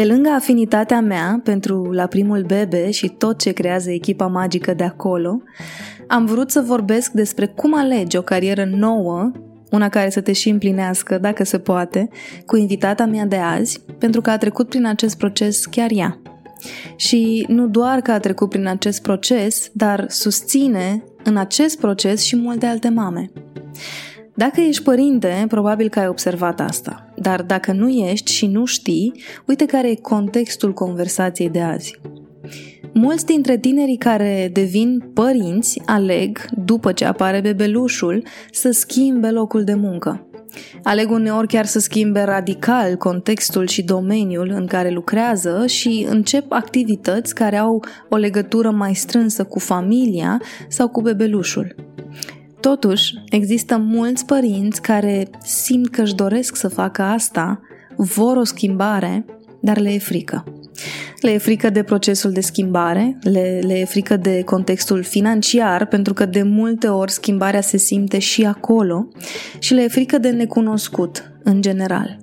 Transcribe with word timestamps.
Pe 0.00 0.06
lângă 0.06 0.28
afinitatea 0.28 1.00
mea 1.00 1.40
pentru 1.44 1.90
la 1.90 2.06
primul 2.06 2.42
bebe 2.42 2.90
și 2.90 3.08
tot 3.08 3.38
ce 3.38 3.52
creează 3.52 3.90
echipa 3.90 4.26
magică 4.26 4.74
de 4.74 4.84
acolo, 4.84 5.42
am 6.06 6.26
vrut 6.26 6.50
să 6.50 6.60
vorbesc 6.60 7.10
despre 7.10 7.46
cum 7.46 7.78
alegi 7.78 8.16
o 8.16 8.22
carieră 8.22 8.64
nouă, 8.64 9.30
una 9.70 9.88
care 9.88 10.10
să 10.10 10.20
te 10.20 10.32
și 10.32 10.48
împlinească, 10.48 11.18
dacă 11.18 11.44
se 11.44 11.58
poate, 11.58 12.08
cu 12.46 12.56
invitata 12.56 13.06
mea 13.06 13.24
de 13.24 13.36
azi, 13.36 13.80
pentru 13.98 14.20
că 14.20 14.30
a 14.30 14.38
trecut 14.38 14.68
prin 14.68 14.86
acest 14.86 15.16
proces 15.16 15.64
chiar 15.66 15.90
ea. 15.94 16.20
Și 16.96 17.44
nu 17.48 17.68
doar 17.68 18.00
că 18.00 18.10
a 18.10 18.18
trecut 18.18 18.48
prin 18.48 18.66
acest 18.66 19.02
proces, 19.02 19.70
dar 19.72 20.04
susține 20.08 21.04
în 21.24 21.36
acest 21.36 21.78
proces 21.78 22.22
și 22.22 22.36
multe 22.36 22.66
alte 22.66 22.88
mame. 22.88 23.30
Dacă 24.34 24.60
ești 24.60 24.82
părinte, 24.82 25.44
probabil 25.48 25.88
că 25.88 25.98
ai 25.98 26.08
observat 26.08 26.60
asta. 26.60 27.12
Dar 27.16 27.42
dacă 27.42 27.72
nu 27.72 27.88
ești 27.88 28.32
și 28.32 28.46
nu 28.46 28.64
știi, 28.64 29.12
uite 29.46 29.66
care 29.66 29.90
e 29.90 29.94
contextul 29.94 30.72
conversației 30.72 31.48
de 31.50 31.60
azi. 31.60 32.00
Mulți 32.92 33.26
dintre 33.26 33.58
tinerii 33.58 33.96
care 33.96 34.50
devin 34.52 35.10
părinți 35.14 35.82
aleg, 35.86 36.44
după 36.64 36.92
ce 36.92 37.04
apare 37.04 37.40
bebelușul, 37.40 38.22
să 38.50 38.70
schimbe 38.70 39.30
locul 39.30 39.64
de 39.64 39.74
muncă. 39.74 40.24
Aleg 40.82 41.10
uneori 41.10 41.46
chiar 41.46 41.64
să 41.66 41.78
schimbe 41.78 42.22
radical 42.22 42.96
contextul 42.96 43.66
și 43.66 43.82
domeniul 43.82 44.52
în 44.54 44.66
care 44.66 44.90
lucrează 44.90 45.66
și 45.66 46.06
încep 46.08 46.52
activități 46.52 47.34
care 47.34 47.56
au 47.56 47.84
o 48.08 48.16
legătură 48.16 48.70
mai 48.70 48.94
strânsă 48.94 49.44
cu 49.44 49.58
familia 49.58 50.40
sau 50.68 50.88
cu 50.88 51.00
bebelușul. 51.00 51.74
Totuși, 52.60 53.14
există 53.28 53.76
mulți 53.76 54.24
părinți 54.26 54.82
care 54.82 55.28
simt 55.42 55.90
că 55.90 56.02
își 56.02 56.14
doresc 56.14 56.56
să 56.56 56.68
facă 56.68 57.02
asta, 57.02 57.60
vor 57.96 58.36
o 58.36 58.44
schimbare, 58.44 59.24
dar 59.60 59.78
le 59.78 59.92
e 59.92 59.98
frică. 59.98 60.44
Le 61.20 61.30
e 61.30 61.38
frică 61.38 61.70
de 61.70 61.82
procesul 61.82 62.32
de 62.32 62.40
schimbare, 62.40 63.18
le, 63.22 63.60
le 63.66 63.78
e 63.78 63.84
frică 63.84 64.16
de 64.16 64.42
contextul 64.42 65.02
financiar, 65.02 65.86
pentru 65.86 66.14
că 66.14 66.26
de 66.26 66.42
multe 66.42 66.88
ori 66.88 67.10
schimbarea 67.10 67.60
se 67.60 67.76
simte 67.76 68.18
și 68.18 68.44
acolo, 68.44 69.08
și 69.58 69.74
le 69.74 69.82
e 69.82 69.88
frică 69.88 70.18
de 70.18 70.30
necunoscut, 70.30 71.32
în 71.42 71.60
general. 71.60 72.18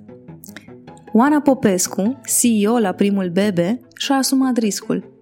Oana 1.12 1.40
Popescu, 1.40 2.20
CEO 2.40 2.78
la 2.78 2.92
primul 2.92 3.30
bebe, 3.32 3.80
și-a 3.96 4.16
asumat 4.16 4.56
riscul 4.56 5.17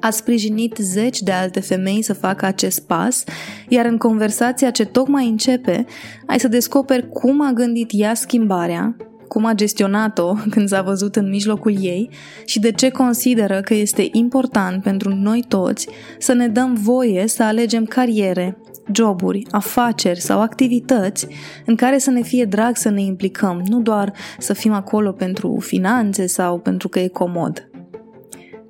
a 0.00 0.10
sprijinit 0.10 0.76
zeci 0.80 1.20
de 1.20 1.32
alte 1.32 1.60
femei 1.60 2.02
să 2.02 2.12
facă 2.12 2.46
acest 2.46 2.80
pas, 2.80 3.24
iar 3.68 3.84
în 3.84 3.96
conversația 3.96 4.70
ce 4.70 4.84
tocmai 4.84 5.28
începe, 5.28 5.86
ai 6.26 6.40
să 6.40 6.48
descoperi 6.48 7.08
cum 7.08 7.42
a 7.42 7.52
gândit 7.52 7.90
ea 7.92 8.14
schimbarea, 8.14 8.96
cum 9.28 9.44
a 9.44 9.52
gestionat-o 9.52 10.34
când 10.52 10.68
s-a 10.68 10.82
văzut 10.82 11.16
în 11.16 11.28
mijlocul 11.28 11.76
ei 11.80 12.10
și 12.44 12.58
de 12.58 12.72
ce 12.72 12.88
consideră 12.88 13.60
că 13.60 13.74
este 13.74 14.08
important 14.12 14.82
pentru 14.82 15.14
noi 15.14 15.44
toți 15.48 15.88
să 16.18 16.32
ne 16.32 16.48
dăm 16.48 16.74
voie 16.74 17.26
să 17.26 17.42
alegem 17.42 17.84
cariere, 17.84 18.58
joburi, 18.92 19.46
afaceri 19.50 20.20
sau 20.20 20.40
activități 20.40 21.26
în 21.66 21.74
care 21.74 21.98
să 21.98 22.10
ne 22.10 22.22
fie 22.22 22.44
drag 22.44 22.76
să 22.76 22.88
ne 22.88 23.02
implicăm, 23.02 23.62
nu 23.68 23.80
doar 23.80 24.12
să 24.38 24.52
fim 24.52 24.72
acolo 24.72 25.12
pentru 25.12 25.56
finanțe 25.60 26.26
sau 26.26 26.58
pentru 26.58 26.88
că 26.88 26.98
e 26.98 27.08
comod. 27.08 27.69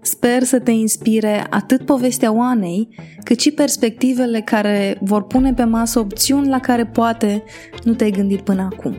Sper 0.03 0.43
să 0.43 0.59
te 0.59 0.71
inspire 0.71 1.47
atât 1.51 1.85
povestea 1.85 2.33
Oanei, 2.33 2.89
cât 3.25 3.41
și 3.41 3.51
perspectivele 3.51 4.41
care 4.41 4.99
vor 5.01 5.23
pune 5.23 5.55
pe 5.55 5.65
masă 5.65 5.99
opțiuni 5.99 6.49
la 6.49 6.61
care 6.61 6.87
poate 6.87 7.43
nu 7.85 7.95
te-ai 7.95 8.11
gândit 8.11 8.41
până 8.41 8.69
acum. 8.73 8.97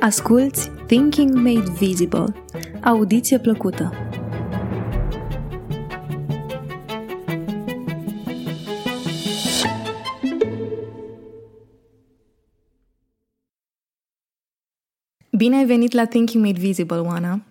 Asculți 0.00 0.70
Thinking 0.86 1.34
Made 1.34 1.72
Visible. 1.78 2.24
Audiție 2.82 3.38
plăcută! 3.38 3.92
Bine 15.30 15.56
ai 15.56 15.66
venit 15.66 15.92
la 15.92 16.04
Thinking 16.04 16.44
Made 16.44 16.60
Visible, 16.60 16.98
Oana! 16.98 17.42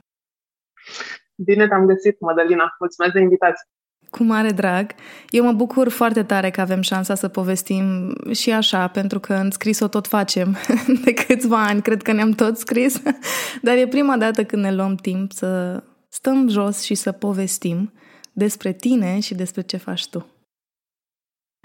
Bine 1.43 1.67
te-am 1.67 1.85
găsit, 1.85 2.19
Madalina. 2.19 2.75
Mulțumesc 2.79 3.13
de 3.13 3.19
invitație. 3.19 3.67
Cu 4.09 4.23
mare 4.23 4.51
drag. 4.51 4.91
Eu 5.29 5.43
mă 5.43 5.51
bucur 5.51 5.89
foarte 5.89 6.23
tare 6.23 6.49
că 6.49 6.61
avem 6.61 6.81
șansa 6.81 7.15
să 7.15 7.27
povestim 7.27 8.15
și 8.31 8.51
așa, 8.51 8.87
pentru 8.87 9.19
că 9.19 9.33
în 9.33 9.51
scris 9.51 9.79
o 9.79 9.87
tot 9.87 10.07
facem 10.07 10.55
de 11.03 11.13
câțiva 11.13 11.63
ani. 11.63 11.81
Cred 11.81 12.01
că 12.01 12.11
ne-am 12.11 12.31
tot 12.31 12.57
scris, 12.57 13.01
dar 13.61 13.77
e 13.77 13.87
prima 13.87 14.17
dată 14.17 14.43
când 14.43 14.63
ne 14.63 14.73
luăm 14.73 14.95
timp 14.95 15.31
să 15.31 15.83
stăm 16.09 16.47
jos 16.49 16.81
și 16.81 16.95
să 16.95 17.11
povestim 17.11 17.93
despre 18.31 18.71
tine 18.71 19.19
și 19.19 19.35
despre 19.35 19.61
ce 19.61 19.77
faci 19.77 20.09
tu. 20.09 20.25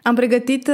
Am 0.02 0.14
pregătit 0.14 0.70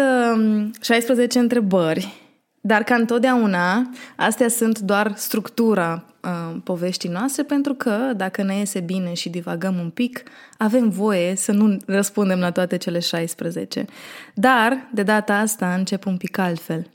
16 0.80 1.38
um, 1.38 1.44
întrebări 1.44 2.28
dar 2.60 2.82
ca 2.82 2.94
întotdeauna, 2.94 3.90
astea 4.16 4.48
sunt 4.48 4.78
doar 4.78 5.12
structura 5.16 6.04
uh, 6.22 6.56
poveștii 6.64 7.08
noastre, 7.08 7.42
pentru 7.42 7.74
că 7.74 8.12
dacă 8.16 8.42
ne 8.42 8.56
iese 8.56 8.80
bine 8.80 9.14
și 9.14 9.28
divagăm 9.28 9.78
un 9.78 9.90
pic, 9.90 10.22
avem 10.58 10.88
voie 10.88 11.34
să 11.34 11.52
nu 11.52 11.76
răspundem 11.86 12.38
la 12.38 12.52
toate 12.52 12.76
cele 12.76 12.98
16. 12.98 13.84
Dar, 14.34 14.88
de 14.92 15.02
data 15.02 15.34
asta, 15.34 15.74
încep 15.74 16.06
un 16.06 16.16
pic 16.16 16.38
altfel. 16.38 16.90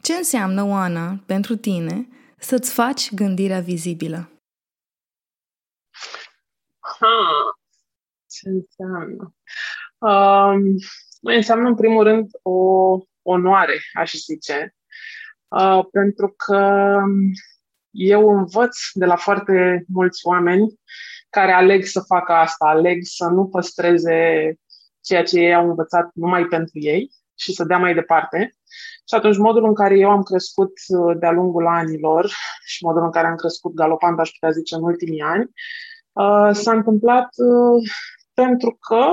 Ce 0.00 0.12
înseamnă, 0.12 0.64
Oana, 0.64 1.22
pentru 1.26 1.56
tine, 1.56 2.08
să-ți 2.38 2.72
faci 2.72 3.14
gândirea 3.14 3.60
vizibilă? 3.60 4.30
Ha, 6.98 7.18
ce 8.26 8.48
înseamnă? 8.48 9.34
Um, 9.98 10.74
înseamnă, 11.20 11.68
în 11.68 11.74
primul 11.74 12.04
rând, 12.04 12.30
o 12.42 12.98
onoare, 13.22 13.78
aș 13.94 14.12
zice, 14.12 14.76
Uh, 15.48 15.84
pentru 15.92 16.34
că 16.36 16.94
eu 17.96 18.28
învăț 18.28 18.76
de 18.92 19.04
la 19.04 19.16
foarte 19.16 19.84
mulți 19.88 20.26
oameni 20.26 20.80
care 21.30 21.52
aleg 21.52 21.84
să 21.84 22.00
facă 22.00 22.32
asta, 22.32 22.64
aleg 22.66 22.98
să 23.02 23.26
nu 23.26 23.46
păstreze 23.46 24.54
ceea 25.00 25.22
ce 25.22 25.38
ei 25.38 25.54
au 25.54 25.68
învățat 25.68 26.10
numai 26.14 26.44
pentru 26.44 26.78
ei 26.78 27.10
și 27.34 27.52
să 27.52 27.64
dea 27.64 27.78
mai 27.78 27.94
departe. 27.94 28.56
Și 29.08 29.14
atunci 29.14 29.36
modul 29.36 29.64
în 29.64 29.74
care 29.74 29.98
eu 29.98 30.10
am 30.10 30.22
crescut 30.22 30.72
uh, 30.86 31.16
de-a 31.18 31.30
lungul 31.30 31.66
anilor 31.66 32.32
și 32.64 32.84
modul 32.84 33.02
în 33.02 33.10
care 33.10 33.26
am 33.26 33.36
crescut 33.36 33.74
galopant, 33.74 34.18
aș 34.18 34.30
putea 34.30 34.50
zice, 34.50 34.74
în 34.74 34.82
ultimii 34.82 35.20
ani, 35.20 35.50
uh, 36.12 36.50
s-a 36.52 36.72
întâmplat 36.72 37.28
pentru 38.34 38.76
că 38.80 39.06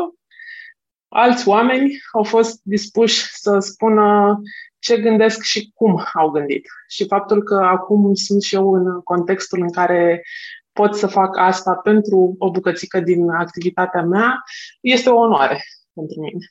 alți 1.08 1.48
oameni 1.48 1.98
au 2.12 2.24
fost 2.24 2.60
dispuși 2.64 3.30
să 3.34 3.60
spună 3.60 4.40
ce 4.84 4.98
gândesc 4.98 5.42
și 5.42 5.72
cum 5.74 6.04
au 6.14 6.30
gândit. 6.30 6.66
Și 6.88 7.06
faptul 7.08 7.44
că 7.44 7.56
acum 7.56 8.14
sunt 8.14 8.42
și 8.42 8.56
eu 8.56 8.74
în 8.74 9.02
contextul 9.02 9.62
în 9.62 9.72
care 9.72 10.24
pot 10.72 10.96
să 10.96 11.08
fac 11.08 11.38
asta 11.38 11.74
pentru 11.74 12.36
o 12.38 12.52
bucățică 12.52 13.00
din 13.00 13.30
activitatea 13.30 14.02
mea, 14.02 14.44
este 14.82 15.10
o 15.10 15.16
onoare 15.16 15.64
pentru 15.94 16.20
mine. 16.20 16.46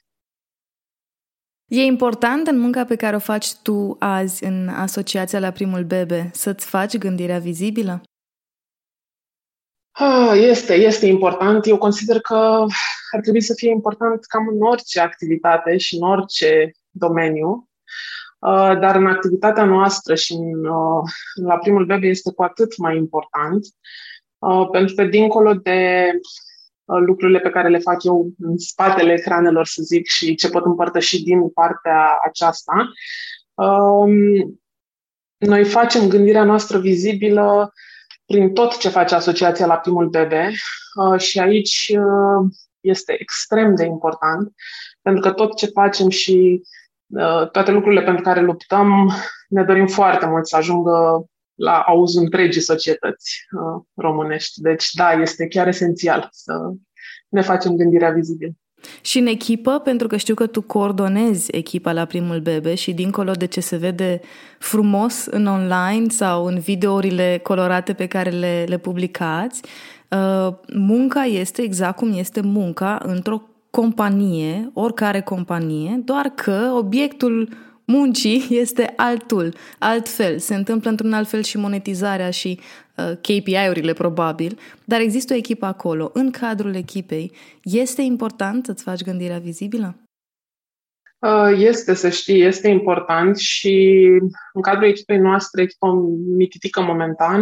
E 1.67 1.83
important 1.83 2.47
în 2.47 2.59
munca 2.59 2.85
pe 2.85 2.97
care 2.97 3.17
o 3.17 3.19
faci 3.19 3.55
tu 3.55 3.97
azi 3.99 4.45
în 4.45 4.69
Asociația 4.69 5.39
la 5.39 5.51
Primul 5.51 5.85
Bebe 5.85 6.31
să-ți 6.33 6.67
faci 6.67 6.99
gândirea 6.99 7.39
vizibilă? 7.39 8.03
Ah, 9.91 10.33
este, 10.35 10.75
este 10.75 11.07
important. 11.07 11.67
Eu 11.67 11.79
consider 11.79 12.21
că 12.21 12.67
ar 13.11 13.21
trebui 13.23 13.43
să 13.43 13.55
fie 13.57 13.71
important 13.71 14.25
cam 14.25 14.49
în 14.49 14.63
orice 14.63 15.01
activitate 15.01 15.77
și 15.77 15.97
în 15.97 16.03
orice 16.03 16.71
domeniu 16.91 17.67
Uh, 17.67 17.72
dar 18.81 18.97
în 18.97 19.07
activitatea 19.07 19.65
noastră 19.65 20.15
și 20.15 20.33
în, 20.33 20.65
uh, 20.65 21.03
la 21.35 21.59
primul 21.59 21.85
bebe 21.85 22.07
este 22.07 22.33
cu 22.33 22.43
atât 22.43 22.77
mai 22.77 22.97
important, 22.97 23.67
uh, 24.39 24.69
pentru 24.71 24.95
că 24.95 25.05
dincolo 25.05 25.55
de 25.55 26.11
lucrurile 26.85 27.39
pe 27.39 27.51
care 27.51 27.69
le 27.69 27.79
fac 27.79 28.05
eu 28.05 28.31
în 28.39 28.59
spatele 28.59 29.13
ecranelor, 29.13 29.67
să 29.67 29.83
zic, 29.83 30.07
și 30.07 30.35
ce 30.35 30.49
pot 30.49 30.65
împărtăși 30.65 31.23
din 31.23 31.51
partea 31.51 32.19
aceasta, 32.27 32.93
um, 33.55 34.61
noi 35.37 35.65
facem 35.65 36.09
gândirea 36.09 36.45
noastră 36.45 36.79
vizibilă 36.79 37.73
prin 38.27 38.53
tot 38.53 38.79
ce 38.79 38.89
face 38.89 39.15
asociația 39.15 39.67
la 39.67 39.77
primul 39.77 40.09
bebe 40.09 40.53
și 41.17 41.39
aici 41.39 41.93
este 42.81 43.17
extrem 43.19 43.75
de 43.75 43.85
important, 43.85 44.53
pentru 45.03 45.23
că 45.23 45.33
tot 45.33 45.57
ce 45.57 45.67
facem 45.67 46.09
și 46.09 46.63
Uh, 46.63 46.82
toate 47.53 47.71
lucrurile 47.71 48.03
pentru 48.03 48.23
care 48.23 48.41
luptăm, 48.41 49.13
ne 49.49 49.65
dorim 49.65 49.87
foarte 49.87 50.27
mult 50.27 50.47
să 50.47 50.57
ajungă 50.57 51.25
la 51.55 51.79
auzul 51.79 52.23
întregii 52.23 52.61
societăți 52.61 53.47
uh, 53.51 53.83
românești. 53.95 54.61
Deci, 54.61 54.91
da, 54.93 55.13
este 55.13 55.47
chiar 55.47 55.69
esențial 55.69 56.29
să 56.31 56.53
ne 57.29 57.41
facem 57.41 57.77
gândirea 57.77 58.11
vizibilă. 58.11 58.51
Și 59.01 59.19
în 59.19 59.27
echipă, 59.27 59.79
pentru 59.79 60.07
că 60.07 60.17
știu 60.17 60.35
că 60.35 60.47
tu 60.47 60.63
coordonezi 60.63 61.57
echipa 61.57 61.93
la 61.93 62.05
primul 62.05 62.41
bebe 62.41 62.75
și 62.75 62.93
dincolo 62.93 63.33
de 63.33 63.47
ce 63.47 63.61
se 63.61 63.77
vede 63.77 64.21
frumos 64.59 65.27
în 65.27 65.47
online 65.47 66.09
sau 66.09 66.45
în 66.45 66.59
videourile 66.59 67.41
colorate 67.43 67.93
pe 67.93 68.07
care 68.07 68.31
le, 68.31 68.65
le 68.69 68.79
publicați, 68.79 69.63
Uh, 70.13 70.55
munca 70.75 71.23
este 71.23 71.63
exact 71.63 71.97
cum 71.97 72.13
este 72.13 72.41
munca 72.41 72.99
într-o 73.03 73.43
companie, 73.73 74.71
oricare 74.73 75.21
companie, 75.21 76.01
doar 76.05 76.27
că 76.29 76.73
obiectul 76.75 77.49
muncii 77.85 78.47
este 78.63 78.93
altul, 78.97 79.55
altfel. 79.79 80.39
Se 80.39 80.55
întâmplă 80.55 80.91
într-un 80.91 81.13
alt 81.13 81.29
fel 81.29 81.43
și 81.43 81.57
monetizarea 81.57 82.31
și 82.31 82.61
uh, 82.97 83.13
KPI-urile 83.21 83.93
probabil, 83.93 84.59
dar 84.85 85.01
există 85.01 85.33
o 85.33 85.37
echipă 85.37 85.67
acolo. 85.67 86.11
În 86.15 86.31
cadrul 86.31 86.75
echipei, 86.75 87.33
este 87.63 88.03
important 88.03 88.65
să-ți 88.65 88.83
faci 88.83 89.03
gândirea 89.03 89.39
vizibilă? 89.39 89.97
Uh, 91.19 91.53
este, 91.57 91.95
să 91.95 92.09
știi, 92.09 92.43
este 92.43 92.69
important 92.69 93.37
și 93.37 94.07
în 94.53 94.63
cadrul 94.63 94.89
echipei 94.89 95.19
noastre, 95.19 95.63
echipa 95.63 95.93
mititică 96.37 96.81
momentan, 96.81 97.41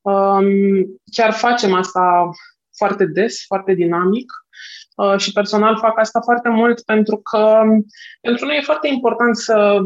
um, 0.00 0.46
chiar 1.12 1.32
facem 1.32 1.72
asta 1.72 2.30
foarte 2.76 3.06
des, 3.06 3.44
foarte 3.46 3.74
dinamic 3.74 4.24
uh, 4.26 4.45
și 5.16 5.32
personal 5.32 5.78
fac 5.78 5.98
asta 5.98 6.20
foarte 6.20 6.48
mult 6.48 6.80
pentru 6.80 7.16
că 7.16 7.60
pentru 8.20 8.46
noi 8.46 8.56
e 8.56 8.60
foarte 8.60 8.88
important 8.88 9.36
să 9.36 9.78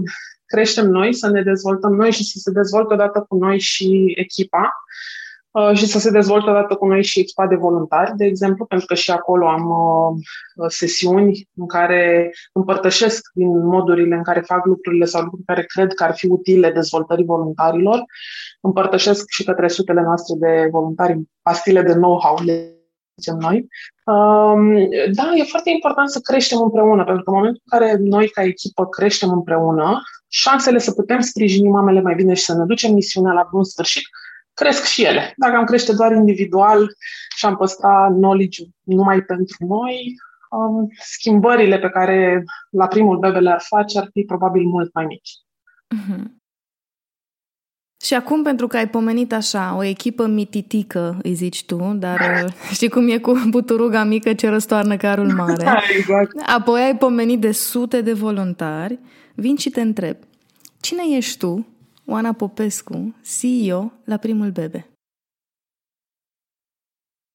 creștem 0.46 0.86
noi, 0.86 1.14
să 1.14 1.30
ne 1.30 1.42
dezvoltăm 1.42 1.94
noi 1.94 2.10
și 2.10 2.24
să 2.24 2.38
se 2.38 2.50
dezvolte 2.50 2.94
odată 2.94 3.24
cu 3.28 3.36
noi 3.36 3.58
și 3.58 4.12
echipa. 4.16 4.72
Uh, 5.50 5.72
și 5.74 5.86
să 5.86 5.98
se 5.98 6.10
dezvolte 6.10 6.50
odată 6.50 6.74
cu 6.74 6.86
noi 6.86 7.04
și 7.04 7.20
echipa 7.20 7.46
de 7.46 7.54
voluntari, 7.54 8.16
de 8.16 8.24
exemplu, 8.24 8.64
pentru 8.64 8.86
că 8.86 8.94
și 8.94 9.10
acolo 9.10 9.48
am 9.48 9.70
uh, 9.70 10.66
sesiuni 10.68 11.48
în 11.54 11.66
care 11.66 12.32
împărtășesc 12.52 13.30
din 13.34 13.66
modurile 13.66 14.14
în 14.14 14.22
care 14.22 14.40
fac 14.40 14.66
lucrurile 14.66 15.04
sau 15.04 15.22
lucruri 15.22 15.44
care 15.44 15.62
cred 15.62 15.92
că 15.92 16.04
ar 16.04 16.14
fi 16.14 16.26
utile 16.26 16.70
dezvoltării 16.70 17.24
voluntarilor. 17.24 18.04
Împărtășesc 18.60 19.24
și 19.28 19.44
către 19.44 19.68
sutele 19.68 20.00
noastre 20.00 20.34
de 20.38 20.68
voluntari 20.70 21.20
pastile 21.42 21.82
de 21.82 21.92
know-how, 21.92 22.38
le 22.44 22.79
zicem 23.20 23.37
noi. 23.37 23.69
Um, 24.05 24.88
da, 25.12 25.32
e 25.34 25.52
foarte 25.55 25.70
important 25.70 26.11
să 26.11 26.20
creștem 26.20 26.61
împreună, 26.61 27.05
pentru 27.05 27.22
că 27.22 27.31
în 27.31 27.37
momentul 27.37 27.62
în 27.64 27.78
care 27.78 27.96
noi, 28.00 28.28
ca 28.28 28.43
echipă, 28.43 28.87
creștem 28.87 29.31
împreună, 29.31 30.00
șansele 30.28 30.78
să 30.78 30.93
putem 30.93 31.20
sprijini 31.20 31.69
mamele 31.69 32.00
mai 32.00 32.14
bine 32.14 32.34
și 32.34 32.44
să 32.44 32.56
ne 32.56 32.64
ducem 32.64 32.93
misiunea 32.93 33.32
la 33.32 33.49
bun 33.50 33.64
sfârșit 33.64 34.02
cresc 34.61 34.84
și 34.84 35.05
ele. 35.05 35.32
Dacă 35.37 35.56
am 35.56 35.64
crește 35.64 35.93
doar 35.93 36.12
individual 36.12 36.96
și 37.37 37.46
am 37.46 37.56
păstra 37.56 38.08
knowledge 38.11 38.62
numai 38.82 39.23
pentru 39.23 39.56
noi, 39.66 40.14
um, 40.50 40.88
schimbările 41.00 41.78
pe 41.78 41.88
care 41.88 42.44
la 42.70 42.87
primul 42.87 43.19
bebe 43.19 43.38
le-ar 43.38 43.61
face 43.61 43.99
ar 43.99 44.08
fi 44.12 44.23
probabil 44.23 44.62
mult 44.62 44.94
mai 44.94 45.05
mici. 45.05 45.31
Mm-hmm. 45.94 46.39
Și 48.02 48.14
acum, 48.14 48.43
pentru 48.43 48.67
că 48.67 48.76
ai 48.76 48.88
pomenit 48.88 49.32
așa, 49.32 49.75
o 49.76 49.82
echipă 49.82 50.26
mititică, 50.26 51.19
îi 51.23 51.35
zici 51.35 51.64
tu, 51.64 51.76
dar 51.99 52.20
știi 52.75 52.88
cum 52.88 53.08
e 53.08 53.19
cu 53.19 53.32
buturuga 53.49 54.05
mică 54.05 54.35
ce 54.35 54.49
răstoarnă 54.49 54.97
carul 54.97 55.32
mare. 55.32 55.64
Da, 55.64 55.82
exact. 55.97 56.43
Apoi 56.47 56.81
ai 56.81 56.97
pomenit 56.97 57.41
de 57.41 57.52
sute 57.52 58.00
de 58.00 58.12
voluntari. 58.12 58.99
Vin 59.35 59.56
și 59.56 59.70
te 59.70 59.81
întreb, 59.81 60.17
cine 60.81 61.02
ești 61.17 61.38
tu 61.38 61.67
Oana 62.06 62.32
Popescu, 62.32 63.14
CEO 63.38 63.93
la 64.05 64.17
primul 64.17 64.50
bebe. 64.50 64.91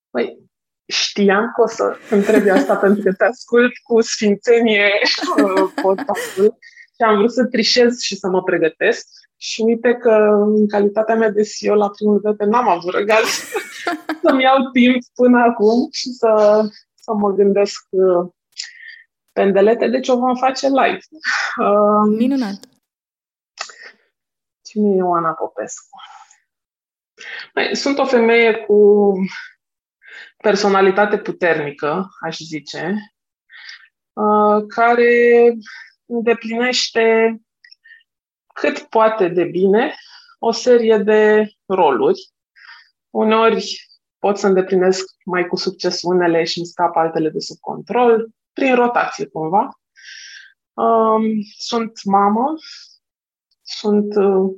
Păi, 0.10 0.38
știam 0.86 1.52
că 1.56 1.62
o 1.62 1.68
să 1.68 1.98
întrebi 2.10 2.50
asta 2.50 2.76
pentru 2.86 3.04
că 3.04 3.14
te 3.14 3.24
ascult 3.24 3.72
cu 3.84 4.02
sfințenie 4.02 4.92
uh, 5.44 5.72
podcastul 5.82 6.58
și 6.96 7.02
am 7.06 7.18
vrut 7.18 7.32
să 7.32 7.46
trișez 7.46 8.00
și 8.00 8.16
să 8.16 8.28
mă 8.28 8.44
pregătesc. 8.44 9.08
Și 9.38 9.62
uite 9.62 9.94
că 9.94 10.12
în 10.46 10.68
calitatea 10.68 11.16
mea 11.16 11.30
de 11.30 11.44
CEO 11.44 11.76
la 11.76 11.90
primul 11.90 12.20
bebe 12.20 12.46
n-am 12.46 12.68
avut 12.68 12.94
regal 12.94 13.24
să-mi 14.24 14.44
iau 14.44 14.70
timp 14.72 15.04
până 15.14 15.40
acum 15.40 15.88
și 15.92 16.10
să, 16.10 16.62
să 16.96 17.14
mă 17.14 17.32
gândesc 17.32 17.88
uh, 17.90 18.32
pendelete, 19.32 19.88
deci 19.88 20.08
o 20.08 20.18
vom 20.18 20.36
face 20.36 20.68
live. 20.68 21.00
Uh, 21.62 22.18
Minunat! 22.18 22.60
Cine 24.62 24.96
e 24.96 25.02
Oana 25.02 25.32
Popescu? 25.32 25.98
Mai, 27.54 27.76
sunt 27.76 27.98
o 27.98 28.06
femeie 28.06 28.56
cu 28.56 29.12
personalitate 30.38 31.18
puternică, 31.18 32.08
aș 32.20 32.38
zice, 32.38 32.96
uh, 34.14 34.66
care 34.68 35.54
îndeplinește 36.06 37.38
cât 38.60 38.80
poate 38.80 39.28
de 39.28 39.44
bine 39.44 39.96
o 40.40 40.52
serie 40.52 40.98
de 40.98 41.50
roluri. 41.66 42.34
Uneori 43.10 43.88
pot 44.20 44.38
să 44.38 44.48
îndeplinesc 44.48 45.06
mai 45.26 45.48
cu 45.48 45.56
succes 45.56 46.02
unele 46.02 46.44
și 46.44 46.58
îmi 46.58 46.68
scap 46.68 46.96
altele 46.96 47.30
de 47.30 47.40
sub 47.40 47.58
control, 47.60 48.28
prin 48.54 48.76
rotație 48.76 49.26
cumva. 49.26 49.80
Um, 50.74 51.24
sunt 51.58 52.04
mamă, 52.04 52.54
sunt 53.62 54.16
uh, 54.16 54.56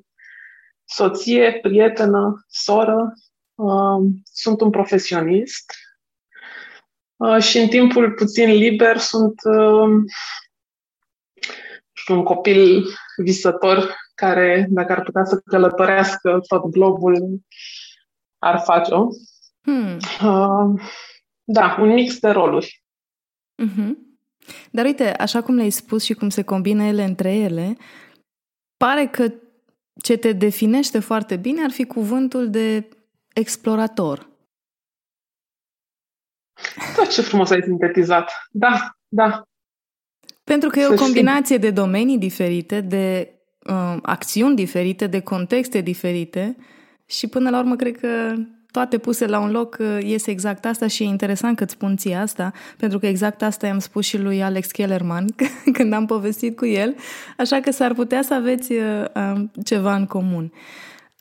soție, 0.85 1.59
prietenă, 1.61 2.45
soră, 2.47 3.13
uh, 3.55 4.11
sunt 4.23 4.61
un 4.61 4.69
profesionist 4.69 5.73
uh, 7.15 7.41
și 7.41 7.57
în 7.57 7.67
timpul 7.67 8.13
puțin 8.13 8.49
liber 8.49 8.97
sunt 8.97 9.41
uh, 9.44 10.03
un 12.07 12.23
copil 12.23 12.85
visător 13.17 13.95
care, 14.15 14.67
dacă 14.69 14.91
ar 14.91 15.01
putea 15.01 15.23
să 15.23 15.41
călătorească 15.45 16.39
tot 16.47 16.65
globul, 16.65 17.41
ar 18.39 18.59
face-o. 18.59 19.07
Hmm. 19.61 19.97
Uh, 20.23 20.81
da, 21.43 21.77
un 21.79 21.93
mix 21.93 22.19
de 22.19 22.29
roluri. 22.29 22.83
Mm-hmm. 23.63 23.95
Dar 24.71 24.85
uite, 24.85 25.11
așa 25.11 25.41
cum 25.41 25.55
le-ai 25.55 25.69
spus 25.69 26.03
și 26.03 26.13
cum 26.13 26.29
se 26.29 26.43
combină 26.43 26.83
ele 26.83 27.03
între 27.03 27.35
ele, 27.35 27.77
pare 28.77 29.07
că 29.07 29.33
ce 30.01 30.17
te 30.17 30.31
definește 30.31 30.99
foarte 30.99 31.35
bine 31.35 31.63
ar 31.63 31.71
fi 31.71 31.85
cuvântul 31.85 32.49
de 32.49 32.89
explorator. 33.33 34.30
Da, 36.95 37.06
ce 37.06 37.21
frumos 37.21 37.49
ai 37.49 37.61
sintetizat. 37.61 38.31
Da, 38.51 38.97
da. 39.07 39.47
Pentru 40.47 40.69
că 40.69 40.80
e 40.80 40.87
o 40.87 40.94
combinație 40.94 41.57
de 41.57 41.69
domenii 41.69 42.18
diferite, 42.18 42.81
de 42.81 43.33
uh, 43.69 43.97
acțiuni 44.01 44.56
diferite, 44.56 45.07
de 45.07 45.19
contexte 45.19 45.81
diferite 45.81 46.57
și 47.06 47.27
până 47.27 47.49
la 47.49 47.59
urmă 47.59 47.75
cred 47.75 47.97
că 47.97 48.33
toate 48.71 48.97
puse 48.97 49.25
la 49.25 49.39
un 49.39 49.51
loc 49.51 49.77
uh, 49.80 49.97
iese 50.04 50.31
exact 50.31 50.66
asta 50.66 50.87
și 50.87 51.04
e 51.04 51.06
interesant 51.06 51.57
că 51.57 51.63
îți 51.63 51.73
spun 51.73 51.95
ție 51.95 52.16
asta, 52.16 52.51
pentru 52.77 52.99
că 52.99 53.07
exact 53.07 53.42
asta 53.42 53.68
i-am 53.68 53.80
spus 53.80 54.06
și 54.06 54.18
lui 54.18 54.44
Alex 54.44 54.71
Kellerman 54.71 55.25
când 55.77 55.94
am 55.94 56.06
povestit 56.06 56.57
cu 56.57 56.66
el, 56.66 56.95
așa 57.37 57.59
că 57.59 57.71
s-ar 57.71 57.94
putea 57.94 58.21
să 58.21 58.33
aveți 58.33 58.71
uh, 58.71 59.06
um, 59.16 59.51
ceva 59.63 59.95
în 59.95 60.06
comun. 60.06 60.51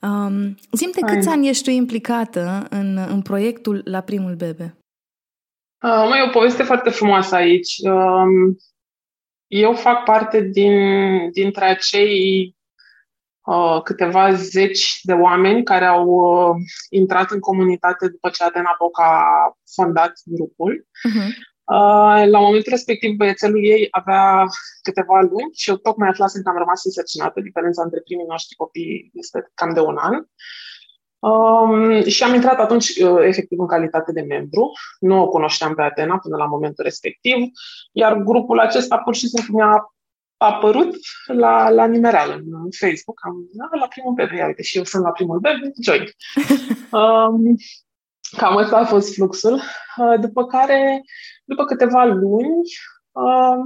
Um, 0.02 0.54
Zim-te 0.72 1.00
câți 1.00 1.28
ani 1.28 1.48
ești 1.48 1.64
tu 1.64 1.70
implicată 1.70 2.66
în, 2.70 2.98
în 3.08 3.22
proiectul 3.22 3.80
La 3.84 4.00
Primul 4.00 4.34
Bebe? 4.34 4.76
Uh, 5.82 6.06
mai 6.08 6.18
e 6.18 6.28
o 6.28 6.30
poveste 6.30 6.62
foarte 6.62 6.90
frumoasă 6.90 7.34
aici. 7.34 7.74
Um, 7.82 8.56
eu 9.46 9.74
fac 9.74 10.04
parte 10.04 10.40
din, 10.40 10.74
dintre 11.30 11.64
acei 11.64 12.56
Uh, 13.46 13.82
câteva 13.82 14.32
zeci 14.34 15.00
de 15.02 15.12
oameni 15.12 15.64
care 15.64 15.84
au 15.84 16.06
uh, 16.06 16.54
intrat 16.90 17.30
în 17.30 17.40
comunitate 17.40 18.08
după 18.08 18.28
ce 18.28 18.44
Atena 18.44 18.74
Boca 18.78 19.04
a 19.04 19.56
fondat 19.74 20.12
grupul. 20.24 20.86
Uh-huh. 20.86 21.30
Uh, 21.76 22.22
la 22.30 22.38
momentul 22.38 22.72
respectiv, 22.72 23.16
băiețelul 23.16 23.64
ei 23.64 23.88
avea 23.90 24.44
câteva 24.82 25.20
luni 25.20 25.52
și 25.54 25.70
eu 25.70 25.76
tocmai 25.76 26.08
aflasem 26.08 26.42
că 26.42 26.48
am 26.48 26.58
rămas 26.58 26.84
însărcinată. 26.84 27.40
Diferența 27.40 27.82
între 27.82 28.00
primii 28.00 28.26
noștri 28.28 28.56
copii 28.56 29.10
este 29.14 29.50
cam 29.54 29.74
de 29.74 29.80
un 29.80 29.96
an. 29.96 30.14
Um, 31.26 32.04
și 32.04 32.22
am 32.22 32.34
intrat 32.34 32.58
atunci 32.58 32.88
uh, 32.88 33.18
efectiv 33.20 33.58
în 33.58 33.66
calitate 33.66 34.12
de 34.12 34.20
membru. 34.20 34.72
Nu 35.00 35.22
o 35.22 35.28
cunoșteam 35.28 35.74
pe 35.74 35.82
Atena 35.82 36.18
până 36.18 36.36
la 36.36 36.44
momentul 36.44 36.84
respectiv, 36.84 37.36
iar 37.92 38.16
grupul 38.16 38.58
acesta 38.58 38.98
pur 38.98 39.14
și 39.14 39.28
simplu 39.28 39.56
mi-a 39.56 39.90
a 40.36 40.46
apărut 40.46 40.96
la, 41.26 41.68
la 41.68 41.86
nimereală 41.86 42.34
în 42.34 42.70
Facebook. 42.78 43.20
Am 43.24 43.48
da, 43.52 43.78
la 43.78 43.86
primul 43.86 44.12
bebe, 44.12 44.44
uite, 44.46 44.62
și 44.62 44.76
eu 44.76 44.84
sunt 44.84 45.02
la 45.02 45.10
primul 45.10 45.38
bebe, 45.38 45.72
join. 45.82 46.04
um, 47.02 47.56
cam 48.36 48.56
asta 48.56 48.76
a 48.76 48.84
fost 48.84 49.14
fluxul. 49.14 49.60
Uh, 49.96 50.20
după 50.20 50.46
care, 50.46 51.02
după 51.44 51.64
câteva 51.64 52.04
luni, 52.04 52.60
uh, 53.12 53.58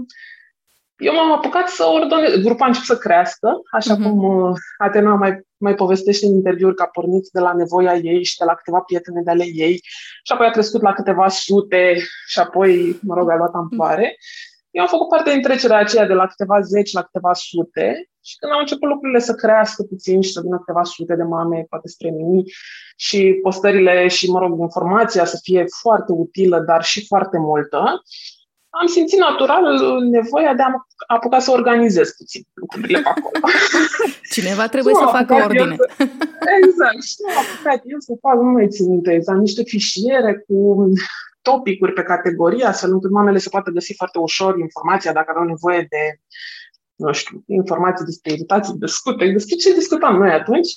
eu 1.00 1.14
m-am 1.14 1.32
apucat 1.32 1.68
să 1.68 1.84
ordonez. 1.84 2.32
Grupul 2.34 2.64
a 2.64 2.66
început 2.66 2.86
să 2.86 2.98
crească, 2.98 3.60
așa 3.70 3.96
uh-huh. 3.96 4.02
cum 4.02 4.24
uh, 4.24 4.56
Atena 4.78 5.14
mai, 5.14 5.40
mai 5.56 5.74
povestește 5.74 6.26
în 6.26 6.32
interviuri 6.32 6.74
că 6.74 6.82
a 6.82 6.86
pornit 6.86 7.28
de 7.32 7.40
la 7.40 7.52
nevoia 7.52 7.94
ei 7.94 8.24
și 8.24 8.38
de 8.38 8.44
la 8.44 8.54
câteva 8.54 8.80
prietene 8.80 9.20
de 9.24 9.30
ale 9.30 9.44
ei 9.44 9.80
și 10.22 10.32
apoi 10.32 10.46
a 10.46 10.50
crescut 10.50 10.82
la 10.82 10.92
câteva 10.92 11.28
sute 11.28 11.96
și 12.26 12.38
apoi, 12.38 12.98
mă 13.02 13.14
rog, 13.14 13.30
a 13.30 13.36
luat 13.36 13.54
amploare. 13.54 14.06
Uh-huh. 14.08 14.58
Eu 14.70 14.82
am 14.82 14.88
făcut 14.88 15.08
parte 15.08 15.30
din 15.30 15.42
trecerea 15.42 15.78
aceea 15.78 16.06
de 16.06 16.12
la 16.12 16.26
câteva 16.26 16.60
zeci 16.60 16.92
la 16.92 17.02
câteva 17.02 17.32
sute 17.32 18.08
Și 18.24 18.36
când 18.36 18.52
au 18.52 18.58
început 18.58 18.88
lucrurile 18.88 19.18
să 19.18 19.34
crească 19.34 19.82
puțin 19.82 20.20
și 20.20 20.32
să 20.32 20.40
vină 20.40 20.56
câteva 20.58 20.82
sute 20.84 21.14
de 21.16 21.22
mame, 21.22 21.66
poate 21.68 21.88
spre 21.88 22.10
mii, 22.10 22.44
și 22.96 23.38
postările 23.42 24.08
și, 24.08 24.30
mă 24.30 24.38
rog, 24.38 24.60
informația 24.60 25.24
să 25.24 25.38
fie 25.42 25.64
foarte 25.82 26.12
utilă, 26.12 26.60
dar 26.60 26.82
și 26.82 27.06
foarte 27.06 27.38
multă, 27.38 28.02
am 28.70 28.86
simțit 28.86 29.18
natural 29.18 29.64
nevoia 30.10 30.54
de 30.54 30.62
a 30.62 30.86
apuca 31.06 31.38
să 31.38 31.50
organizez 31.50 32.10
puțin 32.10 32.42
lucrurile 32.54 33.00
pe 33.00 33.08
acolo. 33.08 33.38
Cineva 34.34 34.66
trebuie 34.66 34.94
să 34.94 35.08
facă 35.12 35.34
ordine. 35.34 35.76
Să, 35.76 35.88
exact. 36.62 37.02
Și 37.02 37.16
am 37.28 37.44
apucat 37.44 37.80
eu 37.84 37.98
să 37.98 38.12
fac, 38.20 38.34
nu 38.34 38.50
mai 38.50 38.68
țin 38.68 38.90
minte, 38.90 39.12
exact, 39.12 39.38
niște 39.38 39.62
fișiere 39.62 40.44
cu 40.46 40.88
topicuri 41.42 41.92
pe 41.92 42.02
categorie, 42.02 42.64
astfel 42.64 42.92
încât 42.92 43.10
mamele 43.10 43.38
să 43.38 43.48
poată 43.48 43.70
găsi 43.70 43.94
foarte 43.96 44.18
ușor 44.18 44.58
informația 44.58 45.12
dacă 45.12 45.26
aveau 45.30 45.46
nevoie 45.46 45.86
de, 45.90 46.20
nu 46.94 47.12
știu, 47.12 47.44
informații 47.46 48.04
despre 48.04 48.32
iritații 48.32 48.74
de 48.78 48.86
scute, 48.86 49.30
despre 49.30 49.54
ce 49.54 49.74
discutam 49.74 50.16
noi 50.16 50.30
atunci. 50.30 50.68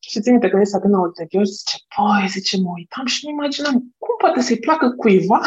Și 0.00 0.20
țin 0.20 0.32
minte 0.32 0.48
când 0.48 0.62
este 0.62 0.76
atât 0.76 0.92
ulterior, 0.92 1.44
zice, 1.44 1.76
păi, 1.94 2.28
zice, 2.28 2.56
mă 2.56 2.70
uitam 2.74 3.06
și 3.06 3.20
nu 3.24 3.30
imaginam 3.30 3.72
cum 3.98 4.14
poate 4.18 4.40
să-i 4.40 4.58
placă 4.58 4.90
cuiva 4.90 5.40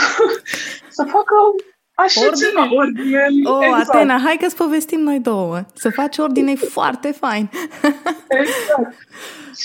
să 0.98 1.04
facă 1.04 1.36
așa 1.94 2.22
ordine. 2.26 2.48
ceva, 2.48 2.74
ordine. 2.74 3.26
Oh, 3.44 3.66
exact. 3.66 3.90
Atena, 3.90 4.18
hai 4.26 4.38
că-ți 4.40 4.56
povestim 4.56 5.00
noi 5.00 5.20
două. 5.20 5.66
Să 5.74 5.90
faci 5.90 6.18
ordine 6.18 6.56
foarte 6.78 7.12
fain. 7.12 7.50
exact. 8.28 8.96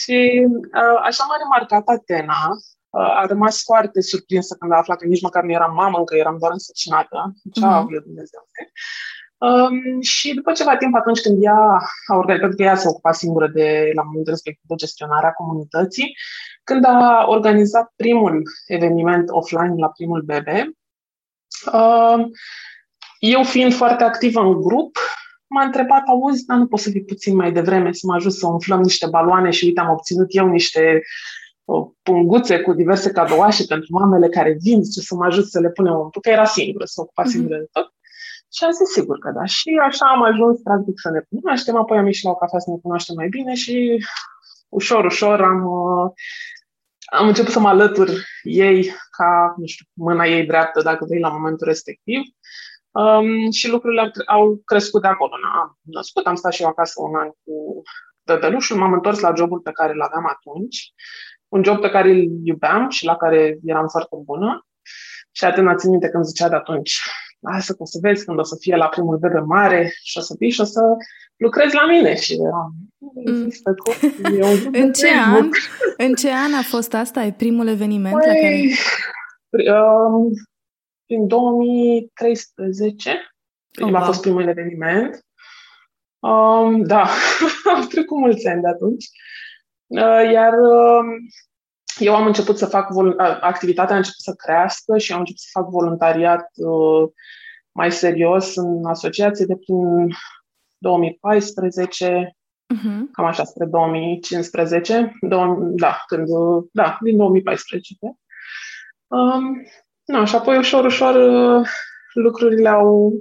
Și 0.02 0.46
uh, 0.80 0.98
așa 1.02 1.24
m-a 1.28 1.36
remarcat 1.42 1.86
Atena, 1.86 2.42
uh, 2.90 3.20
a 3.20 3.26
rămas 3.26 3.62
foarte 3.62 4.00
surprinsă 4.00 4.56
când 4.58 4.72
a 4.72 4.76
aflat 4.76 4.98
că 4.98 5.06
nici 5.06 5.22
măcar 5.22 5.42
nu 5.42 5.52
eram 5.52 5.74
mamă, 5.74 5.98
încă 5.98 6.16
eram 6.16 6.36
doar 6.38 6.52
însăcinată. 6.52 7.34
Ce 7.52 7.60
mm-hmm. 7.60 8.04
Dumnezeu. 8.04 8.42
Um, 9.44 10.00
și 10.00 10.34
după 10.34 10.52
ceva 10.52 10.76
timp, 10.76 10.94
atunci 10.94 11.20
când 11.20 11.42
ea 11.42 11.78
a 12.06 12.16
organizat, 12.16 12.40
pentru 12.40 12.56
că 12.56 12.62
ea 12.62 12.76
se 12.76 12.88
ocupa 12.88 13.12
singură 13.12 13.48
de, 13.48 13.90
la 13.94 14.02
momentul 14.02 14.32
respectiv 14.32 14.68
de 14.68 14.74
gestionarea 14.74 15.32
comunității, 15.32 16.16
când 16.64 16.84
a 16.84 17.24
organizat 17.28 17.92
primul 17.96 18.42
eveniment 18.66 19.28
offline 19.30 19.74
la 19.76 19.88
primul 19.88 20.22
bebe, 20.22 20.70
uh, 21.72 22.24
eu 23.18 23.42
fiind 23.42 23.74
foarte 23.74 24.04
activă 24.04 24.40
în 24.40 24.62
grup, 24.62 24.96
m-a 25.46 25.64
întrebat, 25.64 26.02
auzi, 26.06 26.44
dar 26.44 26.56
nu 26.56 26.66
poți 26.66 26.82
să 26.82 26.90
fii 26.90 27.04
puțin 27.04 27.36
mai 27.36 27.52
devreme 27.52 27.92
să 27.92 28.06
mă 28.06 28.14
ajut 28.14 28.32
să 28.32 28.46
umflăm 28.46 28.80
niște 28.80 29.06
baloane 29.06 29.50
și 29.50 29.64
uite, 29.64 29.80
am 29.80 29.90
obținut 29.90 30.26
eu 30.28 30.48
niște 30.48 31.02
uh, 31.64 31.86
punguțe 32.02 32.60
cu 32.60 32.72
diverse 32.72 33.10
cadouașe 33.10 33.64
pentru 33.64 33.86
mamele 33.90 34.28
care 34.28 34.56
vin, 34.60 34.82
ce 34.82 35.00
să 35.00 35.14
mă 35.14 35.24
ajut 35.24 35.46
să 35.46 35.60
le 35.60 35.70
punem 35.70 35.92
în 35.92 36.20
că 36.20 36.30
era 36.30 36.44
singură, 36.44 36.84
să 36.84 37.00
ocupa 37.00 37.24
singură 37.24 37.58
de 37.58 37.68
tot. 37.72 37.92
Și 38.56 38.64
am 38.64 38.70
zis 38.70 38.88
sigur 38.88 39.18
că 39.18 39.30
da. 39.30 39.44
Și 39.44 39.80
așa 39.88 40.06
am 40.06 40.22
ajuns, 40.22 40.60
practic, 40.62 41.00
să 41.00 41.10
ne 41.10 41.20
cunoaștem, 41.28 41.76
apoi 41.76 41.98
am 41.98 42.06
ieșit 42.06 42.24
la 42.24 42.30
o 42.30 42.34
cafea 42.34 42.58
să 42.58 42.70
ne 42.70 42.76
cunoaștem 42.82 43.14
mai 43.14 43.28
bine 43.28 43.54
și 43.54 44.04
ușor, 44.68 45.04
ușor 45.04 45.40
am, 45.42 45.64
uh, 45.64 46.10
am 47.04 47.26
început 47.26 47.52
să 47.52 47.60
mă 47.60 47.68
alătur 47.68 48.08
ei 48.42 48.90
ca, 49.10 49.54
nu 49.56 49.66
știu, 49.66 49.86
mâna 49.92 50.26
ei 50.26 50.46
dreaptă, 50.46 50.82
dacă 50.82 51.04
vrei, 51.04 51.20
la 51.20 51.28
momentul 51.28 51.66
respectiv. 51.66 52.20
Um, 52.90 53.50
și 53.50 53.68
lucrurile 53.68 54.10
au 54.26 54.60
crescut 54.64 55.02
de 55.02 55.08
acolo. 55.08 55.32
Am 55.54 55.78
născut, 55.82 56.26
am 56.26 56.34
stat 56.34 56.52
și 56.52 56.62
eu 56.62 56.68
acasă 56.68 57.02
un 57.02 57.14
an 57.14 57.28
cu 57.28 57.82
tătălușul, 58.24 58.76
m-am 58.76 58.92
întors 58.92 59.20
la 59.20 59.34
jobul 59.36 59.60
pe 59.60 59.72
care 59.72 59.92
îl 59.92 60.02
aveam 60.02 60.26
atunci, 60.26 60.92
un 61.48 61.64
job 61.64 61.80
pe 61.80 61.90
care 61.90 62.10
îl 62.10 62.26
iubeam 62.44 62.88
și 62.88 63.04
la 63.04 63.16
care 63.16 63.58
eram 63.64 63.88
foarte 63.88 64.16
bună. 64.24 64.66
Și 65.30 65.44
atât 65.44 65.78
țin 65.78 65.90
minte 65.90 66.08
când 66.08 66.24
zicea 66.24 66.48
de 66.48 66.54
atunci, 66.54 67.00
lasă 67.52 67.72
că 67.72 67.82
o 67.82 67.86
să 67.86 67.98
vezi 68.02 68.24
când 68.24 68.38
o 68.38 68.42
să 68.42 68.56
fie 68.60 68.76
la 68.76 68.88
primul 68.88 69.18
bebe 69.18 69.40
mare 69.40 69.92
și 70.02 70.18
o 70.18 70.20
să 70.20 70.34
fii 70.38 70.50
și 70.50 70.60
o 70.60 70.64
să 70.64 70.80
lucrezi 71.36 71.74
la 71.74 71.86
mine. 71.86 72.16
Și 72.16 72.38
eram, 72.40 72.74
mm. 72.98 73.48
în, 74.82 74.92
ce 74.92 75.08
an, 75.34 75.48
în 75.96 76.14
ce 76.14 76.30
an 76.30 76.54
a 76.54 76.62
fost 76.62 76.94
asta? 76.94 77.22
E 77.22 77.32
primul 77.32 77.68
eveniment 77.68 78.14
păi, 78.18 78.26
la 78.26 78.34
care... 78.34 78.62
Um, 79.76 80.32
în 81.06 81.26
2013 81.26 83.10
oh, 83.82 83.90
wow. 83.90 83.94
a 83.94 84.00
fost 84.04 84.20
primul 84.20 84.48
eveniment. 84.48 85.26
Um, 86.18 86.82
da, 86.82 87.08
au 87.74 87.82
trecut 87.88 88.18
mulți 88.18 88.48
ani 88.48 88.60
de 88.62 88.68
atunci. 88.68 89.04
Uh, 89.86 90.30
iar 90.32 90.52
uh, 90.52 91.04
eu 91.98 92.14
am 92.14 92.26
început 92.26 92.58
să 92.58 92.66
fac, 92.66 92.90
vol- 92.90 93.18
activitatea 93.40 93.94
a 93.94 93.98
început 93.98 94.20
să 94.20 94.34
crească 94.34 94.98
și 94.98 95.12
am 95.12 95.18
început 95.18 95.40
să 95.40 95.48
fac 95.52 95.68
voluntariat 95.68 96.50
uh, 96.54 97.08
mai 97.72 97.92
serios 97.92 98.56
în 98.56 98.86
asociație 98.86 99.44
de 99.44 99.56
prin 99.56 100.08
2014, 100.78 102.06
uh-huh. 102.06 102.82
Mhm. 102.82 103.10
cam 103.10 103.24
așa, 103.24 103.44
spre 103.44 103.64
2015, 103.64 105.16
2000, 105.20 105.76
da, 105.76 106.02
când, 106.06 106.28
da, 106.72 106.98
din 107.00 107.16
2014. 107.16 107.96
Um, 109.06 109.66
no, 110.04 110.24
și 110.24 110.34
apoi 110.34 110.56
ușor, 110.56 110.84
ușor 110.84 111.14
uh, 111.14 111.68
lucrurile 112.12 112.68
au 112.68 113.12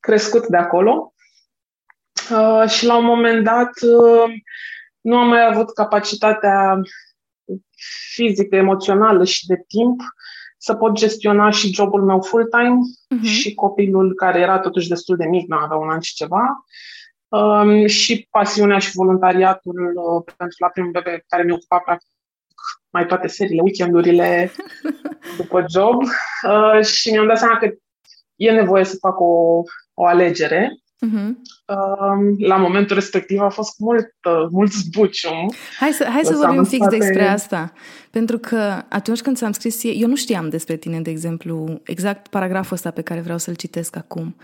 crescut 0.00 0.46
de 0.46 0.56
acolo 0.56 1.14
uh, 2.30 2.68
și 2.68 2.86
la 2.86 2.96
un 2.96 3.04
moment 3.04 3.44
dat 3.44 3.70
uh, 3.82 4.32
nu 5.00 5.16
am 5.16 5.28
mai 5.28 5.46
avut 5.46 5.74
capacitatea 5.74 6.80
fizică, 8.12 8.56
emoțională 8.56 9.24
și 9.24 9.46
de 9.46 9.64
timp 9.66 10.00
să 10.58 10.74
pot 10.74 10.92
gestiona 10.92 11.50
și 11.50 11.74
jobul 11.74 12.04
meu 12.04 12.20
full-time 12.20 12.78
uh-huh. 13.14 13.22
și 13.22 13.54
copilul 13.54 14.14
care 14.14 14.40
era 14.40 14.58
totuși 14.58 14.88
destul 14.88 15.16
de 15.16 15.26
mic, 15.26 15.48
nu 15.48 15.56
avea 15.56 15.76
un 15.76 15.90
an 15.90 16.00
și 16.00 16.14
ceva, 16.14 16.64
um, 17.28 17.86
și 17.86 18.28
pasiunea 18.30 18.78
și 18.78 18.90
voluntariatul 18.94 19.92
uh, 19.94 20.34
pentru 20.36 20.56
la 20.58 20.68
primul 20.68 20.90
bebe 20.90 21.24
care 21.28 21.42
mi 21.42 21.52
ocupa 21.52 21.78
practic 21.78 22.08
mai 22.90 23.06
toate 23.06 23.26
seriile, 23.26 23.62
weekendurile 23.62 24.52
după 25.38 25.64
job. 25.70 26.02
Uh, 26.02 26.84
și 26.84 27.10
mi-am 27.10 27.26
dat 27.26 27.38
seama 27.38 27.58
că 27.58 27.70
e 28.36 28.50
nevoie 28.50 28.84
să 28.84 28.96
fac 29.00 29.20
o, 29.20 29.62
o 29.94 30.04
alegere 30.04 30.80
Uh-huh. 31.04 31.34
La 32.38 32.56
momentul 32.56 32.96
respectiv 32.96 33.40
a 33.40 33.48
fost 33.48 33.78
mult, 33.78 34.10
mult 34.50 34.72
zbucium. 34.72 35.52
Hai 35.78 35.90
să, 35.92 36.04
hai 36.12 36.20
să 36.24 36.34
vorbim 36.34 36.64
fix 36.64 36.82
spate... 36.82 36.96
despre 36.96 37.26
asta. 37.26 37.72
Pentru 38.10 38.38
că 38.38 38.82
atunci 38.88 39.20
când 39.20 39.36
ți-am 39.36 39.52
scris, 39.52 39.82
eu 39.82 40.08
nu 40.08 40.16
știam 40.16 40.48
despre 40.48 40.76
tine, 40.76 41.00
de 41.00 41.10
exemplu, 41.10 41.80
exact 41.84 42.28
paragraful 42.28 42.74
ăsta 42.74 42.90
pe 42.90 43.02
care 43.02 43.20
vreau 43.20 43.38
să-l 43.38 43.54
citesc 43.54 43.96
acum. 43.96 44.36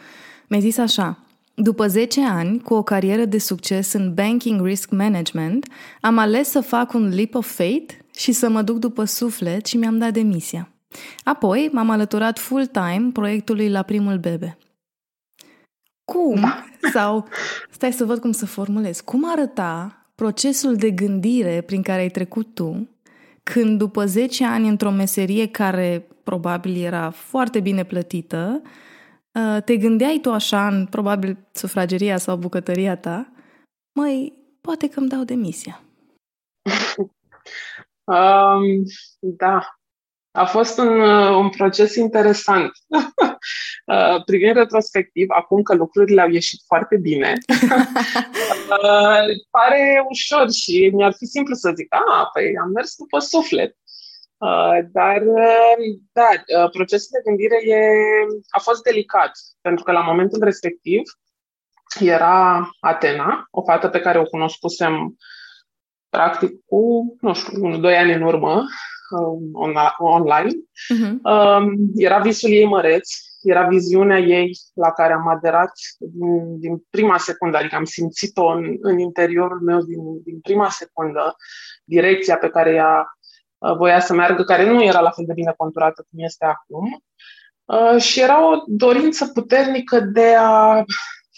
Mi-ai 0.48 0.62
zis 0.62 0.78
așa, 0.78 1.18
după 1.54 1.86
10 1.86 2.20
ani, 2.24 2.60
cu 2.60 2.74
o 2.74 2.82
carieră 2.82 3.24
de 3.24 3.38
succes 3.38 3.92
în 3.92 4.14
Banking 4.14 4.64
Risk 4.64 4.90
Management, 4.90 5.66
am 6.00 6.18
ales 6.18 6.50
să 6.50 6.60
fac 6.60 6.92
un 6.92 7.08
leap 7.14 7.34
of 7.34 7.54
faith 7.54 7.94
și 8.16 8.32
să 8.32 8.48
mă 8.48 8.62
duc 8.62 8.78
după 8.78 9.04
suflet 9.04 9.66
și 9.66 9.76
mi-am 9.76 9.98
dat 9.98 10.12
demisia. 10.12 10.68
Apoi 11.24 11.70
m-am 11.72 11.90
alăturat 11.90 12.38
full-time 12.38 13.10
proiectului 13.12 13.68
la 13.68 13.82
primul 13.82 14.18
bebe. 14.18 14.58
Cum? 16.12 16.40
Da. 16.40 16.64
Sau, 16.92 17.28
stai 17.70 17.92
să 17.92 18.04
văd 18.04 18.18
cum 18.18 18.32
să 18.32 18.46
formulez. 18.46 19.00
Cum 19.00 19.30
arăta 19.30 19.96
procesul 20.14 20.76
de 20.76 20.90
gândire 20.90 21.60
prin 21.60 21.82
care 21.82 22.00
ai 22.00 22.08
trecut 22.08 22.54
tu 22.54 22.88
când 23.42 23.78
după 23.78 24.04
10 24.06 24.46
ani 24.46 24.68
într-o 24.68 24.90
meserie 24.90 25.48
care 25.48 26.06
probabil 26.22 26.84
era 26.84 27.10
foarte 27.10 27.60
bine 27.60 27.84
plătită, 27.84 28.62
uh, 29.32 29.62
te 29.64 29.76
gândeai 29.76 30.18
tu 30.22 30.32
așa 30.32 30.66
în 30.66 30.86
probabil 30.86 31.48
sufrageria 31.52 32.16
sau 32.16 32.36
bucătăria 32.36 32.96
ta, 32.96 33.32
măi, 33.92 34.32
poate 34.60 34.88
că 34.88 35.00
îmi 35.00 35.08
dau 35.08 35.24
demisia. 35.24 35.80
Um, 38.04 38.82
da, 39.20 39.78
a 40.32 40.44
fost 40.44 40.78
un, 40.78 41.00
un 41.34 41.48
proces 41.48 41.94
interesant. 41.94 42.70
Uh, 43.86 44.24
privind 44.24 44.56
retrospectiv, 44.56 45.26
acum 45.28 45.62
că 45.62 45.74
lucrurile 45.74 46.20
au 46.20 46.28
ieșit 46.28 46.60
foarte 46.66 46.96
bine, 46.96 47.32
uh, 48.76 49.24
pare 49.50 50.06
ușor 50.08 50.50
și 50.50 50.90
mi-ar 50.94 51.14
fi 51.16 51.26
simplu 51.26 51.54
să 51.54 51.72
zic, 51.76 51.94
a, 51.94 52.28
păi 52.32 52.58
am 52.62 52.70
mers 52.70 52.94
după 52.96 53.18
suflet. 53.18 53.76
Uh, 54.36 54.78
dar, 54.92 55.22
da, 56.12 56.28
procesul 56.72 57.08
de 57.12 57.20
gândire 57.24 57.56
e, 57.64 57.78
a 58.50 58.58
fost 58.58 58.82
delicat, 58.82 59.32
pentru 59.60 59.84
că 59.84 59.92
la 59.92 60.00
momentul 60.00 60.44
respectiv 60.44 61.02
era 62.00 62.70
Atena, 62.80 63.46
o 63.50 63.62
fată 63.62 63.88
pe 63.88 64.00
care 64.00 64.18
o 64.18 64.24
cunoscusem 64.24 65.16
practic 66.12 66.64
cu, 66.66 67.14
nu 67.20 67.34
știu, 67.34 67.78
doi 67.78 67.96
ani 67.96 68.12
în 68.12 68.22
urmă, 68.22 68.64
online. 69.98 70.50
Uh-huh. 70.50 71.14
Era 71.94 72.18
visul 72.18 72.50
ei 72.50 72.66
măreț, 72.66 73.08
era 73.42 73.66
viziunea 73.66 74.18
ei 74.18 74.50
la 74.74 74.90
care 74.90 75.12
am 75.12 75.28
aderat 75.28 75.72
din, 75.98 76.58
din 76.58 76.84
prima 76.90 77.18
secundă, 77.18 77.56
adică 77.56 77.76
am 77.76 77.84
simțit-o 77.84 78.46
în, 78.46 78.76
în 78.80 78.98
interiorul 78.98 79.60
meu 79.60 79.80
din, 79.80 80.22
din 80.24 80.40
prima 80.40 80.68
secundă, 80.68 81.36
direcția 81.84 82.36
pe 82.36 82.48
care 82.48 82.70
ea 82.70 83.06
uh, 83.58 83.76
voia 83.76 84.00
să 84.00 84.14
meargă, 84.14 84.42
care 84.42 84.70
nu 84.70 84.82
era 84.82 85.00
la 85.00 85.10
fel 85.10 85.24
de 85.26 85.32
bine 85.32 85.54
conturată 85.56 86.06
cum 86.10 86.24
este 86.24 86.44
acum. 86.44 87.02
Uh, 87.64 88.00
și 88.00 88.20
era 88.20 88.50
o 88.50 88.62
dorință 88.66 89.26
puternică 89.26 90.00
de 90.00 90.34
a 90.38 90.84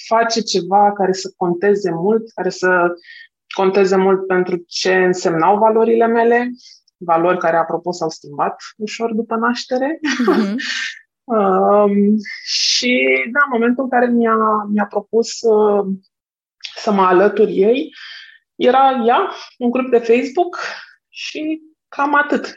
face 0.09 0.40
ceva 0.40 0.93
care 0.93 1.12
să 1.12 1.33
conteze 1.37 1.90
mult, 1.90 2.31
care 2.35 2.50
să 2.50 2.95
conteze 3.54 3.96
mult 3.96 4.26
pentru 4.26 4.64
ce 4.66 4.94
însemnau 4.94 5.58
valorile 5.58 6.06
mele, 6.06 6.50
valori 6.96 7.38
care, 7.38 7.56
apropo, 7.56 7.92
s-au 7.92 8.08
schimbat 8.08 8.56
ușor 8.76 9.12
după 9.12 9.37
naștere. 9.37 9.99
Mm-hmm. 9.99 10.54
um, 11.37 12.16
și, 12.44 13.04
da, 13.32 13.40
în 13.44 13.50
momentul 13.52 13.82
în 13.82 13.90
care 13.90 14.06
mi-a, 14.06 14.37
mi-a 14.73 14.87
propus 14.87 15.40
uh, 15.40 15.84
să 16.76 16.92
mă 16.92 17.02
alătur 17.02 17.49
ei, 17.49 17.94
era 18.54 19.02
ea, 19.06 19.30
un 19.58 19.70
grup 19.70 19.90
de 19.90 19.99
Facebook 19.99 20.58
și 21.08 21.61
cam 21.88 22.14
atât. 22.14 22.46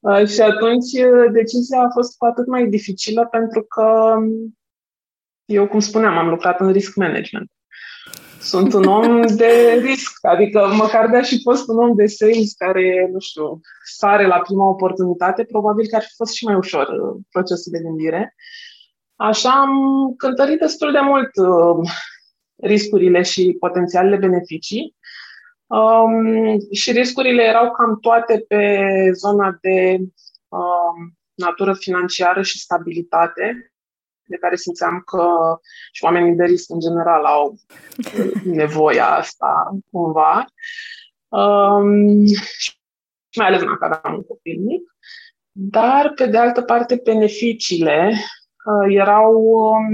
Uh, 0.00 0.26
și 0.26 0.40
atunci 0.40 0.92
uh, 0.92 1.32
decizia 1.32 1.80
a 1.80 1.90
fost 1.92 2.16
cu 2.16 2.24
atât 2.24 2.46
mai 2.46 2.66
dificilă 2.66 3.26
pentru 3.26 3.62
că 3.62 4.16
eu, 5.44 5.68
cum 5.68 5.80
spuneam, 5.80 6.18
am 6.18 6.28
lucrat 6.28 6.60
în 6.60 6.72
risk 6.72 6.94
management. 6.94 7.50
Sunt 8.46 8.72
un 8.72 8.84
om 8.84 9.26
de 9.26 9.52
risc, 9.86 10.18
adică 10.26 10.68
măcar 10.76 11.10
de 11.10 11.22
și 11.22 11.40
fost 11.42 11.68
un 11.68 11.78
om 11.78 11.94
de 11.94 12.06
sales 12.06 12.52
care, 12.52 13.08
nu 13.12 13.18
știu, 13.18 13.60
sare 13.84 14.26
la 14.26 14.38
prima 14.38 14.68
oportunitate, 14.68 15.44
probabil 15.44 15.86
că 15.88 15.96
ar 15.96 16.02
fi 16.02 16.14
fost 16.16 16.32
și 16.32 16.44
mai 16.44 16.54
ușor 16.54 16.88
uh, 16.88 17.22
procesul 17.30 17.72
de 17.72 17.78
gândire. 17.78 18.34
Așa 19.16 19.50
am 19.50 19.70
cântărit 20.16 20.58
destul 20.58 20.92
de 20.92 21.00
mult 21.00 21.30
uh, 21.36 21.90
riscurile 22.56 23.22
și 23.22 23.56
potențialele 23.60 24.16
beneficii. 24.16 24.96
Um, 25.66 26.58
și 26.72 26.92
riscurile 26.92 27.42
erau 27.42 27.70
cam 27.70 27.98
toate 28.00 28.44
pe 28.48 28.86
zona 29.12 29.58
de 29.60 29.96
um, 30.48 31.16
natură 31.34 31.74
financiară 31.74 32.42
și 32.42 32.58
stabilitate, 32.58 33.72
de 34.26 34.36
care 34.36 34.56
simțeam 34.56 35.02
că 35.06 35.26
și 35.92 36.04
oamenii 36.04 36.34
de 36.34 36.44
risc 36.44 36.70
în 36.70 36.80
general 36.80 37.24
au 37.24 37.58
nevoia 38.44 39.06
asta 39.06 39.78
cumva. 39.90 40.44
Um, 41.28 42.26
și 43.36 43.38
mai 43.38 43.46
ales 43.46 43.60
în 43.60 43.76
aveam 43.80 44.14
un 44.14 44.24
copil 44.24 44.60
mic. 44.60 44.96
Dar, 45.52 46.12
pe 46.14 46.26
de 46.26 46.38
altă 46.38 46.62
parte, 46.62 47.00
beneficiile 47.04 48.12
uh, 48.12 48.94
erau 48.94 49.32
um, 49.34 49.86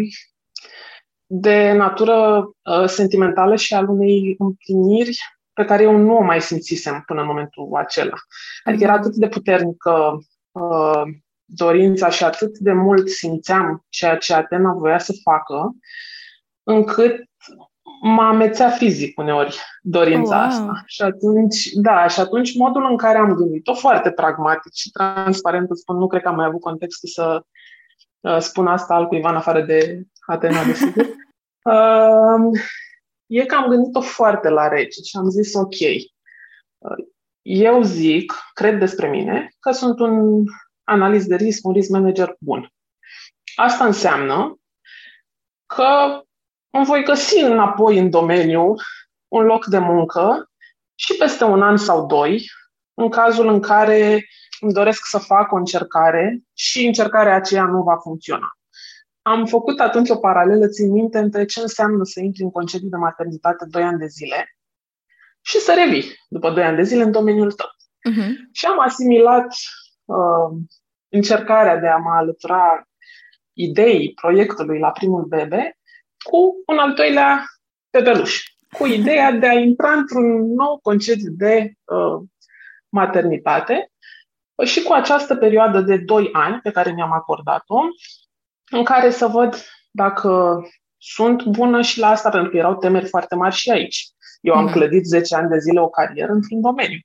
de 1.27 1.73
natură 1.73 2.51
uh, 2.63 2.87
sentimentală 2.87 3.57
și 3.57 3.75
al 3.75 3.89
unei 3.89 4.35
împliniri 4.39 5.19
pe 5.53 5.65
care 5.65 5.83
eu 5.83 5.97
nu 5.97 6.17
o 6.17 6.23
mai 6.23 6.41
simțisem 6.41 7.03
până 7.07 7.21
în 7.21 7.27
momentul 7.27 7.71
acela. 7.75 8.17
Adică 8.65 8.85
era 8.85 8.93
atât 8.93 9.15
de 9.15 9.29
puternică 9.29 10.19
uh, 10.51 11.03
dorința 11.55 12.09
și 12.09 12.25
atât 12.25 12.59
de 12.59 12.73
mult 12.73 13.09
simțeam 13.09 13.85
ceea 13.89 14.17
ce 14.17 14.35
Atena 14.35 14.73
voia 14.73 14.99
să 14.99 15.13
facă, 15.23 15.77
încât 16.63 17.25
mă 18.03 18.23
amețea 18.23 18.71
fizic 18.71 19.19
uneori 19.19 19.61
dorința 19.83 20.37
oh, 20.37 20.41
wow. 20.41 20.49
asta. 20.51 20.83
Și 20.87 21.03
atunci, 21.03 21.69
da, 21.73 22.07
și 22.07 22.21
atunci 22.21 22.57
modul 22.57 22.87
în 22.91 22.97
care 22.97 23.19
am 23.19 23.35
gândit-o, 23.35 23.75
foarte 23.75 24.11
pragmatic 24.11 24.73
și 24.73 24.91
transparent, 24.91 25.71
îți 25.71 25.81
spun, 25.81 25.97
nu 25.97 26.07
cred 26.07 26.23
că 26.23 26.29
am 26.29 26.35
mai 26.35 26.47
avut 26.47 26.61
contextul 26.61 27.09
să 27.09 27.45
uh, 28.21 28.39
spun 28.39 28.67
asta 28.67 28.95
altcuiva 28.95 29.29
în 29.29 29.37
afară 29.37 29.63
de 29.63 30.03
Atena, 30.27 30.65
desigur. 30.65 31.05
uh, 31.73 32.61
e 33.27 33.45
că 33.45 33.55
am 33.55 33.69
gândit-o 33.69 34.01
foarte 34.01 34.49
la 34.49 34.69
rece 34.69 35.01
și 35.03 35.17
am 35.17 35.29
zis, 35.29 35.55
ok, 35.55 35.81
uh, 36.79 37.07
eu 37.43 37.83
zic, 37.83 38.35
cred 38.53 38.79
despre 38.79 39.09
mine, 39.09 39.49
că 39.61 39.71
sunt 39.71 39.99
un 39.99 40.45
analist 40.85 41.27
de 41.27 41.37
risc, 41.37 41.67
un 41.67 41.73
risk 41.73 41.91
manager 41.91 42.37
bun. 42.39 42.73
Asta 43.55 43.85
înseamnă 43.85 44.61
că 45.67 46.23
îmi 46.71 46.85
voi 46.85 47.05
găsi 47.05 47.39
înapoi 47.41 47.99
în 47.99 48.11
domeniu 48.11 48.75
un 49.29 49.45
loc 49.45 49.67
de 49.67 49.79
muncă 49.79 50.51
și 50.95 51.15
peste 51.15 51.45
un 51.45 51.63
an 51.63 51.77
sau 51.77 52.07
doi, 52.07 52.45
în 52.95 53.09
cazul 53.09 53.49
în 53.49 53.61
care 53.61 54.27
îmi 54.61 54.73
doresc 54.73 55.07
să 55.07 55.19
fac 55.19 55.53
o 55.53 55.57
încercare 55.57 56.43
și 56.53 56.87
încercarea 56.87 57.35
aceea 57.35 57.65
nu 57.65 57.83
va 57.83 57.97
funcționa. 57.97 58.49
Am 59.23 59.47
făcut 59.47 59.81
atunci 59.81 60.09
o 60.09 60.17
paralelă, 60.17 60.69
țin 60.69 60.93
minte, 60.93 61.19
între 61.19 61.45
ce 61.45 61.61
înseamnă 61.61 62.05
să 62.05 62.21
intri 62.21 62.43
în 62.43 62.51
concediu 62.51 62.89
de 62.89 62.97
maternitate 62.97 63.65
2 63.69 63.83
ani 63.83 63.99
de 63.99 64.07
zile 64.07 64.57
și 65.41 65.59
să 65.59 65.75
revii 65.75 66.13
după 66.29 66.51
2 66.51 66.65
ani 66.65 66.77
de 66.77 66.83
zile 66.83 67.03
în 67.03 67.11
domeniul 67.11 67.53
tău. 67.53 67.67
Uh-huh. 68.11 68.29
Și 68.53 68.67
am 68.67 68.81
asimilat 68.81 69.47
uh, 70.05 70.59
încercarea 71.09 71.77
de 71.77 71.89
a 71.89 71.97
mă 71.97 72.11
alătura 72.11 72.89
ideii 73.53 74.13
proiectului 74.13 74.79
la 74.79 74.91
primul 74.91 75.25
bebe 75.25 75.79
cu 76.25 76.63
un 76.67 76.79
al 76.79 76.95
doilea 76.95 77.45
bebeluș, 77.91 78.43
cu 78.79 78.87
ideea 78.87 79.33
de 79.33 79.49
a 79.49 79.53
intra 79.53 79.93
într-un 79.93 80.53
nou 80.55 80.79
concediu 80.83 81.31
de 81.31 81.73
uh, 81.85 82.29
maternitate 82.89 83.93
și 84.65 84.83
cu 84.83 84.93
această 84.93 85.37
perioadă 85.37 85.81
de 85.81 85.97
2 85.97 86.29
ani 86.33 86.61
pe 86.61 86.71
care 86.71 86.93
mi-am 86.93 87.13
acordat-o, 87.13 87.81
în 88.71 88.85
care 88.85 89.11
să 89.11 89.27
văd 89.27 89.65
dacă 89.91 90.63
sunt 90.97 91.45
bună 91.45 91.83
și 91.83 91.99
la 91.99 92.09
asta, 92.09 92.31
pentru 92.31 92.51
că 92.51 92.57
erau 92.57 92.77
temeri 92.77 93.09
foarte 93.09 93.35
mari 93.35 93.55
și 93.55 93.71
aici. 93.71 94.09
Eu 94.41 94.55
am 94.55 94.65
mm. 94.65 94.73
clădit 94.73 95.05
10 95.05 95.35
ani 95.35 95.49
de 95.49 95.59
zile 95.59 95.81
o 95.81 95.89
carieră 95.89 96.33
într-un 96.33 96.61
domeniu. 96.61 96.99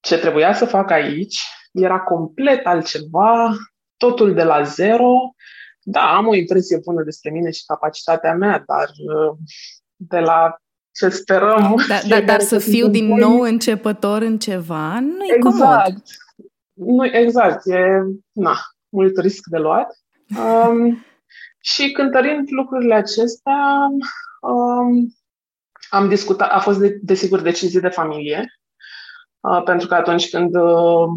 Ce 0.00 0.18
trebuia 0.18 0.54
să 0.54 0.64
fac 0.64 0.90
aici 0.90 1.40
era 1.82 2.00
complet 2.00 2.66
altceva, 2.66 3.56
totul 3.96 4.34
de 4.34 4.42
la 4.42 4.62
zero. 4.62 5.34
Da, 5.82 6.16
am 6.16 6.26
o 6.26 6.34
impresie 6.34 6.80
bună 6.84 7.02
despre 7.02 7.30
mine 7.30 7.50
și 7.50 7.64
capacitatea 7.66 8.34
mea, 8.34 8.64
dar 8.66 8.88
uh, 8.88 9.36
de 9.96 10.18
la 10.18 10.56
ce 10.92 11.08
sperăm... 11.08 11.74
Da, 11.88 12.00
da, 12.16 12.20
dar 12.20 12.40
să 12.40 12.58
fiu 12.58 12.88
din 12.88 13.08
voi... 13.08 13.18
nou 13.18 13.40
începător 13.40 14.22
în 14.22 14.38
ceva 14.38 15.00
nu 15.00 15.24
e 15.24 15.34
exact. 15.34 15.58
comod. 15.58 16.02
Nu, 16.72 17.06
exact, 17.06 17.66
e 17.66 18.02
na, 18.32 18.56
mult 18.88 19.18
risc 19.18 19.46
de 19.50 19.58
luat. 19.58 19.98
Um, 20.38 21.04
și 21.72 21.90
cântărind 21.90 22.48
lucrurile 22.50 22.94
acestea, 22.94 23.88
um, 24.40 25.14
am 25.90 26.08
discutat, 26.08 26.50
a 26.50 26.58
fost 26.58 26.78
de, 26.78 26.98
desigur 27.02 27.40
decizie 27.40 27.80
de 27.80 27.88
familie, 27.88 28.44
uh, 29.40 29.62
pentru 29.62 29.88
că 29.88 29.94
atunci 29.94 30.30
când 30.30 30.54
uh, 30.54 31.08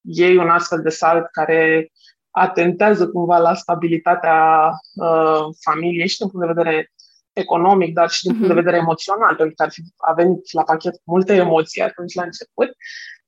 iei 0.00 0.36
un 0.36 0.48
astfel 0.48 0.80
de 0.82 0.88
salt 0.88 1.26
care 1.30 1.90
atentează 2.30 3.08
cumva 3.08 3.38
la 3.38 3.54
stabilitatea 3.54 4.70
uh, 4.94 5.44
familiei 5.60 6.08
și 6.08 6.18
din 6.18 6.28
punct 6.28 6.46
de 6.46 6.52
vedere 6.52 6.92
economic, 7.32 7.94
dar 7.94 8.10
și 8.10 8.22
din 8.22 8.32
punct 8.32 8.46
de 8.46 8.54
mhm. 8.54 8.62
vedere 8.62 8.82
emoțional, 8.82 9.34
pentru 9.34 9.54
că 9.54 9.62
ar 9.62 9.70
fi, 9.70 9.82
a 9.96 10.12
venit 10.12 10.52
la 10.52 10.62
pachet 10.62 10.92
cu 10.92 11.02
multe 11.04 11.34
emoții 11.34 11.82
atunci 11.82 12.14
la 12.14 12.22
început. 12.22 12.68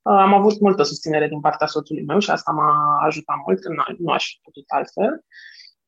Uh, 0.01 0.17
am 0.17 0.33
avut 0.33 0.59
multă 0.59 0.83
susținere 0.83 1.27
din 1.27 1.39
partea 1.39 1.67
soțului 1.67 2.03
meu 2.03 2.19
și 2.19 2.29
asta 2.29 2.51
m-a 2.51 2.99
ajutat 3.05 3.35
mult, 3.45 3.59
că 3.61 3.69
nu, 3.69 3.83
nu 3.97 4.11
aș 4.11 4.27
fi 4.27 4.39
putut 4.43 4.63
altfel. 4.67 5.23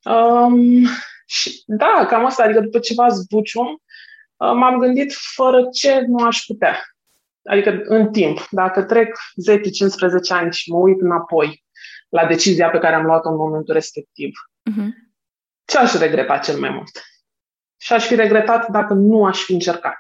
Um, 0.04 0.86
și 1.26 1.64
da, 1.66 2.06
cam 2.10 2.26
asta, 2.26 2.44
adică 2.44 2.60
după 2.60 2.80
ceva 2.80 3.08
zbucium, 3.08 3.68
uh, 3.68 4.52
m-am 4.54 4.80
gândit 4.80 5.14
fără 5.36 5.70
ce 5.74 6.00
nu 6.08 6.26
aș 6.26 6.44
putea. 6.48 6.95
Adică 7.50 7.82
în 7.84 8.12
timp, 8.12 8.48
dacă 8.50 8.84
trec 8.84 9.18
10-15 9.58 9.60
ani 10.30 10.54
și 10.54 10.72
mă 10.72 10.78
uit 10.78 11.02
înapoi 11.02 11.64
la 12.10 12.26
decizia 12.26 12.70
pe 12.70 12.78
care 12.78 12.96
am 12.96 13.06
luat-o 13.06 13.30
în 13.30 13.36
momentul 13.36 13.74
respectiv, 13.74 14.32
uh-huh. 14.70 14.88
ce 15.66 15.78
aș 15.78 15.94
regreta 15.94 16.38
cel 16.38 16.60
mai 16.60 16.70
mult? 16.70 17.02
Și 17.78 17.94
aș 17.94 18.06
fi 18.06 18.16
regretat 18.16 18.70
dacă 18.70 18.94
nu 18.94 19.26
aș 19.26 19.44
fi 19.44 19.54
încercat. 19.54 19.98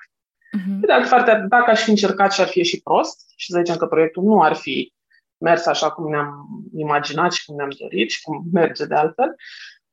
Uh-huh. 0.57 0.79
de 0.79 0.91
altă 0.91 1.09
parte, 1.09 1.45
dacă 1.47 1.71
aș 1.71 1.83
fi 1.83 1.89
încercat 1.89 2.33
și 2.33 2.41
ar 2.41 2.47
fi 2.47 2.63
și 2.63 2.81
prost, 2.81 3.19
și 3.35 3.51
să 3.51 3.57
zicem 3.57 3.77
că 3.77 3.85
proiectul 3.85 4.23
nu 4.23 4.41
ar 4.41 4.55
fi 4.55 4.93
mers 5.37 5.65
așa 5.65 5.91
cum 5.91 6.09
ne-am 6.09 6.47
imaginat 6.75 7.31
și 7.31 7.45
cum 7.45 7.55
ne-am 7.55 7.69
dorit 7.79 8.09
și 8.09 8.21
cum 8.21 8.43
merge 8.53 8.85
de 8.85 8.95
altfel, 8.95 9.35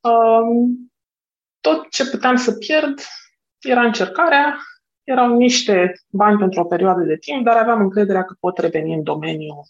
um, 0.00 0.92
tot 1.60 1.90
ce 1.90 2.10
puteam 2.10 2.36
să 2.36 2.52
pierd 2.52 3.00
era 3.60 3.82
încercarea 3.82 4.58
erau 5.04 5.36
niște 5.36 5.92
bani 6.10 6.38
pentru 6.38 6.60
o 6.60 6.64
perioadă 6.64 7.00
de 7.00 7.16
timp, 7.16 7.44
dar 7.44 7.56
aveam 7.56 7.80
încrederea 7.80 8.24
că 8.24 8.34
pot 8.40 8.58
reveni 8.58 8.94
în 8.94 9.02
domeniu 9.02 9.62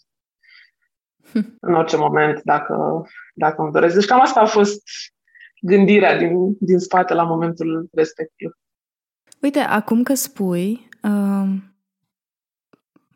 în 1.59 1.73
orice 1.73 1.97
moment, 1.97 2.41
dacă, 2.43 3.05
dacă 3.33 3.61
îmi 3.61 3.71
doresc. 3.71 3.95
Deci 3.95 4.05
cam 4.05 4.21
asta 4.21 4.39
a 4.39 4.45
fost 4.45 4.83
gândirea 5.61 6.17
din, 6.17 6.57
din 6.59 6.79
spate 6.79 7.13
la 7.13 7.23
momentul 7.23 7.89
respectiv. 7.91 8.51
Uite, 9.41 9.59
acum 9.59 10.03
că 10.03 10.13
spui, 10.13 10.89
uh, 11.03 11.53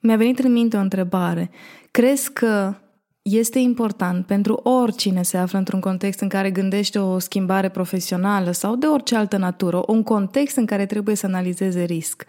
mi-a 0.02 0.16
venit 0.16 0.40
în 0.40 0.52
minte 0.52 0.78
o 0.78 0.80
întrebare. 0.80 1.50
Crezi 1.92 2.34
că 2.34 2.74
este 3.30 3.60
important 3.60 4.26
pentru 4.26 4.54
oricine 4.54 5.22
se 5.22 5.38
află 5.38 5.58
într-un 5.58 5.80
context 5.80 6.20
în 6.20 6.30
care 6.30 6.52
gândește 6.52 7.00
o 7.00 7.20
schimbare 7.20 7.70
profesională 7.70 8.52
sau 8.52 8.76
de 8.76 8.86
orice 8.86 9.16
altă 9.16 9.38
natură, 9.38 9.84
un 9.88 10.04
context 10.04 10.58
în 10.58 10.66
care 10.66 10.86
trebuie 10.86 11.16
să 11.16 11.26
analizeze 11.26 11.84
risc. 11.84 12.26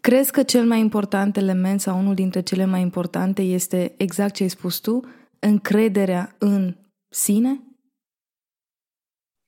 Crezi 0.00 0.32
că 0.32 0.42
cel 0.42 0.64
mai 0.64 0.80
important 0.80 1.36
element 1.36 1.80
sau 1.80 1.98
unul 1.98 2.14
dintre 2.14 2.40
cele 2.40 2.64
mai 2.64 2.80
importante 2.80 3.42
este 3.42 3.94
exact 3.96 4.34
ce 4.34 4.42
ai 4.42 4.48
spus 4.48 4.78
tu, 4.78 5.00
încrederea 5.38 6.34
în 6.38 6.76
sine? 7.08 7.60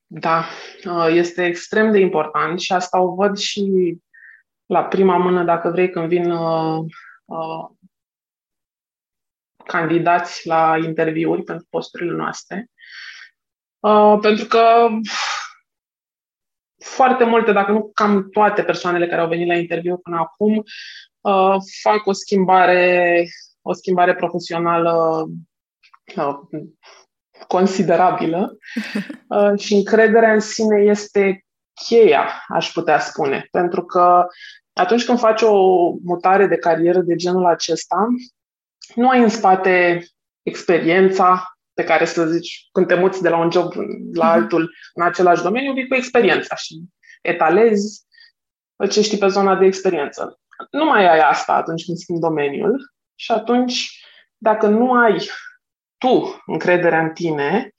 Da, 0.07 0.45
uh, 0.85 1.07
este 1.09 1.45
extrem 1.45 1.91
de 1.91 1.99
important 1.99 2.59
și 2.59 2.73
asta 2.73 3.01
o 3.01 3.15
văd 3.15 3.37
și 3.37 3.97
la 4.65 4.83
prima 4.83 5.17
mână, 5.17 5.43
dacă 5.43 5.69
vrei, 5.69 5.89
când 5.89 6.07
vin 6.07 6.31
uh, 6.31 6.79
uh, 7.25 7.69
candidați 9.65 10.47
la 10.47 10.77
interviuri 10.83 11.43
pentru 11.43 11.67
posturile 11.69 12.15
noastre. 12.15 12.67
Uh, 13.79 14.17
pentru 14.21 14.45
că 14.45 14.87
foarte 16.83 17.23
multe, 17.23 17.51
dacă 17.51 17.71
nu 17.71 17.91
cam 17.93 18.29
toate 18.29 18.63
persoanele 18.63 19.07
care 19.07 19.21
au 19.21 19.27
venit 19.27 19.47
la 19.47 19.55
interviu 19.55 19.97
până 19.97 20.17
acum, 20.17 20.63
uh, 21.21 21.55
fac 21.81 22.05
o 22.05 22.11
schimbare, 22.11 23.25
o 23.61 23.73
schimbare 23.73 24.15
profesională 24.15 25.25
uh, 26.15 26.39
considerabilă 27.47 28.57
uh, 29.29 29.59
și 29.59 29.73
încrederea 29.73 30.33
în 30.33 30.39
sine 30.39 30.81
este 30.81 31.45
cheia, 31.87 32.43
aș 32.47 32.71
putea 32.71 32.99
spune. 32.99 33.47
Pentru 33.51 33.85
că 33.85 34.25
atunci 34.73 35.05
când 35.05 35.19
faci 35.19 35.41
o 35.41 35.89
mutare 36.03 36.47
de 36.47 36.57
carieră 36.57 36.99
de 36.99 37.15
genul 37.15 37.45
acesta, 37.45 38.07
nu 38.95 39.09
ai 39.09 39.21
în 39.21 39.29
spate 39.29 40.05
experiența 40.41 41.57
pe 41.73 41.83
care 41.83 42.05
să 42.05 42.25
zici, 42.25 42.67
când 42.71 42.87
te 42.87 42.95
muți 42.95 43.21
de 43.21 43.29
la 43.29 43.37
un 43.37 43.51
job 43.51 43.73
la 44.13 44.25
mhm. 44.25 44.33
altul 44.33 44.75
în 44.93 45.03
același 45.03 45.43
domeniu, 45.43 45.73
vii 45.73 45.87
cu 45.87 45.95
experiența 45.95 46.55
și 46.55 46.81
etalezi 47.21 48.05
ce 48.89 49.01
știi 49.01 49.17
pe 49.17 49.27
zona 49.27 49.55
de 49.55 49.65
experiență. 49.65 50.39
Nu 50.71 50.85
mai 50.85 51.07
ai 51.07 51.19
asta 51.19 51.53
atunci 51.53 51.85
când 51.85 51.97
schimbi 51.97 52.21
domeniul 52.21 52.93
și 53.15 53.31
atunci, 53.31 54.05
dacă 54.37 54.67
nu 54.67 54.93
ai 54.93 55.27
tu 55.97 56.43
încrederea 56.45 57.01
în 57.01 57.09
tine, 57.09 57.73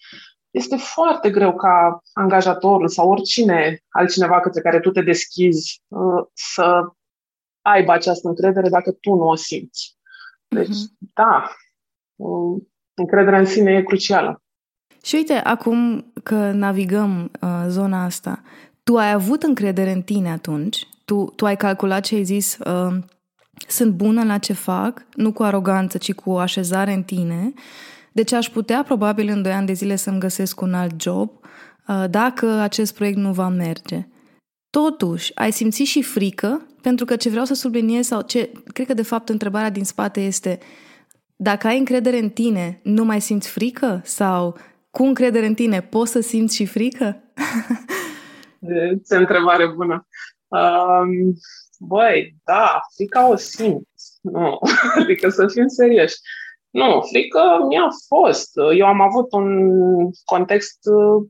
este 0.50 0.76
foarte 0.76 1.30
greu 1.30 1.56
ca 1.56 2.00
angajatorul 2.12 2.88
sau 2.88 3.10
oricine 3.10 3.78
altcineva 3.88 4.40
către 4.40 4.60
care 4.60 4.80
tu 4.80 4.90
te 4.90 5.02
deschizi 5.02 5.82
uh, 5.88 6.24
să 6.32 6.80
aibă 7.62 7.92
această 7.92 8.28
încredere 8.28 8.68
dacă 8.68 8.92
tu 8.92 9.14
nu 9.14 9.26
o 9.26 9.34
simți. 9.34 9.96
Deci, 10.54 10.68
uh-huh. 10.68 11.12
da, 11.14 11.50
uh, 12.16 12.62
încrederea 12.94 13.38
în 13.38 13.46
sine 13.46 13.72
e 13.72 13.82
crucială. 13.82 14.42
Și 15.02 15.14
uite, 15.14 15.32
acum 15.32 16.12
că 16.22 16.50
navigăm 16.50 17.30
uh, 17.40 17.64
zona 17.66 18.04
asta, 18.04 18.42
tu 18.82 18.96
ai 18.96 19.12
avut 19.12 19.42
încredere 19.42 19.92
în 19.92 20.02
tine 20.02 20.30
atunci? 20.30 20.86
Tu, 21.04 21.32
tu 21.36 21.44
ai 21.44 21.56
calculat 21.56 22.04
și 22.04 22.14
ai 22.14 22.24
zis 22.24 22.58
uh, 22.58 22.96
sunt 23.68 23.92
bună 23.92 24.24
la 24.24 24.38
ce 24.38 24.52
fac, 24.52 25.06
nu 25.14 25.32
cu 25.32 25.42
aroganță, 25.42 25.98
ci 25.98 26.12
cu 26.12 26.30
așezare 26.30 26.92
în 26.92 27.02
tine 27.02 27.52
deci 28.14 28.32
aș 28.32 28.48
putea 28.48 28.82
probabil 28.82 29.28
în 29.28 29.42
2 29.42 29.52
ani 29.52 29.66
de 29.66 29.72
zile 29.72 29.96
să-mi 29.96 30.18
găsesc 30.18 30.60
un 30.60 30.74
alt 30.74 31.00
job 31.00 31.30
uh, 31.88 32.04
dacă 32.10 32.46
acest 32.46 32.94
proiect 32.94 33.16
nu 33.16 33.32
va 33.32 33.48
merge. 33.48 34.08
Totuși, 34.80 35.32
ai 35.34 35.52
simțit 35.52 35.86
și 35.86 36.02
frică, 36.02 36.66
pentru 36.82 37.04
că 37.04 37.16
ce 37.16 37.28
vreau 37.28 37.44
să 37.44 37.54
subliniez 37.54 38.06
sau 38.06 38.22
ce, 38.22 38.50
cred 38.72 38.86
că 38.86 38.94
de 38.94 39.02
fapt 39.02 39.28
întrebarea 39.28 39.70
din 39.70 39.84
spate 39.84 40.20
este 40.20 40.58
dacă 41.36 41.66
ai 41.66 41.78
încredere 41.78 42.18
în 42.18 42.30
tine, 42.30 42.80
nu 42.82 43.04
mai 43.04 43.20
simți 43.20 43.48
frică? 43.48 44.00
Sau 44.04 44.56
cu 44.90 45.02
încredere 45.02 45.46
în 45.46 45.54
tine 45.54 45.82
poți 45.82 46.10
să 46.10 46.20
simți 46.20 46.54
și 46.54 46.66
frică? 46.66 47.22
Este 49.00 49.16
o 49.16 49.18
întrebare 49.18 49.66
bună. 49.66 50.06
Um, 50.48 51.34
băi, 51.78 52.36
da, 52.44 52.80
frica 52.94 53.28
o 53.28 53.36
simt. 53.36 53.88
Nu, 54.20 54.58
adică 55.00 55.28
să 55.28 55.46
fim 55.46 55.68
serioși. 55.68 56.16
Nu, 56.70 57.00
frică 57.10 57.40
mi-a 57.68 57.88
fost. 58.06 58.50
Eu 58.76 58.86
am 58.86 59.00
avut 59.00 59.32
un 59.32 59.70
context 60.24 60.78
uh, 60.82 61.26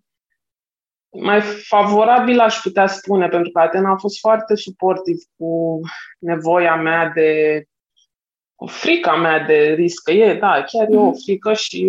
mai 1.20 1.40
favorabil, 1.40 2.40
aș 2.40 2.56
putea 2.56 2.86
spune, 2.86 3.28
pentru 3.28 3.50
că 3.50 3.60
Atena 3.60 3.90
a 3.90 3.96
fost 3.96 4.18
foarte 4.18 4.54
suportiv 4.54 5.16
cu 5.36 5.80
nevoia 6.18 6.76
mea 6.76 7.08
de, 7.08 7.62
cu 8.54 8.66
frica 8.66 9.16
mea 9.16 9.38
de 9.40 9.54
riscă. 9.54 10.10
E, 10.12 10.38
da, 10.38 10.62
chiar 10.62 10.86
e 10.90 10.96
o 10.96 11.04
mhm. 11.04 11.22
frică 11.24 11.52
și 11.52 11.86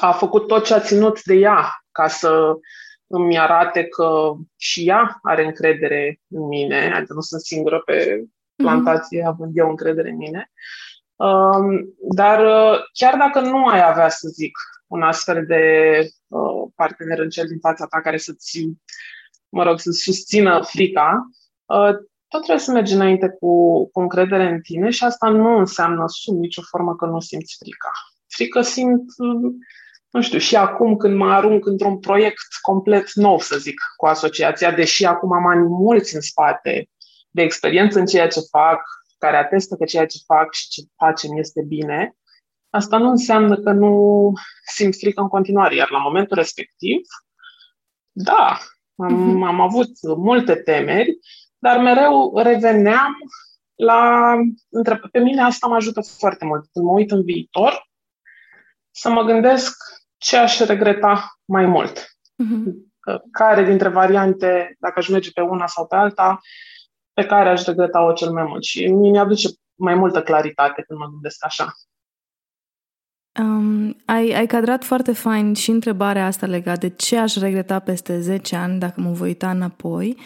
a 0.00 0.12
făcut 0.12 0.46
tot 0.46 0.64
ce 0.64 0.74
a 0.74 0.80
ținut 0.80 1.22
de 1.22 1.34
ea 1.34 1.84
ca 1.92 2.08
să 2.08 2.54
îmi 3.06 3.38
arate 3.38 3.84
că 3.84 4.32
și 4.56 4.88
ea 4.88 5.18
are 5.22 5.44
încredere 5.44 6.20
în 6.28 6.46
mine, 6.46 6.92
adică 6.94 7.12
nu 7.12 7.20
sunt 7.20 7.40
singură 7.40 7.82
pe 7.84 8.16
mhm. 8.16 8.32
plantație, 8.56 9.20
mm-hmm. 9.20 9.26
având 9.26 9.56
eu 9.56 9.68
încredere 9.68 10.10
în 10.10 10.16
mine. 10.16 10.38
Um, 10.38 10.50
dar 12.14 12.44
uh, 12.44 12.80
chiar 12.92 13.16
dacă 13.16 13.40
nu 13.40 13.66
ai 13.66 13.82
avea, 13.88 14.08
să 14.08 14.28
zic, 14.28 14.52
un 14.86 15.02
astfel 15.02 15.46
de 15.46 15.62
uh, 16.28 16.70
partener 16.74 17.18
în 17.18 17.28
cel 17.28 17.46
din 17.46 17.58
fața 17.58 17.86
ta 17.86 18.00
care 18.00 18.16
să-ți, 18.16 18.68
mă 19.48 19.62
rog, 19.62 19.78
să 19.78 19.90
susțină 19.90 20.62
frica, 20.62 21.28
uh, 21.64 21.94
tot 22.28 22.42
trebuie 22.42 22.64
să 22.64 22.72
mergi 22.72 22.94
înainte 22.94 23.36
cu, 23.40 23.86
cu 23.90 24.00
încredere 24.00 24.48
în 24.48 24.60
tine 24.60 24.90
și 24.90 25.04
asta 25.04 25.28
nu 25.28 25.58
înseamnă 25.58 26.04
sub 26.06 26.38
nicio 26.38 26.62
formă 26.62 26.96
că 26.96 27.06
nu 27.06 27.20
simți 27.20 27.56
frica. 27.58 27.90
Frică 28.28 28.60
simt, 28.60 29.04
nu 30.10 30.22
știu, 30.22 30.38
și 30.38 30.56
acum 30.56 30.96
când 30.96 31.16
mă 31.16 31.32
arunc 31.32 31.66
într-un 31.66 31.98
proiect 31.98 32.46
complet 32.60 33.12
nou, 33.12 33.38
să 33.38 33.56
zic, 33.58 33.80
cu 33.96 34.06
asociația, 34.06 34.72
deși 34.72 35.04
acum 35.04 35.32
am 35.32 35.46
ani 35.46 35.62
mulți 35.62 36.14
în 36.14 36.20
spate 36.20 36.88
de 37.30 37.42
experiență 37.42 37.98
în 37.98 38.06
ceea 38.06 38.28
ce 38.28 38.40
fac, 38.50 38.82
care 39.24 39.36
atestă 39.36 39.76
că 39.76 39.84
ceea 39.84 40.06
ce 40.06 40.18
fac 40.26 40.52
și 40.52 40.68
ce 40.68 40.82
facem 40.96 41.36
este 41.36 41.62
bine, 41.62 42.16
asta 42.70 42.98
nu 42.98 43.08
înseamnă 43.08 43.56
că 43.56 43.72
nu 43.72 44.32
simt 44.66 44.96
frică 44.96 45.20
în 45.20 45.28
continuare. 45.28 45.74
Iar 45.74 45.90
la 45.90 45.98
momentul 45.98 46.36
respectiv, 46.36 47.00
da, 48.12 48.58
am, 48.96 49.12
mhm. 49.12 49.42
am 49.42 49.60
avut 49.60 49.90
multe 50.16 50.54
temeri, 50.54 51.18
dar 51.58 51.78
mereu 51.78 52.38
reveneam 52.38 53.16
la... 53.74 54.34
Între, 54.68 55.00
pe 55.12 55.18
mine 55.18 55.42
asta 55.42 55.66
mă 55.66 55.74
ajută 55.74 56.00
foarte 56.00 56.44
mult. 56.44 56.68
Când 56.72 56.84
mă 56.84 56.92
uit 56.92 57.10
în 57.10 57.22
viitor, 57.24 57.88
să 58.90 59.10
mă 59.10 59.22
gândesc 59.22 59.76
ce 60.16 60.36
aș 60.36 60.58
regreta 60.58 61.38
mai 61.44 61.66
mult. 61.66 61.98
Uh-huh. 61.98 62.72
Care 63.32 63.64
dintre 63.64 63.88
variante, 63.88 64.76
dacă 64.78 64.98
aș 64.98 65.08
merge 65.08 65.30
pe 65.30 65.40
una 65.40 65.66
sau 65.66 65.86
pe 65.86 65.96
alta, 65.96 66.40
pe 67.12 67.26
care 67.26 67.48
aș 67.48 67.64
regreta-o 67.64 68.12
cel 68.12 68.32
mai 68.32 68.44
mult 68.44 68.62
și 68.62 68.86
mi 68.86 69.18
aduce 69.18 69.48
mai 69.74 69.94
multă 69.94 70.22
claritate 70.22 70.84
când 70.86 70.98
mă 70.98 71.06
gândesc 71.06 71.44
așa. 71.44 71.72
Um, 73.40 73.96
ai, 74.04 74.32
ai 74.32 74.46
cadrat 74.46 74.84
foarte 74.84 75.12
fain 75.12 75.54
și 75.54 75.70
întrebarea 75.70 76.26
asta 76.26 76.46
legată 76.46 76.86
de 76.86 76.94
ce 76.96 77.18
aș 77.18 77.36
regreta 77.36 77.78
peste 77.78 78.20
10 78.20 78.56
ani 78.56 78.78
dacă 78.78 79.00
mă 79.00 79.10
voi 79.10 79.28
uita 79.28 79.50
înapoi, 79.50 80.16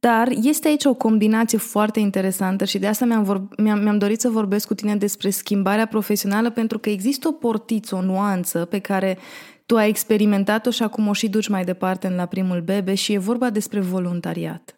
dar 0.00 0.28
este 0.42 0.68
aici 0.68 0.84
o 0.84 0.94
combinație 0.94 1.58
foarte 1.58 2.00
interesantă 2.00 2.64
și 2.64 2.78
de 2.78 2.86
asta 2.86 3.04
mi-am, 3.04 3.22
vor, 3.22 3.48
mi-am, 3.56 3.78
mi-am 3.78 3.98
dorit 3.98 4.20
să 4.20 4.28
vorbesc 4.28 4.66
cu 4.66 4.74
tine 4.74 4.96
despre 4.96 5.30
schimbarea 5.30 5.86
profesională 5.86 6.50
pentru 6.50 6.78
că 6.78 6.90
există 6.90 7.28
o 7.28 7.32
portiță, 7.32 7.94
o 7.94 8.02
nuanță 8.02 8.64
pe 8.64 8.78
care 8.78 9.18
tu 9.66 9.76
ai 9.76 9.88
experimentat-o 9.88 10.70
și 10.70 10.82
acum 10.82 11.08
o 11.08 11.12
și 11.12 11.28
duci 11.28 11.48
mai 11.48 11.64
departe 11.64 12.06
în 12.06 12.14
la 12.14 12.26
primul 12.26 12.60
bebe 12.60 12.94
și 12.94 13.12
e 13.12 13.18
vorba 13.18 13.50
despre 13.50 13.80
voluntariat. 13.80 14.77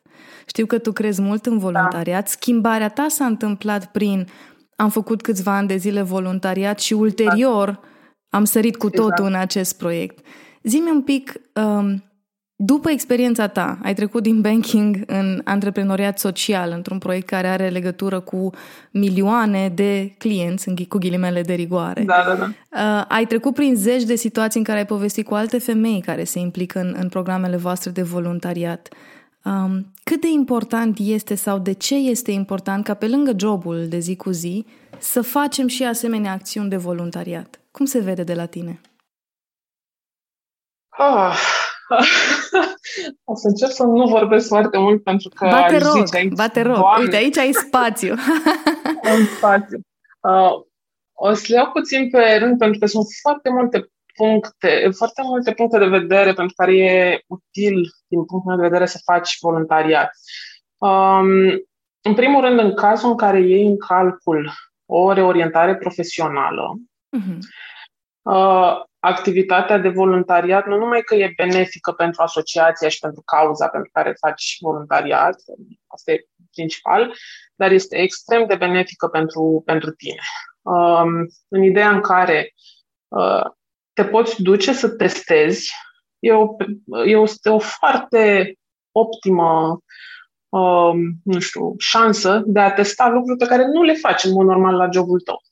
Știu 0.51 0.67
că 0.67 0.79
tu 0.79 0.93
crezi 0.93 1.21
mult 1.21 1.47
în 1.47 1.59
voluntariat. 1.59 2.23
Da. 2.23 2.31
Schimbarea 2.31 2.89
ta 2.89 3.07
s-a 3.09 3.25
întâmplat 3.25 3.87
prin 3.87 4.27
am 4.77 4.89
făcut 4.89 5.23
câțiva 5.23 5.57
ani 5.57 5.69
de 5.69 5.77
zile 5.77 6.03
voluntariat 6.03 6.81
și 6.81 6.93
ulterior 6.93 7.81
am 8.29 8.45
sărit 8.45 8.77
cu 8.77 8.91
totul 8.91 9.11
exact. 9.11 9.29
în 9.29 9.35
acest 9.35 9.79
proiect. 9.79 10.19
Zi-mi 10.63 10.91
un 10.91 11.03
pic, 11.03 11.41
um, 11.55 12.05
după 12.57 12.91
experiența 12.91 13.47
ta, 13.47 13.79
ai 13.83 13.95
trecut 13.95 14.23
din 14.23 14.41
banking 14.41 15.03
în 15.07 15.41
antreprenoriat 15.45 16.19
social, 16.19 16.73
într-un 16.75 16.99
proiect 16.99 17.27
care 17.27 17.47
are 17.47 17.69
legătură 17.69 18.21
cu 18.21 18.51
milioane 18.91 19.69
de 19.75 20.15
clienți, 20.19 20.87
cu 20.89 20.99
ghilimele 20.99 21.43
de 21.43 21.55
rigoare. 21.55 22.03
Da, 22.03 22.25
da, 22.27 22.35
da. 22.35 22.47
Uh, 22.47 23.05
ai 23.09 23.27
trecut 23.27 23.55
prin 23.55 23.75
zeci 23.77 24.05
de 24.05 24.15
situații 24.15 24.59
în 24.59 24.65
care 24.65 24.79
ai 24.79 24.87
povestit 24.87 25.27
cu 25.27 25.35
alte 25.35 25.59
femei 25.59 26.01
care 26.01 26.25
se 26.25 26.39
implică 26.39 26.79
în, 26.79 26.97
în 27.01 27.09
programele 27.09 27.57
voastre 27.57 27.91
de 27.91 28.03
voluntariat. 28.03 28.89
Um, 29.45 29.93
cât 30.05 30.21
de 30.21 30.29
important 30.29 30.99
este 30.99 31.35
sau 31.35 31.59
de 31.59 31.73
ce 31.73 31.95
este 31.95 32.31
important 32.31 32.85
ca 32.85 32.95
pe 32.95 33.09
lângă 33.09 33.33
jobul 33.37 33.89
de 33.89 33.99
zi 33.99 34.17
cu 34.17 34.31
zi 34.31 34.67
să 34.99 35.23
facem 35.23 35.67
și 35.67 35.85
asemenea 35.85 36.33
acțiuni 36.33 36.69
de 36.69 36.77
voluntariat? 36.77 37.61
Cum 37.71 37.85
se 37.85 37.99
vede 37.99 38.23
de 38.23 38.35
la 38.35 38.47
tine? 38.47 38.81
Oh. 40.99 41.37
o 43.25 43.35
să 43.35 43.49
încerc 43.49 43.71
să 43.71 43.83
nu 43.83 44.07
vorbesc 44.07 44.49
foarte 44.49 44.79
mult 44.79 45.03
pentru 45.03 45.29
că 45.29 45.47
bate 45.47 45.79
rog, 45.79 45.97
zice 45.97 46.17
aici, 46.17 46.33
bate 46.33 46.63
rog. 46.63 46.75
Doamne. 46.75 47.03
Uite, 47.03 47.17
aici 47.17 47.39
ai 47.39 47.53
spațiu. 47.53 48.15
Am 49.13 49.25
spațiu. 49.37 49.79
Uh, 50.21 50.53
o 51.13 51.35
să 51.35 51.45
le 51.49 51.55
iau 51.55 51.71
puțin 51.71 52.11
pe 52.11 52.37
rând 52.39 52.59
pentru 52.59 52.79
că 52.79 52.87
sunt 52.87 53.07
foarte 53.21 53.51
multe 53.51 53.91
puncte, 54.15 54.91
foarte 54.97 55.23
multe 55.25 55.53
puncte 55.53 55.79
de 55.79 55.87
vedere 55.87 56.33
pentru 56.33 56.55
care 56.57 56.77
e 56.77 57.25
util, 57.27 57.91
din 58.11 58.25
punctul 58.25 58.51
meu 58.51 58.57
de 58.57 58.67
vedere, 58.67 58.87
să 58.87 59.01
faci 59.05 59.37
voluntariat. 59.41 60.11
Um, 60.79 61.29
în 62.03 62.15
primul 62.15 62.41
rând, 62.41 62.59
în 62.59 62.75
cazul 62.75 63.11
în 63.11 63.17
care 63.17 63.41
iei 63.41 63.67
în 63.67 63.79
calcul 63.79 64.53
o 64.87 65.13
reorientare 65.13 65.77
profesională, 65.77 66.81
uh-huh. 67.19 67.39
uh, 68.23 68.81
activitatea 68.99 69.79
de 69.79 69.89
voluntariat 69.89 70.67
nu 70.67 70.77
numai 70.77 71.01
că 71.01 71.15
e 71.15 71.33
benefică 71.37 71.93
pentru 71.93 72.23
asociația 72.23 72.89
și 72.89 72.99
pentru 72.99 73.23
cauza 73.25 73.69
pentru 73.69 73.91
care 73.93 74.17
faci 74.21 74.57
voluntariat, 74.61 75.37
asta 75.87 76.13
e 76.13 76.25
principal, 76.53 77.15
dar 77.55 77.71
este 77.71 77.97
extrem 77.97 78.47
de 78.47 78.55
benefică 78.55 79.07
pentru, 79.07 79.63
pentru 79.65 79.91
tine. 79.91 80.21
Um, 80.63 81.27
în 81.49 81.63
ideea 81.63 81.91
în 81.91 82.01
care 82.01 82.55
uh, 83.09 83.45
te 83.93 84.05
poți 84.05 84.43
duce 84.43 84.73
să 84.73 84.89
testezi, 84.89 85.73
e 86.21 86.33
o, 86.33 86.57
e 87.07 87.17
o, 87.17 87.25
o 87.45 87.59
foarte 87.59 88.55
optimă 88.93 89.81
um, 90.49 90.99
nu 91.25 91.39
știu, 91.39 91.75
șansă 91.79 92.43
de 92.47 92.61
a 92.61 92.73
testa 92.73 93.09
lucruri 93.09 93.39
pe 93.39 93.47
care 93.47 93.67
nu 93.67 93.83
le 93.83 93.95
faci 93.95 94.25
în 94.25 94.33
mod 94.33 94.47
normal 94.47 94.75
la 94.75 94.89
jobul 94.93 95.21
tău. 95.21 95.43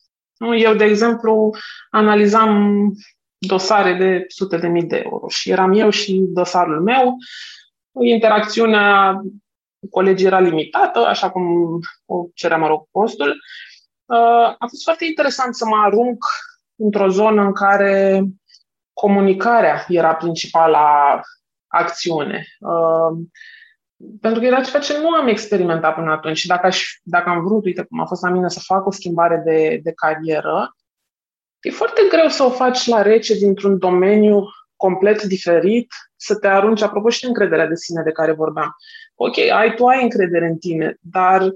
Eu, 0.57 0.74
de 0.74 0.85
exemplu, 0.85 1.50
analizam 1.90 2.92
dosare 3.38 3.94
de 3.94 4.24
sute 4.28 4.57
de 4.57 4.68
mii 4.68 4.83
de 4.83 5.02
euro 5.04 5.28
și 5.28 5.50
eram 5.50 5.72
eu 5.72 5.90
și 5.90 6.24
dosarul 6.28 6.83
meu. 6.83 7.16
Interacțiunea 8.00 9.20
cu 9.81 9.88
colegii 9.90 10.26
era 10.26 10.40
limitată, 10.40 10.98
așa 10.98 11.31
cum 11.31 11.44
o 12.07 12.26
cerea, 12.35 12.57
mă 12.57 12.66
rog, 12.66 12.87
postul. 12.90 13.28
Uh, 14.04 14.54
a 14.59 14.66
fost 14.68 14.83
foarte 14.85 15.04
interesant 15.04 15.54
să 15.54 15.66
mă 15.66 15.76
arunc 15.76 16.24
într-o 16.76 17.09
zonă 17.09 17.42
în 17.42 17.52
care 17.52 18.24
comunicarea 19.00 19.84
era 19.88 20.14
principala 20.14 21.20
acțiune. 21.66 22.44
Uh, 22.61 23.18
pentru 24.20 24.40
că 24.40 24.46
era 24.46 24.61
ceva 24.61 24.78
ce 24.78 24.98
nu 24.98 25.08
am 25.08 25.28
experimentat 25.28 25.94
până 25.94 26.11
atunci 26.11 26.37
și 26.37 26.46
dacă, 26.46 26.66
aș, 26.66 26.84
dacă 27.02 27.28
am 27.28 27.44
vrut, 27.44 27.64
uite 27.64 27.82
cum 27.82 28.00
a 28.00 28.06
fost 28.06 28.22
la 28.22 28.30
mine, 28.30 28.48
să 28.48 28.61
fac 28.62 28.87
o 28.87 28.90
schimbare 28.90 29.42
de, 29.44 29.80
de 29.82 29.92
carieră, 29.92 30.76
e 31.61 31.70
foarte 31.70 32.02
greu 32.08 32.28
să 32.28 32.42
o 32.42 32.50
faci 32.50 32.87
la 32.87 33.02
rece 33.02 33.34
dintr-un 33.34 33.78
domeniu 33.78 34.42
complet 34.76 35.22
diferit, 35.22 35.92
să 36.16 36.38
te 36.38 36.48
arunci, 36.48 36.82
apropo 36.82 37.08
și 37.08 37.20
de 37.20 37.26
încrederea 37.26 37.66
de 37.66 37.74
sine 37.74 38.02
de 38.02 38.12
care 38.12 38.32
vorbeam. 38.32 38.76
Ok, 39.14 39.38
ai, 39.38 39.74
tu 39.74 39.87
ai 39.87 40.02
încredere 40.02 40.46
în 40.46 40.58
tine, 40.58 40.96
dar 41.00 41.52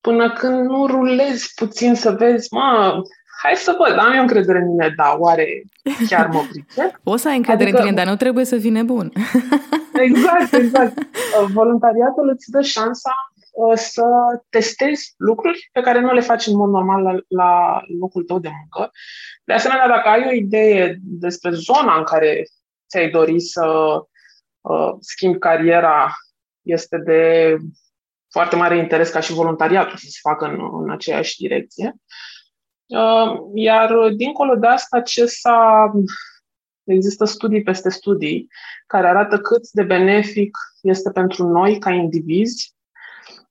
până 0.00 0.32
când 0.32 0.66
nu 0.66 0.86
rulezi 0.86 1.52
puțin 1.54 1.94
să 1.94 2.10
vezi, 2.10 2.48
mă, 2.50 3.02
hai 3.42 3.54
să 3.56 3.76
văd, 3.78 3.98
am 3.98 4.12
eu 4.12 4.20
încredere 4.20 4.58
în 4.58 4.68
mine, 4.68 4.92
da, 4.96 5.16
oare 5.18 5.62
chiar 6.08 6.26
mă 6.26 6.44
pricep? 6.50 7.00
O 7.04 7.16
să 7.16 7.28
ai 7.28 7.36
încredere 7.36 7.68
adică, 7.68 7.82
în 7.82 7.88
tine, 7.88 7.96
dar 7.96 8.06
nu 8.06 8.16
trebuie 8.16 8.44
să 8.44 8.58
fii 8.58 8.70
nebun. 8.70 9.12
exact, 10.06 10.52
exact. 10.52 10.98
Uh, 10.98 11.48
voluntariatul 11.52 12.28
îți 12.28 12.50
dă 12.50 12.60
șansa 12.60 13.12
uh, 13.52 13.76
să 13.76 14.04
testezi 14.48 15.14
lucruri 15.16 15.68
pe 15.72 15.80
care 15.80 16.00
nu 16.00 16.12
le 16.12 16.20
faci 16.20 16.46
în 16.46 16.56
mod 16.56 16.70
normal 16.70 17.02
la, 17.02 17.14
la 17.28 17.80
locul 18.00 18.24
tău 18.24 18.38
de 18.38 18.48
muncă. 18.48 18.90
De 19.44 19.52
asemenea, 19.52 19.88
dacă 19.88 20.08
ai 20.08 20.26
o 20.28 20.32
idee 20.32 20.98
despre 21.00 21.50
zona 21.50 21.96
în 21.98 22.04
care 22.04 22.44
ți-ai 22.88 23.10
dori 23.10 23.40
să 23.40 23.66
uh, 24.60 24.92
schimbi 25.00 25.38
cariera, 25.38 26.10
este 26.62 26.98
de 26.98 27.56
foarte 28.30 28.56
mare 28.56 28.76
interes 28.76 29.10
ca 29.10 29.20
și 29.20 29.32
voluntariatul 29.32 29.96
să 29.96 30.06
se 30.08 30.18
facă 30.22 30.44
în, 30.44 30.58
în 30.82 30.90
aceeași 30.90 31.36
direcție. 31.36 31.94
Uh, 31.94 32.29
iar 33.54 34.08
dincolo 34.16 34.54
de 34.54 34.66
asta, 34.66 35.00
ce 35.00 35.26
s-a 35.26 35.90
Există 36.92 37.24
studii 37.24 37.62
peste 37.62 37.90
studii 37.90 38.48
care 38.86 39.06
arată 39.08 39.38
cât 39.38 39.70
de 39.70 39.82
benefic 39.82 40.58
este 40.82 41.10
pentru 41.10 41.46
noi, 41.46 41.78
ca 41.78 41.90
indivizi, 41.90 42.74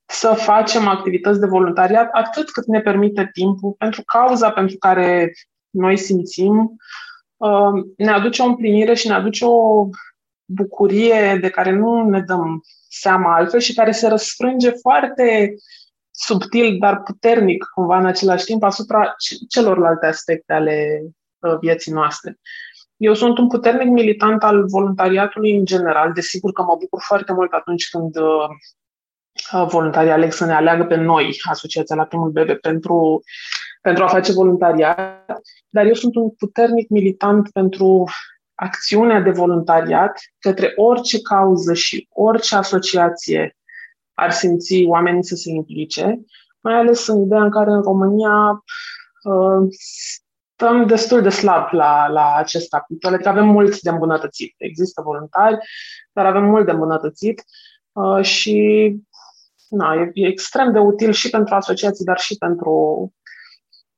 să 0.05 0.33
facem 0.33 0.87
activități 0.87 1.39
de 1.39 1.45
voluntariat 1.45 2.09
atât 2.11 2.49
cât 2.51 2.65
ne 2.65 2.81
permite 2.81 3.29
timpul, 3.33 3.75
pentru 3.77 4.03
cauza 4.05 4.51
pentru 4.51 4.77
care 4.77 5.33
noi 5.69 5.97
simțim, 5.97 6.77
uh, 7.37 7.83
ne 7.97 8.11
aduce 8.11 8.41
o 8.41 8.45
împlinire 8.45 8.93
și 8.93 9.07
ne 9.07 9.13
aduce 9.13 9.45
o 9.45 9.89
bucurie 10.45 11.37
de 11.41 11.49
care 11.49 11.71
nu 11.71 12.09
ne 12.09 12.21
dăm 12.21 12.61
seama 12.89 13.35
altfel 13.35 13.59
și 13.59 13.73
care 13.73 13.91
se 13.91 14.07
răsfrânge 14.07 14.69
foarte 14.69 15.55
subtil, 16.25 16.77
dar 16.79 17.01
puternic, 17.01 17.63
cumva, 17.73 17.97
în 17.97 18.05
același 18.05 18.45
timp, 18.45 18.63
asupra 18.63 19.15
celorlalte 19.49 20.05
aspecte 20.05 20.53
ale 20.53 21.01
uh, 21.39 21.57
vieții 21.59 21.91
noastre. 21.91 22.39
Eu 22.97 23.13
sunt 23.13 23.37
un 23.37 23.47
puternic 23.47 23.87
militant 23.87 24.43
al 24.43 24.65
voluntariatului 24.67 25.55
în 25.55 25.65
general. 25.65 26.13
Desigur 26.13 26.51
că 26.51 26.61
mă 26.61 26.75
bucur 26.79 27.01
foarte 27.01 27.33
mult 27.33 27.51
atunci 27.51 27.89
când 27.89 28.15
uh, 28.15 28.47
uh, 29.53 29.67
voluntarii 29.67 30.11
aleg 30.11 30.31
să 30.31 30.45
ne 30.45 30.53
aleagă 30.53 30.83
pe 30.83 30.95
noi, 30.95 31.39
Asociația 31.49 31.95
la 31.95 32.05
primul 32.05 32.29
bebe, 32.29 32.55
pentru, 32.55 33.21
pentru 33.81 34.03
a 34.03 34.07
face 34.07 34.31
voluntariat, 34.31 35.25
dar 35.69 35.85
eu 35.85 35.93
sunt 35.93 36.15
un 36.15 36.29
puternic 36.29 36.89
militant 36.89 37.51
pentru 37.51 38.03
acțiunea 38.55 39.19
de 39.19 39.29
voluntariat 39.29 40.19
către 40.39 40.73
orice 40.75 41.21
cauză 41.21 41.73
și 41.73 42.07
orice 42.09 42.55
asociație 42.55 43.57
ar 44.19 44.31
simți 44.31 44.83
oamenii 44.85 45.23
să 45.23 45.35
se 45.35 45.49
implice, 45.49 46.19
mai 46.59 46.73
ales 46.73 47.07
în 47.07 47.21
ideea 47.21 47.43
în 47.43 47.49
care 47.49 47.71
în 47.71 47.81
România 47.81 48.63
uh, 49.23 49.67
stăm 50.55 50.87
destul 50.87 51.21
de 51.21 51.29
slab 51.29 51.67
la, 51.71 52.07
la 52.07 52.35
acest 52.35 52.69
capitol, 52.69 53.13
adică 53.13 53.29
avem 53.29 53.47
mult 53.47 53.79
de 53.79 53.89
îmbunătățit. 53.89 54.53
Există 54.57 55.01
voluntari, 55.01 55.57
dar 56.13 56.25
avem 56.25 56.43
mult 56.43 56.65
de 56.65 56.71
îmbunătățit 56.71 57.43
uh, 57.91 58.23
și 58.23 58.95
na, 59.69 59.93
e, 59.93 60.11
e 60.13 60.27
extrem 60.27 60.71
de 60.71 60.79
util 60.79 61.11
și 61.11 61.29
pentru 61.29 61.55
asociații, 61.55 62.05
dar 62.05 62.17
și 62.17 62.37
pentru 62.37 62.71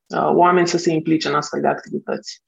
uh, 0.08 0.32
oameni 0.34 0.68
să 0.68 0.78
se 0.78 0.92
implice 0.92 1.28
în 1.28 1.36
astfel 1.36 1.62
de 1.62 1.68
activități. 1.68 2.44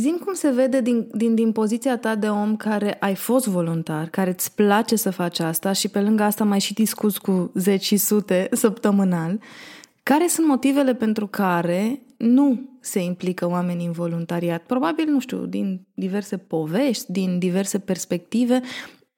Zim 0.00 0.20
cum 0.24 0.34
se 0.34 0.50
vede 0.50 0.80
din, 0.80 1.08
din, 1.14 1.34
din 1.34 1.52
poziția 1.52 1.98
ta 1.98 2.14
de 2.14 2.28
om 2.28 2.56
care 2.56 2.96
ai 3.00 3.14
fost 3.14 3.46
voluntar, 3.46 4.08
care 4.08 4.30
îți 4.30 4.54
place 4.54 4.96
să 4.96 5.10
faci 5.10 5.38
asta 5.38 5.72
și 5.72 5.88
pe 5.88 6.00
lângă 6.00 6.22
asta 6.22 6.44
mai 6.44 6.60
și 6.60 6.74
discuți 6.74 7.20
cu 7.20 7.50
zeci 7.54 7.84
și 7.84 7.96
sute 7.96 8.48
săptămânal. 8.52 9.40
Care 10.02 10.26
sunt 10.28 10.46
motivele 10.46 10.94
pentru 10.94 11.26
care 11.26 12.02
nu 12.16 12.68
se 12.80 13.00
implică 13.00 13.48
oamenii 13.48 13.86
în 13.86 13.92
voluntariat. 13.92 14.62
Probabil, 14.62 15.08
nu 15.08 15.20
știu, 15.20 15.38
din 15.46 15.86
diverse 15.94 16.36
povești, 16.36 17.12
din 17.12 17.38
diverse 17.38 17.78
perspective. 17.78 18.60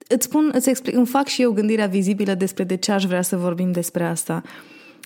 Îți 0.08 0.24
spun, 0.24 0.50
îți 0.54 0.68
explic, 0.68 0.94
îmi 0.94 1.06
fac 1.06 1.26
și 1.26 1.42
eu 1.42 1.52
gândirea 1.52 1.86
vizibilă 1.86 2.34
despre 2.34 2.64
de 2.64 2.76
ce 2.76 2.92
aș 2.92 3.04
vrea 3.04 3.22
să 3.22 3.36
vorbim 3.36 3.72
despre 3.72 4.04
asta. 4.04 4.42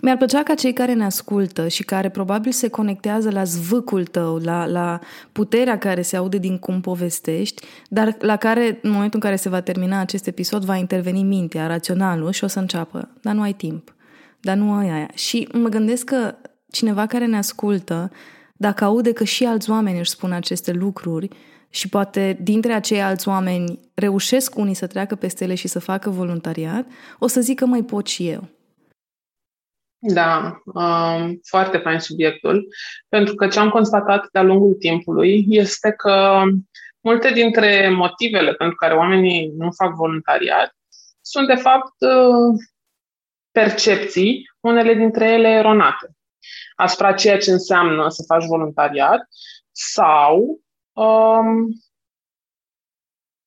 Mi-ar 0.03 0.17
plăcea 0.17 0.43
ca 0.43 0.55
cei 0.55 0.73
care 0.73 0.93
ne 0.93 1.05
ascultă 1.05 1.69
și 1.69 1.83
care 1.83 2.09
probabil 2.09 2.53
se 2.53 2.69
conectează 2.69 3.31
la 3.31 3.45
zvâcul 3.45 4.05
tău, 4.05 4.37
la, 4.37 4.67
la 4.67 5.01
puterea 5.33 5.79
care 5.79 6.03
se 6.03 6.17
aude 6.17 6.39
din 6.39 6.59
cum 6.59 6.81
povestești, 6.81 7.67
dar 7.89 8.17
la 8.21 8.37
care, 8.37 8.79
în 8.83 8.91
momentul 8.91 9.15
în 9.15 9.21
care 9.21 9.37
se 9.37 9.49
va 9.49 9.61
termina 9.61 10.01
acest 10.01 10.27
episod, 10.27 10.65
va 10.65 10.77
interveni 10.77 11.23
mintea, 11.23 11.67
raționalul 11.67 12.33
și 12.33 12.45
o 12.45 12.47
să 12.47 12.59
înceapă. 12.59 13.09
Dar 13.21 13.35
nu 13.35 13.43
ai 13.43 13.53
timp. 13.53 13.95
Dar 14.41 14.57
nu 14.57 14.73
ai 14.73 14.91
aia. 14.91 15.11
Și 15.15 15.49
mă 15.53 15.69
gândesc 15.69 16.05
că 16.05 16.35
cineva 16.71 17.07
care 17.07 17.27
ne 17.27 17.37
ascultă, 17.37 18.11
dacă 18.57 18.85
aude 18.85 19.13
că 19.13 19.25
și 19.25 19.45
alți 19.45 19.71
oameni 19.71 19.99
își 19.99 20.11
spun 20.11 20.33
aceste 20.33 20.73
lucruri 20.73 21.29
și 21.71 21.89
poate 21.89 22.39
dintre 22.43 22.73
acei 22.73 23.03
alți 23.03 23.29
oameni 23.29 23.79
reușesc 23.95 24.57
unii 24.57 24.75
să 24.75 24.87
treacă 24.87 25.15
peste 25.15 25.45
ele 25.45 25.55
și 25.55 25.69
să 25.69 25.79
facă 25.79 26.11
voluntariat, 26.11 26.87
o 27.19 27.27
să 27.27 27.41
zică 27.41 27.67
mai 27.67 27.83
pot 27.83 28.07
și 28.07 28.29
eu. 28.29 28.49
Da, 30.09 30.61
um, 30.65 31.41
foarte 31.49 31.79
fain 31.79 31.99
subiectul, 31.99 32.69
pentru 33.09 33.35
că 33.35 33.47
ce 33.47 33.59
am 33.59 33.69
constatat 33.69 34.29
de-a 34.33 34.43
lungul 34.43 34.75
timpului 34.75 35.45
este 35.49 35.91
că 35.97 36.43
multe 37.01 37.31
dintre 37.31 37.91
motivele 37.91 38.53
pentru 38.53 38.77
care 38.77 38.95
oamenii 38.95 39.53
nu 39.57 39.71
fac 39.71 39.95
voluntariat 39.95 40.77
sunt, 41.21 41.47
de 41.47 41.55
fapt, 41.55 41.95
uh, 41.99 42.65
percepții, 43.51 44.51
unele 44.61 44.95
dintre 44.95 45.33
ele 45.33 45.49
eronate 45.49 46.17
asupra 46.77 47.13
ceea 47.13 47.39
ce 47.39 47.51
înseamnă 47.51 48.09
să 48.09 48.25
faci 48.27 48.45
voluntariat 48.45 49.29
sau 49.73 50.61
um, 50.93 51.69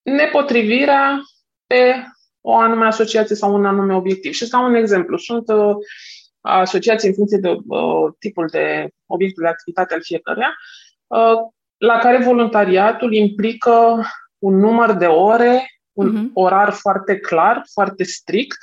nepotrivirea 0.02 1.22
pe 1.68 1.96
o 2.42 2.56
anume 2.56 2.86
asociație 2.86 3.36
sau 3.36 3.54
un 3.54 3.66
anume 3.66 3.96
obiectiv. 3.96 4.34
Și 4.34 4.46
să 4.46 4.58
un 4.58 4.76
exemplu. 4.76 5.18
Sunt 5.18 5.50
uh, 5.50 5.76
asociații 6.42 7.08
în 7.08 7.14
funcție 7.14 7.38
de 7.38 7.50
uh, 7.50 8.14
tipul 8.20 8.48
de 8.52 8.90
obiectul 9.06 9.44
de 9.44 9.50
activitate 9.50 9.94
al 9.94 10.02
fiecăruia, 10.04 10.56
uh, 11.08 11.36
la 11.78 11.98
care 11.98 12.24
voluntariatul 12.24 13.14
implică 13.14 14.02
un 14.38 14.60
număr 14.60 14.92
de 14.92 15.06
ore, 15.06 15.66
un 15.92 16.16
uh-huh. 16.16 16.34
orar 16.34 16.72
foarte 16.72 17.20
clar, 17.20 17.64
foarte 17.74 18.04
strict 18.04 18.58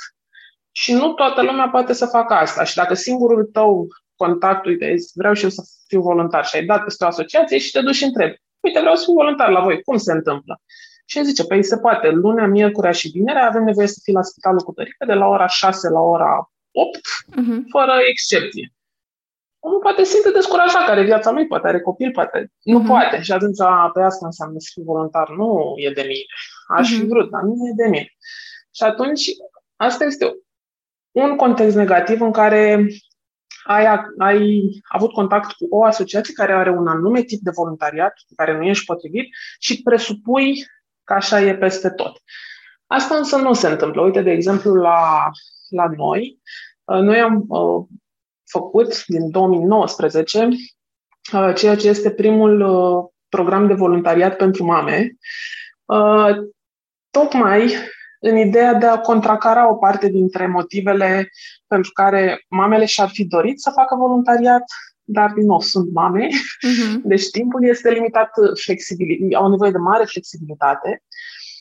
și 0.72 0.92
nu 0.92 1.12
toată 1.12 1.42
lumea 1.42 1.68
poate 1.68 1.92
să 1.92 2.06
facă 2.06 2.34
asta. 2.34 2.64
Și 2.64 2.76
dacă 2.76 2.94
singurul 2.94 3.44
tău 3.44 3.86
contact, 4.16 4.66
uite, 4.66 4.94
vreau 5.14 5.34
și 5.34 5.44
eu 5.44 5.50
să 5.50 5.62
fiu 5.86 6.00
voluntar 6.00 6.44
și 6.46 6.56
ai 6.56 6.64
dat 6.64 6.84
peste 6.84 7.04
o 7.04 7.06
asociație 7.06 7.58
și 7.58 7.70
te 7.70 7.80
duci 7.80 7.94
și 7.94 8.04
întrebi, 8.04 8.42
uite, 8.60 8.80
vreau 8.80 8.94
să 8.94 9.04
fiu 9.04 9.12
voluntar 9.12 9.50
la 9.50 9.60
voi, 9.60 9.82
cum 9.82 9.96
se 9.96 10.12
întâmplă? 10.12 10.60
Și 11.04 11.24
zice, 11.24 11.44
păi 11.44 11.64
se 11.64 11.78
poate, 11.78 12.10
lunea, 12.10 12.46
miercurea 12.46 12.90
și 12.90 13.08
vinerea 13.08 13.46
avem 13.46 13.64
nevoie 13.64 13.86
să 13.86 14.00
fii 14.02 14.12
la 14.12 14.22
spitalul 14.22 14.60
cu 14.60 14.72
tărică 14.72 15.04
de 15.04 15.12
la 15.12 15.26
ora 15.26 15.46
6 15.46 15.88
la 15.88 16.00
ora 16.00 16.50
8, 16.78 16.98
uh-huh. 16.98 17.34
Mhm. 17.36 17.68
fără 17.68 17.92
excepție. 18.10 18.72
omul 19.58 19.80
poate 19.80 20.04
simte 20.04 20.30
descurajat, 20.30 20.86
care 20.86 21.02
viața 21.02 21.30
lui, 21.30 21.46
poate 21.46 21.66
are 21.66 21.80
copil, 21.80 22.10
poate 22.10 22.52
nu 22.62 22.80
mm-hmm. 22.80 22.86
poate. 22.86 23.22
Și 23.22 23.32
atunci, 23.32 23.56
pe 23.92 24.00
asta 24.00 24.26
înseamnă 24.26 24.58
să 24.58 24.70
fiu 24.72 24.82
voluntar. 24.82 25.28
Nu 25.28 25.72
e 25.76 25.90
de 25.90 26.02
mine. 26.02 26.24
Aș 26.76 26.88
mm-hmm. 26.88 26.98
fi 26.98 27.06
vrut, 27.06 27.30
dar 27.30 27.42
nu 27.42 27.54
e 27.68 27.72
de 27.76 27.88
mine. 27.88 28.12
Și 28.74 28.82
atunci, 28.82 29.22
asta 29.76 30.04
este 30.04 30.36
un 31.10 31.36
context 31.36 31.76
negativ 31.76 32.20
în 32.20 32.32
care 32.32 32.86
ai, 33.64 33.86
ai 34.18 34.62
avut 34.88 35.12
contact 35.12 35.52
cu 35.52 35.66
o 35.70 35.84
asociație 35.84 36.34
care 36.34 36.52
are 36.52 36.70
un 36.70 36.86
anume 36.86 37.22
tip 37.22 37.40
de 37.40 37.50
voluntariat, 37.54 38.14
care 38.36 38.56
nu 38.56 38.62
ești 38.62 38.84
potrivit 38.84 39.26
și 39.58 39.82
presupui 39.82 40.66
că 41.04 41.12
așa 41.12 41.40
e 41.40 41.56
peste 41.56 41.90
tot. 41.90 42.22
Asta 42.86 43.16
însă 43.16 43.36
nu 43.36 43.52
se 43.52 43.68
întâmplă. 43.68 44.02
Uite, 44.02 44.22
de 44.22 44.30
exemplu, 44.30 44.74
la, 44.74 45.30
la 45.68 45.86
noi, 45.96 46.38
uh, 46.84 46.98
noi 46.98 47.20
am 47.20 47.44
uh, 47.48 47.86
făcut 48.44 49.06
din 49.06 49.30
2019 49.30 50.48
uh, 51.32 51.52
ceea 51.54 51.76
ce 51.76 51.88
este 51.88 52.10
primul 52.10 52.60
uh, 52.60 53.04
program 53.28 53.66
de 53.66 53.74
voluntariat 53.74 54.36
pentru 54.36 54.64
mame, 54.64 55.16
uh, 55.84 56.36
tocmai 57.10 57.74
în 58.20 58.36
ideea 58.36 58.74
de 58.74 58.86
a 58.86 59.00
contracara 59.00 59.70
o 59.70 59.74
parte 59.74 60.08
dintre 60.08 60.46
motivele 60.46 61.30
pentru 61.66 61.90
care 61.92 62.44
mamele 62.48 62.84
și-ar 62.84 63.08
fi 63.08 63.24
dorit 63.24 63.60
să 63.60 63.70
facă 63.74 63.94
voluntariat, 63.94 64.62
dar, 65.04 65.32
din 65.32 65.46
nou, 65.46 65.60
sunt 65.60 65.92
mame, 65.92 66.26
uh-huh. 66.26 67.00
deci 67.10 67.30
timpul 67.30 67.64
este 67.64 67.90
limitat, 67.90 68.30
flexibil, 68.64 69.34
au 69.34 69.50
nevoie 69.50 69.70
de 69.70 69.78
mare 69.78 70.04
flexibilitate. 70.04 71.02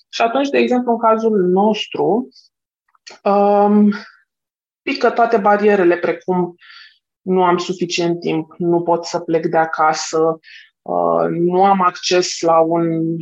Și 0.10 0.22
atunci, 0.22 0.50
de 0.50 0.58
exemplu, 0.58 0.92
în 0.92 0.98
cazul 0.98 1.38
nostru, 1.40 2.30
um, 3.24 3.92
pică 4.82 5.10
toate 5.10 5.38
barierele, 5.38 5.98
precum 5.98 6.56
nu 7.22 7.44
am 7.44 7.58
suficient 7.58 8.20
timp, 8.20 8.54
nu 8.58 8.82
pot 8.82 9.06
să 9.06 9.20
plec 9.20 9.46
de 9.46 9.58
acasă, 9.58 10.40
uh, 10.82 11.30
nu 11.30 11.66
am 11.66 11.82
acces 11.82 12.42
la 12.42 12.60
un, 12.60 13.18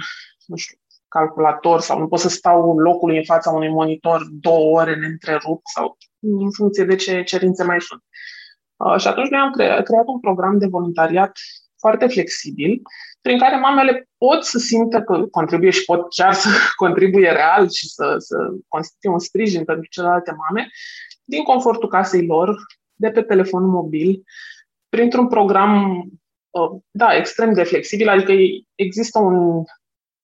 nu 0.46 0.56
știu, 0.56 0.78
calculator 1.08 1.82
sau 1.82 2.00
nu 2.00 2.08
pot 2.08 2.20
să 2.20 2.30
stau 2.30 2.78
locului 2.80 3.18
în 3.18 3.24
fața 3.24 3.52
unui 3.52 3.70
monitor 3.70 4.28
două 4.32 4.80
ore 4.80 4.96
neîntrerupt 4.96 5.68
sau 5.76 5.98
în 6.20 6.52
funcție 6.52 6.84
de 6.86 6.96
ce 6.96 7.24
cerințe 7.24 7.64
mai 7.64 7.82
sunt. 7.82 8.04
Uh, 8.76 9.00
și 9.00 9.08
atunci 9.08 9.30
noi 9.30 9.40
am 9.40 9.52
creat, 9.52 9.84
creat 9.84 10.04
un 10.06 10.20
program 10.20 10.58
de 10.58 10.68
voluntariat 10.68 11.32
foarte 11.84 12.08
flexibil, 12.08 12.82
prin 13.22 13.38
care 13.40 13.60
mamele 13.60 14.10
pot 14.18 14.44
să 14.44 14.58
simtă 14.58 15.02
că 15.02 15.26
contribuie 15.32 15.70
și 15.70 15.86
pot 15.86 16.02
chiar 16.16 16.34
să 16.34 16.50
contribuie 16.84 17.32
real 17.32 17.70
și 17.70 17.88
să, 17.88 18.16
să 18.18 18.38
constituie 18.68 19.14
un 19.14 19.20
sprijin 19.20 19.64
pentru 19.64 19.88
celelalte 19.90 20.32
mame, 20.32 20.70
din 21.24 21.44
confortul 21.44 21.90
casei 21.90 22.26
lor, 22.26 22.56
de 22.94 23.10
pe 23.12 23.22
telefonul 23.22 23.70
mobil, 23.70 24.24
printr-un 24.90 25.28
program, 25.28 26.04
uh, 26.50 26.82
da, 26.92 27.16
extrem 27.16 27.54
de 27.54 27.64
flexibil, 27.64 28.10
adică 28.10 28.32
există 28.76 29.20
un 29.20 29.64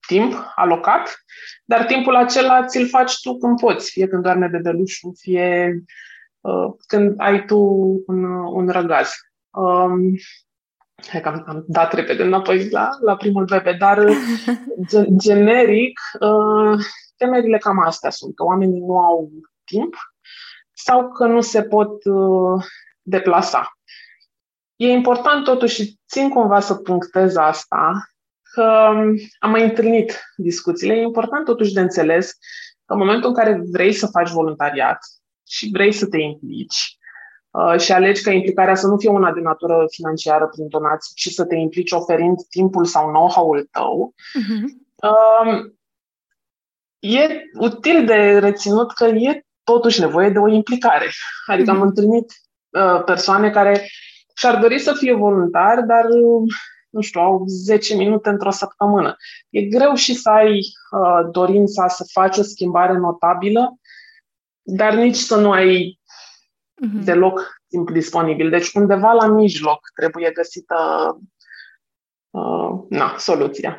timp 0.07 0.33
alocat, 0.55 1.23
dar 1.65 1.85
timpul 1.85 2.15
acela 2.15 2.65
ți-l 2.65 2.87
faci 2.87 3.21
tu 3.21 3.37
când 3.37 3.59
poți, 3.59 3.91
fie 3.91 4.07
când 4.07 4.23
doarme 4.23 4.47
bebelușul, 4.47 5.13
fie 5.17 5.83
uh, 6.39 6.73
când 6.87 7.13
ai 7.17 7.45
tu 7.45 7.59
un, 8.07 8.23
un 8.33 8.67
răgaz. 8.67 9.11
Um, 9.49 10.15
hai 11.07 11.21
că 11.21 11.27
am, 11.27 11.43
am 11.47 11.63
dat 11.67 11.93
repede 11.93 12.23
înapoi 12.23 12.69
la, 12.69 12.89
la 13.01 13.15
primul 13.15 13.45
bebe, 13.45 13.75
dar 13.79 14.05
gen, 14.89 15.05
generic, 15.17 15.99
uh, 16.19 16.79
temerile 17.17 17.57
cam 17.57 17.79
astea 17.79 18.09
sunt, 18.09 18.35
că 18.35 18.43
oamenii 18.43 18.79
nu 18.79 18.99
au 18.99 19.29
timp 19.63 19.95
sau 20.73 21.11
că 21.11 21.25
nu 21.25 21.41
se 21.41 21.63
pot 21.63 22.05
uh, 22.05 22.63
deplasa. 23.01 23.77
E 24.75 24.87
important 24.87 25.43
totuși, 25.43 25.99
țin 26.07 26.29
cumva 26.29 26.59
să 26.59 26.75
punctez 26.75 27.35
asta, 27.35 28.09
că 28.53 28.63
am 29.39 29.49
mai 29.49 29.63
întâlnit 29.63 30.19
discuțiile. 30.37 30.93
E 30.93 31.01
important 31.01 31.45
totuși 31.45 31.73
de 31.73 31.79
înțeles 31.79 32.31
că 32.85 32.93
în 32.93 32.99
momentul 32.99 33.29
în 33.29 33.35
care 33.35 33.61
vrei 33.71 33.93
să 33.93 34.07
faci 34.07 34.29
voluntariat 34.29 34.97
și 35.47 35.69
vrei 35.71 35.91
să 35.91 36.07
te 36.07 36.17
implici 36.17 36.97
uh, 36.97 36.98
și 37.77 37.91
alegi 37.91 38.21
ca 38.21 38.31
implicarea 38.31 38.75
să 38.75 38.87
nu 38.87 38.97
fie 38.97 39.09
una 39.09 39.31
de 39.31 39.39
natură 39.39 39.85
financiară 39.89 40.47
prin 40.47 40.67
donații, 40.67 41.15
ci 41.15 41.27
să 41.27 41.45
te 41.45 41.55
implici 41.55 41.91
oferind 41.91 42.37
timpul 42.49 42.85
sau 42.85 43.07
know-how-ul 43.07 43.67
tău, 43.71 44.13
uh-huh. 44.15 44.63
uh, 45.09 45.71
e 46.99 47.41
util 47.59 48.05
de 48.05 48.37
reținut 48.39 48.91
că 48.91 49.05
e 49.05 49.45
totuși 49.63 49.99
nevoie 49.99 50.29
de 50.29 50.39
o 50.39 50.47
implicare. 50.47 51.09
Adică 51.45 51.71
mm-hmm. 51.71 51.73
am 51.73 51.77
mhm. 51.77 51.87
întâlnit 51.87 52.33
uh, 52.69 53.03
persoane 53.03 53.49
care 53.49 53.87
și-ar 54.35 54.59
dori 54.59 54.79
să 54.79 54.93
fie 54.93 55.13
voluntari, 55.13 55.85
dar 55.87 56.05
uh, 56.05 56.53
nu 56.89 57.01
știu, 57.01 57.21
au 57.21 57.43
10 57.47 57.95
minute 57.95 58.29
într-o 58.29 58.51
săptămână. 58.51 59.15
E 59.49 59.61
greu 59.61 59.93
și 59.93 60.13
să 60.13 60.29
ai 60.29 60.59
uh, 60.91 61.29
dorința 61.31 61.87
să 61.87 62.05
faci 62.11 62.37
o 62.37 62.41
schimbare 62.41 62.97
notabilă, 62.97 63.77
dar 64.61 64.93
nici 64.93 65.15
să 65.15 65.35
nu 65.35 65.51
ai 65.51 65.98
mm-hmm. 66.85 67.03
deloc 67.03 67.61
timp 67.67 67.91
disponibil. 67.91 68.49
Deci 68.49 68.71
undeva 68.73 69.11
la 69.11 69.27
mijloc 69.27 69.79
trebuie 69.95 70.31
găsită 70.31 70.75
uh, 72.29 72.85
na, 72.89 73.15
soluția. 73.17 73.77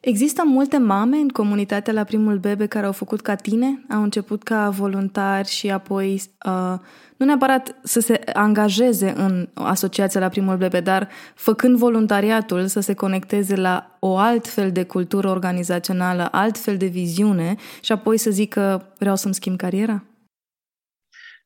Există 0.00 0.42
multe 0.44 0.78
mame 0.78 1.16
în 1.16 1.28
comunitatea 1.28 1.92
la 1.92 2.04
primul 2.04 2.38
bebe 2.38 2.66
care 2.66 2.86
au 2.86 2.92
făcut 2.92 3.20
ca 3.20 3.34
tine? 3.34 3.84
Au 3.90 4.02
început 4.02 4.42
ca 4.42 4.68
voluntari 4.68 5.48
și 5.48 5.70
apoi 5.70 6.22
uh, 6.46 6.78
nu 7.16 7.26
neapărat 7.26 7.76
să 7.82 8.00
se 8.00 8.20
angajeze 8.32 9.12
în 9.16 9.48
asociația 9.54 10.20
la 10.20 10.28
primul 10.28 10.56
bebe, 10.56 10.80
dar 10.80 11.08
făcând 11.34 11.76
voluntariatul 11.76 12.66
să 12.66 12.80
se 12.80 12.94
conecteze 12.94 13.56
la 13.56 13.96
o 13.98 14.16
alt 14.16 14.48
fel 14.48 14.72
de 14.72 14.84
cultură 14.84 15.28
organizațională, 15.28 16.28
alt 16.30 16.58
fel 16.58 16.76
de 16.76 16.86
viziune 16.86 17.56
și 17.80 17.92
apoi 17.92 18.18
să 18.18 18.30
zică 18.30 18.92
vreau 18.98 19.16
să-mi 19.16 19.34
schimb 19.34 19.56
cariera? 19.56 20.02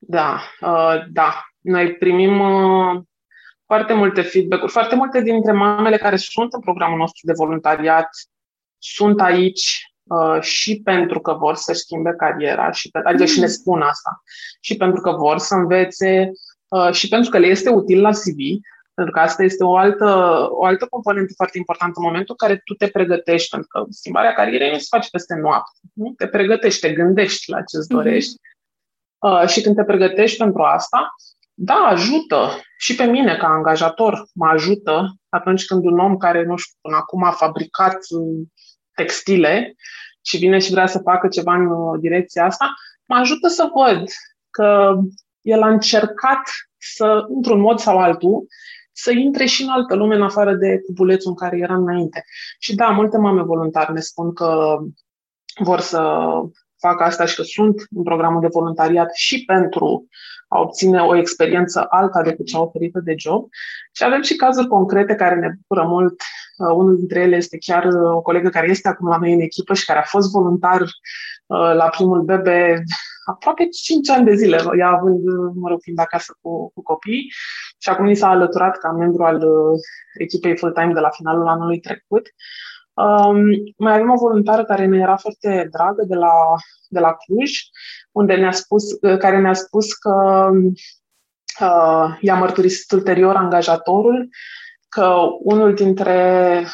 Da, 0.07 0.43
uh, 0.61 1.03
da. 1.13 1.47
Noi 1.61 1.95
primim 1.95 2.41
uh, 2.41 3.03
foarte 3.67 3.93
multe 3.93 4.23
feedback-uri. 4.23 4.73
Foarte 4.73 4.95
multe 4.95 5.21
dintre 5.21 5.53
mamele 5.53 5.97
care 5.97 6.17
sunt 6.17 6.53
în 6.53 6.61
programul 6.61 6.99
nostru 6.99 7.27
de 7.27 7.33
voluntariat 7.37 8.09
sunt 8.79 9.21
aici 9.21 9.93
uh, 10.03 10.41
și 10.41 10.81
pentru 10.85 11.21
că 11.21 11.33
vor 11.33 11.55
să 11.55 11.73
schimbe 11.73 12.15
cariera, 12.17 12.71
și 12.71 12.91
pe, 12.91 13.01
adică 13.05 13.25
și 13.25 13.39
ne 13.39 13.45
mm. 13.45 13.51
spun 13.51 13.81
asta, 13.81 14.23
și 14.61 14.77
pentru 14.77 15.01
că 15.01 15.11
vor 15.11 15.39
să 15.39 15.55
învețe 15.55 16.31
uh, 16.69 16.93
și 16.93 17.09
pentru 17.09 17.31
că 17.31 17.39
le 17.39 17.47
este 17.47 17.71
util 17.71 18.01
la 18.01 18.11
CV, 18.11 18.39
pentru 18.95 19.15
că 19.15 19.21
asta 19.21 19.43
este 19.43 19.65
o 19.65 19.77
altă, 19.77 20.07
o 20.51 20.65
altă 20.65 20.87
componentă 20.91 21.33
foarte 21.37 21.59
importantă 21.59 21.95
în 21.97 22.05
momentul 22.05 22.35
în 22.39 22.49
care 22.49 22.61
tu 22.65 22.75
te 22.75 22.89
pregătești, 22.89 23.51
pentru 23.51 23.69
că 23.69 23.85
schimbarea 23.89 24.33
carierei 24.33 24.71
nu 24.71 24.79
se 24.79 24.87
face 24.91 25.09
peste 25.11 25.35
noapte. 25.35 25.79
Nu? 25.93 26.15
Te 26.17 26.27
pregătești, 26.27 26.81
te 26.81 26.93
gândești 26.93 27.51
la 27.51 27.63
ce-ți 27.63 27.87
mm-hmm. 27.87 27.97
dorești. 27.97 28.35
Uh, 29.23 29.47
și 29.47 29.61
când 29.61 29.77
te 29.77 29.85
pregătești 29.85 30.39
pentru 30.39 30.63
asta, 30.63 31.15
da, 31.55 31.75
ajută. 31.75 32.61
Și 32.77 32.95
pe 32.95 33.05
mine, 33.05 33.37
ca 33.37 33.47
angajator, 33.47 34.25
mă 34.35 34.47
ajută 34.47 35.15
atunci 35.29 35.65
când 35.65 35.85
un 35.85 35.99
om 35.99 36.17
care, 36.17 36.45
nu 36.45 36.57
știu, 36.57 36.79
până 36.81 36.97
acum 36.97 37.25
a 37.25 37.31
fabricat 37.31 37.97
textile 38.95 39.75
și 40.23 40.37
vine 40.37 40.59
și 40.59 40.71
vrea 40.71 40.87
să 40.87 40.99
facă 40.99 41.29
ceva 41.29 41.55
în 41.55 41.67
uh, 41.67 42.01
direcția 42.01 42.45
asta, 42.45 42.75
mă 43.07 43.17
ajută 43.17 43.49
să 43.49 43.71
văd 43.75 44.09
că 44.51 44.99
el 45.41 45.63
a 45.63 45.69
încercat 45.69 46.43
să, 46.79 47.25
într-un 47.29 47.61
mod 47.61 47.79
sau 47.79 47.99
altul, 47.99 48.47
să 48.93 49.11
intre 49.11 49.45
și 49.45 49.63
în 49.63 49.69
altă 49.69 49.95
lume 49.95 50.15
în 50.15 50.23
afară 50.23 50.55
de 50.55 50.81
cubulețul 50.87 51.31
în 51.31 51.37
care 51.37 51.59
era 51.59 51.75
înainte. 51.75 52.25
Și 52.59 52.75
da, 52.75 52.89
multe 52.89 53.19
mame 53.19 53.43
voluntari 53.43 53.93
ne 53.93 54.01
spun 54.01 54.33
că 54.33 54.79
vor 55.63 55.81
să 55.81 56.23
facă 56.87 57.03
asta 57.03 57.25
și 57.25 57.37
că 57.37 57.43
sunt 57.43 57.87
în 57.97 58.03
programul 58.03 58.41
de 58.41 58.55
voluntariat 58.59 59.15
și 59.15 59.45
pentru 59.45 60.07
a 60.49 60.61
obține 60.61 61.01
o 61.01 61.17
experiență 61.17 61.87
alta 61.89 62.23
decât 62.23 62.47
cea 62.47 62.61
oferită 62.61 63.01
de 63.05 63.15
job. 63.17 63.49
Și 63.93 64.05
avem 64.05 64.23
și 64.23 64.37
cazuri 64.37 64.69
concrete 64.69 65.15
care 65.15 65.35
ne 65.35 65.49
bucură 65.61 65.87
mult. 65.89 66.15
Uh, 66.57 66.75
unul 66.75 66.97
dintre 66.97 67.21
ele 67.21 67.37
este 67.37 67.59
chiar 67.59 67.85
uh, 67.85 68.11
o 68.13 68.21
colegă 68.21 68.49
care 68.49 68.69
este 68.69 68.89
acum 68.89 69.09
la 69.09 69.17
noi 69.17 69.33
în 69.33 69.41
echipă 69.41 69.75
și 69.75 69.85
care 69.85 69.99
a 69.99 70.13
fost 70.15 70.31
voluntar 70.31 70.81
uh, 70.81 71.75
la 71.75 71.89
primul 71.89 72.23
bebe 72.23 72.83
aproape 73.25 73.69
5 73.69 74.11
ani 74.11 74.25
de 74.25 74.35
zile, 74.35 74.59
ea 74.79 74.89
având, 74.89 75.21
mă 75.55 75.69
rog, 75.69 75.81
fiind 75.83 75.99
acasă 75.99 76.39
cu, 76.41 76.71
cu 76.75 76.83
copii 76.83 77.33
și 77.79 77.89
acum 77.89 78.05
ni 78.05 78.17
s-a 78.17 78.29
alăturat 78.29 78.79
ca 78.79 78.91
membru 78.91 79.23
al 79.23 79.43
echipei 80.19 80.57
full-time 80.57 80.93
de 80.93 81.01
la 81.01 81.11
finalul 81.11 81.49
anului 81.49 81.81
trecut. 81.81 82.27
Um, 82.95 83.37
mai 83.77 83.93
avem 83.93 84.11
o 84.11 84.19
voluntară 84.19 84.65
care 84.65 84.87
ne 84.87 84.99
era 84.99 85.17
foarte 85.17 85.69
dragă 85.71 86.05
de 86.05 86.15
la, 86.15 86.33
de 86.89 87.01
la 87.01 87.13
Cluj, 87.13 87.51
unde 88.13 88.35
ne-a 88.35 88.53
spus, 88.53 88.85
care 89.19 89.41
ne-a 89.41 89.55
spus 89.55 89.93
că 89.93 90.49
uh, 91.61 92.17
i-a 92.21 92.35
mărturisit 92.35 92.91
ulterior 92.91 93.37
angajatorul 93.37 94.29
că 94.89 95.17
unul 95.41 95.75
dintre 95.75 96.65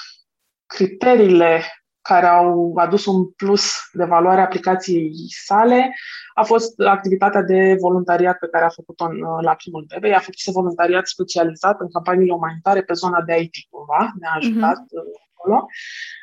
criteriile 0.66 1.62
care 2.00 2.26
au 2.26 2.74
adus 2.76 3.06
un 3.06 3.30
plus 3.30 3.72
de 3.92 4.04
valoare 4.04 4.40
aplicației 4.40 5.12
sale 5.28 5.94
a 6.34 6.42
fost 6.42 6.80
activitatea 6.80 7.42
de 7.42 7.76
voluntariat 7.80 8.38
pe 8.38 8.48
care 8.48 8.64
a 8.64 8.68
făcut-o 8.68 9.04
în, 9.04 9.18
la 9.40 9.54
primul 9.54 9.84
bebe. 9.88 10.14
A 10.14 10.18
făcut 10.18 10.54
voluntariat 10.54 11.06
specializat 11.06 11.80
în 11.80 11.90
campaniile 11.90 12.32
umanitare 12.32 12.82
pe 12.82 12.92
zona 12.92 13.22
de 13.22 13.40
IT, 13.40 13.54
cumva, 13.70 14.12
ne-a 14.20 14.32
ajutat 14.36 14.78
uh-huh. 14.78 15.27
Acolo. 15.38 15.66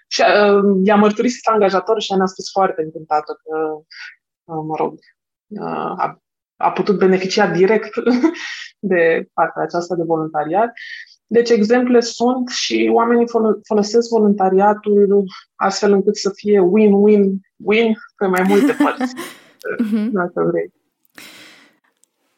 Și 0.07 0.21
uh, 0.21 0.79
i-a 0.83 0.95
mărturisit 0.95 1.47
angajatorul 1.47 2.01
și 2.01 2.13
ne-a 2.13 2.25
spus 2.25 2.51
foarte 2.51 2.81
încântată 2.81 3.39
că, 3.43 3.57
uh, 4.43 4.63
mă 4.67 4.75
rog, 4.77 4.93
uh, 5.47 5.93
a, 5.97 6.21
a 6.55 6.71
putut 6.71 6.97
beneficia 6.97 7.47
direct 7.47 7.93
de 8.91 9.27
partea 9.33 9.61
aceasta 9.61 9.95
de 9.95 10.03
voluntariat. 10.03 10.71
Deci 11.27 11.49
exemple 11.49 11.99
sunt 11.99 12.49
și 12.49 12.89
oamenii 12.93 13.27
folosesc 13.67 14.09
voluntariatul 14.09 15.23
astfel 15.55 15.91
încât 15.91 16.15
să 16.17 16.31
fie 16.33 16.59
win-win-win 16.59 17.93
pe 18.15 18.25
mai 18.25 18.45
multe 18.47 18.75
părți, 18.83 19.13
uh-huh. 19.15 20.07
dacă 20.11 20.49
vrei. 20.51 20.73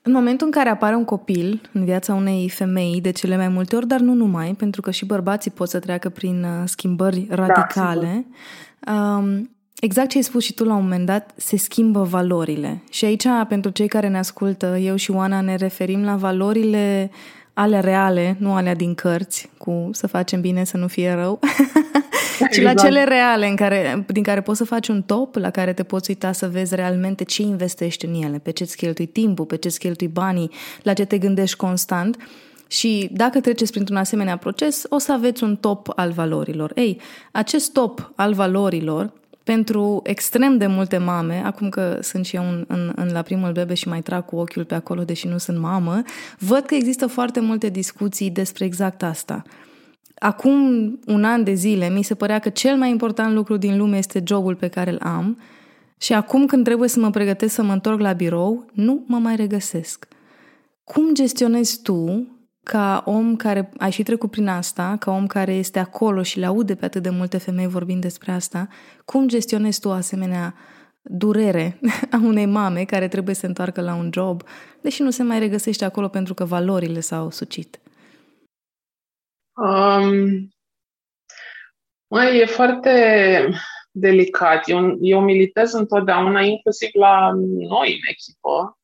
În 0.07 0.13
momentul 0.13 0.45
în 0.45 0.51
care 0.51 0.69
apare 0.69 0.95
un 0.95 1.05
copil 1.05 1.69
în 1.73 1.85
viața 1.85 2.13
unei 2.13 2.49
femei, 2.49 3.01
de 3.01 3.11
cele 3.11 3.37
mai 3.37 3.47
multe 3.47 3.75
ori, 3.75 3.87
dar 3.87 3.99
nu 3.99 4.13
numai, 4.13 4.53
pentru 4.53 4.81
că 4.81 4.91
și 4.91 5.05
bărbații 5.05 5.51
pot 5.51 5.69
să 5.69 5.79
treacă 5.79 6.09
prin 6.09 6.43
uh, 6.43 6.63
schimbări 6.65 7.19
da, 7.19 7.35
radicale, 7.35 8.25
da, 8.79 9.17
um, 9.17 9.49
exact 9.79 10.09
ce 10.09 10.17
ai 10.17 10.23
spus 10.23 10.43
și 10.43 10.53
tu 10.53 10.63
la 10.63 10.73
un 10.73 10.81
moment 10.81 11.05
dat, 11.05 11.33
se 11.35 11.57
schimbă 11.57 12.03
valorile. 12.03 12.83
Și 12.89 13.05
aici, 13.05 13.27
pentru 13.47 13.71
cei 13.71 13.87
care 13.87 14.07
ne 14.07 14.17
ascultă, 14.17 14.77
eu 14.77 14.95
și 14.95 15.11
Oana 15.11 15.41
ne 15.41 15.55
referim 15.55 16.03
la 16.03 16.15
valorile 16.15 17.11
alea 17.53 17.79
reale, 17.79 18.35
nu 18.39 18.53
alea 18.53 18.75
din 18.75 18.93
cărți, 18.95 19.49
cu 19.57 19.89
să 19.91 20.07
facem 20.07 20.41
bine, 20.41 20.63
să 20.63 20.77
nu 20.77 20.87
fie 20.87 21.13
rău, 21.13 21.39
ci 22.51 22.61
la 22.61 22.71
exact. 22.71 22.79
cele 22.79 23.03
reale 23.03 23.47
în 23.47 23.55
care, 23.55 24.05
din 24.07 24.23
care 24.23 24.41
poți 24.41 24.57
să 24.57 24.65
faci 24.65 24.87
un 24.87 25.01
top, 25.01 25.35
la 25.35 25.49
care 25.49 25.73
te 25.73 25.83
poți 25.83 26.09
uita 26.09 26.31
să 26.31 26.47
vezi 26.47 26.75
realmente 26.75 27.23
ce 27.23 27.41
investești 27.41 28.05
în 28.05 28.13
ele, 28.13 28.37
pe 28.37 28.51
ce-ți 28.51 28.77
cheltui 28.77 29.05
timpul, 29.05 29.45
pe 29.45 29.55
ce-ți 29.55 29.79
cheltui 29.79 30.07
banii, 30.07 30.51
la 30.81 30.93
ce 30.93 31.05
te 31.05 31.17
gândești 31.17 31.55
constant. 31.55 32.17
Și 32.67 33.09
dacă 33.11 33.39
treceți 33.39 33.71
printr-un 33.71 33.97
asemenea 33.97 34.37
proces, 34.37 34.83
o 34.89 34.97
să 34.97 35.13
aveți 35.13 35.43
un 35.43 35.55
top 35.55 35.91
al 35.95 36.11
valorilor. 36.11 36.71
Ei, 36.75 37.01
acest 37.31 37.71
top 37.71 38.11
al 38.15 38.33
valorilor 38.33 39.11
pentru 39.43 39.99
extrem 40.03 40.57
de 40.57 40.67
multe 40.67 40.97
mame, 40.97 41.41
acum 41.45 41.69
că 41.69 41.99
sunt 42.01 42.25
și 42.25 42.35
eu 42.35 42.43
în, 42.43 42.65
în, 42.67 42.91
în 42.95 43.09
la 43.11 43.21
primul 43.21 43.51
bebe 43.51 43.73
și 43.73 43.87
mai 43.87 44.01
trag 44.01 44.25
cu 44.25 44.35
ochiul 44.35 44.65
pe 44.65 44.75
acolo, 44.75 45.03
deși 45.03 45.27
nu 45.27 45.37
sunt 45.37 45.57
mamă, 45.57 46.01
văd 46.39 46.65
că 46.65 46.75
există 46.75 47.07
foarte 47.07 47.39
multe 47.39 47.69
discuții 47.69 48.29
despre 48.29 48.65
exact 48.65 49.03
asta. 49.03 49.43
Acum 50.19 50.59
un 51.05 51.23
an 51.23 51.43
de 51.43 51.53
zile 51.53 51.89
mi 51.89 52.03
se 52.03 52.15
părea 52.15 52.39
că 52.39 52.49
cel 52.49 52.77
mai 52.77 52.89
important 52.89 53.33
lucru 53.33 53.57
din 53.57 53.77
lume 53.77 53.97
este 53.97 54.23
jobul 54.25 54.55
pe 54.55 54.67
care 54.67 54.91
îl 54.91 54.99
am 55.01 55.37
și 55.97 56.13
acum 56.13 56.45
când 56.45 56.63
trebuie 56.63 56.89
să 56.89 56.99
mă 56.99 57.09
pregătesc 57.09 57.53
să 57.53 57.63
mă 57.63 57.73
întorc 57.73 57.99
la 57.99 58.13
birou, 58.13 58.65
nu 58.73 59.03
mă 59.07 59.17
mai 59.17 59.35
regăsesc. 59.35 60.07
Cum 60.83 61.13
gestionezi 61.13 61.81
tu 61.81 62.27
ca 62.63 63.03
om 63.05 63.35
care 63.35 63.71
ai 63.77 63.91
și 63.91 64.03
trecut 64.03 64.31
prin 64.31 64.47
asta, 64.47 64.95
ca 64.99 65.11
om 65.11 65.27
care 65.27 65.53
este 65.53 65.79
acolo 65.79 66.23
și 66.23 66.39
le 66.39 66.45
aude 66.45 66.75
pe 66.75 66.85
atât 66.85 67.03
de 67.03 67.09
multe 67.09 67.37
femei 67.37 67.67
vorbind 67.67 68.01
despre 68.01 68.31
asta, 68.31 68.67
cum 69.05 69.27
gestionezi 69.27 69.79
tu 69.79 69.91
asemenea 69.91 70.53
durere 71.01 71.79
a 72.11 72.19
unei 72.23 72.45
mame 72.45 72.83
care 72.83 73.07
trebuie 73.07 73.35
să 73.35 73.39
se 73.41 73.47
întoarcă 73.47 73.81
la 73.81 73.95
un 73.95 74.09
job, 74.13 74.43
deși 74.81 75.01
nu 75.01 75.09
se 75.09 75.23
mai 75.23 75.39
regăsește 75.39 75.85
acolo 75.85 76.07
pentru 76.07 76.33
că 76.33 76.45
valorile 76.45 76.99
s-au 76.99 77.31
sucit? 77.31 77.79
Um, 79.57 80.49
mai 82.07 82.37
e 82.37 82.45
foarte 82.45 83.49
delicat. 83.91 84.67
Eu, 84.69 84.97
eu 85.01 85.21
militez 85.21 85.73
întotdeauna, 85.73 86.41
inclusiv 86.41 86.89
la 86.93 87.31
noi 87.69 87.91
în 87.91 88.09
echipă, 88.09 88.77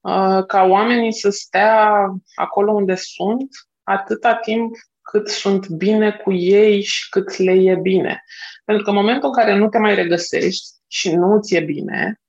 Uh, 0.00 0.44
ca 0.46 0.62
oamenii 0.62 1.12
să 1.12 1.30
stea 1.30 2.06
acolo 2.34 2.72
unde 2.72 2.94
sunt 2.94 3.48
atâta 3.82 4.34
timp 4.34 4.74
cât 5.02 5.28
sunt 5.28 5.68
bine 5.68 6.12
cu 6.12 6.32
ei 6.32 6.82
și 6.82 7.08
cât 7.08 7.36
le 7.36 7.52
e 7.52 7.74
bine. 7.74 8.24
Pentru 8.64 8.84
că 8.84 8.90
în 8.90 8.96
momentul 8.96 9.28
în 9.28 9.34
care 9.34 9.56
nu 9.56 9.68
te 9.68 9.78
mai 9.78 9.94
regăsești 9.94 10.68
și 10.86 11.14
nu 11.14 11.40
ți 11.40 11.54
e 11.54 11.60
bine, 11.60 12.20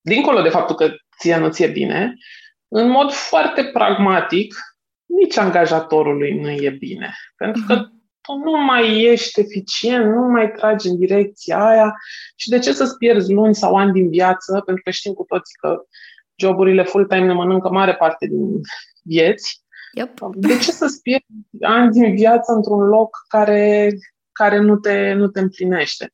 dincolo 0.00 0.42
de 0.42 0.48
faptul 0.48 0.76
că 0.76 0.90
ție 1.18 1.36
nu 1.36 1.48
ți 1.48 1.62
e 1.62 1.66
bine, 1.66 2.14
în 2.68 2.88
mod 2.88 3.12
foarte 3.12 3.64
pragmatic, 3.64 4.54
nici 5.08 5.36
angajatorului 5.36 6.40
nu 6.40 6.50
e 6.50 6.70
bine. 6.70 7.14
Pentru 7.36 7.62
că 7.66 7.74
mhm. 7.74 8.02
tu 8.20 8.32
nu 8.44 8.64
mai 8.64 9.02
ești 9.02 9.40
eficient, 9.40 10.04
nu 10.14 10.20
mai 10.20 10.50
tragi 10.50 10.88
în 10.88 10.98
direcția 10.98 11.66
aia 11.66 11.94
și 12.36 12.48
de 12.48 12.58
ce 12.58 12.72
să-ți 12.72 12.96
pierzi 12.96 13.32
luni 13.32 13.54
sau 13.54 13.74
ani 13.74 13.92
din 13.92 14.08
viață, 14.10 14.62
pentru 14.64 14.82
că 14.82 14.90
știm 14.90 15.12
cu 15.12 15.24
toții 15.24 15.54
că 15.60 15.76
joburile 16.36 16.82
full-time 16.82 17.26
ne 17.26 17.32
mănâncă 17.32 17.70
mare 17.70 17.94
parte 17.94 18.26
din 18.26 18.60
vieți. 19.02 19.62
Yep. 19.92 20.18
De 20.34 20.58
ce 20.58 20.70
să-ți 20.70 21.02
pierzi 21.02 21.24
ani 21.60 21.90
din 21.90 22.14
viață 22.14 22.52
într-un 22.52 22.80
loc 22.80 23.16
care, 23.28 23.92
care 24.32 24.58
nu, 24.58 24.76
te, 24.76 25.12
nu 25.12 25.28
te 25.28 25.40
împlinește? 25.40 26.12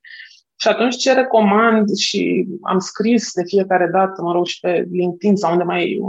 Și 0.57 0.69
atunci 0.69 0.97
ce 0.97 1.13
recomand 1.13 1.97
și 1.97 2.47
am 2.63 2.79
scris 2.79 3.33
de 3.33 3.43
fiecare 3.45 3.89
dată, 3.93 4.23
mă 4.23 4.33
rog, 4.33 4.47
și 4.47 4.61
pe 4.61 4.89
LinkedIn 4.91 5.37
sau 5.37 5.53
unde 5.53 5.65
mai 5.65 6.01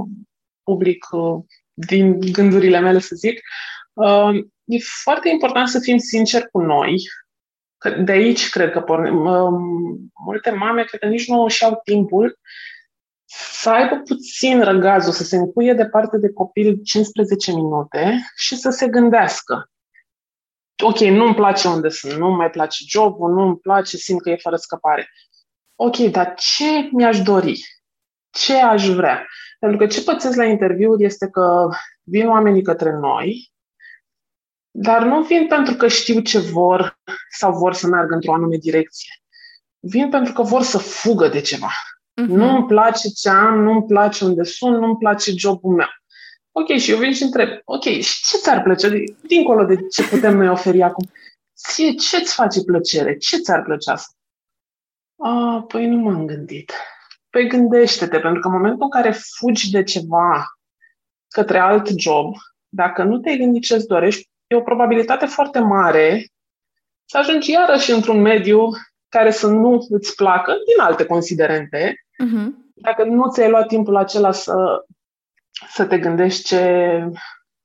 public 0.64 1.08
uh, 1.12 1.44
din 1.76 2.20
gândurile 2.32 2.80
mele, 2.80 3.00
să 3.00 3.16
zic, 3.16 3.42
uh, 3.94 4.36
e 4.66 4.78
foarte 5.04 5.30
important 5.30 5.68
să 5.68 5.80
fim 5.80 5.98
sinceri 5.98 6.50
cu 6.52 6.60
noi. 6.60 6.96
Că 7.78 7.90
de 7.90 8.12
aici 8.12 8.50
cred 8.50 8.72
că 8.72 8.82
pornim. 8.82 9.26
Uh, 9.26 9.50
multe 10.26 10.52
mame 10.52 10.84
cred 10.84 11.00
că 11.00 11.08
nici 11.08 11.28
nu 11.28 11.48
și-au 11.48 11.82
timpul 11.84 12.40
să 13.62 13.70
aibă 13.70 13.96
puțin 13.96 14.64
răgazul, 14.64 15.14
să 15.14 15.24
se 15.24 15.36
încuie 15.36 15.74
departe 15.74 16.18
de 16.18 16.32
copil 16.34 16.80
15 16.84 17.52
minute 17.52 18.32
și 18.36 18.56
să 18.56 18.70
se 18.70 18.88
gândească. 18.88 19.70
Ok, 20.84 21.00
nu-mi 21.00 21.36
place 21.36 21.68
unde 21.68 21.90
sunt, 21.90 22.14
nu 22.14 22.30
mai 22.30 22.50
place 22.50 22.84
jobul, 22.88 23.34
nu-mi 23.34 23.58
place, 23.58 23.98
simt 23.98 24.22
că 24.22 24.30
e 24.30 24.36
fără 24.36 24.56
scăpare. 24.56 25.10
Ok, 25.76 25.98
dar 25.98 26.34
ce 26.38 26.90
mi-aș 26.92 27.22
dori? 27.22 27.62
Ce 28.30 28.56
aș 28.56 28.88
vrea? 28.88 29.28
Pentru 29.66 29.86
că 29.86 29.94
ce 29.94 30.04
pățesc 30.04 30.36
la 30.36 30.46
interviuri 30.46 31.04
este 31.04 31.30
că 31.30 31.70
vin 32.04 32.28
oamenii 32.28 32.62
către 32.62 32.92
noi, 32.92 33.52
dar 34.72 35.04
nu 35.04 35.22
vin 35.22 35.48
pentru 35.48 35.76
că 35.76 35.88
știu 35.88 36.20
ce 36.20 36.40
vor 36.40 37.00
sau 37.30 37.58
vor 37.58 37.74
să 37.74 37.88
meargă 37.88 38.14
într-o 38.14 38.34
anume 38.34 38.58
direcție. 38.58 39.14
Vin 39.80 40.10
pentru 40.10 40.34
că 40.34 40.42
vor 40.42 40.62
să 40.62 40.78
fugă 40.78 41.28
de 41.28 41.42
ceva. 41.42 41.72
Uh-huh. 42.22 42.28
Nu 42.28 42.56
îmi 42.56 42.66
place 42.66 43.10
ce 43.10 43.30
am, 43.30 43.60
nu 43.60 43.72
îmi 43.72 43.86
place 43.86 44.26
unde 44.26 44.44
sunt, 44.44 44.78
nu 44.78 44.86
îmi 44.86 44.98
place 44.98 45.32
jobul 45.32 45.76
meu. 45.76 45.90
Ok, 46.52 46.68
și 46.78 46.92
eu 46.92 46.98
vin 46.98 47.14
și 47.14 47.24
întreb, 47.24 47.50
ok, 47.64 47.84
și 47.84 48.24
ce 48.26 48.38
ți-ar 48.38 48.62
plăcea, 48.62 48.88
dincolo 49.28 49.66
de 49.66 49.76
ce 49.88 50.08
putem 50.08 50.38
noi 50.38 50.50
oferi 50.50 50.82
acum? 50.82 51.12
Ție, 51.56 51.92
ce-ți 51.92 52.34
face 52.34 52.64
plăcere? 52.64 53.18
Ce 53.18 53.38
ți-ar 53.38 53.64
plăcea 53.64 53.96
să? 53.96 54.08
Ah, 55.18 55.64
păi 55.68 55.88
nu 55.88 55.98
m-am 55.98 56.26
gândit. 56.26 56.72
Păi 57.36 57.48
gândește-te, 57.48 58.20
pentru 58.20 58.40
că 58.40 58.48
în 58.48 58.54
momentul 58.54 58.84
în 58.84 58.90
care 58.90 59.16
fugi 59.38 59.72
de 59.72 59.84
ceva 59.84 60.46
către 61.28 61.60
alt 61.60 61.88
job, 61.98 62.36
dacă 62.70 63.04
nu 63.04 63.20
te-ai 63.20 63.38
gândit 63.38 63.64
ce-ți 63.64 63.88
dorești, 63.88 64.30
e 64.48 64.56
o 64.56 64.62
probabilitate 64.62 65.26
foarte 65.26 65.60
mare 65.60 66.28
să 67.06 67.18
ajungi 67.18 67.52
iarăși 67.52 67.92
într-un 67.92 68.22
mediu 68.22 68.70
care 69.10 69.32
să 69.32 69.48
nu 69.48 69.86
îți 69.90 70.16
placă 70.16 70.52
din 70.52 70.84
alte 70.84 71.06
considerente, 71.06 71.96
uh-huh. 72.24 72.48
dacă 72.74 73.04
nu 73.04 73.32
ți-ai 73.32 73.50
luat 73.50 73.68
timpul 73.68 73.96
acela 73.96 74.32
să, 74.32 74.86
să 75.70 75.86
te 75.86 75.98
gândești 75.98 76.44
ce, 76.44 77.04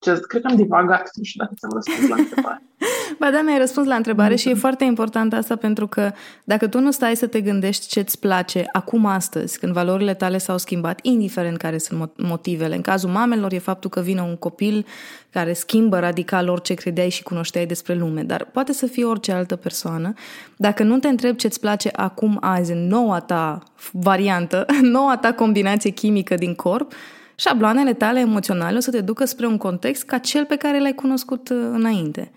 ce... 0.01 0.21
Cred 0.21 0.43
că 0.43 0.49
am 0.51 0.57
divagat, 0.57 1.11
nu 1.15 1.23
știu 1.23 1.45
dacă 1.45 1.55
ți-am 1.59 1.71
răspuns 1.75 2.09
la 2.09 2.17
întrebare. 2.17 2.63
Ba 3.19 3.31
da, 3.31 3.41
mi-ai 3.41 3.59
răspuns 3.59 3.87
la 3.87 3.95
întrebare 3.95 4.35
și 4.35 4.49
e 4.49 4.55
foarte 4.55 4.85
important 4.85 5.33
asta 5.33 5.57
pentru 5.57 5.87
că 5.87 6.13
dacă 6.45 6.69
tu 6.69 6.81
nu 6.81 6.91
stai 6.91 7.17
să 7.17 7.27
te 7.27 7.41
gândești 7.41 7.87
ce-ți 7.87 8.19
place 8.19 8.65
acum 8.73 9.07
astăzi, 9.07 9.59
când 9.59 9.73
valorile 9.73 10.15
tale 10.15 10.39
s-au 10.39 10.59
schimbat, 10.59 10.99
indiferent 11.03 11.57
care 11.57 11.79
sunt 11.79 12.11
motivele. 12.17 12.75
În 12.75 12.81
cazul 12.81 13.11
mamelor 13.11 13.53
e 13.53 13.59
faptul 13.59 13.91
că 13.91 14.01
vine 14.01 14.21
un 14.21 14.37
copil 14.37 14.87
care 15.31 15.53
schimbă 15.53 15.99
radical 15.99 16.49
orice 16.49 16.75
credeai 16.75 17.09
și 17.09 17.23
cunoșteai 17.23 17.67
despre 17.67 17.95
lume, 17.95 18.23
dar 18.23 18.45
poate 18.45 18.73
să 18.73 18.87
fie 18.87 19.05
orice 19.05 19.33
altă 19.33 19.57
persoană. 19.57 20.13
Dacă 20.57 20.83
nu 20.83 20.99
te 20.99 21.09
întrebi 21.09 21.37
ce-ți 21.37 21.61
place 21.61 21.91
acum 21.93 22.39
azi, 22.41 22.73
în 22.73 22.87
noua 22.87 23.21
ta 23.21 23.63
variantă, 23.93 24.67
noua 24.83 25.17
ta 25.17 25.33
combinație 25.33 25.91
chimică 25.91 26.35
din 26.35 26.55
corp, 26.55 26.93
șabloanele 27.41 27.93
tale 27.95 28.21
emoționale 28.21 28.77
o 28.77 28.81
să 28.81 28.91
te 28.91 29.01
ducă 29.01 29.25
spre 29.25 29.47
un 29.47 29.57
context 29.57 30.05
ca 30.05 30.19
cel 30.19 30.45
pe 30.45 30.57
care 30.57 30.81
l-ai 30.81 30.95
cunoscut 30.95 31.49
uh, 31.49 31.57
înainte. 31.73 32.33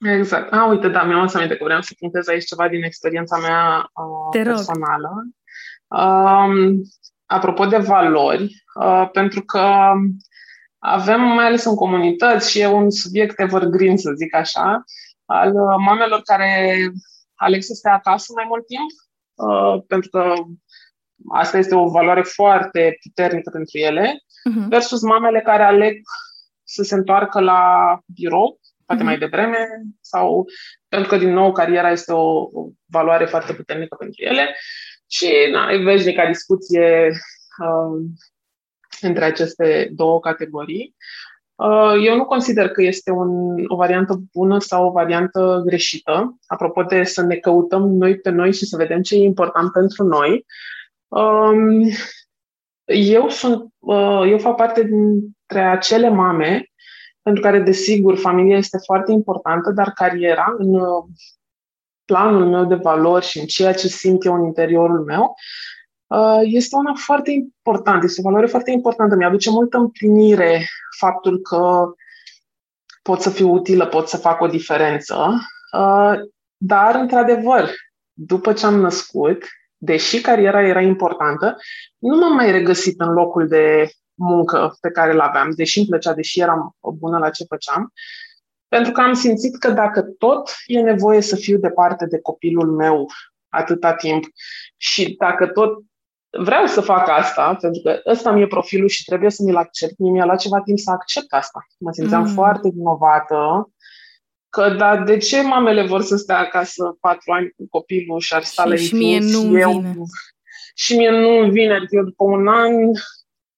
Exact. 0.00 0.52
Ah, 0.52 0.66
uite, 0.68 0.88
da, 0.88 1.02
mi-am 1.02 1.20
adus 1.20 1.34
aminte 1.34 1.56
că 1.56 1.64
vreau 1.64 1.80
să 1.80 1.94
puntez 1.98 2.28
aici 2.28 2.44
ceva 2.44 2.68
din 2.68 2.82
experiența 2.82 3.38
mea 3.38 3.90
uh, 3.94 4.42
personală. 4.42 5.10
Um, 5.86 6.82
apropo 7.26 7.66
de 7.66 7.76
valori, 7.76 8.64
uh, 8.80 9.08
pentru 9.12 9.42
că 9.42 9.92
avem, 10.78 11.20
mai 11.20 11.46
ales 11.46 11.64
în 11.64 11.74
comunități, 11.74 12.50
și 12.50 12.60
e 12.60 12.66
un 12.66 12.90
subiect 12.90 13.40
evergreen, 13.40 13.96
să 13.96 14.12
zic 14.16 14.34
așa, 14.34 14.84
al 15.24 15.48
uh, 15.48 15.74
mamelor 15.78 16.20
care 16.24 16.76
aleg 17.34 17.62
să 17.62 17.72
stea 17.74 17.94
acasă 17.94 18.32
mai 18.34 18.44
mult 18.48 18.66
timp, 18.66 18.90
uh, 19.34 19.82
pentru 19.86 20.10
că 20.10 20.34
asta 21.32 21.58
este 21.58 21.74
o 21.74 21.88
valoare 21.88 22.22
foarte 22.22 22.98
puternică 23.02 23.50
pentru 23.50 23.78
ele, 23.78 24.10
uh-huh. 24.12 24.68
versus 24.68 25.02
mamele 25.02 25.40
care 25.40 25.62
aleg 25.62 26.00
să 26.64 26.82
se 26.82 26.94
întoarcă 26.94 27.40
la 27.40 27.98
birou, 28.06 28.60
poate 28.86 29.02
uh-huh. 29.02 29.06
mai 29.06 29.18
devreme, 29.18 29.66
sau 30.00 30.44
pentru 30.88 31.08
că, 31.08 31.16
din 31.16 31.32
nou, 31.32 31.52
cariera 31.52 31.90
este 31.90 32.12
o, 32.12 32.40
o 32.40 32.68
valoare 32.86 33.24
foarte 33.24 33.52
puternică 33.52 33.96
pentru 33.98 34.22
ele. 34.24 34.56
Și, 35.06 35.32
na, 35.52 35.70
e 35.70 35.76
veșnica 35.76 36.26
discuție 36.26 37.10
uh, 37.64 38.04
între 39.00 39.24
aceste 39.24 39.90
două 39.92 40.20
categorii. 40.20 40.94
Uh, 41.54 41.94
eu 42.04 42.16
nu 42.16 42.24
consider 42.24 42.68
că 42.68 42.82
este 42.82 43.10
un, 43.10 43.64
o 43.66 43.76
variantă 43.76 44.20
bună 44.32 44.58
sau 44.58 44.86
o 44.86 44.90
variantă 44.90 45.62
greșită. 45.66 46.38
Apropo 46.46 46.82
de 46.82 47.04
să 47.04 47.22
ne 47.22 47.36
căutăm 47.36 47.88
noi 47.88 48.18
pe 48.18 48.30
noi 48.30 48.52
și 48.52 48.66
să 48.66 48.76
vedem 48.76 49.02
ce 49.02 49.14
e 49.14 49.22
important 49.22 49.72
pentru 49.72 50.04
noi. 50.04 50.46
Um, 51.12 51.88
eu 52.84 53.28
sunt, 53.28 53.72
uh, 53.78 54.22
eu 54.26 54.38
fac 54.38 54.56
parte 54.56 54.82
dintre 54.82 55.60
acele 55.60 56.08
mame 56.08 56.66
pentru 57.22 57.42
care, 57.42 57.60
desigur, 57.60 58.18
familia 58.18 58.56
este 58.56 58.78
foarte 58.84 59.12
importantă, 59.12 59.70
dar 59.70 59.90
cariera, 59.90 60.54
în 60.58 60.74
uh, 60.74 61.04
planul 62.04 62.46
meu 62.48 62.64
de 62.64 62.74
valori 62.74 63.24
și 63.24 63.38
în 63.38 63.46
ceea 63.46 63.72
ce 63.72 63.88
simt 63.88 64.24
eu 64.24 64.34
în 64.34 64.44
interiorul 64.44 65.04
meu, 65.04 65.34
uh, 66.06 66.40
este 66.42 66.76
una 66.76 66.92
foarte 66.94 67.30
importantă, 67.30 68.04
este 68.04 68.20
o 68.20 68.24
valoare 68.24 68.46
foarte 68.46 68.70
importantă. 68.70 69.14
Mi-aduce 69.14 69.50
multă 69.50 69.76
împlinire 69.76 70.66
faptul 70.98 71.38
că 71.40 71.92
pot 73.02 73.20
să 73.20 73.30
fiu 73.30 73.52
utilă, 73.52 73.86
pot 73.86 74.08
să 74.08 74.16
fac 74.16 74.40
o 74.40 74.46
diferență, 74.46 75.40
uh, 75.72 76.14
dar, 76.56 76.94
într-adevăr, 76.94 77.70
după 78.12 78.52
ce 78.52 78.66
am 78.66 78.74
născut, 78.74 79.44
deși 79.84 80.20
cariera 80.20 80.62
era 80.62 80.80
importantă, 80.80 81.56
nu 81.98 82.16
m-am 82.16 82.34
mai 82.34 82.50
regăsit 82.50 83.00
în 83.00 83.12
locul 83.12 83.48
de 83.48 83.90
muncă 84.14 84.76
pe 84.80 84.90
care 84.90 85.12
îl 85.12 85.20
aveam, 85.20 85.50
deși 85.56 85.78
îmi 85.78 85.86
plăcea, 85.86 86.14
deși 86.14 86.40
eram 86.40 86.76
bună 86.80 87.18
la 87.18 87.30
ce 87.30 87.44
făceam, 87.48 87.92
pentru 88.68 88.92
că 88.92 89.00
am 89.00 89.12
simțit 89.12 89.58
că 89.58 89.70
dacă 89.70 90.02
tot 90.02 90.50
e 90.66 90.80
nevoie 90.80 91.20
să 91.20 91.36
fiu 91.36 91.58
departe 91.58 92.06
de 92.06 92.20
copilul 92.20 92.70
meu 92.70 93.06
atâta 93.48 93.94
timp 93.94 94.24
și 94.76 95.16
dacă 95.18 95.46
tot 95.46 95.78
vreau 96.30 96.66
să 96.66 96.80
fac 96.80 97.08
asta, 97.08 97.54
pentru 97.60 97.80
că 97.82 98.00
ăsta 98.06 98.30
mi-e 98.32 98.46
profilul 98.46 98.88
și 98.88 99.04
trebuie 99.04 99.30
să 99.30 99.42
mi-l 99.42 99.56
accept, 99.56 99.98
mie 99.98 100.10
mi-a 100.10 100.24
luat 100.24 100.38
ceva 100.38 100.60
timp 100.60 100.78
să 100.78 100.90
accept 100.90 101.32
asta. 101.32 101.66
Mă 101.78 101.92
simțeam 101.92 102.22
mm. 102.22 102.34
foarte 102.34 102.68
vinovată 102.68 103.70
că 104.52 104.74
da, 104.78 104.96
de 104.96 105.16
ce 105.16 105.42
mamele 105.42 105.86
vor 105.86 106.02
să 106.02 106.16
stea 106.16 106.38
acasă 106.38 106.96
patru 107.00 107.32
ani 107.32 107.52
cu 107.56 107.66
copilul 107.70 108.20
și 108.20 108.34
ar 108.34 108.42
sta 108.42 108.62
și, 108.62 108.68
la 108.68 108.76
și 108.76 108.94
mie 108.94 109.18
nu 109.18 109.58
eu, 109.58 109.70
vine. 109.70 109.94
Și 110.74 110.96
mie 110.96 111.10
nu 111.10 111.50
vine, 111.50 111.74
adică 111.74 111.96
eu 111.96 112.02
după 112.02 112.24
un 112.24 112.48
an 112.48 112.72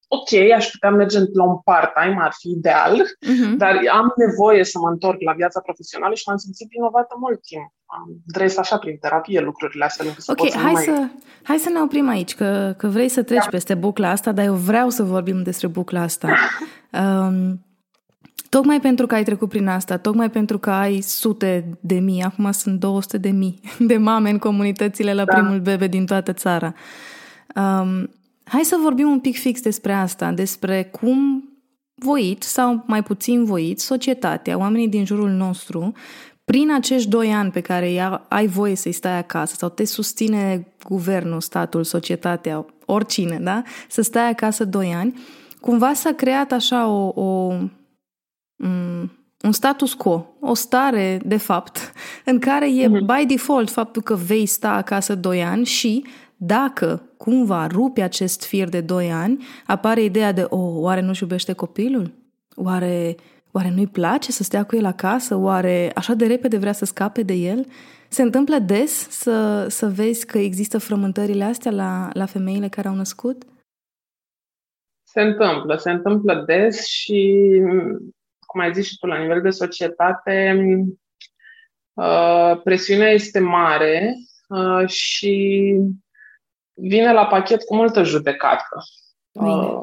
ok, 0.07 0.51
aș 0.55 0.65
putea 0.69 0.89
merge 0.89 1.19
la 1.33 1.43
un 1.43 1.57
part-time, 1.63 2.17
ar 2.19 2.33
fi 2.39 2.49
ideal, 2.49 2.93
uh-huh. 3.01 3.57
dar 3.57 3.73
am 3.91 4.13
nevoie 4.15 4.63
să 4.63 4.79
mă 4.79 4.89
întorc 4.89 5.21
la 5.21 5.33
viața 5.33 5.59
profesională 5.59 6.13
și 6.13 6.23
m-am 6.27 6.37
simțit 6.37 6.67
vinovată 6.69 7.15
mult 7.19 7.41
timp. 7.41 7.73
Am 7.85 8.07
dres 8.25 8.57
așa 8.57 8.77
prin 8.77 8.97
terapie 8.97 9.39
lucrurile 9.39 9.85
astea. 9.85 10.05
Încât 10.05 10.27
ok, 10.27 10.49
să 10.51 10.57
hai, 10.57 10.71
mai... 10.71 10.83
să, 10.83 11.07
hai 11.43 11.57
să 11.57 11.69
ne 11.69 11.79
oprim 11.79 12.07
aici, 12.07 12.35
că, 12.35 12.73
că 12.77 12.87
vrei 12.87 13.09
să 13.09 13.23
treci 13.23 13.43
da. 13.43 13.49
peste 13.49 13.73
bucla 13.73 14.09
asta, 14.09 14.31
dar 14.31 14.45
eu 14.45 14.53
vreau 14.53 14.89
să 14.89 15.03
vorbim 15.03 15.43
despre 15.43 15.67
bucla 15.67 16.01
asta. 16.01 16.27
um, 17.01 17.65
Tocmai 18.49 18.79
pentru 18.79 19.05
că 19.07 19.15
ai 19.15 19.23
trecut 19.23 19.49
prin 19.49 19.67
asta, 19.67 19.97
tocmai 19.97 20.29
pentru 20.29 20.59
că 20.59 20.69
ai 20.69 21.01
sute 21.01 21.77
de 21.79 21.95
mii, 21.95 22.21
acum 22.21 22.51
sunt 22.51 22.79
200 22.79 23.17
de 23.17 23.29
mii 23.29 23.59
de 23.79 23.97
mame 23.97 24.29
în 24.29 24.37
comunitățile 24.37 25.13
la 25.13 25.25
da. 25.25 25.35
primul 25.35 25.59
bebe 25.59 25.87
din 25.87 26.05
toată 26.05 26.33
țara. 26.33 26.73
Um, 27.55 28.09
Hai 28.47 28.63
să 28.63 28.77
vorbim 28.81 29.09
un 29.09 29.19
pic 29.19 29.37
fix 29.37 29.61
despre 29.61 29.93
asta, 29.93 30.31
despre 30.31 30.83
cum 30.83 31.49
voit 31.95 32.43
sau 32.43 32.83
mai 32.85 33.03
puțin 33.03 33.45
voit 33.45 33.79
societatea, 33.79 34.57
oamenii 34.57 34.87
din 34.87 35.05
jurul 35.05 35.29
nostru, 35.29 35.93
prin 36.43 36.73
acești 36.73 37.09
doi 37.09 37.33
ani 37.33 37.51
pe 37.51 37.61
care 37.61 38.19
ai 38.27 38.47
voie 38.47 38.75
să-i 38.75 38.91
stai 38.91 39.17
acasă 39.17 39.55
sau 39.57 39.69
te 39.69 39.85
susține 39.85 40.67
guvernul, 40.83 41.41
statul, 41.41 41.83
societatea, 41.83 42.65
oricine, 42.85 43.39
da? 43.41 43.63
Să 43.89 44.01
stai 44.01 44.29
acasă 44.29 44.65
doi 44.65 44.93
ani, 44.93 45.19
cumva 45.59 45.93
s-a 45.93 46.11
creat 46.11 46.51
așa 46.51 46.87
o, 46.87 47.21
o 47.21 47.53
un 49.41 49.51
status 49.51 49.93
quo, 49.93 50.35
o 50.39 50.53
stare, 50.53 51.19
de 51.25 51.37
fapt, 51.37 51.93
în 52.31 52.39
care 52.39 52.75
e 52.75 52.87
mm-hmm. 52.87 53.17
by 53.17 53.25
default 53.27 53.69
faptul 53.69 54.01
că 54.01 54.15
vei 54.15 54.45
sta 54.45 54.71
acasă 54.71 55.15
doi 55.15 55.43
ani 55.43 55.65
și 55.65 56.05
dacă 56.37 57.09
cumva 57.17 57.67
rupe 57.67 58.01
acest 58.01 58.43
fir 58.43 58.69
de 58.69 58.81
doi 58.81 59.11
ani, 59.11 59.45
apare 59.65 60.03
ideea 60.03 60.31
de, 60.31 60.45
oh, 60.49 60.73
oare 60.75 61.01
nu-și 61.01 61.23
iubește 61.23 61.53
copilul? 61.53 62.11
Oare, 62.55 63.15
oare 63.51 63.71
nu-i 63.75 63.87
place 63.87 64.31
să 64.31 64.43
stea 64.43 64.63
cu 64.63 64.75
el 64.75 64.85
acasă? 64.85 65.35
Oare 65.35 65.91
așa 65.95 66.13
de 66.13 66.25
repede 66.25 66.57
vrea 66.57 66.71
să 66.71 66.85
scape 66.85 67.21
de 67.21 67.33
el? 67.33 67.65
Se 68.09 68.21
întâmplă 68.21 68.59
des 68.59 69.09
să, 69.09 69.67
să 69.69 69.87
vezi 69.89 70.25
că 70.25 70.37
există 70.37 70.77
frământările 70.77 71.43
astea 71.43 71.71
la, 71.71 72.09
la 72.13 72.25
femeile 72.25 72.67
care 72.67 72.87
au 72.87 72.95
născut? 72.95 73.43
Se 75.03 75.21
întâmplă, 75.21 75.75
se 75.75 75.91
întâmplă 75.91 76.43
des 76.45 76.85
și, 76.85 77.49
cum 78.55 78.63
ai 78.63 78.73
zis 78.73 78.87
și 78.87 78.97
tu, 78.97 79.05
la 79.05 79.17
nivel 79.17 79.41
de 79.41 79.49
societate, 79.49 80.65
uh, 81.93 82.61
presiunea 82.63 83.09
este 83.09 83.39
mare 83.39 84.13
uh, 84.47 84.87
și 84.87 85.75
vine 86.73 87.13
la 87.13 87.25
pachet 87.25 87.63
cu 87.63 87.75
multă 87.75 88.03
judecată. 88.03 88.83
Uh, 89.31 89.81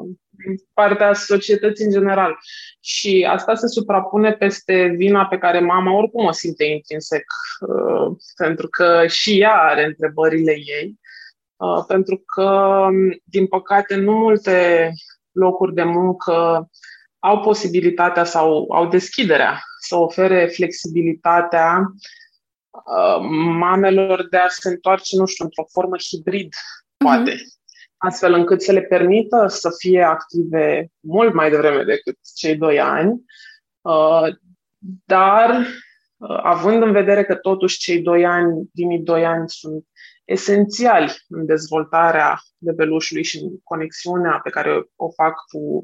partea 0.73 1.13
societății 1.13 1.85
în 1.85 1.91
general. 1.91 2.37
Și 2.79 3.27
asta 3.29 3.55
se 3.55 3.67
suprapune 3.67 4.31
peste 4.31 4.93
vina 4.95 5.25
pe 5.25 5.37
care 5.37 5.59
mama 5.59 5.97
oricum 5.97 6.25
o 6.25 6.31
simte 6.31 6.63
intrinsec, 6.63 7.25
uh, 7.67 8.15
pentru 8.35 8.67
că 8.67 9.07
și 9.07 9.39
ea 9.39 9.53
are 9.53 9.85
întrebările 9.85 10.51
ei, 10.51 10.99
uh, 11.55 11.83
pentru 11.87 12.23
că, 12.25 12.87
din 13.23 13.47
păcate, 13.47 13.95
nu 13.95 14.11
multe 14.11 14.89
locuri 15.31 15.73
de 15.73 15.83
muncă 15.83 16.67
au 17.23 17.39
posibilitatea 17.39 18.23
sau 18.23 18.67
au 18.71 18.87
deschiderea 18.87 19.61
să 19.79 19.95
ofere 19.95 20.45
flexibilitatea 20.45 21.79
uh, 22.69 23.25
mamelor 23.57 24.27
de 24.29 24.37
a 24.37 24.47
se 24.47 24.69
întoarce, 24.69 25.15
nu 25.15 25.25
știu, 25.25 25.45
într-o 25.45 25.65
formă 25.71 25.95
hibrid 25.97 26.53
poate, 26.97 27.31
uh-huh. 27.31 27.97
astfel 27.97 28.33
încât 28.33 28.61
să 28.61 28.71
le 28.71 28.81
permită 28.81 29.47
să 29.47 29.69
fie 29.77 30.03
active 30.03 30.91
mult 30.99 31.33
mai 31.33 31.49
devreme 31.49 31.83
decât 31.83 32.17
cei 32.35 32.55
doi 32.55 32.79
ani, 32.79 33.23
uh, 33.81 34.35
dar 35.05 35.65
uh, 36.17 36.39
având 36.43 36.81
în 36.81 36.91
vedere 36.91 37.23
că 37.23 37.35
totuși 37.35 37.77
cei 37.77 38.01
doi 38.01 38.25
ani, 38.25 38.69
primii 38.73 38.99
doi 38.99 39.25
ani 39.25 39.49
sunt 39.49 39.85
esențiali 40.25 41.13
în 41.27 41.45
dezvoltarea 41.45 42.41
bebelușului 42.57 43.23
și 43.23 43.37
în 43.37 43.49
conexiunea 43.63 44.39
pe 44.43 44.49
care 44.49 44.89
o 44.95 45.11
fac 45.11 45.33
cu 45.51 45.83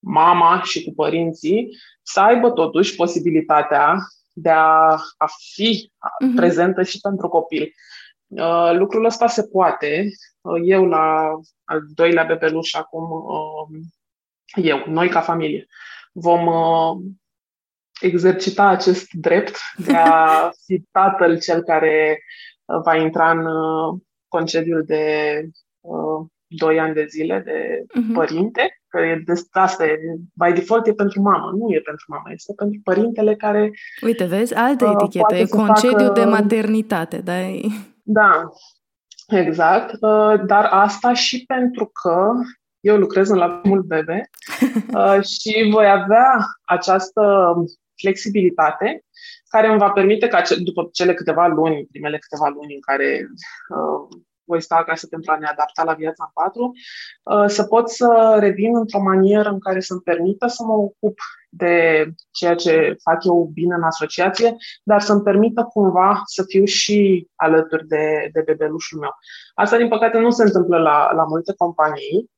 mama 0.00 0.62
și 0.62 0.84
cu 0.84 0.94
părinții, 0.94 1.68
să 2.02 2.20
aibă 2.20 2.50
totuși 2.50 2.96
posibilitatea 2.96 3.96
de 4.32 4.50
a, 4.50 4.96
a 5.16 5.26
fi 5.54 5.92
uh-huh. 5.92 6.34
prezentă 6.36 6.82
și 6.82 7.00
pentru 7.00 7.28
copil. 7.28 7.72
Uh, 8.26 8.70
lucrul 8.72 9.04
ăsta 9.04 9.26
se 9.26 9.42
poate. 9.42 10.08
Uh, 10.40 10.60
eu 10.64 10.86
la 10.86 11.30
al 11.64 11.80
doilea 11.94 12.24
bebeluș 12.24 12.74
acum, 12.74 13.10
uh, 13.10 13.80
eu, 14.54 14.84
noi 14.86 15.08
ca 15.08 15.20
familie, 15.20 15.66
vom 16.12 16.48
exercita 18.00 18.66
acest 18.66 19.12
drept 19.12 19.56
de 19.76 19.92
a 19.96 20.50
fi 20.66 20.82
tatăl 20.90 21.40
cel 21.40 21.62
care 21.62 22.22
va 22.84 22.96
intra 22.96 23.30
în 23.30 23.46
concediul 24.28 24.84
de 24.84 25.44
doi 26.46 26.78
ani 26.78 26.94
de 26.94 27.06
zile 27.06 27.42
de 27.44 27.82
uh-huh. 27.82 28.14
părinte, 28.14 28.79
că 28.90 28.98
e 28.98 29.22
de, 29.26 29.32
asta 29.50 29.84
e, 29.84 29.98
by 30.32 30.52
default 30.52 30.86
e 30.86 30.92
pentru 30.92 31.20
mamă, 31.20 31.50
nu 31.58 31.74
e 31.74 31.80
pentru 31.80 32.04
mamă, 32.08 32.24
este 32.30 32.52
pentru 32.56 32.80
părintele 32.84 33.34
care... 33.34 33.70
Uite, 34.02 34.24
vezi, 34.24 34.54
altă 34.54 34.84
etichetă, 34.94 35.34
e 35.34 35.46
concediu 35.46 36.06
facă... 36.06 36.20
de 36.20 36.24
maternitate, 36.24 37.18
dar 37.18 37.42
da, 38.12 38.50
exact. 39.28 39.92
Uh, 39.92 40.46
dar 40.46 40.64
asta 40.64 41.12
și 41.12 41.44
pentru 41.46 41.90
că 42.02 42.32
eu 42.80 42.96
lucrez 42.96 43.28
în 43.28 43.36
la 43.36 43.60
mult 43.64 43.84
bebe 43.84 44.30
uh, 44.94 45.24
și 45.32 45.68
voi 45.72 45.90
avea 45.90 46.46
această 46.64 47.54
flexibilitate 47.96 49.04
care 49.48 49.68
îmi 49.68 49.78
va 49.78 49.90
permite 49.90 50.28
ca 50.28 50.42
după 50.62 50.88
cele 50.92 51.14
câteva 51.14 51.46
luni, 51.46 51.86
primele 51.90 52.18
câteva 52.18 52.48
luni 52.48 52.74
în 52.74 52.80
care 52.80 53.26
uh, 53.68 54.20
voi 54.50 54.62
sta 54.62 54.76
acasă 54.76 55.06
pentru 55.06 55.32
a 55.32 55.38
ne 55.38 55.46
adapta 55.46 55.82
la 55.84 55.92
viața 55.92 56.24
în 56.24 56.42
patru, 56.42 56.72
uh, 57.22 57.48
să 57.56 57.62
pot 57.64 57.90
să 57.90 58.36
revin 58.40 58.76
într-o 58.76 59.02
manieră 59.02 59.48
în 59.48 59.60
care 59.60 59.80
să-mi 59.80 60.00
permită 60.00 60.46
să 60.46 60.62
mă 60.64 60.72
ocup 60.72 61.18
de 61.48 61.74
ceea 62.30 62.54
ce 62.54 62.96
fac 63.02 63.24
eu 63.24 63.50
bine 63.54 63.74
în 63.74 63.82
asociație, 63.82 64.56
dar 64.82 65.00
să-mi 65.00 65.22
permită 65.22 65.62
cumva 65.72 66.22
să 66.24 66.42
fiu 66.46 66.64
și 66.64 67.28
alături 67.34 67.86
de, 67.86 68.28
de 68.32 68.40
bebelușul 68.46 68.98
meu. 68.98 69.14
Asta, 69.54 69.76
din 69.76 69.88
păcate, 69.88 70.18
nu 70.18 70.30
se 70.30 70.42
întâmplă 70.42 70.78
la, 70.78 71.12
la 71.12 71.24
multe 71.24 71.54
companii 71.56 72.30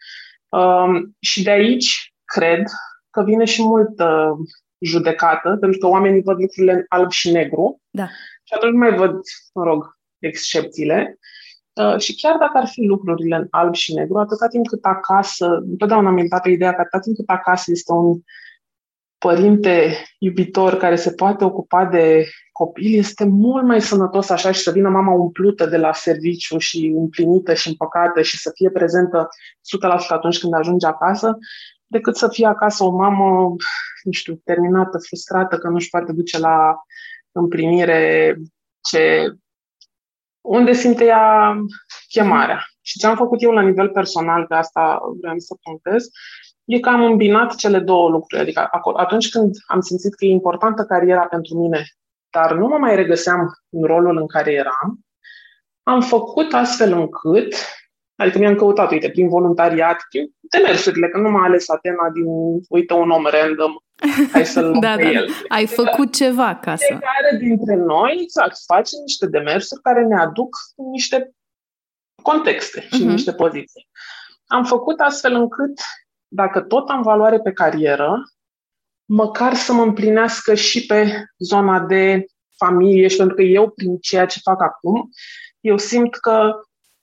um, 0.49 1.17
și 1.21 1.43
de 1.43 1.51
aici 1.51 2.15
cred 2.25 2.63
că 3.11 3.23
vine 3.23 3.45
și 3.45 3.63
multă 3.63 4.37
judecată, 4.79 5.57
pentru 5.61 5.79
că 5.79 5.87
oamenii 5.87 6.23
văd 6.23 6.39
lucrurile 6.41 6.73
în 6.73 6.85
alb 6.89 7.11
și 7.11 7.31
negru 7.31 7.81
da. 7.91 8.07
și 8.43 8.55
atunci 8.55 8.75
mai 8.75 8.95
văd, 8.95 9.21
mă 9.55 9.65
rog, 9.65 9.99
excepțiile. 10.19 11.07
Uh, 11.09 11.41
și 11.99 12.14
chiar 12.14 12.37
dacă 12.39 12.59
ar 12.59 12.66
fi 12.66 12.83
lucrurile 12.83 13.37
în 13.37 13.47
alb 13.51 13.75
și 13.75 13.95
negru, 13.95 14.18
atâta 14.18 14.49
timp 14.49 14.66
cât 14.66 14.85
acasă, 14.85 15.47
întotdeauna 15.47 16.09
am 16.09 16.18
intrat 16.18 16.43
pe 16.43 16.51
ideea 16.51 16.75
că 16.75 16.81
atâta 16.81 16.99
timp 16.99 17.16
cât 17.16 17.29
acasă 17.29 17.70
este 17.70 17.93
un 17.93 18.20
părinte 19.18 19.97
iubitor 20.18 20.77
care 20.77 20.97
se 20.97 21.12
poate 21.12 21.45
ocupa 21.45 21.85
de 21.85 22.27
copil, 22.53 22.99
este 22.99 23.25
mult 23.25 23.64
mai 23.64 23.81
sănătos 23.81 24.31
așa 24.31 24.53
și 24.53 24.61
să 24.61 24.70
vină 24.70 24.89
mama 24.89 25.12
umplută 25.12 25.66
de 25.66 25.77
la 25.77 25.93
serviciu 25.93 26.59
și 26.59 26.87
împlinită 26.97 27.55
și 27.55 27.68
împăcată 27.68 28.23
și 28.23 28.39
să 28.39 28.51
fie 28.55 28.70
prezentă 28.70 29.29
100% 30.07 30.09
atunci 30.09 30.39
când 30.39 30.55
ajunge 30.55 30.87
acasă, 30.87 31.39
decât 31.87 32.16
să 32.16 32.29
fie 32.29 32.47
acasă 32.47 32.85
o 32.85 32.91
mamă, 32.91 33.55
nu 34.03 34.12
știu, 34.12 34.41
terminată, 34.45 34.99
frustrată 35.07 35.59
că 35.59 35.68
nu-și 35.68 35.91
poate 35.91 36.12
duce 36.12 36.39
la 36.39 36.75
împlinire 37.33 38.37
ce 38.91 39.33
unde 40.43 40.72
simte 40.72 41.05
ea 41.05 41.57
chemarea. 42.09 42.66
Și 42.80 42.99
ce 42.99 43.07
am 43.07 43.16
făcut 43.16 43.43
eu 43.43 43.51
la 43.51 43.61
nivel 43.61 43.88
personal, 43.88 44.47
că 44.47 44.55
asta 44.55 45.01
vreau 45.20 45.38
să 45.38 45.57
punctez, 45.62 46.09
e 46.64 46.80
că 46.80 46.88
am 46.88 47.05
îmbinat 47.05 47.55
cele 47.55 47.78
două 47.78 48.09
lucruri. 48.09 48.43
Adică 48.43 48.68
atunci 48.97 49.28
când 49.28 49.55
am 49.66 49.80
simțit 49.80 50.14
că 50.14 50.24
e 50.24 50.30
importantă 50.30 50.84
cariera 50.84 51.26
pentru 51.26 51.59
mine, 51.59 51.84
dar 52.30 52.53
nu 52.53 52.66
mă 52.66 52.76
mai 52.76 52.95
regăseam 52.97 53.40
în 53.68 53.82
rolul 53.82 54.16
în 54.16 54.26
care 54.26 54.53
eram, 54.53 54.99
am 55.82 56.01
făcut 56.01 56.53
astfel 56.53 56.93
încât, 56.93 57.55
adică 58.17 58.39
mi-am 58.39 58.55
căutat, 58.55 58.91
uite, 58.91 59.11
prin 59.11 59.29
voluntariat, 59.29 59.97
prin 60.09 60.35
demersurile, 60.41 61.09
că 61.09 61.19
nu 61.19 61.31
m-a 61.31 61.45
ales 61.45 61.69
Atena 61.69 62.11
din, 62.13 62.25
uite, 62.69 62.93
un 62.95 63.11
om 63.11 63.25
random, 63.27 63.73
hai 64.33 64.47
să-l 64.47 64.77
da, 64.81 64.95
pe 64.95 65.03
da. 65.03 65.11
el. 65.11 65.29
Ai 65.49 65.67
făcut 65.67 66.15
ceva 66.15 66.57
ca 66.57 66.77
să... 66.77 66.85
Fiecare 66.87 67.37
dintre 67.39 67.75
noi, 67.75 68.19
exact, 68.23 68.57
face 68.67 68.97
niște 69.05 69.27
demersuri 69.27 69.81
care 69.81 70.05
ne 70.05 70.21
aduc 70.21 70.57
niște 70.93 71.35
contexte 72.23 72.81
și 72.81 73.03
uh-huh. 73.03 73.11
niște 73.11 73.33
poziții. 73.33 73.89
Am 74.47 74.65
făcut 74.65 75.01
astfel 75.01 75.35
încât 75.35 75.81
dacă 76.29 76.61
tot 76.61 76.89
am 76.89 77.03
valoare 77.03 77.41
pe 77.41 77.53
carieră, 77.53 78.23
măcar 79.05 79.55
să 79.55 79.73
mă 79.73 79.83
împlinească 79.83 80.55
și 80.55 80.87
pe 80.87 81.25
zona 81.39 81.81
de 81.81 82.25
familie 82.57 83.09
și 83.09 83.17
pentru 83.17 83.35
că 83.35 83.43
eu, 83.43 83.71
prin 83.71 83.99
ceea 83.99 84.27
ce 84.27 84.41
fac 84.43 84.63
acum, 84.63 85.09
eu 85.61 85.79
simt 85.79 86.17
că 86.17 86.53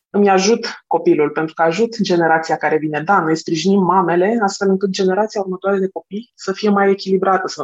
îmi 0.10 0.30
ajut 0.30 0.84
copilul, 0.88 1.30
pentru 1.30 1.54
că 1.54 1.62
ajut 1.62 2.02
generația 2.02 2.56
care 2.56 2.78
vine. 2.78 3.02
Da, 3.02 3.20
noi 3.20 3.36
sprijinim 3.36 3.82
mamele 3.82 4.38
astfel 4.44 4.70
încât 4.70 4.90
generația 4.90 5.42
următoare 5.42 5.78
de 5.80 5.90
copii 5.90 6.32
să 6.36 6.52
fie 6.52 6.70
mai 6.70 6.90
echilibrată, 6.90 7.48
să 7.48 7.64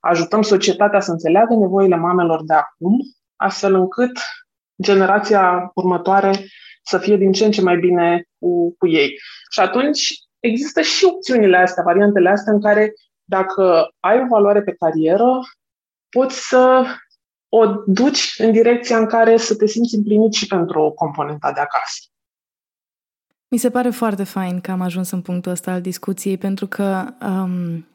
ajutăm 0.00 0.42
societatea 0.42 1.00
să 1.00 1.10
înțeleagă 1.10 1.54
nevoile 1.54 1.96
mamelor 1.96 2.44
de 2.44 2.54
acum, 2.54 2.96
astfel 3.36 3.74
încât 3.74 4.18
generația 4.82 5.70
următoare 5.74 6.46
să 6.82 6.98
fie 6.98 7.16
din 7.16 7.32
ce 7.32 7.44
în 7.44 7.50
ce 7.50 7.62
mai 7.62 7.76
bine 7.76 8.28
cu, 8.38 8.74
cu 8.78 8.86
ei. 8.86 9.18
Și 9.50 9.60
atunci 9.60 10.14
există 10.40 10.80
și 10.80 11.04
opțiunile 11.04 11.56
astea, 11.56 11.82
variantele 11.82 12.28
astea 12.28 12.52
în 12.52 12.60
care 12.60 12.92
dacă 13.24 13.88
ai 14.00 14.20
o 14.20 14.26
valoare 14.28 14.62
pe 14.62 14.74
carieră, 14.78 15.40
poți 16.08 16.48
să 16.48 16.84
o 17.56 17.82
duci 17.86 18.34
în 18.38 18.52
direcția 18.52 18.98
în 18.98 19.06
care 19.06 19.36
să 19.36 19.56
te 19.56 19.66
simți 19.66 19.94
împlinit 19.94 20.32
și 20.32 20.46
pentru 20.46 20.80
o 20.80 20.90
componentă 20.90 21.50
de 21.54 21.60
acasă. 21.60 21.98
Mi 23.48 23.58
se 23.58 23.70
pare 23.70 23.90
foarte 23.90 24.24
fain 24.24 24.60
că 24.60 24.70
am 24.70 24.80
ajuns 24.80 25.10
în 25.10 25.20
punctul 25.20 25.52
ăsta 25.52 25.72
al 25.72 25.80
discuției, 25.80 26.36
pentru 26.36 26.66
că 26.66 27.04
um, 27.20 27.86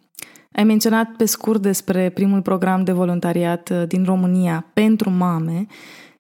ai 0.52 0.64
menționat 0.64 1.08
pe 1.18 1.26
scurt 1.26 1.62
despre 1.62 2.10
primul 2.10 2.42
program 2.42 2.84
de 2.84 2.92
voluntariat 2.92 3.70
uh, 3.70 3.84
din 3.88 4.04
România 4.04 4.66
pentru 4.74 5.10
mame 5.10 5.66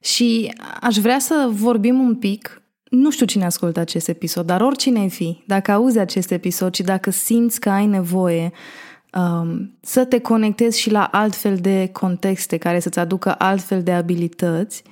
și 0.02 0.54
aș 0.82 0.98
vrea 0.98 1.20
să 1.20 1.50
vorbim 1.52 2.00
un 2.00 2.16
pic 2.16 2.62
nu 2.90 3.12
știu 3.12 3.26
cine 3.26 3.46
ascultă 3.46 3.80
acest 3.80 4.08
episod, 4.08 4.46
dar 4.46 4.62
oricine 4.62 5.00
ai 5.00 5.10
fi, 5.10 5.44
dacă 5.48 5.72
auzi 5.72 6.00
acest 6.00 6.32
episod 6.32 6.76
și 6.76 6.84
dacă 6.84 7.10
simți 7.10 7.60
că 7.60 7.70
ai 7.70 7.86
nevoie 7.86 8.52
um, 9.14 9.78
să 9.82 10.06
te 10.06 10.20
conectezi 10.20 10.80
și 10.80 10.92
la 10.92 11.04
altfel 11.04 11.56
de 11.56 11.90
contexte 11.94 12.58
care 12.58 12.80
să-ți 12.80 13.00
aducă 13.00 13.36
altfel 13.38 13.84
de 13.84 13.92
abilități, 13.92 14.84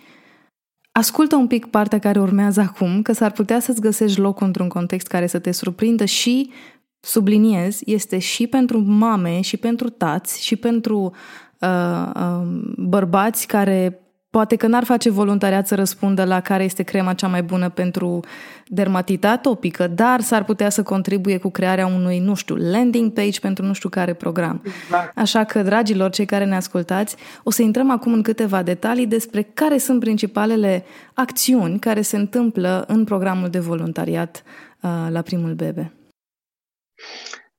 ascultă 0.91 1.35
un 1.35 1.47
pic 1.47 1.65
partea 1.65 1.99
care 1.99 2.19
urmează 2.19 2.61
acum, 2.61 3.01
că 3.01 3.13
s-ar 3.13 3.31
putea 3.31 3.59
să-ți 3.59 3.81
găsești 3.81 4.19
locul 4.19 4.45
într-un 4.45 4.67
context 4.67 5.07
care 5.07 5.27
să 5.27 5.39
te 5.39 5.51
surprindă 5.51 6.05
și, 6.05 6.51
subliniez, 6.99 7.79
este 7.85 8.17
și 8.19 8.47
pentru 8.47 8.79
mame, 8.79 9.41
și 9.41 9.57
pentru 9.57 9.89
tați, 9.89 10.43
și 10.45 10.55
pentru 10.55 11.15
uh, 11.59 12.11
uh, 12.15 12.47
bărbați 12.77 13.47
care 13.47 14.06
Poate 14.29 14.55
că 14.55 14.67
n-ar 14.67 14.83
face 14.83 15.09
voluntariat 15.09 15.67
să 15.67 15.75
răspundă 15.75 16.23
la 16.23 16.39
care 16.39 16.63
este 16.63 16.83
crema 16.83 17.13
cea 17.13 17.27
mai 17.27 17.43
bună 17.43 17.69
pentru 17.69 18.19
dermatita 18.67 19.29
atopică, 19.29 19.87
dar 19.87 20.21
s-ar 20.21 20.43
putea 20.43 20.69
să 20.69 20.83
contribuie 20.83 21.37
cu 21.37 21.49
crearea 21.49 21.85
unui, 21.85 22.19
nu 22.19 22.35
știu, 22.35 22.55
landing 22.55 23.13
page 23.13 23.39
pentru 23.39 23.65
nu 23.65 23.73
știu 23.73 23.89
care 23.89 24.13
program. 24.13 24.61
Exact. 24.63 25.17
Așa 25.17 25.43
că, 25.43 25.61
dragilor, 25.61 26.09
cei 26.09 26.25
care 26.25 26.45
ne 26.45 26.55
ascultați, 26.55 27.15
o 27.43 27.51
să 27.51 27.61
intrăm 27.61 27.91
acum 27.91 28.13
în 28.13 28.21
câteva 28.21 28.63
detalii 28.63 29.07
despre 29.07 29.41
care 29.41 29.77
sunt 29.77 29.99
principalele 29.99 30.85
acțiuni 31.13 31.79
care 31.79 32.01
se 32.01 32.17
întâmplă 32.17 32.83
în 32.87 33.03
programul 33.03 33.49
de 33.49 33.59
voluntariat 33.59 34.43
uh, 34.81 35.07
la 35.09 35.21
primul 35.21 35.53
bebe. 35.53 35.91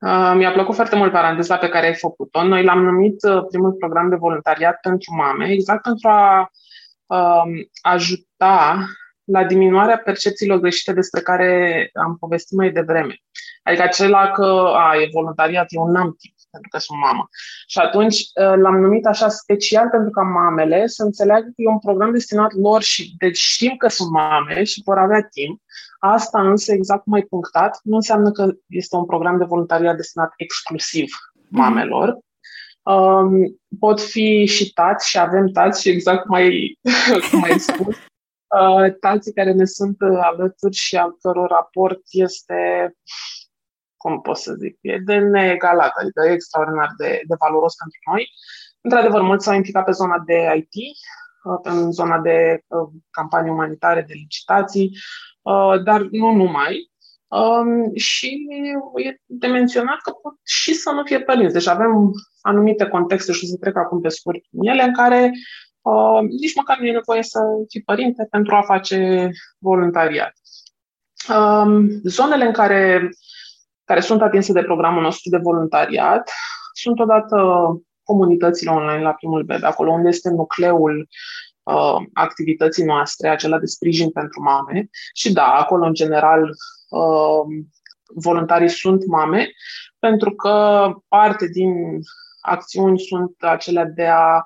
Uh, 0.00 0.32
mi-a 0.34 0.52
plăcut 0.52 0.74
foarte 0.74 0.96
mult 0.96 1.12
paranteza 1.12 1.56
pe 1.56 1.68
care 1.68 1.86
ai 1.86 1.94
făcut-o. 1.94 2.44
Noi 2.44 2.64
l-am 2.64 2.82
numit 2.82 3.22
uh, 3.22 3.44
primul 3.48 3.72
program 3.72 4.08
de 4.08 4.16
voluntariat 4.16 4.78
pentru 4.80 5.14
mame, 5.14 5.50
exact 5.50 5.82
pentru 5.82 6.08
a 6.08 6.50
um, 7.06 7.50
ajuta 7.80 8.86
la 9.24 9.44
diminuarea 9.44 9.98
percepțiilor 9.98 10.58
greșite 10.58 10.92
despre 10.92 11.20
care 11.20 11.90
am 11.94 12.16
povestit 12.18 12.58
mai 12.58 12.70
devreme. 12.70 13.16
Adică 13.62 13.82
acela 13.82 14.30
că 14.30 14.72
a, 14.74 14.96
e 14.96 15.08
voluntariat, 15.12 15.66
eu 15.68 15.86
n-am 15.86 16.16
timp 16.18 16.34
pentru 16.50 16.70
că 16.70 16.78
sunt 16.78 16.98
mamă. 16.98 17.28
Și 17.66 17.78
atunci 17.78 18.16
uh, 18.16 18.54
l-am 18.62 18.80
numit 18.80 19.06
așa 19.06 19.28
special 19.28 19.88
pentru 19.88 20.10
ca 20.10 20.22
mamele 20.22 20.86
să 20.86 21.02
înțeleagă 21.02 21.46
că 21.46 21.54
e 21.56 21.68
un 21.68 21.78
program 21.78 22.12
destinat 22.12 22.52
lor 22.52 22.82
și 22.82 23.14
deci 23.18 23.38
știm 23.38 23.76
că 23.76 23.88
sunt 23.88 24.10
mame 24.10 24.64
și 24.64 24.82
vor 24.84 24.98
avea 24.98 25.22
timp. 25.30 25.60
Asta 25.98 26.48
însă, 26.50 26.72
exact 26.72 27.02
cum 27.02 27.12
ai 27.12 27.22
punctat, 27.22 27.80
nu 27.82 27.94
înseamnă 27.94 28.30
că 28.30 28.52
este 28.66 28.96
un 28.96 29.06
program 29.06 29.38
de 29.38 29.44
voluntariat 29.44 29.96
destinat 29.96 30.32
exclusiv 30.36 31.08
mamelor, 31.48 32.18
Um, 32.88 33.60
pot 33.78 34.00
fi 34.00 34.46
și 34.46 34.72
tați 34.72 35.08
și 35.08 35.18
avem 35.18 35.48
tați 35.48 35.80
și 35.80 35.88
exact 35.88 36.24
cum 36.24 36.34
ai, 36.34 36.78
cum 37.30 37.42
ai 37.42 37.58
spus, 37.58 37.96
uh, 38.60 38.98
tații 39.00 39.32
care 39.32 39.52
ne 39.52 39.64
sunt 39.64 39.96
alături 40.00 40.74
și 40.74 40.96
al 40.96 41.16
căror 41.20 41.48
raport 41.48 42.00
este, 42.10 42.92
cum 43.98 44.20
pot 44.20 44.36
să 44.36 44.54
zic, 44.58 44.78
e 44.80 44.98
de 45.04 45.18
neegalat, 45.18 45.92
adică 46.00 46.20
e 46.26 46.32
extraordinar 46.32 46.90
de, 46.96 47.20
de 47.26 47.34
valoros 47.38 47.74
pentru 47.74 48.00
noi. 48.10 48.28
Într-adevăr, 48.80 49.22
mulți 49.22 49.44
s-au 49.44 49.54
implicat 49.54 49.84
pe 49.84 49.90
zona 49.90 50.22
de 50.26 50.54
IT, 50.56 50.74
uh, 51.44 51.58
în 51.62 51.92
zona 51.92 52.18
de 52.18 52.64
uh, 52.66 52.88
campanii 53.10 53.50
umanitare, 53.50 54.04
de 54.08 54.12
licitații, 54.12 54.98
uh, 55.42 55.82
dar 55.82 56.00
nu 56.00 56.32
numai. 56.32 56.90
Um, 57.28 57.94
și 57.94 58.46
e 58.94 59.20
de 59.26 59.46
menționat 59.46 59.98
că 60.02 60.10
pot 60.10 60.34
și 60.44 60.74
să 60.74 60.90
nu 60.90 61.02
fie 61.04 61.20
părinți. 61.20 61.52
Deci 61.52 61.66
avem 61.66 62.10
anumite 62.40 62.86
contexte 62.86 63.32
și 63.32 63.44
o 63.44 63.46
să 63.46 63.56
trec 63.60 63.76
acum 63.76 64.00
pe 64.00 64.08
scurt 64.08 64.40
în 64.50 64.66
ele, 64.66 64.82
în 64.82 64.92
care 64.92 65.30
uh, 65.82 66.20
nici 66.40 66.54
măcar 66.54 66.78
nu 66.78 66.86
e 66.86 66.92
nevoie 66.92 67.22
să 67.22 67.40
fii 67.68 67.82
părinte 67.82 68.26
pentru 68.30 68.54
a 68.54 68.62
face 68.62 69.30
voluntariat. 69.58 70.32
Um, 71.28 71.88
zonele 72.02 72.44
în 72.44 72.52
care, 72.52 73.08
care 73.88 74.00
sunt 74.00 74.22
atinse 74.22 74.52
de 74.52 74.62
programul 74.62 75.02
nostru 75.02 75.30
de 75.30 75.36
voluntariat 75.36 76.30
sunt 76.72 76.98
odată 77.00 77.36
comunitățile 78.02 78.70
online 78.70 79.02
la 79.02 79.12
primul 79.12 79.42
bebe, 79.42 79.66
acolo 79.66 79.90
unde 79.90 80.08
este 80.08 80.30
nucleul 80.30 81.08
uh, 81.62 81.96
activității 82.12 82.84
noastre, 82.84 83.28
acela 83.28 83.58
de 83.58 83.66
sprijin 83.66 84.10
pentru 84.10 84.42
mame. 84.42 84.88
Și 85.14 85.32
da, 85.32 85.46
acolo, 85.46 85.86
în 85.86 85.94
general, 85.94 86.42
uh, 86.88 87.42
voluntarii 88.14 88.68
sunt 88.68 89.06
mame, 89.06 89.48
pentru 89.98 90.34
că 90.34 90.88
parte 91.08 91.46
din 91.46 91.72
acțiuni 92.40 92.98
sunt 92.98 93.34
acelea 93.38 93.84
de 93.84 94.06
a 94.06 94.44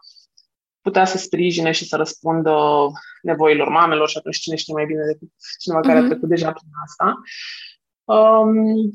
putea 0.81 1.05
să 1.05 1.19
sprijine 1.19 1.71
și 1.71 1.89
să 1.89 1.97
răspundă 1.97 2.57
nevoilor 3.23 3.69
mamelor 3.69 4.09
și 4.09 4.19
atunci 4.19 4.39
cine 4.39 4.57
știe 4.57 4.75
mai 4.75 4.87
bine 4.87 5.05
decât 5.05 5.29
cineva 5.59 5.81
care 5.81 5.95
uh-huh. 5.95 5.99
a 5.99 6.01
mhm. 6.01 6.11
trecut 6.11 6.29
deja 6.29 6.53
prin 6.53 6.69
asta. 6.85 7.21
Um, 8.05 8.91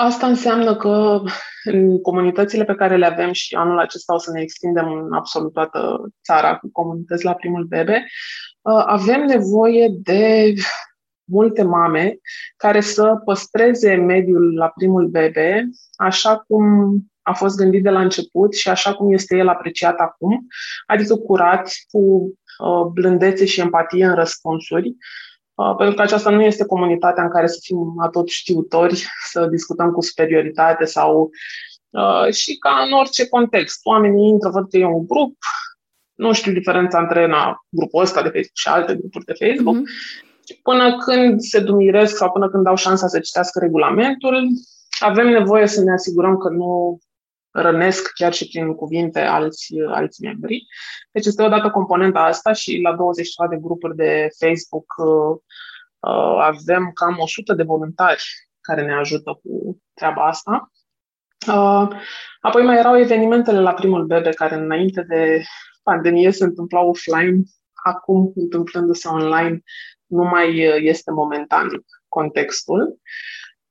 asta 0.00 0.26
înseamnă 0.26 0.76
că 0.76 1.22
în 1.64 2.00
comunitățile 2.00 2.64
pe 2.64 2.74
care 2.74 2.96
le 2.96 3.06
avem 3.06 3.32
și 3.32 3.54
anul 3.54 3.78
acesta 3.78 4.14
o 4.14 4.18
să 4.18 4.30
ne 4.30 4.40
extindem 4.40 4.92
în 4.92 5.12
absolut 5.12 5.52
toată 5.52 6.00
țara 6.24 6.56
cu 6.56 6.68
comunități 6.72 7.24
la 7.24 7.34
primul 7.34 7.64
bebe, 7.64 8.06
uh, 8.60 8.82
avem 8.86 9.20
nevoie 9.20 9.88
de 9.92 10.54
multe 11.24 11.62
mame 11.62 12.18
care 12.56 12.80
să 12.80 13.20
păstreze 13.24 13.94
mediul 13.94 14.54
la 14.54 14.68
primul 14.68 15.06
bebe 15.06 15.68
așa 15.94 16.44
cum 16.46 16.94
a 17.22 17.32
fost 17.32 17.56
gândit 17.56 17.82
de 17.82 17.90
la 17.90 18.00
început 18.00 18.54
și 18.54 18.68
așa 18.68 18.94
cum 18.94 19.12
este 19.12 19.36
el 19.36 19.48
apreciat 19.48 19.98
acum, 19.98 20.46
adică 20.86 21.16
curat, 21.16 21.70
cu 21.90 21.98
uh, 21.98 22.86
blândețe 22.92 23.44
și 23.44 23.60
empatie 23.60 24.06
în 24.06 24.14
răspunsuri, 24.14 24.88
uh, 24.88 25.29
pentru 25.76 25.94
că 25.94 26.02
aceasta 26.02 26.30
nu 26.30 26.42
este 26.42 26.66
comunitatea 26.66 27.22
în 27.22 27.30
care 27.30 27.46
să 27.46 27.58
fim 27.62 27.94
atot 27.98 28.28
știutori, 28.28 29.06
să 29.30 29.46
discutăm 29.46 29.90
cu 29.90 30.00
superioritate 30.00 30.84
sau 30.84 31.30
uh, 31.90 32.32
și 32.32 32.56
ca 32.56 32.82
în 32.86 32.92
orice 32.92 33.28
context. 33.28 33.80
Oamenii 33.82 34.28
intră, 34.28 34.48
văd 34.48 34.70
că 34.70 34.76
e 34.76 34.84
un 34.84 35.06
grup, 35.06 35.36
nu 36.14 36.32
știu 36.32 36.52
diferența 36.52 36.98
între 36.98 37.26
na, 37.26 37.64
grupul 37.68 38.02
ăsta 38.02 38.22
de 38.22 38.28
Facebook 38.28 38.56
și 38.56 38.68
alte 38.68 38.94
grupuri 38.94 39.24
de 39.24 39.46
Facebook, 39.46 39.76
mm-hmm 39.76 40.28
până 40.62 40.96
când 40.96 41.40
se 41.40 41.60
dumiresc 41.60 42.16
sau 42.16 42.30
până 42.30 42.48
când 42.48 42.66
au 42.66 42.76
șansa 42.76 43.06
să 43.06 43.20
citească 43.20 43.58
regulamentul, 43.58 44.48
avem 44.98 45.28
nevoie 45.28 45.66
să 45.66 45.82
ne 45.82 45.92
asigurăm 45.92 46.36
că 46.36 46.48
nu 46.48 46.98
rănesc 47.50 48.12
chiar 48.12 48.32
și 48.32 48.48
prin 48.48 48.74
cuvinte 48.74 49.20
alți, 49.20 49.74
alți 49.88 50.22
membri. 50.22 50.66
Deci 51.12 51.26
este 51.26 51.42
odată 51.42 51.70
componenta 51.70 52.20
asta 52.20 52.52
și 52.52 52.80
la 52.82 52.96
20 52.96 53.28
de 53.50 53.56
grupuri 53.60 53.96
de 53.96 54.28
Facebook 54.38 54.94
uh, 54.96 55.36
uh, 56.00 56.38
avem 56.40 56.90
cam 56.94 57.16
100 57.18 57.54
de 57.54 57.62
voluntari 57.62 58.24
care 58.60 58.82
ne 58.86 58.94
ajută 58.94 59.40
cu 59.42 59.80
treaba 59.94 60.26
asta. 60.26 60.70
Uh, 61.46 61.88
apoi 62.40 62.62
mai 62.62 62.78
erau 62.78 62.98
evenimentele 62.98 63.60
la 63.60 63.74
primul 63.74 64.06
bebe 64.06 64.30
care 64.30 64.54
înainte 64.54 65.02
de 65.02 65.42
pandemie 65.82 66.30
se 66.30 66.44
întâmplau 66.44 66.88
offline, 66.88 67.42
acum 67.84 68.32
întâmplându-se 68.34 69.08
online 69.08 69.62
nu 70.06 70.22
mai 70.22 70.68
uh, 70.68 70.76
este 70.78 71.10
momentan 71.10 71.68
contextul. 72.08 72.98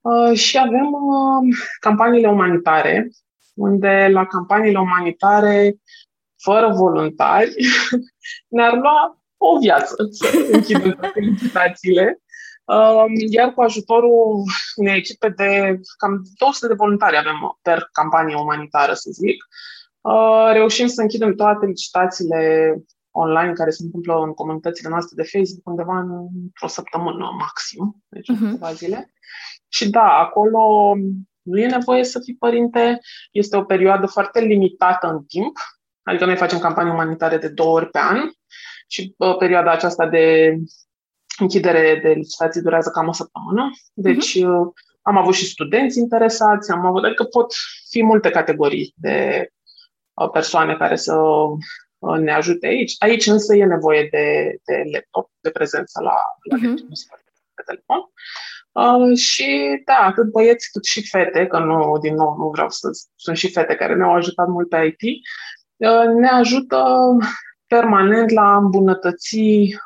Uh, 0.01 0.37
și 0.37 0.57
avem 0.57 0.91
uh, 0.91 1.57
campaniile 1.79 2.29
umanitare, 2.29 3.09
unde 3.59 4.09
la 4.11 4.25
campaniile 4.25 4.79
umanitare, 4.79 5.75
fără 6.43 6.67
voluntari, 6.73 7.53
ne-ar 8.55 8.73
lua 8.73 9.21
o 9.37 9.57
viață 9.59 9.95
să 10.11 10.47
închidem 10.51 10.91
toate 10.91 11.19
licitațiile. 11.19 12.21
Um, 12.63 13.13
iar 13.29 13.53
cu 13.53 13.61
ajutorul 13.61 14.43
unei 14.75 14.97
echipe 14.97 15.29
de 15.29 15.79
cam 15.97 16.21
200 16.37 16.67
de 16.67 16.73
voluntari 16.73 17.17
avem 17.17 17.35
per 17.61 17.89
campanie 17.91 18.35
umanitară, 18.35 18.93
să 18.93 19.09
zic, 19.11 19.43
reușim 20.53 20.87
să 20.87 21.01
închidem 21.01 21.35
toate 21.35 21.65
licitațiile 21.65 22.73
online 23.11 23.53
care 23.53 23.69
se 23.69 23.83
întâmplă 23.83 24.13
în 24.23 24.33
comunitățile 24.33 24.89
noastre 24.89 25.23
de 25.23 25.29
Facebook 25.29 25.67
undeva 25.67 25.99
într-o 25.99 26.67
săptămână 26.67 27.29
maxim, 27.39 28.03
deci 28.07 28.31
uh-huh. 28.33 28.39
câteva 28.39 28.71
zile. 28.73 29.13
Și 29.67 29.89
da, 29.89 30.07
acolo 30.17 30.93
nu 31.49 31.59
e 31.59 31.67
nevoie 31.67 32.03
să 32.03 32.19
fii 32.19 32.35
părinte, 32.35 32.99
este 33.31 33.57
o 33.57 33.63
perioadă 33.63 34.05
foarte 34.05 34.39
limitată 34.39 35.07
în 35.07 35.23
timp, 35.23 35.57
adică 36.03 36.25
noi 36.25 36.35
facem 36.35 36.59
campanii 36.59 36.91
umanitare 36.91 37.37
de 37.37 37.47
două 37.47 37.71
ori 37.71 37.89
pe 37.89 37.99
an 37.99 38.29
și 38.87 39.13
uh, 39.17 39.37
perioada 39.37 39.71
aceasta 39.71 40.07
de 40.07 40.55
închidere 41.39 41.99
de 42.03 42.09
licitații 42.09 42.61
durează 42.61 42.89
cam 42.89 43.07
o 43.07 43.11
săptămână. 43.11 43.71
Deci 43.93 44.37
uh-huh. 44.37 44.87
am 45.01 45.17
avut 45.17 45.33
și 45.33 45.49
studenți 45.49 45.99
interesați, 45.99 46.71
am 46.71 46.85
avut, 46.85 47.03
adică 47.03 47.23
pot 47.23 47.53
fi 47.89 48.03
multe 48.03 48.29
categorii 48.29 48.93
de 48.95 49.47
uh, 50.13 50.29
persoane 50.29 50.75
care 50.75 50.95
să 50.95 51.13
Uh, 51.99 52.17
ne 52.17 52.31
ajute 52.33 52.67
aici. 52.67 52.95
Aici 52.99 53.25
însă 53.25 53.55
e 53.55 53.65
nevoie 53.65 54.07
de, 54.11 54.55
de 54.65 54.83
laptop, 54.91 55.31
de 55.39 55.49
prezență 55.49 56.01
la, 56.01 56.15
la 56.49 56.57
uh-huh. 56.57 56.75
pe 57.53 57.63
telefon. 57.65 57.97
Uh, 57.97 58.07
și 59.15 59.81
da, 59.85 59.93
atât 59.93 60.31
băieți 60.31 60.71
cât 60.71 60.85
și 60.85 61.07
fete, 61.07 61.47
că 61.47 61.59
nu, 61.59 61.97
din 62.01 62.15
nou, 62.15 62.35
nu 62.37 62.49
vreau 62.49 62.69
să 62.69 62.89
sunt 63.15 63.37
și 63.37 63.51
fete 63.51 63.75
care 63.75 63.95
ne-au 63.95 64.13
ajutat 64.13 64.47
mult 64.47 64.69
pe 64.69 64.95
IT, 64.97 65.25
uh, 65.75 66.13
ne 66.19 66.27
ajută 66.27 66.85
permanent 67.67 68.29
la 68.29 68.55
îmbunătăți 68.55 69.37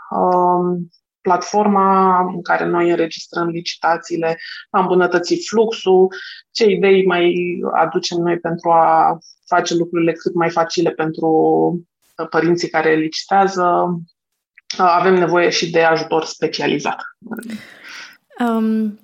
uh, 0.10 0.82
platforma 1.22 2.20
în 2.20 2.42
care 2.42 2.66
noi 2.66 2.90
înregistrăm 2.90 3.48
licitațiile, 3.48 4.38
la 4.70 4.80
îmbunătăți 4.80 5.48
fluxul, 5.48 6.08
ce 6.52 6.66
idei 6.66 7.06
mai 7.06 7.34
aducem 7.74 8.18
noi 8.18 8.40
pentru 8.40 8.70
a 8.70 9.18
face 9.46 9.76
lucrurile 9.76 10.12
cât 10.12 10.34
mai 10.34 10.50
facile 10.50 10.90
pentru 10.90 11.30
părinții 12.30 12.70
care 12.70 12.96
licitează, 12.96 13.98
avem 14.78 15.14
nevoie 15.14 15.50
și 15.50 15.72
de 15.72 15.84
ajutor 15.84 16.24
specializat. 16.26 16.98
Um, 18.40 19.00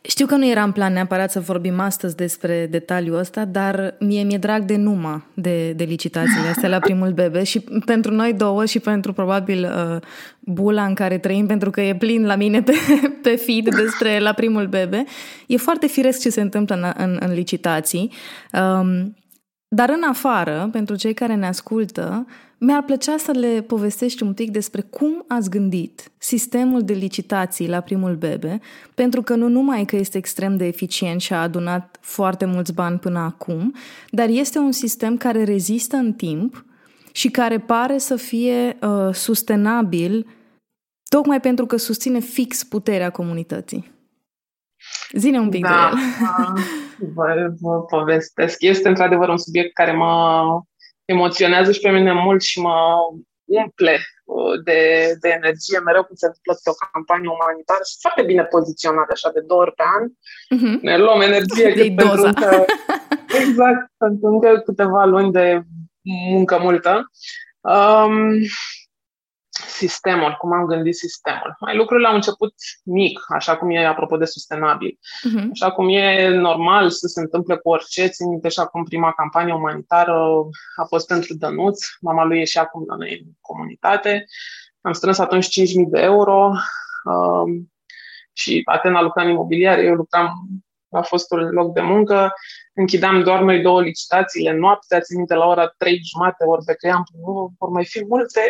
știu 0.00 0.26
că 0.26 0.36
nu 0.36 0.46
era 0.46 0.62
în 0.62 0.72
plan 0.72 0.92
neapărat 0.92 1.30
să 1.30 1.40
vorbim 1.40 1.80
astăzi 1.80 2.16
despre 2.16 2.66
detaliul 2.70 3.18
ăsta, 3.18 3.44
dar 3.44 3.94
mie 3.98 4.22
mi-e 4.22 4.38
drag 4.38 4.64
de 4.64 4.76
numa 4.76 5.24
de, 5.34 5.72
de 5.72 5.84
licitațiile 5.84 6.48
astea 6.48 6.68
la 6.68 6.78
primul 6.78 7.10
bebe 7.10 7.42
și 7.44 7.60
pentru 7.84 8.12
noi 8.12 8.32
două 8.32 8.64
și 8.64 8.78
pentru 8.78 9.12
probabil 9.12 9.64
uh, 9.64 10.00
bula 10.40 10.84
în 10.84 10.94
care 10.94 11.18
trăim, 11.18 11.46
pentru 11.46 11.70
că 11.70 11.80
e 11.80 11.96
plin 11.96 12.26
la 12.26 12.34
mine 12.34 12.62
pe, 12.62 12.72
pe 13.22 13.36
feed 13.36 13.74
despre 13.74 14.18
la 14.18 14.32
primul 14.32 14.66
bebe, 14.66 15.04
e 15.46 15.56
foarte 15.56 15.86
firesc 15.86 16.20
ce 16.20 16.30
se 16.30 16.40
întâmplă 16.40 16.74
în, 16.74 17.04
în, 17.04 17.16
în 17.20 17.34
licitații. 17.34 18.12
Um, 18.52 19.14
dar 19.68 19.88
în 19.88 20.02
afară, 20.08 20.68
pentru 20.72 20.96
cei 20.96 21.14
care 21.14 21.34
ne 21.34 21.46
ascultă, 21.46 22.26
mi-ar 22.58 22.82
plăcea 22.82 23.16
să 23.16 23.30
le 23.30 23.62
povestești 23.62 24.22
un 24.22 24.34
pic 24.34 24.50
despre 24.50 24.80
cum 24.80 25.24
ați 25.28 25.50
gândit 25.50 26.10
sistemul 26.18 26.82
de 26.82 26.92
licitații 26.92 27.68
la 27.68 27.80
primul 27.80 28.14
bebe, 28.14 28.60
pentru 28.94 29.22
că 29.22 29.34
nu 29.34 29.48
numai 29.48 29.84
că 29.84 29.96
este 29.96 30.18
extrem 30.18 30.56
de 30.56 30.66
eficient 30.66 31.20
și 31.20 31.32
a 31.32 31.42
adunat 31.42 31.98
foarte 32.00 32.44
mulți 32.44 32.72
bani 32.72 32.98
până 32.98 33.18
acum, 33.18 33.74
dar 34.10 34.28
este 34.28 34.58
un 34.58 34.72
sistem 34.72 35.16
care 35.16 35.44
rezistă 35.44 35.96
în 35.96 36.12
timp 36.12 36.64
și 37.12 37.30
care 37.30 37.58
pare 37.58 37.98
să 37.98 38.16
fie 38.16 38.78
uh, 38.82 39.14
sustenabil 39.14 40.26
tocmai 41.08 41.40
pentru 41.40 41.66
că 41.66 41.76
susține 41.76 42.18
fix 42.18 42.64
puterea 42.64 43.10
comunității. 43.10 43.95
Zine 45.12 45.38
un 45.38 45.48
pic 45.48 45.62
da, 45.62 45.90
de 45.92 45.98
el. 46.42 46.62
vă, 47.14 47.54
vă 47.60 47.80
povestesc. 47.80 48.56
Este 48.62 48.88
într-adevăr 48.88 49.28
un 49.28 49.38
subiect 49.38 49.74
care 49.74 49.92
mă 49.92 50.44
emoționează 51.04 51.72
și 51.72 51.80
pe 51.80 51.90
mine 51.90 52.12
mult 52.12 52.42
și 52.42 52.60
mă 52.60 52.74
umple 53.44 53.98
uh, 54.24 54.62
de, 54.64 54.80
de 55.20 55.28
energie 55.28 55.78
mereu 55.78 56.04
când 56.04 56.18
se 56.18 56.26
întâmplă 56.26 56.52
pe 56.62 56.70
o 56.70 56.80
campanie 56.92 57.36
umanitară 57.38 57.84
și 57.90 57.96
foarte 58.00 58.22
bine 58.22 58.44
poziționată, 58.44 59.10
așa 59.12 59.30
de 59.34 59.40
două 59.40 59.60
ori 59.60 59.74
pe 59.74 59.84
an. 59.96 60.04
Uh-huh. 60.54 60.80
Ne 60.80 60.96
luăm 60.98 61.20
energie 61.20 61.72
cât 61.72 61.96
pentru 61.96 62.22
încă, 62.22 62.64
exact, 63.42 63.82
pentru 63.96 64.26
încă 64.32 64.62
câteva 64.64 65.04
luni 65.04 65.32
de 65.32 65.62
muncă 66.30 66.58
multă. 66.58 67.10
Um, 67.60 68.14
sistemul, 69.66 70.36
cum 70.38 70.52
am 70.52 70.64
gândit 70.64 70.94
sistemul. 70.94 71.56
Mai 71.60 71.76
lucrurile 71.76 72.08
au 72.08 72.14
început 72.14 72.54
mic, 72.84 73.20
așa 73.28 73.56
cum 73.56 73.70
e 73.70 73.86
apropo 73.86 74.16
de 74.16 74.24
sustenabil. 74.24 74.98
Uh-huh. 74.98 75.48
Așa 75.52 75.70
cum 75.70 75.88
e 75.88 76.28
normal 76.28 76.90
să 76.90 77.06
se 77.06 77.20
întâmple 77.20 77.56
cu 77.56 77.68
orice. 77.68 78.06
Țin 78.06 78.28
minte 78.28 78.48
și 78.48 78.58
acum 78.58 78.84
prima 78.84 79.12
campanie 79.12 79.54
umanitară 79.54 80.12
a 80.76 80.84
fost 80.84 81.06
pentru 81.06 81.34
Dănuț. 81.34 81.80
Mama 82.00 82.24
lui 82.24 82.40
e 82.40 82.44
și 82.44 82.58
acum 82.58 82.84
la 82.86 82.96
noi 82.96 83.20
în 83.24 83.30
comunitate. 83.40 84.24
Am 84.80 84.92
strâns 84.92 85.18
atunci 85.18 85.60
5.000 85.60 85.64
de 85.88 86.00
euro 86.00 86.52
um, 87.04 87.72
și 88.32 88.62
Atena 88.64 89.02
lucra 89.02 89.22
în 89.22 89.30
imobiliare, 89.30 89.82
eu 89.82 89.94
lucram 89.94 90.32
la 90.88 91.02
fostul 91.02 91.40
loc 91.52 91.72
de 91.72 91.80
muncă 91.80 92.32
închideam 92.74 93.22
doar 93.22 93.42
noi 93.42 93.62
două 93.62 93.82
licitațiile 93.82 94.52
noaptea, 94.52 95.00
țin 95.00 95.16
minte 95.16 95.34
la 95.34 95.46
ora 95.46 95.74
trei 95.78 96.00
jumate, 96.02 96.44
ori 96.44 96.64
becăiam, 96.64 97.04
nu 97.24 97.54
vor 97.58 97.68
mai 97.68 97.84
fi 97.84 98.04
multe. 98.08 98.40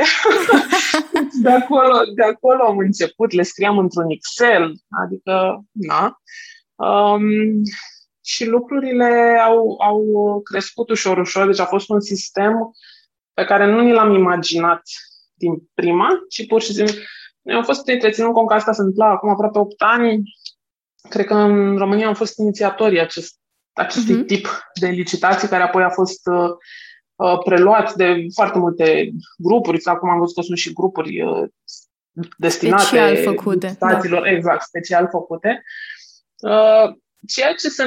de, 1.43 1.51
acolo, 1.51 1.99
de 2.15 2.23
acolo 2.23 2.63
am 2.63 2.79
început, 2.79 3.33
le 3.33 3.43
scriam 3.43 3.79
într-un 3.79 4.11
Excel, 4.11 4.75
adică, 5.05 5.65
na. 5.73 6.21
Um, 6.75 7.63
și 8.25 8.47
lucrurile 8.47 9.41
au, 9.45 9.77
au 9.81 10.01
crescut 10.43 10.91
ușor, 10.91 11.19
ușor, 11.19 11.47
deci 11.47 11.61
a 11.61 11.65
fost 11.65 11.89
un 11.89 12.01
sistem 12.01 12.71
pe 13.35 13.45
care 13.45 13.67
nu 13.67 13.81
ni 13.81 13.93
l-am 13.93 14.11
imaginat 14.11 14.83
din 15.35 15.69
prima, 15.75 16.09
ci 16.29 16.47
pur 16.47 16.63
și 16.63 16.73
simplu 16.73 16.95
noi 17.47 17.57
am 17.57 17.63
fost 17.63 17.89
întreținut 17.89 18.33
cu 18.33 18.45
că 18.45 18.55
asta 18.55 18.73
se 18.73 18.81
întâmpla 18.81 19.11
acum 19.11 19.29
aproape 19.29 19.59
8 19.59 19.83
ani. 19.83 20.23
Cred 21.09 21.27
că 21.27 21.35
în 21.35 21.77
România 21.77 22.07
am 22.07 22.15
fost 22.15 22.39
inițiatorii 22.39 23.01
acest, 23.01 23.39
acestui 23.73 24.23
uh-huh. 24.23 24.27
tip 24.27 24.49
de 24.81 24.87
licitații 24.87 25.49
care 25.49 25.63
apoi 25.63 25.83
a 25.83 25.91
fost 25.91 26.27
uh, 26.27 26.51
uh, 27.15 27.39
preluați 27.45 27.97
de 27.97 28.27
foarte 28.35 28.59
multe 28.59 29.11
grupuri. 29.39 29.85
Acum 29.85 30.09
am 30.09 30.19
văzut 30.19 30.35
că 30.35 30.41
sunt 30.41 30.59
și 30.59 30.73
grupuri 30.73 31.23
uh, 31.23 31.49
destinate 32.37 32.83
special 32.83 33.17
făcute. 33.17 33.69
Staților, 33.69 34.23
da. 34.23 34.31
exact, 34.31 34.63
special 34.63 35.09
făcute. 35.11 35.63
Uh, 36.41 36.95
ceea 37.27 37.55
ce 37.55 37.69
se 37.69 37.83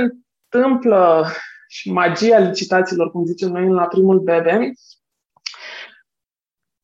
întâmplă 0.51 1.31
și 1.67 1.91
magia 1.91 2.37
licitațiilor, 2.39 3.11
cum 3.11 3.25
zicem 3.25 3.49
noi 3.49 3.69
la 3.69 3.87
primul 3.87 4.19
bebe, 4.19 4.73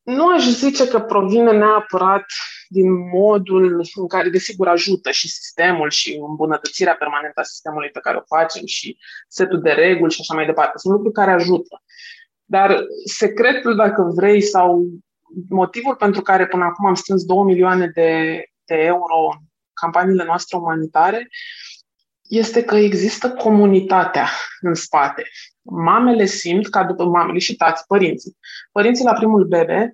nu 0.06 0.28
aș 0.28 0.44
zice 0.44 0.88
că 0.88 1.00
provine 1.00 1.52
neapărat 1.52 2.24
din 2.68 3.08
modul 3.08 3.84
în 3.94 4.06
care, 4.06 4.28
desigur, 4.28 4.68
ajută 4.68 5.10
și 5.10 5.28
sistemul 5.28 5.90
și 5.90 6.22
îmbunătățirea 6.28 6.94
permanentă 6.94 7.40
a 7.40 7.42
sistemului 7.42 7.90
pe 7.90 8.00
care 8.00 8.16
o 8.16 8.36
facem 8.36 8.66
și 8.66 8.98
setul 9.28 9.60
de 9.60 9.70
reguli 9.70 10.12
și 10.12 10.20
așa 10.20 10.34
mai 10.34 10.46
departe. 10.46 10.78
Sunt 10.78 10.92
lucruri 10.92 11.14
care 11.14 11.30
ajută. 11.30 11.82
Dar 12.44 12.84
secretul, 13.04 13.76
dacă 13.76 14.02
vrei, 14.14 14.42
sau 14.42 14.86
motivul 15.48 15.96
pentru 15.96 16.22
care 16.22 16.46
până 16.46 16.64
acum 16.64 16.86
am 16.86 16.94
strâns 16.94 17.24
2 17.24 17.42
milioane 17.42 17.86
de, 17.86 18.42
de 18.64 18.74
euro 18.74 19.16
în 19.32 19.44
campaniile 19.72 20.24
noastre 20.24 20.56
umanitare 20.56 21.28
este 22.28 22.64
că 22.64 22.76
există 22.76 23.30
comunitatea 23.30 24.28
în 24.60 24.74
spate. 24.74 25.22
Mamele 25.70 26.24
simt 26.24 26.68
ca 26.68 26.84
după 26.84 27.04
mamele 27.04 27.38
și 27.38 27.56
tați, 27.56 27.86
părinții. 27.86 28.36
Părinții 28.72 29.04
la 29.04 29.12
primul 29.12 29.44
bebe 29.44 29.92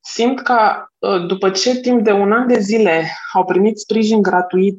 simt 0.00 0.40
că 0.40 0.58
ă, 1.02 1.18
după 1.18 1.50
ce 1.50 1.80
timp 1.80 2.04
de 2.04 2.12
un 2.12 2.32
an 2.32 2.46
de 2.46 2.58
zile 2.58 3.04
au 3.32 3.44
primit 3.44 3.78
sprijin 3.78 4.22
gratuit 4.22 4.78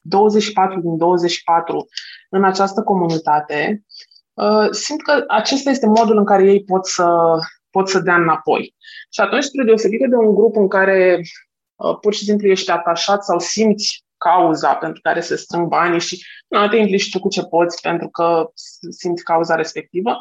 24 0.00 0.80
din 0.80 0.96
24 0.96 1.86
în 2.30 2.44
această 2.44 2.82
comunitate, 2.82 3.84
ă, 4.36 4.68
simt 4.70 5.02
că 5.02 5.24
acesta 5.28 5.70
este 5.70 5.86
modul 5.86 6.16
în 6.16 6.24
care 6.24 6.44
ei 6.44 6.64
pot 6.64 6.86
să, 6.86 7.06
pot 7.70 7.88
să 7.88 7.98
dea 7.98 8.16
înapoi. 8.16 8.74
Și 9.10 9.20
atunci, 9.20 9.44
spre 9.44 9.64
deosebire 9.64 10.06
de 10.08 10.16
un 10.16 10.34
grup 10.34 10.56
în 10.56 10.68
care 10.68 11.20
ă, 11.80 11.94
pur 11.94 12.14
și 12.14 12.24
simplu 12.24 12.48
ești 12.48 12.70
atașat 12.70 13.24
sau 13.24 13.38
simți 13.38 14.01
cauza 14.28 14.74
pentru 14.74 15.00
care 15.00 15.20
se 15.20 15.36
strâng 15.36 15.68
banii 15.68 16.00
și 16.00 16.26
nu 16.48 16.68
te 16.68 16.76
implici 16.76 17.10
tu 17.10 17.20
cu 17.20 17.28
ce 17.28 17.42
poți 17.42 17.80
pentru 17.80 18.08
că 18.08 18.50
simți 18.90 19.22
cauza 19.22 19.54
respectivă, 19.54 20.16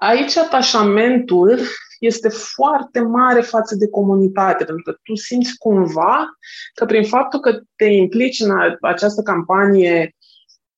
aici 0.00 0.36
atașamentul 0.36 1.58
este 1.98 2.28
foarte 2.28 3.00
mare 3.00 3.40
față 3.40 3.74
de 3.74 3.88
comunitate, 3.88 4.64
pentru 4.64 4.82
că 4.82 4.98
tu 5.02 5.14
simți 5.14 5.56
cumva 5.58 6.26
că 6.74 6.84
prin 6.84 7.04
faptul 7.04 7.40
că 7.40 7.60
te 7.76 7.84
implici 7.84 8.40
în 8.40 8.50
această 8.80 9.22
campanie 9.22 10.16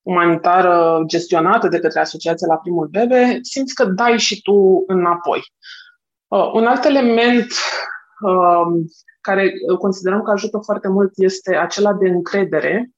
umanitară 0.01 1.03
gestionată 1.05 1.67
de 1.67 1.79
către 1.79 1.99
Asociația 1.99 2.47
la 2.47 2.57
Primul 2.57 2.87
Bebe, 2.87 3.39
simți 3.41 3.73
că 3.75 3.85
dai 3.85 4.19
și 4.19 4.41
tu 4.41 4.83
înapoi. 4.87 5.41
Uh, 6.27 6.51
un 6.53 6.65
alt 6.65 6.83
element 6.83 7.45
uh, 7.45 7.96
care 9.21 9.53
considerăm 9.79 10.21
că 10.21 10.31
ajută 10.31 10.57
foarte 10.57 10.87
mult 10.87 11.11
este 11.15 11.55
acela 11.55 11.93
de 11.93 12.07
încredere 12.07 12.91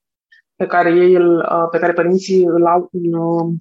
pe 0.55 0.65
care 0.65 0.89
ei 0.89 1.13
îl, 1.13 1.37
uh, 1.37 1.67
pe 1.71 1.79
care 1.79 1.93
părinții 1.93 2.43
îl 2.43 2.65
au 2.65 2.89
în, 2.91 3.13
uh, 3.13 3.53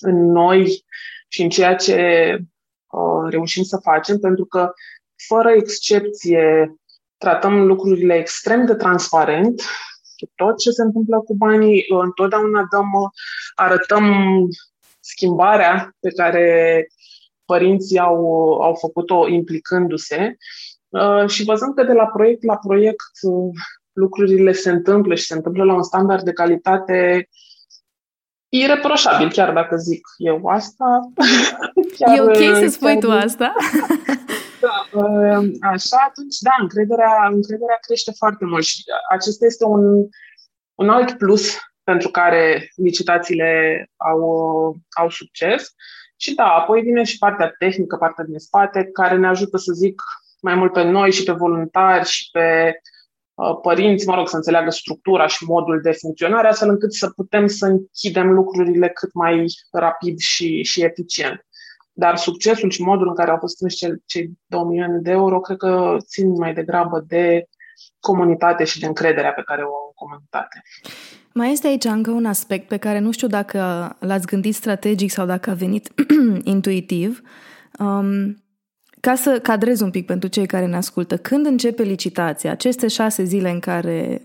în 0.00 0.30
noi 0.30 0.84
și 1.28 1.42
în 1.42 1.48
ceea 1.48 1.74
ce 1.74 1.96
uh, 2.86 3.30
reușim 3.30 3.62
să 3.62 3.76
facem, 3.82 4.18
pentru 4.18 4.44
că 4.44 4.72
fără 5.26 5.50
excepție 5.50 6.74
tratăm 7.16 7.66
lucrurile 7.66 8.14
extrem 8.14 8.66
de 8.66 8.74
transparent. 8.74 9.62
Tot 10.34 10.58
ce 10.58 10.70
se 10.70 10.82
întâmplă 10.82 11.20
cu 11.20 11.34
banii, 11.34 11.84
întotdeauna 11.88 12.66
dăm, 12.70 12.90
arătăm 13.54 14.04
schimbarea 15.00 15.96
pe 16.00 16.10
care 16.10 16.86
părinții 17.44 17.98
au, 17.98 18.24
au 18.62 18.74
făcut-o 18.74 19.28
implicându-se 19.28 20.16
Uh, 20.16 20.79
și 21.26 21.44
văzând 21.44 21.74
că 21.74 21.84
de 21.84 21.92
la 21.92 22.06
proiect 22.06 22.44
la 22.44 22.56
proiect 22.56 23.12
uh, 23.22 23.54
lucrurile 23.92 24.52
se 24.52 24.70
întâmplă 24.70 25.14
și 25.14 25.26
se 25.26 25.34
întâmplă 25.34 25.64
la 25.64 25.74
un 25.74 25.82
standard 25.82 26.22
de 26.22 26.32
calitate 26.32 27.28
ireproșabil, 28.48 29.30
chiar 29.30 29.52
dacă 29.52 29.76
zic 29.76 30.00
eu 30.16 30.46
asta. 30.46 31.00
Chiar, 31.98 32.16
e 32.16 32.20
ok 32.20 32.56
să 32.56 32.66
spui 32.68 32.98
tu 32.98 33.10
asta? 33.10 33.54
da, 34.64 35.00
uh, 35.00 35.50
așa, 35.60 35.96
atunci, 36.08 36.38
da, 36.40 36.50
încrederea, 36.60 37.28
încrederea 37.32 37.78
crește 37.80 38.12
foarte 38.16 38.44
mult 38.44 38.64
și 38.64 38.82
acesta 39.10 39.46
este 39.46 39.64
un, 39.64 40.08
un 40.74 40.88
alt 40.88 41.12
plus 41.12 41.58
pentru 41.84 42.08
care 42.08 42.70
licitațiile 42.76 43.84
au, 43.96 44.20
au 44.90 45.10
succes. 45.10 45.74
Și 46.16 46.34
da, 46.34 46.44
apoi 46.44 46.80
vine 46.80 47.02
și 47.02 47.18
partea 47.18 47.54
tehnică, 47.58 47.96
partea 47.96 48.24
din 48.24 48.38
spate, 48.38 48.88
care 48.92 49.16
ne 49.16 49.26
ajută 49.26 49.56
să 49.56 49.72
zic 49.72 50.02
mai 50.42 50.54
mult 50.54 50.72
pe 50.72 50.82
noi 50.82 51.12
și 51.12 51.22
pe 51.22 51.32
voluntari 51.32 52.08
și 52.08 52.28
pe 52.30 52.72
uh, 53.34 53.58
părinți, 53.62 54.06
mă 54.06 54.14
rog, 54.14 54.28
să 54.28 54.36
înțeleagă 54.36 54.70
structura 54.70 55.26
și 55.26 55.44
modul 55.44 55.80
de 55.82 55.92
funcționare, 55.92 56.48
astfel 56.48 56.68
încât 56.68 56.94
să 56.94 57.10
putem 57.10 57.46
să 57.46 57.66
închidem 57.66 58.30
lucrurile 58.30 58.88
cât 58.88 59.14
mai 59.14 59.44
rapid 59.70 60.18
și, 60.18 60.62
și 60.62 60.82
eficient. 60.82 61.46
Dar 61.92 62.16
succesul 62.16 62.70
și 62.70 62.82
modul 62.82 63.08
în 63.08 63.14
care 63.14 63.30
au 63.30 63.36
fost 63.38 63.54
strâns 63.54 63.74
cei 64.06 64.30
2 64.46 64.62
milioane 64.62 64.98
de 64.98 65.10
euro, 65.10 65.40
cred 65.40 65.56
că 65.56 65.96
țin 66.06 66.30
mai 66.30 66.54
degrabă 66.54 67.04
de 67.06 67.44
comunitate 68.00 68.64
și 68.64 68.80
de 68.80 68.86
încrederea 68.86 69.32
pe 69.32 69.42
care 69.44 69.62
o 69.62 69.66
au 69.66 69.86
în 69.86 69.92
comunitate. 69.94 70.62
Mai 71.34 71.52
este 71.52 71.66
aici 71.66 71.84
încă 71.84 72.10
un 72.10 72.26
aspect 72.26 72.68
pe 72.68 72.76
care 72.76 72.98
nu 72.98 73.10
știu 73.10 73.28
dacă 73.28 73.58
l-ați 73.98 74.26
gândit 74.26 74.54
strategic 74.54 75.10
sau 75.10 75.26
dacă 75.26 75.50
a 75.50 75.54
venit 75.54 75.92
intuitiv. 76.54 77.20
Um, 77.78 78.44
ca 79.00 79.14
să 79.14 79.38
cadrez 79.42 79.80
un 79.80 79.90
pic 79.90 80.06
pentru 80.06 80.28
cei 80.28 80.46
care 80.46 80.66
ne 80.66 80.76
ascultă, 80.76 81.16
când 81.16 81.46
începe 81.46 81.82
licitația, 81.82 82.50
aceste 82.50 82.88
șase 82.88 83.24
zile 83.24 83.50
în 83.50 83.58
care 83.58 84.22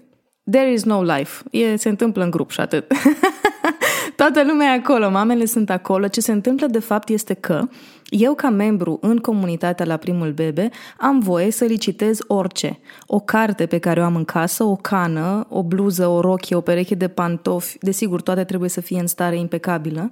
there 0.52 0.72
is 0.72 0.84
no 0.84 1.04
life, 1.04 1.44
e, 1.52 1.76
se 1.76 1.90
întâmplă 1.90 2.24
în 2.24 2.30
grup 2.30 2.52
și 2.52 2.60
atât. 2.60 2.86
Toată 4.16 4.44
lumea 4.44 4.74
e 4.74 4.78
acolo, 4.78 5.10
mamele 5.10 5.46
sunt 5.46 5.70
acolo. 5.70 6.08
Ce 6.08 6.22
se 6.22 6.32
întâmplă 6.32 6.68
de 6.68 6.80
fapt 6.80 7.10
este 7.10 7.34
că 7.34 7.68
eu 8.10 8.34
ca 8.34 8.50
membru 8.50 8.98
în 9.02 9.18
comunitatea 9.18 9.86
la 9.86 9.98
primul 9.98 10.32
bebe 10.32 10.70
am 10.98 11.20
voie 11.20 11.52
să 11.52 11.66
licitez 11.66 12.20
orice. 12.28 12.80
O 13.06 13.20
carte 13.20 13.66
pe 13.66 13.78
care 13.78 14.00
o 14.00 14.04
am 14.04 14.16
în 14.16 14.26
casă, 14.26 14.64
o 14.64 14.76
cană, 14.76 15.46
o 15.50 15.64
bluză, 15.64 16.08
o 16.08 16.20
rochie, 16.20 16.56
o 16.56 16.62
pereche 16.62 16.96
de 16.96 17.08
pantofi, 17.08 17.78
desigur 17.82 18.22
toate 18.22 18.44
trebuie 18.44 18.70
să 18.70 18.82
fie 18.82 19.00
în 19.00 19.08
stare 19.08 19.38
impecabilă, 19.38 20.10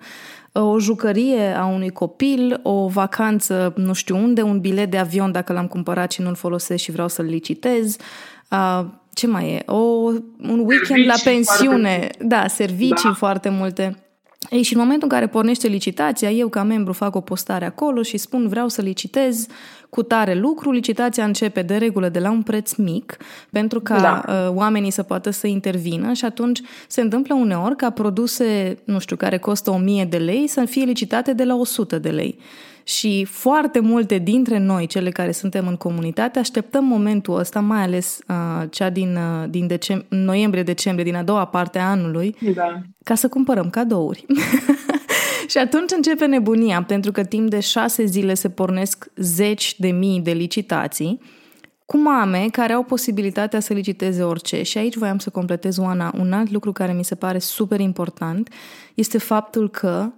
o 0.51 0.79
jucărie 0.79 1.55
a 1.57 1.65
unui 1.65 1.89
copil, 1.89 2.59
o 2.63 2.87
vacanță 2.87 3.73
nu 3.75 3.93
știu 3.93 4.17
unde, 4.17 4.41
un 4.41 4.59
bilet 4.59 4.91
de 4.91 4.97
avion 4.97 5.31
dacă 5.31 5.53
l-am 5.53 5.67
cumpărat 5.67 6.11
și 6.11 6.21
nu-l 6.21 6.35
folosesc 6.35 6.83
și 6.83 6.91
vreau 6.91 7.07
să-l 7.07 7.25
licitez, 7.25 7.95
uh, 8.51 8.85
ce 9.13 9.27
mai 9.27 9.49
e? 9.49 9.63
O, 9.65 9.77
un 9.77 10.63
weekend 10.65 10.85
servicii 10.85 11.05
la 11.05 11.15
pensiune, 11.23 11.97
foarte... 11.97 12.17
da, 12.21 12.47
servicii 12.47 13.09
da. 13.09 13.13
foarte 13.13 13.49
multe. 13.49 14.03
Ei, 14.49 14.61
și 14.61 14.73
în 14.73 14.79
momentul 14.79 15.07
în 15.11 15.17
care 15.17 15.27
pornește 15.27 15.67
licitația, 15.67 16.29
eu 16.29 16.47
ca 16.47 16.63
membru 16.63 16.93
fac 16.93 17.15
o 17.15 17.21
postare 17.21 17.65
acolo 17.65 18.01
și 18.01 18.17
spun 18.17 18.47
vreau 18.47 18.67
să 18.67 18.81
licitez 18.81 19.47
cu 19.93 20.03
tare 20.03 20.33
lucru. 20.33 20.71
Licitația 20.71 21.23
începe 21.23 21.61
de 21.61 21.77
regulă 21.77 22.09
de 22.09 22.19
la 22.19 22.31
un 22.31 22.41
preț 22.41 22.73
mic 22.73 23.17
pentru 23.51 23.79
ca 23.79 23.99
da. 23.99 24.23
uh, 24.27 24.55
oamenii 24.55 24.91
să 24.91 25.03
poată 25.03 25.29
să 25.29 25.47
intervină 25.47 26.13
și 26.13 26.25
atunci 26.25 26.61
se 26.87 27.01
întâmplă 27.01 27.35
uneori 27.35 27.75
ca 27.75 27.89
produse, 27.89 28.77
nu 28.83 28.99
știu, 28.99 29.15
care 29.15 29.37
costă 29.37 29.71
1000 29.71 30.05
de 30.05 30.17
lei 30.17 30.47
să 30.47 30.65
fie 30.65 30.83
licitate 30.83 31.33
de 31.33 31.43
la 31.43 31.55
100 31.55 31.99
de 31.99 32.09
lei. 32.09 32.39
Și 32.83 33.25
foarte 33.25 33.79
multe 33.79 34.17
dintre 34.17 34.59
noi, 34.59 34.85
cele 34.85 35.09
care 35.09 35.31
suntem 35.31 35.67
în 35.67 35.75
comunitate, 35.75 36.39
așteptăm 36.39 36.85
momentul 36.85 37.39
ăsta, 37.39 37.59
mai 37.59 37.81
ales 37.81 38.19
uh, 38.27 38.69
cea 38.69 38.89
din, 38.89 39.15
uh, 39.15 39.49
din 39.49 39.67
decem- 39.67 40.05
noiembrie-decembrie, 40.09 41.03
din 41.03 41.15
a 41.15 41.23
doua 41.23 41.45
parte 41.45 41.79
a 41.79 41.89
anului, 41.89 42.35
da. 42.55 42.81
ca 43.03 43.15
să 43.15 43.27
cumpărăm 43.27 43.69
cadouri. 43.69 44.25
și 45.47 45.57
atunci 45.57 45.91
începe 45.91 46.25
nebunia, 46.25 46.83
pentru 46.83 47.11
că 47.11 47.23
timp 47.23 47.49
de 47.49 47.59
șase 47.59 48.05
zile 48.05 48.33
se 48.33 48.49
pornesc 48.49 49.07
zeci 49.15 49.75
de 49.79 49.87
mii 49.87 50.19
de 50.19 50.31
licitații 50.31 51.19
cu 51.85 51.97
mame 51.97 52.47
care 52.51 52.73
au 52.73 52.83
posibilitatea 52.83 53.59
să 53.59 53.73
liciteze 53.73 54.23
orice. 54.23 54.61
Și 54.63 54.77
aici 54.77 54.95
voiam 54.95 55.17
să 55.17 55.29
completez, 55.29 55.77
Oana, 55.77 56.13
un 56.17 56.33
alt 56.33 56.51
lucru 56.51 56.71
care 56.71 56.93
mi 56.93 57.03
se 57.03 57.15
pare 57.15 57.39
super 57.39 57.79
important 57.79 58.49
este 58.93 59.17
faptul 59.17 59.69
că 59.69 60.11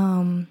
um, 0.00 0.48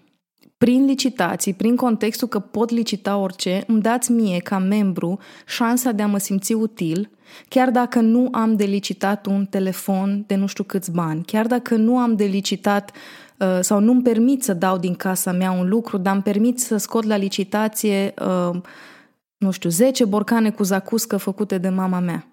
prin 0.57 0.85
licitații, 0.85 1.53
prin 1.53 1.75
contextul 1.75 2.27
că 2.27 2.39
pot 2.39 2.69
licita 2.69 3.17
orice, 3.17 3.63
îmi 3.67 3.81
dați 3.81 4.11
mie, 4.11 4.39
ca 4.39 4.57
membru, 4.57 5.19
șansa 5.47 5.91
de 5.91 6.01
a 6.01 6.07
mă 6.07 6.17
simți 6.17 6.53
util, 6.53 7.09
chiar 7.47 7.69
dacă 7.69 7.99
nu 7.99 8.27
am 8.31 8.55
de 8.55 8.63
licitat 8.63 9.25
un 9.25 9.45
telefon 9.45 10.23
de 10.27 10.35
nu 10.35 10.45
știu 10.45 10.63
câți 10.63 10.91
bani, 10.91 11.23
chiar 11.25 11.47
dacă 11.47 11.75
nu 11.75 11.97
am 11.97 12.15
de 12.15 12.25
licitat 12.25 12.91
uh, 12.91 13.28
sau 13.59 13.79
nu-mi 13.79 14.01
permit 14.01 14.43
să 14.43 14.53
dau 14.53 14.77
din 14.77 14.95
casa 14.95 15.31
mea 15.31 15.51
un 15.51 15.69
lucru, 15.69 15.97
dar 15.97 16.13
îmi 16.13 16.23
permit 16.23 16.59
să 16.59 16.77
scot 16.77 17.03
la 17.03 17.15
licitație, 17.15 18.13
uh, 18.21 18.61
nu 19.37 19.51
știu, 19.51 19.69
10 19.69 20.05
borcane 20.05 20.51
cu 20.51 20.63
zacuscă 20.63 21.17
făcute 21.17 21.57
de 21.57 21.69
mama 21.69 21.99
mea. 21.99 22.27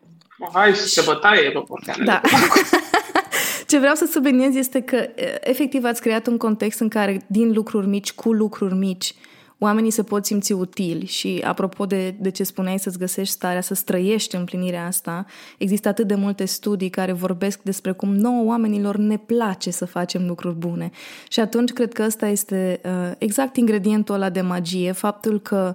Hai 0.52 0.72
și 0.72 0.80
se 0.80 1.02
bătaie 1.07 1.50
pe 1.50 1.62
borcane. 1.68 2.04
Da. 2.04 2.20
Ce 3.68 3.78
vreau 3.78 3.94
să 3.94 4.09
subliniez 4.12 4.54
este 4.54 4.80
că 4.80 5.09
efectiv 5.40 5.84
ați 5.84 6.00
creat 6.00 6.26
un 6.26 6.36
context 6.36 6.80
în 6.80 6.88
care 6.88 7.24
din 7.26 7.52
lucruri 7.52 7.86
mici 7.86 8.12
cu 8.12 8.32
lucruri 8.32 8.74
mici 8.74 9.14
oamenii 9.59 9.90
se 9.90 10.02
pot 10.02 10.24
simți 10.24 10.52
utili 10.52 11.07
și 11.07 11.42
apropo 11.44 11.86
de, 11.86 12.14
de 12.20 12.30
ce 12.30 12.44
spuneai 12.44 12.78
să-ți 12.78 12.98
găsești 12.98 13.32
starea, 13.32 13.61
să 13.61 13.74
străiești 13.74 14.36
împlinirea 14.36 14.86
asta, 14.86 15.26
există 15.59 15.88
atât 15.88 16.07
de 16.07 16.14
multe 16.14 16.44
studii 16.44 16.90
care 16.90 17.12
vorbesc 17.12 17.62
despre 17.62 17.92
cum 17.92 18.16
nouă 18.16 18.44
oamenilor 18.44 18.96
ne 18.96 19.18
place 19.18 19.70
să 19.70 19.84
facem 19.84 20.26
lucruri 20.26 20.54
bune. 20.54 20.90
Și 21.28 21.40
atunci 21.40 21.72
cred 21.72 21.92
că 21.92 22.02
ăsta 22.02 22.26
este 22.26 22.80
uh, 22.84 23.12
exact 23.18 23.57
ingredientul 23.57 24.14
ăla 24.14 24.30
de 24.30 24.40
magie, 24.40 24.92
faptul 24.92 25.40
că 25.40 25.74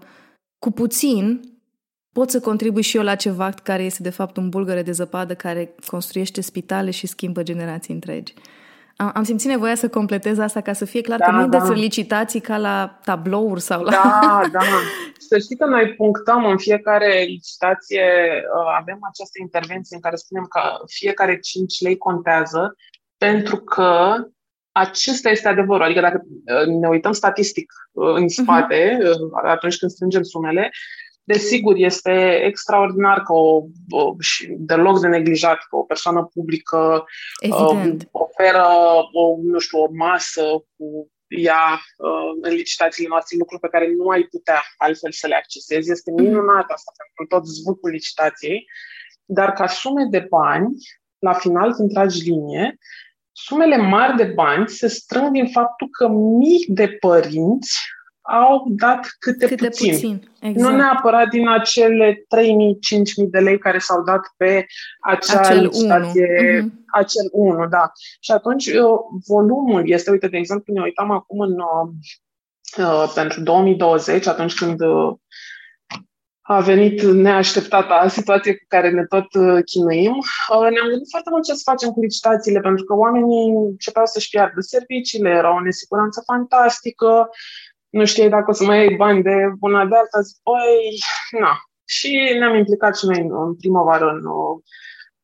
cu 0.60 0.72
puțin 0.72 1.42
pot 2.14 2.30
să 2.30 2.40
contribui 2.40 2.82
și 2.82 2.98
eu 2.98 3.04
la 3.04 3.16
ceva 3.16 3.50
care 3.50 3.84
este 3.84 4.04
de 4.04 4.10
fapt 4.10 4.38
un 4.38 4.50
bulgăre 4.50 4.82
de 4.82 4.92
zăpadă 4.92 5.36
care 5.36 5.76
construiește 5.86 6.42
spitale 6.42 6.92
și 6.92 7.08
schimbă 7.08 7.44
generații 7.44 7.94
întregi. 7.94 8.34
Am, 8.96 9.12
am 9.14 9.24
simțit 9.24 9.50
nevoia 9.50 9.76
să 9.76 9.90
completez 9.90 10.38
asta 10.38 10.62
ca 10.62 10.74
să 10.74 10.86
fie 10.86 11.02
clar 11.02 11.20
da, 11.20 11.26
că 11.26 11.32
nu 11.32 11.48
da. 11.48 11.58
despre 11.58 11.76
licitații 11.76 12.40
ca 12.40 12.58
la 12.58 13.00
tablouri 13.04 13.62
sau 13.62 13.84
la... 13.84 13.92
Da, 13.92 14.42
da. 14.60 14.60
Să 15.18 15.38
știi 15.38 15.58
că 15.58 15.66
noi 15.66 15.94
punctăm 15.94 16.46
în 16.46 16.58
fiecare 16.58 17.24
licitație, 17.28 18.04
uh, 18.58 18.76
avem 18.80 19.00
această 19.02 19.38
intervenție 19.42 19.96
în 19.96 20.02
care 20.02 20.16
spunem 20.16 20.46
că 20.50 20.62
fiecare 20.86 21.40
5 21.40 21.82
lei 21.82 21.98
contează 21.98 22.76
pentru 23.18 23.58
că 23.58 24.16
acesta 24.72 25.30
este 25.30 25.48
adevărul. 25.48 25.84
Adică 25.84 26.00
dacă 26.00 26.22
uh, 26.26 26.66
ne 26.66 26.88
uităm 26.88 27.12
statistic 27.12 27.74
uh, 27.92 28.14
în 28.16 28.28
spate, 28.28 28.98
uh-huh. 29.02 29.50
atunci 29.50 29.78
când 29.78 29.92
strângem 29.92 30.24
sumele, 30.24 30.72
Desigur, 31.24 31.76
este 31.76 32.44
extraordinar 32.46 33.22
că 33.22 33.34
o, 33.34 33.64
o, 33.90 34.16
și 34.20 34.56
deloc 34.60 35.00
de 35.00 35.08
neglijat 35.08 35.58
că 35.70 35.76
o 35.76 35.84
persoană 35.84 36.30
publică 36.34 37.06
uh, 37.50 37.96
oferă 38.12 38.68
o, 39.14 39.38
nu 39.44 39.60
știu, 39.60 39.80
o 39.80 39.88
masă 39.92 40.42
cu 40.78 41.12
ea 41.28 41.82
uh, 41.98 42.38
în 42.42 42.54
licitațiile 42.54 43.10
noastre 43.10 43.38
lucruri 43.38 43.62
pe 43.62 43.68
care 43.68 43.94
nu 43.98 44.08
ai 44.08 44.22
putea 44.24 44.62
altfel 44.78 45.12
să 45.12 45.28
le 45.28 45.36
accesezi. 45.36 45.92
Este 45.92 46.12
mhm. 46.12 46.24
minunat 46.24 46.70
asta 46.70 46.92
pentru 46.96 47.38
tot 47.38 47.48
zvâcul 47.48 47.90
licitației, 47.90 48.66
dar 49.26 49.54
ca 49.54 49.68
sume 49.68 50.08
de 50.10 50.26
bani, 50.30 50.76
la 51.20 51.34
final, 51.34 51.74
când 51.74 51.94
tragi 51.94 52.30
linie, 52.30 52.78
sumele 53.32 53.78
mari 53.78 54.16
de 54.16 54.24
bani 54.24 54.70
se 54.70 54.88
strâng 54.88 55.32
din 55.32 55.48
faptul 55.48 55.88
că 55.92 56.08
mii 56.08 56.66
de 56.68 56.88
părinți 56.88 57.80
au 58.22 58.66
dat 58.70 59.08
câte, 59.20 59.48
câte 59.48 59.68
puțin. 59.68 59.92
puțin. 59.92 60.32
Exact. 60.40 60.72
Nu 60.72 60.76
neapărat 60.76 61.28
din 61.30 61.48
acele 61.48 62.14
3.000-5.000 62.14 63.30
de 63.30 63.40
lei 63.40 63.58
care 63.58 63.78
s-au 63.78 64.04
dat 64.04 64.34
pe 64.38 64.66
acea 65.00 65.40
acel 65.40 65.62
licitație, 65.62 66.60
unu. 66.60 66.68
Uh-huh. 66.68 66.72
acel 66.92 67.30
1, 67.32 67.68
da. 67.68 67.92
Și 68.20 68.32
atunci 68.32 68.66
uh, 68.66 69.00
volumul 69.28 69.90
este, 69.90 70.12
uite, 70.12 70.28
de 70.28 70.38
exemplu, 70.38 70.74
ne 70.74 70.82
uitam 70.82 71.12
acum 71.12 71.40
în 71.40 71.52
uh, 71.52 71.90
uh 72.78 73.12
pentru 73.16 73.42
2020, 73.42 74.28
atunci 74.28 74.54
când 74.54 74.82
uh, 74.82 75.14
a 76.42 76.60
venit 76.60 77.02
neașteptata 77.02 78.08
situație 78.08 78.54
cu 78.56 78.66
care 78.68 78.90
ne 78.90 79.06
tot 79.06 79.34
uh, 79.34 79.64
chinuim. 79.66 80.16
Ne-am 80.50 80.90
gândit 80.90 81.10
foarte 81.10 81.30
mult 81.32 81.44
ce 81.44 81.54
să 81.54 81.70
facem 81.72 81.90
cu 81.90 82.02
licitațiile, 82.02 82.60
pentru 82.60 82.84
că 82.84 82.94
oamenii 82.94 83.50
începeau 83.50 84.06
să-și 84.06 84.30
piardă 84.30 84.60
serviciile, 84.60 85.30
era 85.30 85.56
o 85.56 85.62
nesiguranță 85.62 86.24
fantastică, 86.26 87.30
nu 87.92 88.06
știai 88.06 88.30
dacă 88.30 88.50
o 88.50 88.54
să 88.54 88.64
mai 88.64 88.78
ai 88.78 88.96
bani 88.96 89.24
de 89.24 89.36
una 89.60 89.86
de 89.86 89.96
alta, 89.96 90.22
zic, 90.22 90.38
băi, 90.44 90.98
na. 91.42 91.62
Și 91.86 92.36
ne-am 92.40 92.56
implicat 92.56 92.98
și 92.98 93.06
noi 93.06 93.20
în, 93.20 93.46
în 93.46 93.56
primăvară 93.56 94.10
în 94.10 94.26
uh, 94.26 94.62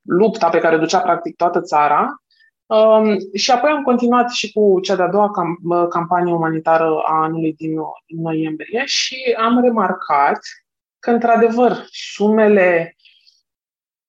lupta 0.02 0.50
pe 0.50 0.60
care 0.60 0.78
ducea 0.78 1.00
practic 1.00 1.36
toată 1.36 1.62
țara. 1.62 2.22
Um, 2.66 3.18
și 3.34 3.52
apoi 3.52 3.70
am 3.70 3.84
continuat 3.84 4.32
și 4.32 4.52
cu 4.52 4.80
cea 4.80 4.96
de-a 4.96 5.08
doua 5.08 5.32
cam, 5.32 5.58
campanie 5.90 6.34
umanitară 6.34 7.02
a 7.06 7.22
anului 7.22 7.54
din, 7.54 7.76
din 8.06 8.22
noiembrie 8.22 8.84
și 8.86 9.36
am 9.38 9.62
remarcat 9.62 10.40
că, 11.00 11.12
într-adevăr, 11.12 11.86
sumele 11.90 12.96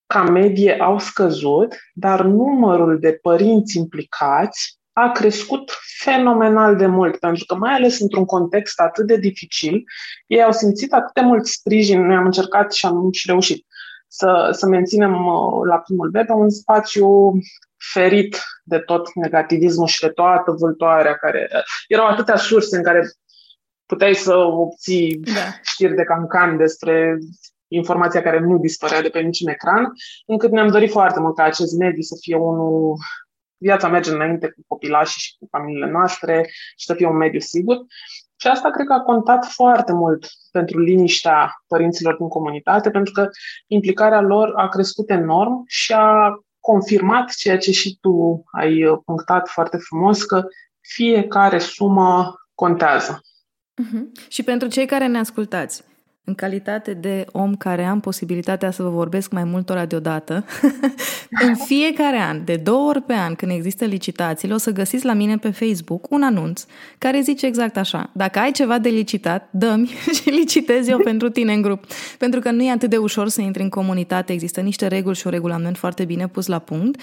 ca 0.07 0.23
medie 0.23 0.81
au 0.81 0.99
scăzut, 0.99 1.77
dar 1.95 2.23
numărul 2.25 2.99
de 2.99 3.13
părinți 3.13 3.77
implicați 3.77 4.78
a 5.03 5.11
crescut 5.11 5.73
fenomenal 6.05 6.77
de 6.77 6.87
mult, 6.87 7.17
pentru 7.17 7.45
că 7.45 7.55
mai 7.55 7.73
ales 7.75 8.01
într-un 8.01 8.25
context 8.25 8.81
atât 8.81 9.07
de 9.07 9.17
dificil, 9.17 9.85
ei 10.27 10.43
au 10.43 10.53
simțit 10.53 10.93
atât 10.93 11.13
de 11.15 11.21
mult 11.21 11.47
sprijin, 11.47 12.07
noi 12.07 12.17
am 12.17 12.25
încercat 12.25 12.73
și 12.73 12.87
am 12.87 13.09
și 13.13 13.27
reușit 13.27 13.67
să, 14.09 14.49
să 14.53 14.67
menținem 14.67 15.27
uh, 15.27 15.67
la 15.69 15.79
primul 15.79 16.11
bebe 16.11 16.33
un 16.33 16.51
spațiu 16.51 17.33
ferit 17.93 18.39
de 18.63 18.79
tot 18.79 19.15
negativismul 19.15 19.87
și 19.87 20.01
de 20.01 20.09
toată 20.09 20.55
vâltoarea 20.59 21.15
care... 21.15 21.49
Uh, 21.55 21.61
erau 21.89 22.07
atâtea 22.07 22.37
surse 22.37 22.77
în 22.77 22.83
care 22.83 23.11
puteai 23.87 24.15
să 24.15 24.35
obții 24.37 25.17
da. 25.17 25.41
știri 25.63 25.95
de 25.95 26.03
cancan 26.03 26.57
despre 26.57 27.19
informația 27.69 28.23
care 28.23 28.41
nu 28.41 28.59
dispărea 28.59 29.03
de 29.03 29.09
pe 29.09 29.21
niciun 29.21 29.49
ecran, 29.49 29.93
încât 30.27 30.51
ne-am 30.51 30.69
dorit 30.69 30.91
foarte 30.91 31.21
mult 31.21 31.37
ca 31.37 31.43
acest 31.43 31.77
mediu 31.77 32.03
să 32.03 32.17
fie 32.21 32.37
unul 32.37 32.97
viața 33.59 33.89
merge 33.89 34.11
înainte 34.11 34.51
cu 34.51 34.61
copilașii 34.67 35.21
și 35.21 35.37
cu 35.39 35.47
familiile 35.51 35.91
noastre 35.91 36.49
și 36.77 36.87
să 36.87 36.95
fie 36.95 37.07
un 37.07 37.17
mediu 37.17 37.41
sigur. 37.41 37.77
Și 38.37 38.47
asta 38.47 38.71
cred 38.71 38.87
că 38.87 38.93
a 38.93 39.01
contat 39.01 39.45
foarte 39.45 39.93
mult 39.93 40.27
pentru 40.51 40.81
liniștea 40.81 41.63
părinților 41.67 42.17
din 42.17 42.29
comunitate, 42.29 42.91
pentru 42.91 43.13
că 43.13 43.29
implicarea 43.67 44.21
lor 44.21 44.53
a 44.57 44.69
crescut 44.69 45.11
enorm 45.11 45.65
și 45.67 45.93
a 45.93 46.35
confirmat 46.61 47.35
ceea 47.35 47.59
ce 47.59 47.73
și 47.73 47.99
tu 48.01 48.43
ai 48.53 49.01
punctat 49.05 49.49
foarte 49.49 49.77
frumos, 49.77 50.25
că 50.25 50.45
fiecare 50.81 51.59
sumă 51.59 52.35
contează. 52.55 53.21
Uh-huh. 53.83 54.29
Și 54.29 54.43
pentru 54.43 54.69
cei 54.69 54.87
care 54.87 55.07
ne 55.07 55.19
ascultați, 55.19 55.85
în 56.29 56.35
calitate 56.35 56.93
de 56.93 57.27
om 57.33 57.57
care 57.57 57.85
am 57.85 58.01
posibilitatea 58.01 58.71
să 58.71 58.83
vă 58.83 58.89
vorbesc 58.89 59.31
mai 59.31 59.45
mult 59.45 59.71
ora 59.71 59.87
deodată, 59.87 60.45
în 61.47 61.55
fiecare 61.55 62.17
an, 62.17 62.45
de 62.45 62.57
două 62.57 62.89
ori 62.89 63.03
pe 63.03 63.13
an, 63.13 63.35
când 63.35 63.53
există 63.53 63.85
licitațiile, 63.85 64.55
o 64.55 64.59
să 64.59 64.71
găsiți 64.71 65.05
la 65.05 65.13
mine 65.13 65.37
pe 65.37 65.51
Facebook 65.51 66.11
un 66.11 66.23
anunț 66.23 66.65
care 66.99 67.21
zice 67.21 67.47
exact 67.47 67.77
așa. 67.77 68.11
Dacă 68.15 68.39
ai 68.39 68.51
ceva 68.51 68.79
de 68.79 68.89
licitat, 68.89 69.49
dă-mi 69.51 69.87
și 70.23 70.31
licitez 70.31 70.89
eu 70.89 70.99
pentru 70.99 71.29
tine 71.29 71.53
în 71.53 71.63
grup. 71.63 71.85
Pentru 72.19 72.41
că 72.41 72.51
nu 72.51 72.63
e 72.63 72.71
atât 72.71 72.91
de 72.91 72.97
ușor 72.97 73.29
să 73.29 73.41
intri 73.41 73.63
în 73.63 73.69
comunitate, 73.69 74.33
există 74.33 74.61
niște 74.61 74.87
reguli 74.87 75.17
și 75.17 75.27
un 75.27 75.33
regulament 75.33 75.77
foarte 75.77 76.05
bine 76.05 76.29
pus 76.29 76.47
la 76.47 76.59
punct. 76.59 77.01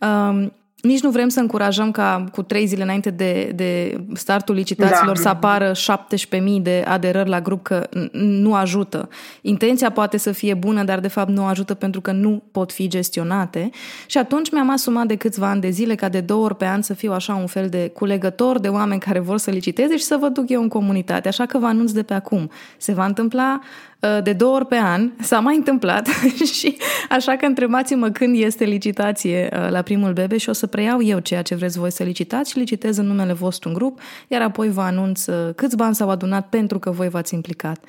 Um, 0.00 0.52
nici 0.86 1.00
nu 1.02 1.10
vrem 1.10 1.28
să 1.28 1.40
încurajăm 1.40 1.90
ca 1.90 2.24
cu 2.32 2.42
trei 2.42 2.66
zile 2.66 2.82
înainte 2.82 3.10
de, 3.10 3.52
de 3.54 4.00
startul 4.14 4.54
licitațiilor 4.54 5.14
da. 5.14 5.20
să 5.20 5.28
apară 5.28 5.72
17.000 5.72 6.62
de 6.62 6.84
aderări 6.86 7.28
la 7.28 7.40
grup, 7.40 7.62
că 7.62 7.88
nu 8.12 8.54
ajută. 8.54 9.08
Intenția 9.40 9.90
poate 9.90 10.16
să 10.16 10.32
fie 10.32 10.54
bună, 10.54 10.84
dar 10.84 11.00
de 11.00 11.08
fapt 11.08 11.30
nu 11.30 11.44
ajută 11.44 11.74
pentru 11.74 12.00
că 12.00 12.12
nu 12.12 12.42
pot 12.50 12.72
fi 12.72 12.88
gestionate. 12.88 13.70
Și 14.06 14.18
atunci 14.18 14.50
mi-am 14.50 14.70
asumat 14.70 15.06
de 15.06 15.14
câțiva 15.14 15.48
ani 15.48 15.60
de 15.60 15.70
zile 15.70 15.94
ca 15.94 16.08
de 16.08 16.20
două 16.20 16.44
ori 16.44 16.56
pe 16.56 16.66
an 16.66 16.82
să 16.82 16.94
fiu 16.94 17.12
așa 17.12 17.34
un 17.34 17.46
fel 17.46 17.68
de 17.68 17.90
culegător 17.94 18.58
de 18.58 18.68
oameni 18.68 19.00
care 19.00 19.18
vor 19.18 19.38
să 19.38 19.50
liciteze 19.50 19.96
și 19.96 20.04
să 20.04 20.16
vă 20.20 20.28
duc 20.28 20.50
eu 20.50 20.62
în 20.62 20.68
comunitate. 20.68 21.28
Așa 21.28 21.46
că 21.46 21.58
vă 21.58 21.66
anunț 21.66 21.90
de 21.90 22.02
pe 22.02 22.14
acum. 22.14 22.50
Se 22.76 22.92
va 22.92 23.04
întâmpla 23.04 23.60
Uh, 23.95 23.95
de 24.22 24.32
două 24.32 24.54
ori 24.54 24.66
pe 24.66 24.76
an, 24.76 25.10
s-a 25.20 25.40
mai 25.40 25.56
întâmplat 25.56 26.08
și 26.58 26.76
așa 27.08 27.36
că 27.36 27.46
întrebați-mă 27.46 28.08
când 28.08 28.36
este 28.38 28.64
licitație 28.64 29.48
uh, 29.52 29.70
la 29.70 29.82
primul 29.82 30.12
bebe 30.12 30.36
și 30.36 30.48
o 30.48 30.52
să 30.52 30.66
preiau 30.66 31.02
eu 31.02 31.18
ceea 31.18 31.42
ce 31.42 31.54
vreți 31.54 31.78
voi 31.78 31.92
să 31.92 32.02
licitați 32.02 32.50
și 32.50 32.58
licitez 32.58 32.96
în 32.96 33.06
numele 33.06 33.32
vostru 33.32 33.68
în 33.68 33.74
grup, 33.74 34.00
iar 34.28 34.42
apoi 34.42 34.70
vă 34.70 34.80
anunț 34.80 35.26
uh, 35.26 35.54
câți 35.54 35.76
bani 35.76 35.94
s-au 35.94 36.10
adunat 36.10 36.48
pentru 36.48 36.78
că 36.78 36.90
voi 36.90 37.08
v-ați 37.08 37.34
implicat. 37.34 37.84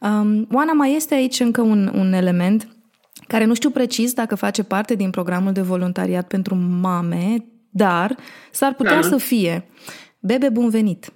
Um, 0.00 0.46
Oana, 0.52 0.72
mai 0.72 0.94
este 0.94 1.14
aici 1.14 1.40
încă 1.40 1.60
un, 1.60 1.92
un 1.94 2.12
element 2.12 2.68
care 3.26 3.44
nu 3.44 3.54
știu 3.54 3.70
precis 3.70 4.12
dacă 4.12 4.34
face 4.34 4.62
parte 4.62 4.94
din 4.94 5.10
programul 5.10 5.52
de 5.52 5.60
voluntariat 5.60 6.26
pentru 6.26 6.54
mame, 6.80 7.36
dar 7.70 8.16
s-ar 8.50 8.74
putea 8.74 9.00
da. 9.00 9.08
să 9.08 9.16
fie. 9.16 9.68
Bebe 10.20 10.48
bun 10.48 10.68
venit! 10.68 11.12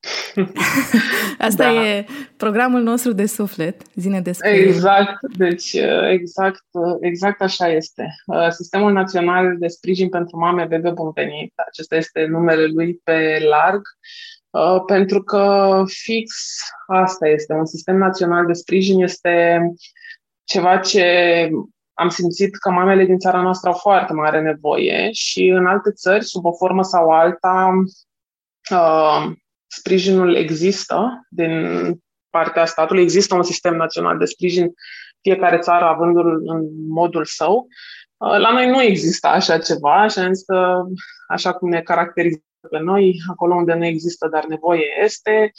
Asta 1.38 1.72
da. 1.72 1.86
e 1.86 2.06
programul 2.36 2.80
nostru 2.80 3.12
de 3.12 3.26
suflet. 3.26 3.82
Zine 3.94 4.20
despre 4.20 4.50
Exact, 4.50 5.36
deci 5.36 5.72
exact, 6.10 6.64
exact 7.00 7.42
așa 7.42 7.68
este. 7.68 8.14
Sistemul 8.48 8.92
Național 8.92 9.56
de 9.58 9.66
Sprijin 9.66 10.08
pentru 10.08 10.38
Mame 10.38 10.64
Bebe 10.64 10.90
Bun 10.90 11.10
Venit, 11.14 11.52
acesta 11.66 11.96
este 11.96 12.24
numele 12.24 12.66
lui 12.66 13.00
pe 13.04 13.38
larg, 13.48 13.82
pentru 14.86 15.22
că 15.22 15.82
fix 15.86 16.32
asta 16.86 17.28
este. 17.28 17.52
Un 17.52 17.66
sistem 17.66 17.96
național 17.96 18.46
de 18.46 18.52
sprijin 18.52 19.02
este 19.02 19.60
ceva 20.44 20.78
ce 20.78 21.48
am 21.94 22.08
simțit 22.08 22.56
că 22.56 22.70
mamele 22.70 23.04
din 23.04 23.18
țara 23.18 23.40
noastră 23.40 23.68
au 23.68 23.76
foarte 23.76 24.12
mare 24.12 24.40
nevoie 24.40 25.08
și 25.12 25.46
în 25.46 25.66
alte 25.66 25.90
țări, 25.92 26.24
sub 26.24 26.44
o 26.44 26.52
formă 26.52 26.82
sau 26.82 27.10
alta, 27.10 27.72
sprijinul 29.70 30.34
există 30.34 31.26
din 31.28 31.52
partea 32.30 32.64
statului, 32.64 33.02
există 33.02 33.34
un 33.34 33.42
sistem 33.42 33.76
național 33.76 34.18
de 34.18 34.24
sprijin, 34.24 34.72
fiecare 35.20 35.58
țară 35.58 35.84
avându-l 35.84 36.42
în 36.44 36.88
modul 36.88 37.24
său, 37.24 37.66
La 38.16 38.52
noi 38.52 38.68
nu 38.68 38.82
există 38.82 39.26
așa 39.26 39.58
ceva 39.58 40.06
și 40.06 40.18
am 40.18 40.32
zis 40.32 40.44
că, 40.44 40.82
așa 41.28 41.52
cum 41.52 41.68
ne 41.68 41.80
caracterizează 41.80 42.44
pe 42.70 42.78
noi, 42.78 43.20
acolo 43.30 43.54
unde 43.54 43.74
nu 43.74 43.84
există, 43.84 44.28
dar 44.28 44.44
nevoie 44.44 44.84
este, 45.04 45.52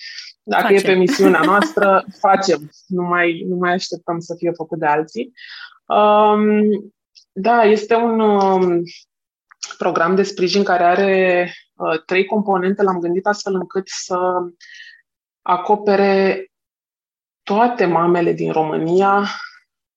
dacă 0.43 0.61
facem. 0.61 0.77
e 0.77 0.93
pe 0.93 0.99
misiunea 0.99 1.41
noastră, 1.51 2.05
facem. 2.19 2.69
Nu 2.87 3.03
mai, 3.03 3.43
nu 3.47 3.55
mai 3.55 3.73
așteptăm 3.73 4.19
să 4.19 4.35
fie 4.37 4.51
făcut 4.51 4.79
de 4.79 4.85
alții. 4.85 5.31
Um, 5.85 6.93
da, 7.31 7.63
este 7.63 7.95
un 7.95 8.19
um, 8.19 8.83
program 9.77 10.15
de 10.15 10.23
sprijin 10.23 10.63
care 10.63 10.83
are 10.83 11.43
uh, 11.45 11.51
trei 12.05 12.25
componente. 12.25 12.83
L-am 12.83 12.99
gândit 12.99 13.25
astfel 13.25 13.53
încât 13.53 13.87
să 13.87 14.17
acopere 15.41 16.45
toate 17.43 17.85
mamele 17.85 18.33
din 18.33 18.51
România 18.51 19.27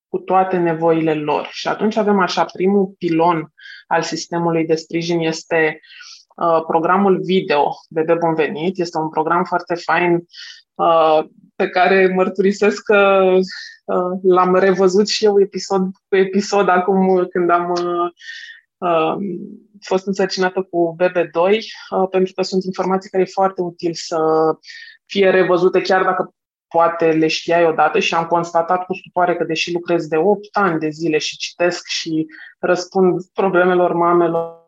cu 0.09 0.19
toate 0.19 0.57
nevoile 0.57 1.15
lor. 1.15 1.49
Și 1.51 1.69
atunci 1.69 1.97
avem 1.97 2.21
așa, 2.21 2.45
primul 2.45 2.95
pilon 2.99 3.53
al 3.87 4.03
sistemului 4.03 4.67
de 4.67 4.75
sprijin 4.75 5.21
este 5.21 5.81
uh, 6.37 6.63
programul 6.67 7.21
video 7.23 7.71
Bebe 7.91 8.15
Bun 8.15 8.35
Venit. 8.35 8.79
Este 8.79 8.99
un 8.99 9.09
program 9.09 9.45
foarte 9.45 9.75
fain 9.75 10.25
uh, 10.75 11.25
pe 11.57 11.69
care 11.69 12.13
mărturisesc 12.15 12.83
că 12.83 13.31
uh, 13.85 14.19
l-am 14.23 14.55
revăzut 14.55 15.09
și 15.09 15.25
eu 15.25 15.41
episod 15.41 15.83
cu 16.09 16.17
episod 16.17 16.69
acum 16.69 17.27
când 17.31 17.51
am 17.51 17.71
uh, 17.71 17.83
uh, 17.83 18.11
fost 19.81 20.07
însărcinată 20.07 20.63
cu 20.71 20.97
BB2, 21.03 21.35
uh, 21.35 22.09
pentru 22.11 22.33
că 22.33 22.43
sunt 22.43 22.65
informații 22.65 23.11
care 23.11 23.23
e 23.23 23.33
foarte 23.33 23.63
util 23.63 23.91
să 23.95 24.19
fie 25.07 25.31
revăzute, 25.31 25.81
chiar 25.81 26.03
dacă 26.05 26.35
poate 26.69 27.13
le 27.13 27.27
știai 27.27 27.67
odată 27.67 27.99
și 27.99 28.15
am 28.15 28.27
constatat 28.27 28.85
cu 28.87 28.95
stupoare 28.95 29.37
că 29.37 29.45
deși 29.45 29.73
lucrez 29.73 30.07
de 30.07 30.17
8 30.17 30.57
ani 30.57 30.79
de 30.79 30.89
zile 30.89 31.19
și 31.19 31.37
citesc 31.37 31.87
și 31.87 32.27
răspund 32.59 33.25
problemelor 33.33 33.93
mamelor, 33.93 34.67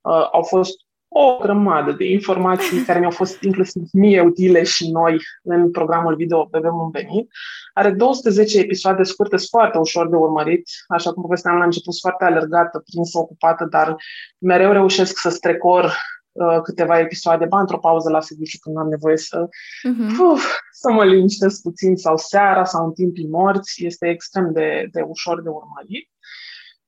uh, 0.00 0.28
au 0.32 0.42
fost 0.42 0.76
o 1.12 1.36
grămadă 1.40 1.92
de 1.92 2.04
informații 2.04 2.84
care 2.84 2.98
mi-au 2.98 3.10
fost 3.10 3.42
inclusiv 3.42 3.82
mie 3.92 4.20
utile 4.20 4.62
și 4.62 4.90
noi 4.90 5.16
în 5.42 5.70
programul 5.70 6.14
video 6.14 6.44
Bebem 6.44 6.78
un 6.78 6.90
venit. 6.90 7.30
Are 7.74 7.90
210 7.90 8.58
episoade 8.58 9.02
scurte, 9.02 9.36
foarte 9.36 9.78
ușor 9.78 10.08
de 10.08 10.16
urmărit, 10.16 10.68
așa 10.88 11.12
cum 11.12 11.22
povesteam 11.22 11.56
la 11.56 11.64
început, 11.64 11.94
foarte 12.00 12.24
alergată, 12.24 12.82
prinsă, 12.90 13.18
ocupată, 13.18 13.66
dar 13.70 13.96
mereu 14.38 14.72
reușesc 14.72 15.18
să 15.18 15.28
strecor 15.28 15.92
Uh, 16.32 16.60
câteva 16.62 16.98
episoade, 16.98 17.44
ba 17.44 17.60
într-o 17.60 17.78
pauză 17.78 18.10
la 18.10 18.20
serviciu 18.20 18.58
când 18.58 18.76
am 18.76 18.88
nevoie 18.88 19.16
să, 19.16 19.48
uh-huh. 19.48 20.32
uf, 20.32 20.44
să 20.72 20.92
mă 20.92 21.04
liniștesc 21.04 21.62
puțin 21.62 21.96
sau 21.96 22.16
seara 22.16 22.64
sau 22.64 22.84
în 22.86 22.92
timpii 22.92 23.28
morți. 23.28 23.84
Este 23.84 24.08
extrem 24.08 24.52
de, 24.52 24.88
de 24.92 25.00
ușor 25.00 25.42
de 25.42 25.48
urmărit. 25.48 26.10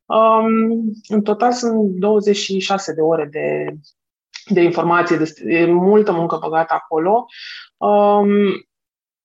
Um, 0.04 0.92
în 1.08 1.22
total 1.22 1.52
sunt 1.52 1.90
26 1.90 2.92
de 2.94 3.00
ore 3.00 3.28
de, 3.30 3.66
de 4.46 4.62
informație, 4.62 5.16
de, 5.16 5.32
de 5.44 5.64
multă 5.64 6.12
muncă 6.12 6.36
băgată 6.40 6.74
acolo. 6.74 7.26
Um, 7.76 8.28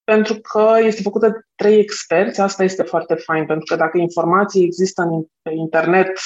pentru 0.04 0.34
că 0.34 0.76
este 0.82 1.02
făcută 1.02 1.28
de 1.28 1.40
trei 1.54 1.78
experți, 1.78 2.40
asta 2.40 2.64
este 2.64 2.82
foarte 2.82 3.14
fain, 3.14 3.46
pentru 3.46 3.64
că 3.64 3.76
dacă 3.76 3.98
informații 3.98 4.64
există 4.64 5.02
în 5.02 5.52
internet 5.52 6.18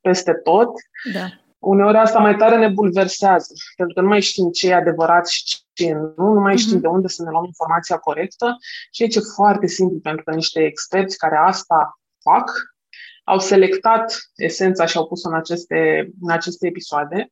peste 0.00 0.32
tot, 0.32 0.70
da 1.12 1.26
uneori 1.64 1.96
asta 1.96 2.18
mai 2.18 2.36
tare 2.36 2.56
ne 2.56 2.68
bulversează, 2.68 3.52
pentru 3.76 3.94
că 3.94 4.00
nu 4.00 4.08
mai 4.08 4.20
știm 4.20 4.50
ce 4.50 4.68
e 4.68 4.74
adevărat 4.74 5.28
și 5.28 5.60
ce 5.72 5.92
nu, 5.92 6.32
nu 6.32 6.40
mai 6.40 6.58
știm 6.58 6.78
mm-hmm. 6.78 6.80
de 6.80 6.86
unde 6.86 7.08
să 7.08 7.22
ne 7.22 7.30
luăm 7.30 7.44
informația 7.44 7.96
corectă 7.96 8.56
și 8.92 9.02
e 9.02 9.06
ce 9.06 9.20
foarte 9.34 9.66
simplu, 9.66 9.98
pentru 9.98 10.24
că 10.24 10.34
niște 10.34 10.64
experți 10.64 11.18
care 11.18 11.36
asta 11.36 11.98
fac 12.22 12.50
au 13.24 13.38
selectat 13.38 14.18
esența 14.34 14.86
și 14.86 14.96
au 14.96 15.06
pus-o 15.06 15.28
în 15.28 15.34
aceste, 15.34 16.10
în 16.20 16.30
aceste 16.30 16.66
episoade 16.66 17.16
noi 17.16 17.28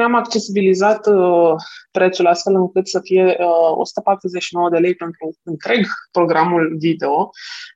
am 0.00 0.14
accesibilizat 0.14 1.06
uh, 1.06 1.54
prețul 1.90 2.26
astfel 2.26 2.54
încât 2.54 2.88
să 2.88 3.00
fie 3.02 3.36
uh, 3.38 3.76
149 3.76 4.70
de 4.70 4.78
lei 4.78 4.94
pentru 4.94 5.36
întreg 5.42 5.86
programul 6.10 6.76
video. 6.78 7.30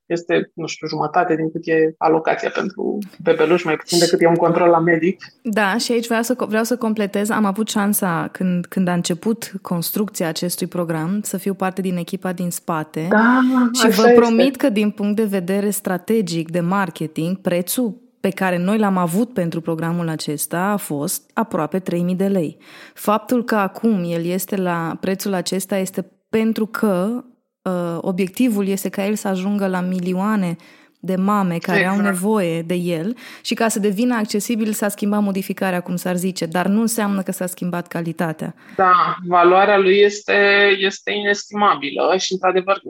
Este, 0.07 0.51
nu 0.55 0.67
știu, 0.67 0.87
jumătate 0.87 1.37
din 1.37 1.51
cât 1.51 1.67
e 1.67 1.95
alocația 1.99 2.51
pentru 2.51 2.99
bebeluș, 3.23 3.64
mai 3.64 3.77
puțin 3.77 3.99
decât 3.99 4.21
e 4.21 4.27
un 4.27 4.35
control 4.35 4.69
la 4.69 4.79
medic. 4.79 5.25
Da, 5.43 5.77
și 5.77 5.93
aici 5.93 6.07
vreau 6.07 6.23
să, 6.23 6.35
vreau 6.49 6.64
să 6.64 6.77
completez. 6.77 7.31
Am 7.31 7.45
avut 7.45 7.69
șansa 7.69 8.29
când, 8.33 8.67
când 8.67 8.89
a 8.89 8.93
început 8.93 9.53
construcția 9.62 10.29
acestui 10.29 10.67
program 10.67 11.21
să 11.23 11.37
fiu 11.37 11.55
parte 11.55 11.81
din 11.81 11.97
echipa 11.97 12.33
din 12.33 12.51
spate. 12.51 13.07
Da, 13.11 13.41
și 13.73 13.97
vă 13.97 14.09
este. 14.09 14.12
promit 14.12 14.57
că 14.57 14.69
din 14.69 14.91
punct 14.91 15.17
de 15.17 15.25
vedere 15.25 15.71
strategic 15.71 16.51
de 16.51 16.61
marketing, 16.61 17.37
prețul 17.37 18.06
pe 18.27 18.33
care 18.33 18.59
noi 18.59 18.79
l-am 18.79 18.97
avut 18.97 19.33
pentru 19.33 19.61
programul 19.61 20.09
acesta 20.09 20.61
a 20.61 20.77
fost 20.77 21.31
aproape 21.35 21.79
3000 21.79 22.14
de 22.14 22.27
lei. 22.27 22.57
Faptul 22.95 23.45
că 23.45 23.55
acum 23.55 24.05
el 24.05 24.24
este 24.24 24.57
la 24.57 24.97
prețul 25.01 25.35
acesta 25.35 25.77
este 25.77 26.11
pentru 26.29 26.66
că 26.66 27.24
uh, 27.62 27.99
obiectivul 28.01 28.66
este 28.66 28.89
ca 28.89 29.07
el 29.07 29.14
să 29.14 29.29
ajungă 29.29 29.66
la 29.66 29.81
milioane 29.81 30.57
de 31.01 31.16
mame 31.16 31.59
care 31.59 31.79
exact. 31.79 31.99
au 31.99 32.05
nevoie 32.05 32.62
de 32.62 32.74
el 32.74 33.16
și 33.43 33.55
ca 33.55 33.68
să 33.68 33.79
devină 33.79 34.14
accesibil 34.14 34.72
s-a 34.72 34.89
schimbat 34.89 35.22
modificarea, 35.22 35.81
cum 35.81 35.97
s-ar 35.97 36.16
zice, 36.16 36.47
dar 36.47 36.66
nu 36.66 36.81
înseamnă 36.81 37.22
că 37.22 37.33
s-a 37.33 37.47
schimbat 37.47 37.87
calitatea. 37.87 38.55
Da, 38.77 39.16
valoarea 39.27 39.79
lui 39.79 39.99
este, 39.99 40.68
este 40.79 41.11
inestimabilă 41.11 42.14
și, 42.18 42.33
într-adevăr, 42.33 42.81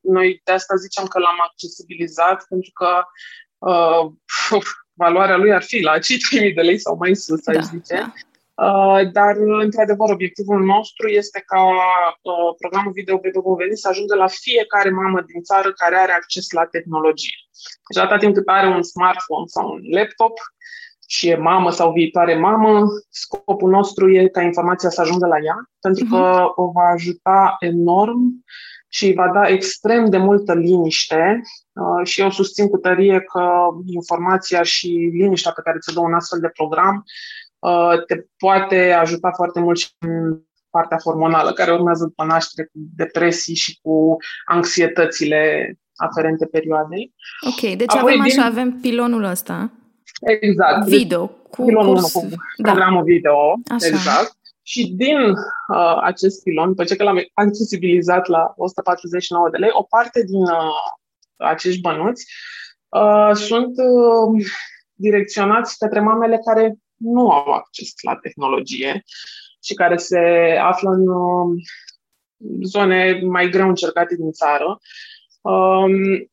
noi 0.00 0.40
de 0.44 0.52
asta 0.52 0.74
zicem 0.74 1.04
că 1.04 1.18
l-am 1.18 1.38
accesibilizat 1.48 2.44
pentru 2.48 2.70
că 2.74 2.88
uh, 3.68 4.62
valoarea 4.92 5.36
lui 5.36 5.52
ar 5.52 5.62
fi 5.62 5.80
la 5.80 5.98
cei 5.98 6.18
3.000 6.50 6.54
de 6.54 6.60
lei 6.60 6.78
sau 6.78 6.96
mai 6.96 7.14
sus, 7.16 7.46
aș 7.46 7.54
da, 7.54 7.60
zice. 7.60 7.94
Da. 7.94 8.12
Uh, 8.66 9.10
dar, 9.12 9.36
între-adevăr, 9.36 10.10
obiectivul 10.10 10.64
nostru 10.64 11.08
este 11.08 11.42
ca 11.46 11.60
uh, 11.62 12.50
programul 12.58 12.92
video 12.92 13.18
pe 13.18 13.30
Veni 13.58 13.76
să 13.76 13.88
ajungă 13.88 14.14
la 14.14 14.26
fiecare 14.26 14.90
mamă 14.90 15.20
din 15.20 15.42
țară 15.42 15.72
care 15.72 15.96
are 15.96 16.12
acces 16.12 16.50
la 16.50 16.64
tehnologie. 16.64 17.38
Deci, 17.88 18.02
atâta 18.02 18.18
timp 18.18 18.34
cât 18.34 18.48
are 18.48 18.66
un 18.66 18.82
smartphone 18.82 19.46
sau 19.46 19.70
un 19.72 19.80
laptop 19.96 20.38
și 21.06 21.28
e 21.28 21.36
mamă 21.36 21.70
sau 21.70 21.92
viitoare 21.92 22.38
mamă, 22.38 22.86
scopul 23.08 23.70
nostru 23.70 24.10
e 24.10 24.28
ca 24.28 24.42
informația 24.42 24.90
să 24.90 25.00
ajungă 25.00 25.26
la 25.26 25.38
ea, 25.44 25.70
pentru 25.80 26.04
uh-huh. 26.04 26.10
că 26.10 26.52
o 26.54 26.70
va 26.70 26.86
ajuta 26.94 27.56
enorm 27.58 28.44
și 28.92 29.12
va 29.12 29.30
da 29.34 29.48
extrem 29.48 30.10
de 30.10 30.16
multă 30.16 30.54
liniște 30.54 31.40
uh, 31.72 32.06
și 32.06 32.20
eu 32.20 32.30
susțin 32.30 32.68
cu 32.68 32.76
tărie 32.76 33.20
că 33.20 33.42
informația 33.86 34.62
și 34.62 34.88
liniștea 35.12 35.52
pe 35.52 35.60
care 35.64 35.78
ți-o 35.78 35.92
dă 35.92 36.00
un 36.00 36.14
astfel 36.14 36.38
de 36.38 36.48
program 36.48 37.04
uh, 37.58 38.04
te 38.06 38.24
poate 38.36 38.92
ajuta 38.92 39.30
foarte 39.30 39.60
mult 39.60 39.78
și 39.78 39.88
în 39.98 40.40
partea 40.70 40.98
hormonală 41.04 41.52
care 41.52 41.72
urmează 41.72 42.04
după 42.04 42.24
naștere 42.24 42.68
cu 42.72 42.78
depresii 42.96 43.54
și 43.54 43.78
cu 43.82 44.16
anxietățile 44.44 45.72
aferente 45.96 46.46
perioadei. 46.46 47.14
Ok, 47.46 47.76
deci 47.76 47.94
Apoi, 47.94 48.12
avem 48.12 48.20
așa, 48.20 48.44
avem 48.44 48.78
pilonul 48.80 49.24
ăsta. 49.24 49.70
Exact. 50.20 50.86
Video. 50.86 51.26
Cu 51.26 51.64
pilonul 51.64 51.94
curs... 51.94 52.12
cu 52.12 52.28
da. 52.56 52.70
programul 52.70 53.02
video. 53.02 53.36
Așa. 53.68 53.86
Exact. 53.86 54.36
Și 54.70 54.92
din 54.96 55.18
uh, 55.28 55.98
acest 56.02 56.42
pilon, 56.42 56.68
după 56.68 56.84
ce 56.84 56.96
că 56.96 57.02
l-am 57.02 57.22
accesibilizat 57.34 58.26
la 58.26 58.52
149 58.56 59.50
de 59.50 59.56
lei, 59.56 59.70
o 59.72 59.82
parte 59.82 60.24
din 60.24 60.42
uh, 60.42 60.80
acești 61.36 61.80
bănuți 61.80 62.32
uh, 62.88 63.30
sunt 63.34 63.74
uh, 63.76 64.46
direcționați 64.92 65.78
către 65.78 66.00
mamele 66.00 66.40
care 66.44 66.74
nu 66.96 67.30
au 67.30 67.52
acces 67.52 67.92
la 68.02 68.16
tehnologie 68.16 69.02
și 69.62 69.74
care 69.74 69.96
se 69.96 70.18
află 70.62 70.90
în 70.90 71.08
uh, 71.08 71.62
zone 72.62 73.20
mai 73.22 73.48
greu 73.48 73.68
încercate 73.68 74.16
din 74.16 74.30
țară. 74.30 74.78
Um, 75.40 76.30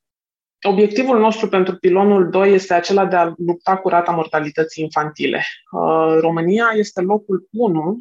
Obiectivul 0.62 1.20
nostru 1.20 1.48
pentru 1.48 1.76
pilonul 1.76 2.30
2 2.30 2.54
este 2.54 2.74
acela 2.74 3.06
de 3.06 3.16
a 3.16 3.34
lupta 3.38 3.78
cu 3.78 3.90
rata 3.90 4.12
mortalității 4.12 4.84
infantile. 4.84 5.44
Uh, 5.72 6.18
România 6.20 6.70
este 6.74 7.02
locul 7.02 7.48
1 7.52 7.98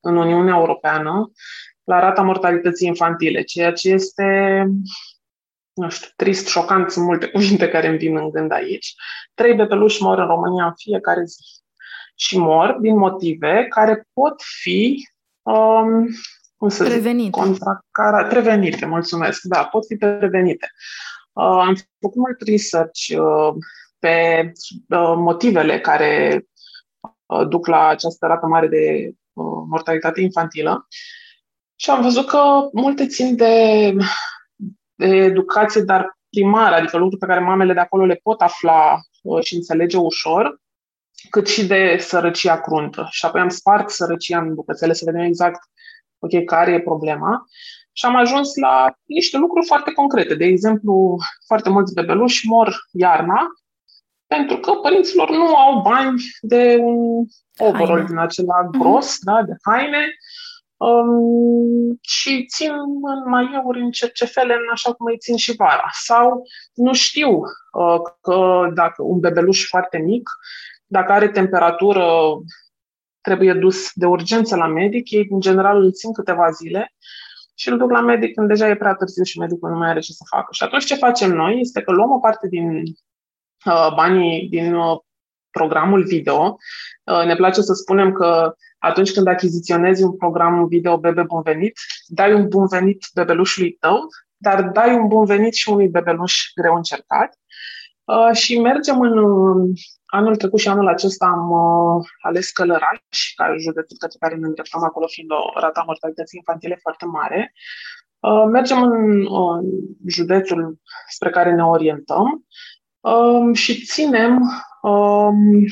în 0.00 0.16
Uniunea 0.16 0.54
Europeană 0.56 1.30
la 1.84 2.00
rata 2.00 2.22
mortalității 2.22 2.86
infantile, 2.86 3.42
ceea 3.42 3.72
ce 3.72 3.90
este, 3.90 4.66
nu 5.72 5.88
știu, 5.88 6.08
trist, 6.16 6.48
șocant, 6.48 6.90
sunt 6.90 7.04
multe 7.04 7.26
cuvinte 7.34 7.68
care 7.68 7.88
îmi 7.88 7.98
vin 7.98 8.16
în 8.16 8.30
gând 8.30 8.52
aici. 8.52 8.94
Trei 9.34 9.54
bebeluși 9.54 10.02
mor 10.02 10.18
în 10.18 10.26
România 10.26 10.64
în 10.64 10.74
fiecare 10.76 11.24
zi 11.24 11.60
și 12.20 12.38
mor 12.38 12.76
din 12.80 12.96
motive 12.98 13.66
care 13.68 14.08
pot 14.12 14.42
fi 14.60 15.08
um, 15.42 16.06
cum 16.56 16.68
să 16.68 16.84
prevenite. 16.84 17.30
Zic, 17.44 18.28
prevenite, 18.28 18.86
mulțumesc, 18.86 19.42
da, 19.42 19.64
pot 19.64 19.86
fi 19.86 19.96
prevenite. 19.96 20.68
Uh, 21.32 21.44
am 21.44 21.74
făcut 22.00 22.16
mult 22.16 22.40
research 22.40 23.08
uh, 23.08 23.54
pe 23.98 24.52
uh, 24.88 25.14
motivele 25.16 25.80
care 25.80 26.44
uh, 27.26 27.48
duc 27.48 27.66
la 27.66 27.86
această 27.86 28.26
rată 28.26 28.46
mare 28.46 28.68
de 28.68 29.12
mortalitate 29.68 30.20
infantilă. 30.20 30.86
Și 31.76 31.90
am 31.90 32.02
văzut 32.02 32.26
că 32.26 32.68
multe 32.72 33.06
țin 33.06 33.36
de, 33.36 33.94
de 34.94 35.06
educație, 35.06 35.80
dar 35.80 36.18
primară, 36.30 36.74
adică 36.74 36.96
lucruri 36.96 37.20
pe 37.20 37.26
care 37.26 37.40
mamele 37.40 37.72
de 37.72 37.80
acolo 37.80 38.04
le 38.04 38.20
pot 38.22 38.40
afla 38.40 39.00
uh, 39.22 39.44
și 39.44 39.54
înțelege 39.54 39.96
ușor, 39.96 40.60
cât 41.30 41.48
și 41.48 41.66
de 41.66 41.96
sărăcia 42.00 42.60
cruntă. 42.60 43.06
Și 43.10 43.24
apoi 43.24 43.40
am 43.40 43.48
spart 43.48 43.90
sărăcia 43.90 44.38
în 44.38 44.54
bucățele 44.54 44.92
să 44.92 45.04
vedem 45.04 45.20
exact 45.20 45.60
ok, 46.18 46.44
care 46.44 46.72
e 46.72 46.80
problema. 46.80 47.44
Și 47.92 48.06
am 48.06 48.16
ajuns 48.16 48.56
la 48.56 48.92
niște 49.04 49.36
lucruri 49.36 49.66
foarte 49.66 49.92
concrete. 49.92 50.34
De 50.34 50.44
exemplu, 50.44 51.16
foarte 51.46 51.70
mulți 51.70 51.94
bebeluși 51.94 52.48
mor 52.48 52.76
iarna 52.92 53.46
pentru 54.34 54.56
că 54.58 54.72
părinților 54.72 55.30
nu 55.30 55.56
au 55.56 55.80
bani 55.80 56.22
de 56.40 56.76
un 56.80 57.24
overall 57.58 58.04
din 58.06 58.18
acela 58.18 58.60
mhm. 58.62 58.78
gros, 58.78 59.14
uh-huh. 59.14 59.24
da, 59.24 59.42
de 59.42 59.52
haine, 59.62 60.06
um, 60.76 61.98
și 62.00 62.46
țin 62.46 62.70
în 63.02 63.30
maieuri, 63.30 63.80
în 63.80 63.90
cercefele, 63.90 64.54
în 64.54 64.68
așa 64.72 64.92
cum 64.92 65.06
îi 65.06 65.18
țin 65.18 65.36
și 65.36 65.56
vara. 65.56 65.88
Sau 65.92 66.42
nu 66.74 66.92
știu 66.92 67.30
uh, 67.72 68.00
că 68.20 68.70
dacă 68.74 69.02
un 69.02 69.18
bebeluș 69.18 69.66
foarte 69.66 69.98
mic, 69.98 70.30
dacă 70.86 71.12
are 71.12 71.28
temperatură, 71.28 72.04
trebuie 73.20 73.52
dus 73.52 73.90
de 73.94 74.06
urgență 74.06 74.56
la 74.56 74.66
medic, 74.66 75.10
ei 75.10 75.26
în 75.30 75.40
general 75.40 75.82
îl 75.82 75.92
țin 75.92 76.12
câteva 76.12 76.50
zile 76.50 76.94
și 77.54 77.68
îl 77.68 77.78
duc 77.78 77.90
la 77.90 78.00
medic 78.00 78.34
când 78.34 78.48
deja 78.48 78.68
e 78.68 78.76
prea 78.76 78.94
târziu 78.94 79.22
și 79.22 79.38
medicul 79.38 79.70
nu 79.70 79.76
mai 79.76 79.88
are 79.88 80.00
ce 80.00 80.12
să 80.12 80.24
facă. 80.30 80.48
Și 80.50 80.62
atunci 80.62 80.84
ce 80.84 80.94
facem 80.94 81.32
noi 81.32 81.60
este 81.60 81.82
că 81.82 81.92
luăm 81.92 82.10
o 82.10 82.18
parte 82.18 82.48
din 82.48 82.68
uh, 82.68 82.82
banii 83.94 84.48
din 84.48 84.74
uh, 84.74 84.98
programul 85.50 86.02
video. 86.04 86.56
Uh, 87.04 87.24
ne 87.24 87.34
place 87.34 87.60
să 87.60 87.72
spunem 87.72 88.12
că 88.12 88.54
atunci 88.78 89.12
când 89.12 89.26
achiziționezi 89.26 90.02
un 90.02 90.16
program 90.16 90.66
video 90.66 90.98
Bebe 90.98 91.22
Bun 91.22 91.42
Venit, 91.42 91.78
dai 92.06 92.32
un 92.32 92.48
bun 92.48 92.66
venit 92.66 93.06
bebelușului 93.14 93.76
tău, 93.80 94.00
dar 94.36 94.62
dai 94.62 94.94
un 94.94 95.06
bun 95.08 95.24
venit 95.24 95.54
și 95.54 95.68
unui 95.68 95.88
bebeluș 95.88 96.34
greu 96.54 96.74
încercat. 96.74 97.38
Uh, 98.04 98.36
și 98.36 98.60
mergem 98.60 99.00
în 99.00 99.18
uh, 99.18 99.78
anul 100.06 100.36
trecut 100.36 100.58
și 100.58 100.68
anul 100.68 100.88
acesta 100.88 101.26
am 101.26 101.50
uh, 101.50 102.04
ales 102.20 102.50
Călăraș, 102.50 103.32
ca 103.34 103.56
județul 103.58 103.96
către 103.98 104.16
care 104.20 104.34
ne 104.34 104.46
îndreptăm 104.46 104.82
acolo, 104.82 105.06
fiind 105.06 105.30
o 105.30 105.60
rata 105.60 105.82
mortalității 105.86 106.38
infantile 106.38 106.78
foarte 106.82 107.04
mare. 107.04 107.52
Uh, 108.18 108.44
mergem 108.50 108.82
în 108.82 109.26
uh, 109.26 109.64
județul 110.06 110.78
spre 111.08 111.30
care 111.30 111.54
ne 111.54 111.64
orientăm 111.64 112.46
uh, 113.00 113.56
și 113.56 113.84
ținem 113.84 114.40
um, 114.82 115.64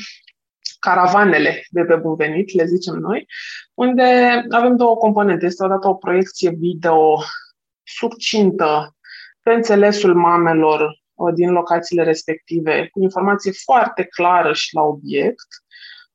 caravanele 0.79 1.63
de 1.69 1.81
pe 1.81 1.95
bun 1.95 2.15
venit, 2.15 2.53
le 2.53 2.65
zicem 2.65 2.95
noi, 2.95 3.27
unde 3.73 4.41
avem 4.49 4.75
două 4.75 4.95
componente. 4.95 5.45
Este 5.45 5.63
odată 5.63 5.87
o 5.87 5.93
proiecție 5.93 6.49
video 6.49 7.23
succintă 7.83 8.95
pe 9.43 9.53
înțelesul 9.53 10.15
mamelor 10.15 11.01
uh, 11.13 11.33
din 11.33 11.51
locațiile 11.51 12.03
respective, 12.03 12.87
cu 12.91 13.01
informație 13.01 13.51
foarte 13.63 14.03
clară 14.03 14.53
și 14.53 14.75
la 14.75 14.81
obiect, 14.81 15.47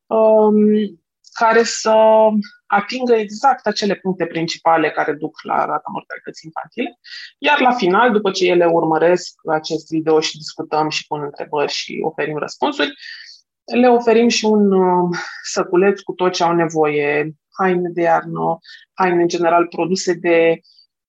um, 0.07 0.57
care 1.35 1.63
să 1.63 1.97
atingă 2.67 3.15
exact 3.15 3.67
acele 3.67 3.95
puncte 3.95 4.27
principale 4.27 4.91
care 4.91 5.13
duc 5.13 5.43
la 5.43 5.65
rata 5.65 5.91
mortalității 5.93 6.51
infantile. 6.53 6.99
Iar 7.39 7.61
la 7.61 7.73
final, 7.73 8.13
după 8.13 8.31
ce 8.31 8.47
ele 8.47 8.65
urmăresc 8.65 9.35
acest 9.53 9.89
video 9.89 10.21
și 10.21 10.37
discutăm 10.37 10.89
și 10.89 11.07
pun 11.07 11.23
întrebări 11.23 11.73
și 11.73 12.01
oferim 12.05 12.39
răspunsuri, 12.39 12.93
le 13.65 13.89
oferim 13.89 14.29
și 14.29 14.45
un 14.45 14.73
uh, 14.73 15.17
săculeț 15.43 16.01
cu 16.01 16.13
tot 16.13 16.33
ce 16.33 16.43
au 16.43 16.55
nevoie, 16.55 17.35
haine 17.59 17.89
de 17.89 18.01
iarnă, 18.01 18.59
haine 18.93 19.23
în 19.23 19.29
general, 19.29 19.67
produse 19.67 20.13
de 20.13 20.61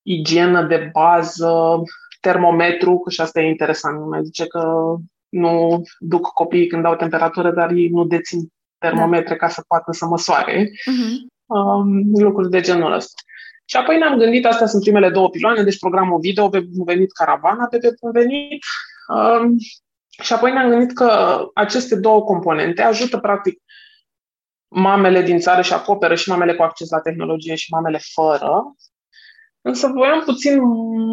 igienă 0.02 0.64
de 0.64 0.90
bază, 0.94 1.82
termometru, 2.22 3.00
că 3.00 3.10
și 3.10 3.22
asta 3.22 3.42
e 3.42 3.48
interesant, 3.48 4.00
nu 4.00 4.06
mai 4.06 4.24
zice 4.24 4.48
că 4.48 4.96
nu 5.30 5.82
duc 6.00 6.28
copiii 6.28 6.68
când 6.68 6.86
au 6.86 6.96
temperatură, 6.96 7.52
dar 7.52 7.72
ei 7.72 7.90
nu 7.90 8.06
dețin 8.06 8.54
termometre 8.90 9.36
da. 9.36 9.46
ca 9.46 9.48
să 9.48 9.64
poată 9.68 9.92
să 9.92 10.06
măsoare. 10.06 10.66
Uh-huh. 10.66 11.34
Um, 11.46 11.88
lucruri 12.20 12.50
de 12.50 12.62
genul 12.62 12.94
ăsta. 12.94 13.22
Și 13.66 13.78
apoi 13.78 13.98
ne-am 13.98 14.18
gândit, 14.18 14.46
astea 14.46 14.68
sunt 14.68 14.82
primele 14.82 15.10
două 15.10 15.30
piloane, 15.30 15.64
deci 15.64 15.80
programul 15.80 16.20
video, 16.20 16.50
pe 16.50 16.66
venit 16.86 17.12
caravana, 17.12 17.68
pe 17.68 17.78
pe 17.78 17.90
venit. 18.14 18.64
Um, 19.08 19.56
și 20.24 20.34
apoi 20.34 20.52
ne-am 20.52 20.70
gândit 20.70 20.96
că 20.96 21.40
aceste 21.54 21.96
două 21.96 22.24
componente 22.24 22.82
ajută, 22.82 23.18
practic, 23.18 23.62
mamele 24.68 25.22
din 25.22 25.40
țară 25.40 25.62
și 25.62 25.74
acoperă 25.74 26.16
și 26.16 26.30
mamele 26.30 26.56
cu 26.56 26.64
acces 26.64 26.90
la 26.90 27.00
tehnologie 27.00 27.56
și 27.56 27.72
mamele 27.72 28.00
fără. 28.14 28.76
Însă 29.62 29.88
voiam 29.88 30.22
puțin 30.26 30.62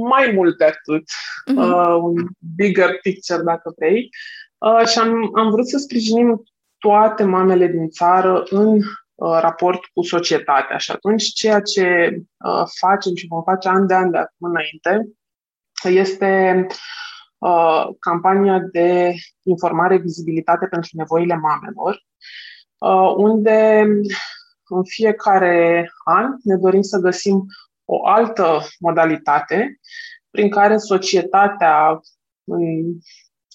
mai 0.09 0.33
mult 0.35 0.59
de 0.59 0.65
atât, 0.65 1.05
uh-huh. 1.51 1.57
uh, 1.57 1.97
un 2.01 2.27
bigger 2.57 2.99
picture, 3.03 3.43
dacă 3.43 3.73
vrei. 3.77 4.09
Uh, 4.59 4.87
și 4.87 4.99
am, 4.99 5.31
am 5.35 5.51
vrut 5.51 5.69
să 5.69 5.79
sprijinim 5.79 6.43
toate 6.83 7.25
mamele 7.25 7.67
din 7.67 7.89
țară 7.89 8.43
în 8.51 8.77
uh, 8.77 9.39
raport 9.41 9.81
cu 9.85 10.03
societatea. 10.03 10.77
Și 10.77 10.91
atunci 10.91 11.23
ceea 11.23 11.61
ce 11.61 12.17
uh, 12.17 12.65
facem 12.81 13.15
și 13.15 13.27
vom 13.27 13.43
face 13.43 13.69
an 13.69 13.87
de 13.87 13.95
an 13.95 14.11
de 14.11 14.19
acum 14.19 14.51
înainte 14.51 15.09
este 15.85 16.67
Uh, 17.43 17.89
campania 17.99 18.59
de 18.59 19.15
informare, 19.43 19.97
vizibilitate 19.97 20.67
pentru 20.67 20.91
nevoile 20.93 21.35
mamelor, 21.35 22.05
uh, 22.79 23.15
unde 23.17 23.87
în 24.69 24.85
fiecare 24.85 25.91
an 26.05 26.35
ne 26.43 26.57
dorim 26.57 26.83
să 26.83 26.99
găsim 26.99 27.47
o 27.85 28.07
altă 28.07 28.61
modalitate 28.79 29.81
prin 30.31 30.51
care 30.51 30.77
societatea, 30.77 32.01
în 32.45 32.85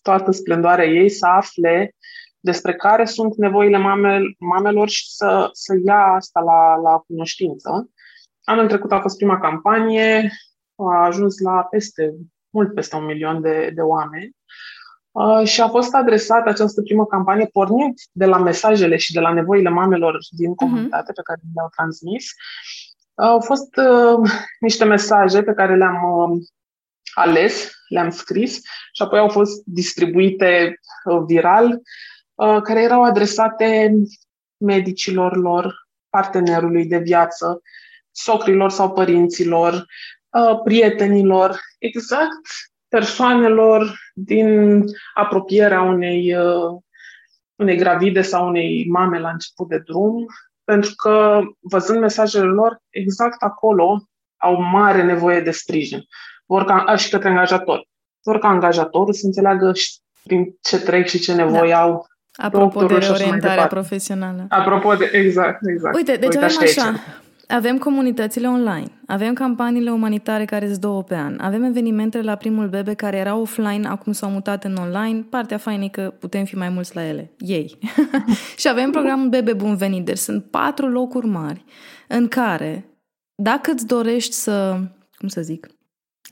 toată 0.01 0.31
splendoarea 0.31 0.85
ei, 0.85 1.09
să 1.09 1.25
afle 1.25 1.95
despre 2.39 2.75
care 2.75 3.05
sunt 3.05 3.35
nevoile 3.35 3.77
mamel, 3.77 4.35
mamelor 4.39 4.89
și 4.89 5.11
să, 5.11 5.49
să 5.51 5.75
ia 5.85 6.01
asta 6.01 6.39
la, 6.39 6.75
la 6.75 6.97
cunoștință. 7.07 7.89
Anul 8.43 8.67
trecut 8.67 8.91
a 8.91 8.99
fost 8.99 9.17
prima 9.17 9.39
campanie, 9.39 10.31
a 10.75 11.05
ajuns 11.05 11.39
la 11.39 11.63
peste 11.69 12.15
mult 12.49 12.73
peste 12.73 12.95
un 12.95 13.05
milion 13.05 13.41
de, 13.41 13.71
de 13.75 13.81
oameni. 13.81 14.35
Uh, 15.11 15.47
și 15.47 15.61
a 15.61 15.67
fost 15.67 15.93
adresată 15.93 16.49
această 16.49 16.81
primă 16.81 17.05
campanie 17.05 17.45
pornind 17.45 17.93
de 18.11 18.25
la 18.25 18.37
mesajele 18.37 18.97
și 18.97 19.13
de 19.13 19.19
la 19.19 19.33
nevoile 19.33 19.69
mamelor 19.69 20.17
din 20.29 20.49
mhm. 20.49 20.57
comunitate 20.57 21.11
uh-huh. 21.11 21.15
pe 21.15 21.21
care 21.23 21.39
le-au 21.55 21.69
transmis. 21.75 22.25
Uh, 23.13 23.25
au 23.27 23.39
fost 23.39 23.75
uh, 23.75 24.31
niște 24.59 24.85
mesaje 24.85 25.43
pe 25.43 25.53
care 25.53 25.75
le-am 25.75 26.01
uh, 26.03 26.47
ales, 27.13 27.71
le-am 27.87 28.09
scris 28.09 28.55
și 28.93 29.01
apoi 29.01 29.19
au 29.19 29.27
fost 29.27 29.63
distribuite 29.65 30.79
uh, 31.05 31.23
viral, 31.27 31.65
uh, 31.65 31.79
care 32.63 32.81
erau 32.81 33.03
adresate 33.03 33.93
medicilor 34.57 35.35
lor, 35.35 35.87
partenerului 36.09 36.85
de 36.85 36.97
viață, 36.97 37.61
socrilor 38.11 38.71
sau 38.71 38.91
părinților, 38.91 39.85
Uh, 40.37 40.61
prietenilor, 40.63 41.59
exact 41.79 42.47
persoanelor 42.87 43.99
din 44.13 44.83
apropierea 45.13 45.81
unei, 45.81 46.35
uh, 46.35 46.81
unei 47.55 47.77
gravide 47.77 48.21
sau 48.21 48.47
unei 48.47 48.87
mame 48.89 49.19
la 49.19 49.29
început 49.29 49.67
de 49.67 49.77
drum, 49.77 50.25
pentru 50.63 50.93
că, 50.95 51.41
văzând 51.59 51.99
mesajele 51.99 52.45
lor, 52.45 52.77
exact 52.89 53.41
acolo 53.41 54.07
au 54.37 54.61
mare 54.61 55.03
nevoie 55.03 55.41
de 55.41 55.51
sprijin. 55.51 56.03
Vor 56.45 56.63
ca, 56.63 56.95
și 56.95 57.09
către 57.09 57.29
angajator. 57.29 57.87
Vor 58.23 58.39
ca 58.39 58.47
angajatorul 58.47 59.13
să 59.13 59.25
înțeleagă 59.25 59.71
prin 60.23 60.57
ce 60.61 60.79
trec 60.79 61.07
și 61.07 61.19
ce 61.19 61.33
nevoi 61.33 61.69
da. 61.69 61.81
au 61.81 62.05
Apropo 62.37 62.85
de 62.85 62.95
reorientarea 62.95 63.67
profesională. 63.67 64.45
Apropo 64.49 64.93
de, 64.93 65.09
exact, 65.13 65.67
exact. 65.67 65.95
Uite, 65.95 66.11
deci 66.11 66.33
Uite, 66.33 66.45
avem 66.45 66.57
așa, 66.61 66.99
avem 67.47 67.77
comunitățile 67.77 68.47
online, 68.47 68.91
avem 69.05 69.33
campaniile 69.33 69.91
umanitare 69.91 70.45
care 70.45 70.67
sunt 70.67 70.79
două 70.79 71.03
pe 71.03 71.15
an, 71.15 71.37
avem 71.39 71.63
evenimentele 71.63 72.23
la 72.23 72.35
primul 72.35 72.67
bebe 72.67 72.93
care 72.93 73.17
erau 73.17 73.41
offline, 73.41 73.87
acum 73.87 74.11
s-au 74.11 74.29
mutat 74.29 74.63
în 74.63 74.75
online, 74.75 75.25
partea 75.29 75.57
faină 75.57 75.83
e 75.83 75.87
că 75.87 76.13
putem 76.19 76.45
fi 76.45 76.55
mai 76.55 76.69
mulți 76.69 76.95
la 76.95 77.05
ele, 77.05 77.31
ei. 77.37 77.79
și 78.59 78.67
avem 78.69 78.91
programul 78.91 79.29
Bebe 79.29 79.53
Bun 79.53 79.75
Venit, 79.75 80.05
deci 80.05 80.17
sunt 80.17 80.43
patru 80.43 80.87
locuri 80.87 81.27
mari 81.27 81.63
în 82.07 82.27
care, 82.27 82.85
dacă 83.35 83.71
îți 83.71 83.87
dorești 83.87 84.33
să, 84.33 84.79
cum 85.17 85.27
să 85.27 85.41
zic, 85.41 85.67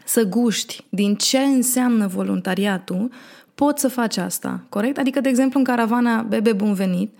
să 0.05 0.23
guști 0.23 0.85
din 0.89 1.15
ce 1.15 1.37
înseamnă 1.37 2.07
voluntariatul, 2.07 3.11
poți 3.55 3.81
să 3.81 3.87
faci 3.87 4.17
asta, 4.17 4.65
corect? 4.69 4.97
Adică, 4.97 5.21
de 5.21 5.29
exemplu, 5.29 5.59
în 5.59 5.65
caravana 5.65 6.21
Bebe 6.21 6.53
Bun 6.53 6.73
Venit, 6.73 7.17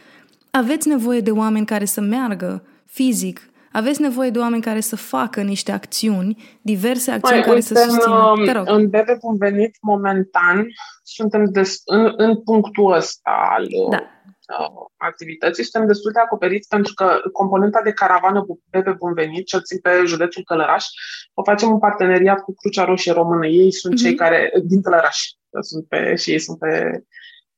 aveți 0.52 0.88
nevoie 0.88 1.20
de 1.20 1.32
oameni 1.32 1.66
care 1.66 1.86
să 1.86 2.02
meargă 2.02 2.64
fizic 2.86 3.50
aveți 3.76 4.02
nevoie 4.02 4.30
de 4.30 4.40
oameni 4.40 4.62
care 4.62 4.80
să 4.80 4.96
facă 4.96 5.42
niște 5.42 5.72
acțiuni, 5.72 6.58
diverse 6.62 7.12
acțiuni 7.12 7.36
Mai, 7.36 7.44
care 7.44 7.56
uite, 7.56 7.74
să 7.74 7.86
susțină. 7.90 8.34
Te 8.46 8.52
rog. 8.52 8.64
În 8.68 8.90
Bebe 8.90 9.18
Bun 9.22 9.38
Venit, 9.38 9.78
momentan, 9.82 10.68
suntem 11.04 11.46
des, 11.52 11.82
în, 11.86 12.14
în 12.18 12.42
punctul 12.44 12.92
ăsta 12.92 13.48
al 13.50 13.68
da. 13.90 13.98
uh, 13.98 14.70
activității, 14.98 15.64
suntem 15.64 15.88
destul 15.88 16.12
de 16.12 16.20
acoperiți 16.20 16.68
pentru 16.68 16.94
că 16.94 17.20
componenta 17.32 17.82
de 17.84 17.92
caravană 17.92 18.44
cu 18.44 18.62
Bebe 18.70 18.92
Bun 18.92 19.14
Venit, 19.14 19.46
cel 19.46 19.62
țin 19.62 19.80
pe 19.80 19.90
județul 20.06 20.44
Călăraș, 20.44 20.86
o 21.34 21.44
facem 21.44 21.72
în 21.72 21.80
parteneriat 21.80 22.40
cu 22.40 22.54
Crucea 22.54 22.86
Roșie 22.86 23.12
Română. 23.12 23.48
Ei 23.48 23.72
sunt 23.72 23.94
mm-hmm. 23.94 24.04
cei 24.04 24.16
care, 24.16 24.52
din 24.64 24.82
Călăraș, 24.82 25.18
sunt 25.62 25.88
pe, 25.88 26.16
și 26.16 26.32
ei 26.32 26.40
sunt 26.40 26.60
pe 26.60 27.04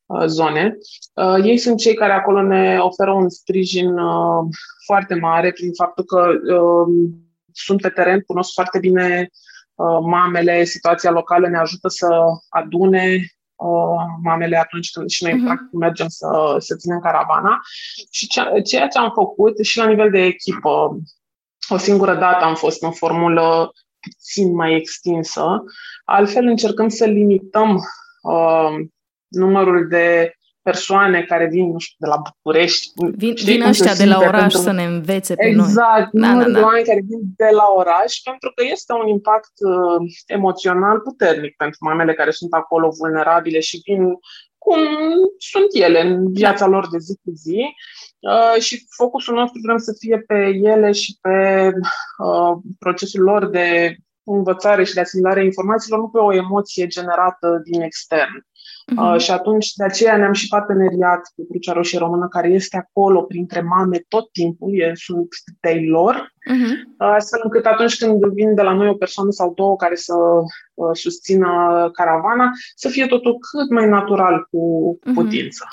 uh, 0.06 0.26
zone. 0.26 0.78
Uh, 1.14 1.44
ei 1.44 1.58
sunt 1.58 1.78
cei 1.78 1.94
care 1.94 2.12
acolo 2.14 2.42
ne 2.42 2.78
oferă 2.80 3.12
un 3.12 3.30
sprijin 3.30 3.98
uh, 3.98 4.46
foarte 4.86 5.16
mare 5.16 5.52
prin 5.52 5.74
faptul 5.74 6.04
că 6.04 6.28
uh, 6.54 6.88
sunt 7.52 7.82
pe 7.82 7.90
teren, 7.90 8.22
cunosc 8.22 8.54
foarte 8.54 8.80
bine 8.80 9.30
uh, 9.76 9.98
mamele, 10.02 10.64
situația 10.64 11.12
locală 11.12 11.48
ne 11.48 11.58
ajută 11.58 11.88
să 11.88 12.08
adune 12.50 13.16
uh, 13.56 14.04
mamele 14.24 14.58
atunci 14.58 14.92
când 14.92 15.10
și 15.10 15.24
noi 15.24 15.34
uh-huh. 15.34 15.46
practic 15.46 15.72
mergem 15.72 16.08
să, 16.08 16.56
să 16.58 16.76
ținem 16.76 17.00
caravana. 17.00 17.60
Și 18.12 18.28
ceea 18.64 18.88
ce 18.88 18.98
am 18.98 19.12
făcut 19.16 19.58
și 19.64 19.78
la 19.78 19.86
nivel 19.86 20.10
de 20.10 20.20
echipă, 20.20 20.98
o 21.70 21.78
singură 21.78 22.16
dată 22.16 22.44
am 22.44 22.56
fost 22.56 22.84
în 22.84 22.92
formulă 22.92 23.72
puțin 24.18 24.54
mai 24.56 24.76
extinsă, 24.76 25.64
altfel 26.06 26.46
încercăm 26.46 26.90
să 26.90 27.06
limităm 27.06 27.76
uh, 28.22 28.76
numărul 29.28 29.88
de 29.88 30.32
persoane 30.70 31.22
care 31.24 31.48
vin, 31.48 31.72
nu 31.72 31.80
știu, 31.80 31.96
de 32.00 32.08
la 32.08 32.22
București. 32.28 32.92
Vin, 33.16 33.34
vin 33.44 33.62
ăștia 33.62 33.94
de 33.94 34.06
la 34.06 34.18
oraș 34.18 34.40
pentru... 34.40 34.58
să 34.58 34.72
ne 34.72 34.84
învețe 34.84 35.36
pe 35.36 35.46
exact, 35.46 35.58
noi. 35.58 35.68
Exact, 35.68 36.10
da, 36.12 36.28
numărul 36.28 36.52
da, 36.52 36.54
da. 36.54 36.60
de 36.60 36.66
oameni 36.66 36.86
care 36.86 37.02
vin 37.10 37.22
de 37.36 37.50
la 37.60 37.68
oraș, 37.76 38.12
pentru 38.30 38.52
că 38.56 38.64
este 38.72 38.94
un 38.94 39.08
impact 39.08 39.56
uh, 39.72 40.02
emoțional 40.26 41.00
puternic 41.00 41.56
pentru 41.56 41.80
mamele 41.82 42.14
care 42.14 42.32
sunt 42.32 42.54
acolo 42.54 42.88
vulnerabile 43.00 43.60
și 43.60 43.82
vin 43.86 44.02
cum 44.58 44.80
sunt 45.38 45.68
ele 45.72 46.02
în 46.02 46.34
viața 46.34 46.66
da. 46.66 46.72
lor 46.72 46.90
de 46.90 46.98
zi 46.98 47.20
cu 47.24 47.32
zi. 47.36 47.76
Uh, 48.20 48.62
și 48.62 48.86
focusul 48.90 49.36
nostru 49.36 49.60
vrem 49.64 49.78
să 49.78 49.96
fie 50.00 50.20
pe 50.20 50.52
ele 50.64 50.92
și 50.92 51.18
pe 51.22 51.72
uh, 52.18 52.58
procesul 52.80 53.22
lor 53.22 53.50
de 53.50 53.96
învățare 54.24 54.84
și 54.84 54.94
de 54.94 55.00
asimilare 55.00 55.40
a 55.40 55.44
informațiilor, 55.44 56.00
nu 56.00 56.10
pe 56.10 56.18
o 56.18 56.34
emoție 56.34 56.88
generată 56.88 57.62
din 57.64 57.82
extern. 57.82 58.46
Uh-huh. 58.92 59.14
Uh, 59.14 59.20
și 59.20 59.32
atunci, 59.32 59.74
de 59.74 59.84
aceea 59.84 60.18
ne-am 60.18 60.34
și 60.34 60.48
parteneriat 60.48 61.32
cu 61.36 61.48
Crucea 61.50 61.74
Roșie 61.74 62.00
Română, 62.00 62.28
care 62.28 62.48
este 62.48 62.78
acolo 62.78 63.22
printre 63.22 63.62
mame 63.62 64.06
tot 64.08 64.32
timpul, 64.32 64.80
e, 64.80 64.92
sunt 64.96 65.28
de 65.60 65.84
lor, 65.90 66.34
uh-huh. 66.52 66.98
astfel 66.98 67.40
încât 67.44 67.66
atunci 67.66 67.98
când 67.98 68.26
vin 68.26 68.56
de 68.56 68.62
la 68.62 68.74
noi 68.74 68.88
o 68.88 68.94
persoană 68.94 69.32
sau 69.32 69.54
două 69.54 69.76
care 69.76 69.96
să 69.96 70.14
uh, 70.74 70.90
susțină 70.94 71.50
caravana, 71.94 72.52
să 72.76 72.90
fie 72.90 73.06
totul 73.06 73.38
cât 73.52 73.70
mai 73.70 73.90
natural 73.90 74.48
cu 74.52 74.60
uh-huh. 75.00 75.14
putință. 75.14 75.66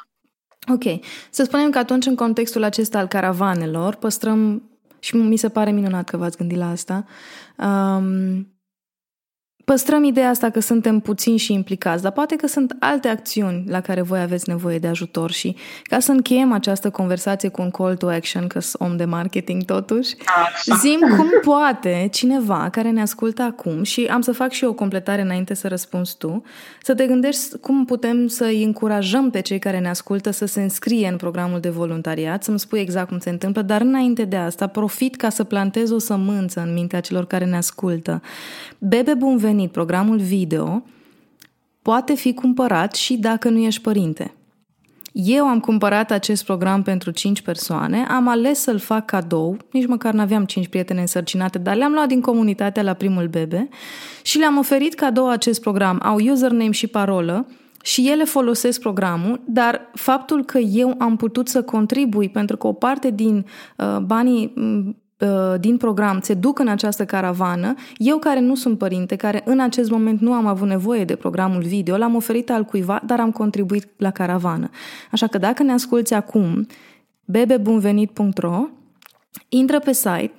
Ok. 0.72 1.04
Să 1.30 1.44
spunem 1.44 1.70
că 1.70 1.78
atunci, 1.78 2.06
în 2.06 2.14
contextul 2.14 2.62
acesta 2.62 2.98
al 2.98 3.06
caravanelor, 3.06 3.94
păstrăm, 3.94 4.62
și 4.98 5.16
mi 5.16 5.36
se 5.36 5.48
pare 5.48 5.70
minunat 5.70 6.08
că 6.08 6.16
v-ați 6.16 6.36
gândit 6.36 6.58
la 6.58 6.70
asta, 6.70 7.04
um, 7.58 8.53
Păstrăm 9.64 10.04
ideea 10.04 10.28
asta 10.28 10.50
că 10.50 10.60
suntem 10.60 11.00
puțini 11.00 11.38
și 11.38 11.52
implicați, 11.52 12.02
dar 12.02 12.12
poate 12.12 12.36
că 12.36 12.46
sunt 12.46 12.76
alte 12.78 13.08
acțiuni 13.08 13.64
la 13.68 13.80
care 13.80 14.02
voi 14.02 14.20
aveți 14.20 14.48
nevoie 14.48 14.78
de 14.78 14.86
ajutor 14.86 15.30
și 15.30 15.56
ca 15.82 15.98
să 15.98 16.12
încheiem 16.12 16.52
această 16.52 16.90
conversație 16.90 17.48
cu 17.48 17.62
un 17.62 17.70
call 17.70 17.96
to 17.96 18.08
action, 18.08 18.46
că 18.46 18.60
sunt 18.60 18.82
om 18.82 18.96
de 18.96 19.04
marketing 19.04 19.64
totuși, 19.64 20.14
zim 20.80 20.98
cum 21.16 21.26
poate 21.42 22.08
cineva 22.12 22.68
care 22.70 22.90
ne 22.90 23.00
ascultă 23.00 23.42
acum 23.42 23.82
și 23.82 24.04
am 24.04 24.20
să 24.20 24.32
fac 24.32 24.50
și 24.50 24.64
eu 24.64 24.70
o 24.70 24.74
completare 24.74 25.22
înainte 25.22 25.54
să 25.54 25.68
răspunzi 25.68 26.16
tu, 26.16 26.42
să 26.82 26.94
te 26.94 27.06
gândești 27.06 27.58
cum 27.58 27.84
putem 27.84 28.26
să 28.26 28.44
îi 28.44 28.64
încurajăm 28.64 29.30
pe 29.30 29.40
cei 29.40 29.58
care 29.58 29.78
ne 29.78 29.88
ascultă 29.88 30.30
să 30.30 30.46
se 30.46 30.62
înscrie 30.62 31.08
în 31.08 31.16
programul 31.16 31.60
de 31.60 31.68
voluntariat, 31.68 32.44
să-mi 32.44 32.58
spui 32.58 32.80
exact 32.80 33.08
cum 33.08 33.18
se 33.18 33.30
întâmplă, 33.30 33.62
dar 33.62 33.80
înainte 33.80 34.24
de 34.24 34.36
asta 34.36 34.66
profit 34.66 35.16
ca 35.16 35.28
să 35.28 35.44
plantez 35.44 35.90
o 35.90 35.98
sămânță 35.98 36.60
în 36.60 36.72
mintea 36.72 37.00
celor 37.00 37.26
care 37.26 37.44
ne 37.44 37.56
ascultă. 37.56 38.22
Bebe 38.78 39.14
bun 39.14 39.36
venit 39.36 39.52
venit 39.54 39.72
programul 39.72 40.18
video 40.18 40.82
poate 41.82 42.14
fi 42.14 42.34
cumpărat 42.34 42.94
și 42.94 43.16
dacă 43.16 43.48
nu 43.48 43.58
ești 43.58 43.80
părinte. 43.80 44.34
Eu 45.12 45.44
am 45.44 45.60
cumpărat 45.60 46.10
acest 46.10 46.44
program 46.44 46.82
pentru 46.82 47.10
5 47.10 47.40
persoane, 47.40 48.06
am 48.08 48.28
ales 48.28 48.60
să-l 48.60 48.78
fac 48.78 49.04
cadou, 49.04 49.56
nici 49.70 49.86
măcar 49.86 50.12
n-aveam 50.12 50.44
5 50.44 50.68
prietene 50.68 51.00
însărcinate, 51.00 51.58
dar 51.58 51.76
le-am 51.76 51.92
luat 51.92 52.08
din 52.08 52.20
comunitatea 52.20 52.82
la 52.82 52.92
primul 52.92 53.26
bebe 53.28 53.68
și 54.22 54.38
le-am 54.38 54.58
oferit 54.58 54.94
cadou 54.94 55.28
acest 55.28 55.60
program. 55.60 56.00
Au 56.02 56.18
username 56.30 56.70
și 56.70 56.86
parolă 56.86 57.46
și 57.82 58.08
ele 58.10 58.24
folosesc 58.24 58.80
programul, 58.80 59.40
dar 59.44 59.90
faptul 59.92 60.44
că 60.44 60.58
eu 60.58 60.94
am 60.98 61.16
putut 61.16 61.48
să 61.48 61.62
contribui, 61.62 62.28
pentru 62.28 62.56
că 62.56 62.66
o 62.66 62.72
parte 62.72 63.10
din 63.10 63.46
uh, 63.76 63.96
banii 63.98 64.52
Uh, 64.56 64.94
din 65.60 65.76
program 65.76 66.20
se 66.20 66.34
duc 66.34 66.58
în 66.58 66.68
această 66.68 67.04
caravană, 67.04 67.74
eu 67.96 68.18
care 68.18 68.40
nu 68.40 68.54
sunt 68.54 68.78
părinte, 68.78 69.16
care 69.16 69.42
în 69.44 69.60
acest 69.60 69.90
moment 69.90 70.20
nu 70.20 70.32
am 70.32 70.46
avut 70.46 70.68
nevoie 70.68 71.04
de 71.04 71.16
programul 71.16 71.62
video, 71.62 71.96
l-am 71.96 72.14
oferit 72.14 72.50
al 72.50 72.64
cuiva, 72.64 73.00
dar 73.06 73.20
am 73.20 73.30
contribuit 73.30 73.88
la 73.96 74.10
caravană. 74.10 74.70
Așa 75.10 75.26
că 75.26 75.38
dacă 75.38 75.62
ne 75.62 75.72
asculți 75.72 76.14
acum, 76.14 76.66
bebebunvenit.ro, 77.24 78.66
intră 79.48 79.78
pe 79.78 79.92
site, 79.92 80.32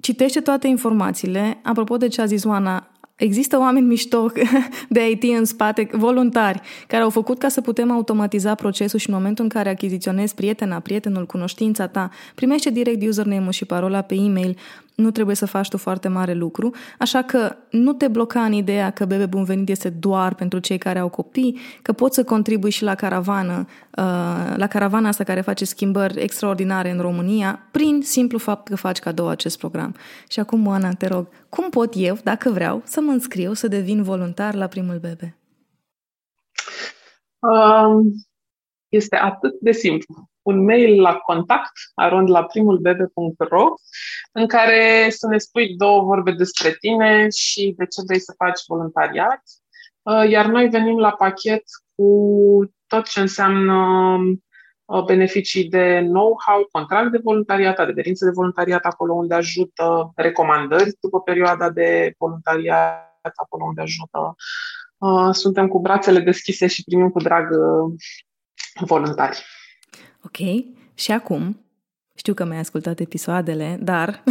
citește 0.00 0.40
toate 0.40 0.68
informațiile. 0.68 1.58
Apropo 1.62 1.96
de 1.96 2.08
ce 2.08 2.20
a 2.20 2.24
zis 2.24 2.44
Oana, 2.44 2.91
Există 3.22 3.58
oameni 3.58 3.86
mișto 3.86 4.26
de 4.88 5.10
IT 5.10 5.22
în 5.22 5.44
spate, 5.44 5.88
voluntari, 5.92 6.60
care 6.86 7.02
au 7.02 7.10
făcut 7.10 7.38
ca 7.38 7.48
să 7.48 7.60
putem 7.60 7.90
automatiza 7.90 8.54
procesul 8.54 8.98
și 8.98 9.08
în 9.08 9.14
momentul 9.14 9.44
în 9.44 9.50
care 9.50 9.68
achiziționezi 9.68 10.34
prietena, 10.34 10.78
prietenul, 10.78 11.26
cunoștința 11.26 11.86
ta, 11.86 12.10
primește 12.34 12.70
direct 12.70 13.06
username-ul 13.06 13.52
și 13.52 13.64
parola 13.64 14.00
pe 14.00 14.14
e-mail, 14.14 14.56
nu 14.94 15.10
trebuie 15.10 15.36
să 15.36 15.46
faci 15.46 15.68
tu 15.68 15.76
foarte 15.76 16.08
mare 16.08 16.32
lucru, 16.34 16.74
așa 16.98 17.22
că 17.22 17.56
nu 17.70 17.92
te 17.92 18.08
bloca 18.08 18.44
în 18.44 18.52
ideea 18.52 18.90
că 18.90 19.04
Bebe 19.04 19.26
Bun 19.26 19.44
Venit 19.44 19.68
este 19.68 19.88
doar 19.88 20.34
pentru 20.34 20.58
cei 20.58 20.78
care 20.78 20.98
au 20.98 21.08
copii, 21.08 21.58
că 21.82 21.92
poți 21.92 22.14
să 22.14 22.24
contribui 22.24 22.70
și 22.70 22.82
la 22.82 22.94
caravană, 22.94 23.66
uh, 23.68 24.54
la 24.56 24.66
caravana 24.66 25.08
asta 25.08 25.24
care 25.24 25.40
face 25.40 25.64
schimbări 25.64 26.22
extraordinare 26.22 26.90
în 26.90 27.00
România, 27.00 27.68
prin 27.70 28.02
simplu 28.02 28.38
fapt 28.38 28.68
că 28.68 28.76
faci 28.76 28.98
cadou 28.98 29.28
acest 29.28 29.58
program. 29.58 29.96
Și 30.28 30.40
acum, 30.40 30.66
Oana, 30.66 30.92
te 30.92 31.06
rog, 31.06 31.28
cum 31.48 31.70
pot 31.70 31.92
eu, 31.96 32.18
dacă 32.24 32.50
vreau, 32.50 32.82
să 32.84 33.00
mă 33.00 33.10
înscriu 33.10 33.52
să 33.52 33.68
devin 33.68 34.02
voluntar 34.02 34.54
la 34.54 34.66
primul 34.66 34.98
bebe? 34.98 35.36
Um, 37.38 38.02
este 38.88 39.16
atât 39.16 39.54
de 39.60 39.72
simplu 39.72 40.30
un 40.42 40.64
mail 40.64 41.00
la 41.00 41.14
contact, 41.14 41.72
arond 41.94 42.30
la 42.30 42.44
primulbebe.ro, 42.44 43.64
în 44.32 44.46
care 44.46 45.06
să 45.10 45.26
ne 45.26 45.38
spui 45.38 45.76
două 45.76 46.02
vorbe 46.02 46.30
despre 46.30 46.76
tine 46.80 47.28
și 47.28 47.74
de 47.76 47.86
ce 47.86 48.02
vrei 48.06 48.20
să 48.20 48.34
faci 48.36 48.60
voluntariat. 48.66 49.42
Uh, 50.02 50.30
iar 50.30 50.46
noi 50.46 50.68
venim 50.68 50.98
la 50.98 51.10
pachet 51.10 51.62
cu 51.94 52.08
tot 52.86 53.08
ce 53.08 53.20
înseamnă 53.20 53.74
uh, 54.84 55.04
beneficii 55.04 55.68
de 55.68 56.00
know-how, 56.04 56.68
contract 56.70 57.10
de 57.10 57.20
voluntariat, 57.22 57.78
adeverință 57.78 58.24
de 58.24 58.30
voluntariat 58.30 58.84
acolo 58.84 59.14
unde 59.14 59.34
ajută, 59.34 60.12
recomandări 60.14 60.96
după 61.00 61.20
perioada 61.20 61.70
de 61.70 62.14
voluntariat 62.18 63.32
acolo 63.34 63.64
unde 63.64 63.80
ajută. 63.80 64.34
Uh, 64.98 65.34
suntem 65.34 65.68
cu 65.68 65.80
brațele 65.80 66.20
deschise 66.20 66.66
și 66.66 66.84
primim 66.84 67.10
cu 67.10 67.18
drag 67.18 67.48
voluntari. 68.80 69.44
Ok? 70.24 70.64
Și 70.94 71.12
acum, 71.12 71.61
știu 72.22 72.34
că 72.34 72.44
mi-ai 72.44 72.58
ascultat 72.58 73.00
episoadele, 73.00 73.78
dar 73.80 74.22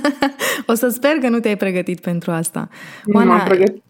o 0.66 0.74
să 0.74 0.88
sper 0.88 1.16
că 1.16 1.28
nu 1.28 1.40
te-ai 1.40 1.56
pregătit 1.56 2.00
pentru 2.00 2.30
asta. 2.30 2.68
Nu 3.04 3.16
Oana, 3.16 3.36
m-am 3.36 3.46
pregătit. 3.46 3.82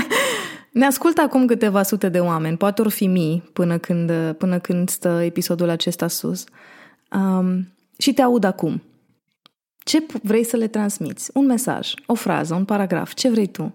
ne 0.80 0.84
ascultă 0.84 1.20
acum 1.20 1.46
câteva 1.46 1.82
sute 1.82 2.08
de 2.08 2.18
oameni, 2.18 2.56
poate 2.56 2.80
or 2.80 2.88
fi 2.88 3.06
mii 3.06 3.50
până 3.52 3.78
când, 3.78 4.32
până 4.32 4.58
când 4.58 4.88
stă 4.88 5.22
episodul 5.24 5.68
acesta 5.68 6.08
sus. 6.08 6.44
Um, 7.10 7.68
și 7.98 8.12
te 8.12 8.22
aud 8.22 8.44
acum. 8.44 8.82
Ce 9.84 10.06
vrei 10.22 10.44
să 10.44 10.56
le 10.56 10.66
transmiți? 10.66 11.30
Un 11.34 11.46
mesaj, 11.46 11.94
o 12.06 12.14
frază, 12.14 12.54
un 12.54 12.64
paragraf, 12.64 13.14
ce 13.14 13.28
vrei 13.28 13.46
tu? 13.46 13.74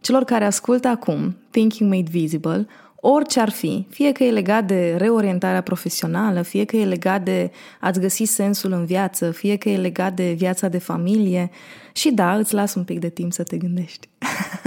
Celor 0.00 0.24
care 0.24 0.44
ascultă 0.44 0.88
acum, 0.88 1.36
Thinking 1.50 1.90
Made 1.90 2.10
Visible, 2.10 2.66
orice 3.00 3.40
ar 3.40 3.50
fi, 3.50 3.86
fie 3.90 4.12
că 4.12 4.24
e 4.24 4.30
legat 4.30 4.64
de 4.64 4.96
reorientarea 4.96 5.60
profesională, 5.60 6.42
fie 6.42 6.64
că 6.64 6.76
e 6.76 6.84
legat 6.84 7.22
de 7.22 7.50
a-ți 7.80 8.00
găsi 8.00 8.24
sensul 8.24 8.72
în 8.72 8.84
viață, 8.84 9.30
fie 9.30 9.56
că 9.56 9.68
e 9.68 9.76
legat 9.76 10.12
de 10.12 10.32
viața 10.32 10.68
de 10.68 10.78
familie. 10.78 11.50
Și 11.92 12.12
da, 12.12 12.34
îți 12.36 12.54
las 12.54 12.74
un 12.74 12.84
pic 12.84 12.98
de 12.98 13.08
timp 13.08 13.32
să 13.32 13.42
te 13.42 13.56
gândești. 13.56 14.08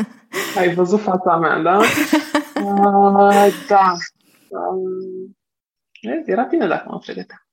Ai 0.57 0.73
văzut 0.73 0.99
fața 0.99 1.37
mea, 1.37 1.59
da? 1.59 1.77
uh, 1.77 1.85
da. 3.69 3.95
Um, 4.49 5.35
era 6.25 6.43
bine 6.43 6.67
dacă 6.67 6.85
mă 6.87 6.99
pregăteam. 6.99 7.47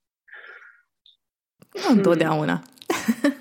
Nu 1.74 1.94
întotdeauna. 1.96 2.62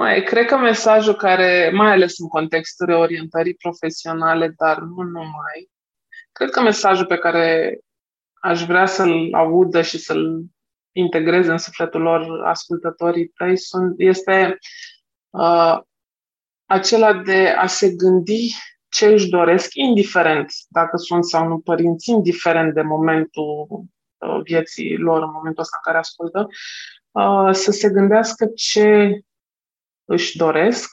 Mai, 0.00 0.22
cred 0.22 0.46
că 0.46 0.56
mesajul 0.56 1.14
care, 1.14 1.70
mai 1.74 1.92
ales 1.92 2.18
în 2.18 2.28
contextul 2.28 2.86
reorientării 2.86 3.54
profesionale, 3.54 4.54
dar 4.56 4.78
nu 4.78 5.02
numai, 5.02 5.70
cred 6.32 6.50
că 6.50 6.60
mesajul 6.60 7.06
pe 7.06 7.16
care 7.16 7.78
aș 8.34 8.64
vrea 8.64 8.86
să-l 8.86 9.28
audă 9.32 9.82
și 9.82 9.98
să-l 9.98 10.42
integreze 10.92 11.50
în 11.50 11.58
sufletul 11.58 12.00
lor 12.00 12.42
ascultătorii 12.44 13.28
tăi 13.28 13.58
sunt, 13.58 13.94
este 13.98 14.58
uh, 15.30 15.78
acela 16.66 17.14
de 17.14 17.48
a 17.48 17.66
se 17.66 17.90
gândi 17.90 18.54
ce 18.88 19.06
își 19.06 19.28
doresc, 19.28 19.74
indiferent 19.74 20.52
dacă 20.68 20.96
sunt 20.96 21.24
sau 21.24 21.48
nu 21.48 21.58
părinți, 21.58 22.10
indiferent 22.10 22.74
de 22.74 22.82
momentul 22.82 23.66
uh, 23.70 24.40
vieții 24.42 24.96
lor, 24.96 25.22
în 25.22 25.30
momentul 25.32 25.62
ăsta 25.62 25.76
în 25.76 25.92
care 25.92 25.98
ascultă, 25.98 26.48
uh, 27.10 27.54
să 27.54 27.70
se 27.70 27.90
gândească 27.90 28.46
ce 28.54 29.20
își 30.10 30.36
doresc, 30.36 30.90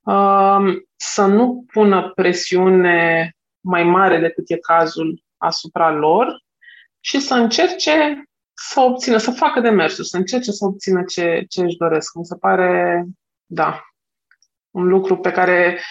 uh, 0.00 0.82
să 0.96 1.26
nu 1.26 1.64
pună 1.72 2.12
presiune 2.14 3.32
mai 3.60 3.82
mare 3.82 4.18
decât 4.18 4.50
e 4.50 4.56
cazul 4.56 5.22
asupra 5.36 5.90
lor 5.90 6.42
și 7.00 7.20
să 7.20 7.34
încerce 7.34 8.24
să 8.52 8.80
obțină, 8.80 9.16
să 9.16 9.30
facă 9.30 9.60
demersul, 9.60 10.04
să 10.04 10.16
încerce 10.16 10.50
să 10.50 10.64
obțină 10.64 11.04
ce, 11.04 11.44
ce 11.48 11.62
își 11.62 11.76
doresc. 11.76 12.14
Mi 12.14 12.24
se 12.24 12.36
pare, 12.36 13.04
da, 13.46 13.82
un 14.70 14.86
lucru 14.86 15.16
pe 15.16 15.30
care 15.30 15.82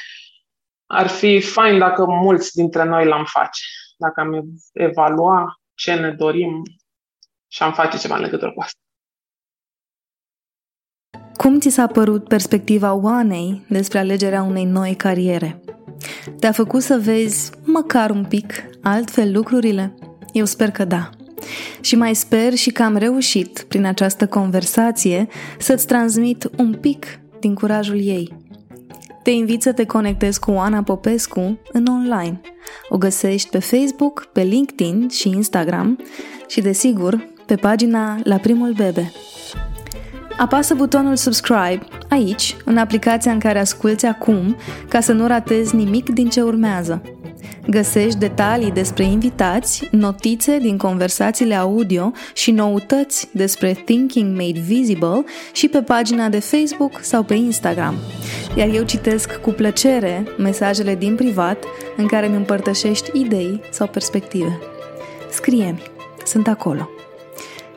ar 0.85 1.07
fi 1.07 1.41
fain 1.41 1.79
dacă 1.79 2.05
mulți 2.05 2.55
dintre 2.55 2.83
noi 2.83 3.05
l-am 3.05 3.25
face. 3.25 3.63
Dacă 3.97 4.21
am 4.21 4.45
evalua 4.73 5.59
ce 5.73 5.93
ne 5.93 6.11
dorim 6.11 6.63
și 7.47 7.63
am 7.63 7.73
face 7.73 7.97
ceva 7.97 8.15
în 8.15 8.21
legătură 8.21 8.51
cu 8.51 8.61
asta. 8.61 8.80
Cum 11.35 11.59
ți 11.59 11.69
s-a 11.69 11.87
părut 11.87 12.27
perspectiva 12.27 12.93
Oanei 12.93 13.61
despre 13.67 13.99
alegerea 13.99 14.43
unei 14.43 14.65
noi 14.65 14.95
cariere? 14.95 15.61
Te-a 16.39 16.51
făcut 16.51 16.81
să 16.81 16.99
vezi 17.03 17.49
măcar 17.63 18.09
un 18.09 18.25
pic 18.29 18.53
altfel 18.81 19.31
lucrurile? 19.33 19.93
Eu 20.33 20.45
sper 20.45 20.71
că 20.71 20.85
da. 20.85 21.09
Și 21.81 21.95
mai 21.95 22.15
sper 22.15 22.53
și 22.53 22.71
că 22.71 22.83
am 22.83 22.95
reușit, 22.95 23.65
prin 23.67 23.85
această 23.85 24.27
conversație, 24.27 25.27
să-ți 25.59 25.87
transmit 25.87 26.49
un 26.57 26.73
pic 26.73 27.05
din 27.39 27.53
curajul 27.53 27.99
ei. 27.99 28.37
Te 29.23 29.31
invit 29.31 29.61
să 29.61 29.71
te 29.71 29.85
conectezi 29.85 30.39
cu 30.39 30.51
Oana 30.51 30.83
Popescu 30.83 31.59
în 31.71 31.85
online. 31.85 32.41
O 32.89 32.97
găsești 32.97 33.49
pe 33.49 33.59
Facebook, 33.59 34.29
pe 34.33 34.41
LinkedIn 34.41 35.09
și 35.09 35.29
Instagram 35.29 35.99
și, 36.47 36.61
desigur, 36.61 37.27
pe 37.45 37.55
pagina 37.55 38.19
La 38.23 38.37
Primul 38.37 38.73
Bebe. 38.73 39.11
Apasă 40.37 40.73
butonul 40.73 41.15
subscribe 41.15 41.79
aici, 42.09 42.55
în 42.65 42.77
aplicația 42.77 43.31
în 43.31 43.39
care 43.39 43.59
asculți 43.59 44.05
acum, 44.05 44.55
ca 44.89 44.99
să 44.99 45.11
nu 45.11 45.27
ratezi 45.27 45.75
nimic 45.75 46.09
din 46.09 46.29
ce 46.29 46.41
urmează. 46.41 47.01
Găsești 47.69 48.17
detalii 48.17 48.71
despre 48.71 49.03
invitați, 49.03 49.87
notițe 49.91 50.57
din 50.57 50.77
conversațiile 50.77 51.55
audio 51.55 52.11
și 52.33 52.51
noutăți 52.51 53.29
despre 53.31 53.73
Thinking 53.85 54.37
Made 54.37 54.59
Visible 54.59 55.23
și 55.53 55.67
pe 55.67 55.81
pagina 55.81 56.29
de 56.29 56.39
Facebook 56.39 56.99
sau 57.01 57.23
pe 57.23 57.33
Instagram. 57.33 57.95
Iar 58.55 58.69
eu 58.73 58.83
citesc 58.83 59.35
cu 59.35 59.49
plăcere 59.49 60.23
mesajele 60.37 60.95
din 60.95 61.15
privat 61.15 61.63
în 61.97 62.07
care 62.07 62.27
mi 62.27 62.35
împărtășești 62.35 63.19
idei 63.19 63.61
sau 63.71 63.87
perspective. 63.87 64.59
Scrie-mi, 65.31 65.81
sunt 66.25 66.47
acolo. 66.47 66.89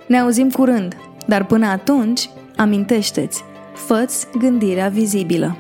Ne 0.07 0.19
auzim 0.19 0.51
curând, 0.51 0.97
dar 1.27 1.45
până 1.45 1.67
atunci, 1.67 2.29
amintește-ți, 2.57 3.45
fă 3.75 4.07
gândirea 4.39 4.89
vizibilă. 4.89 5.57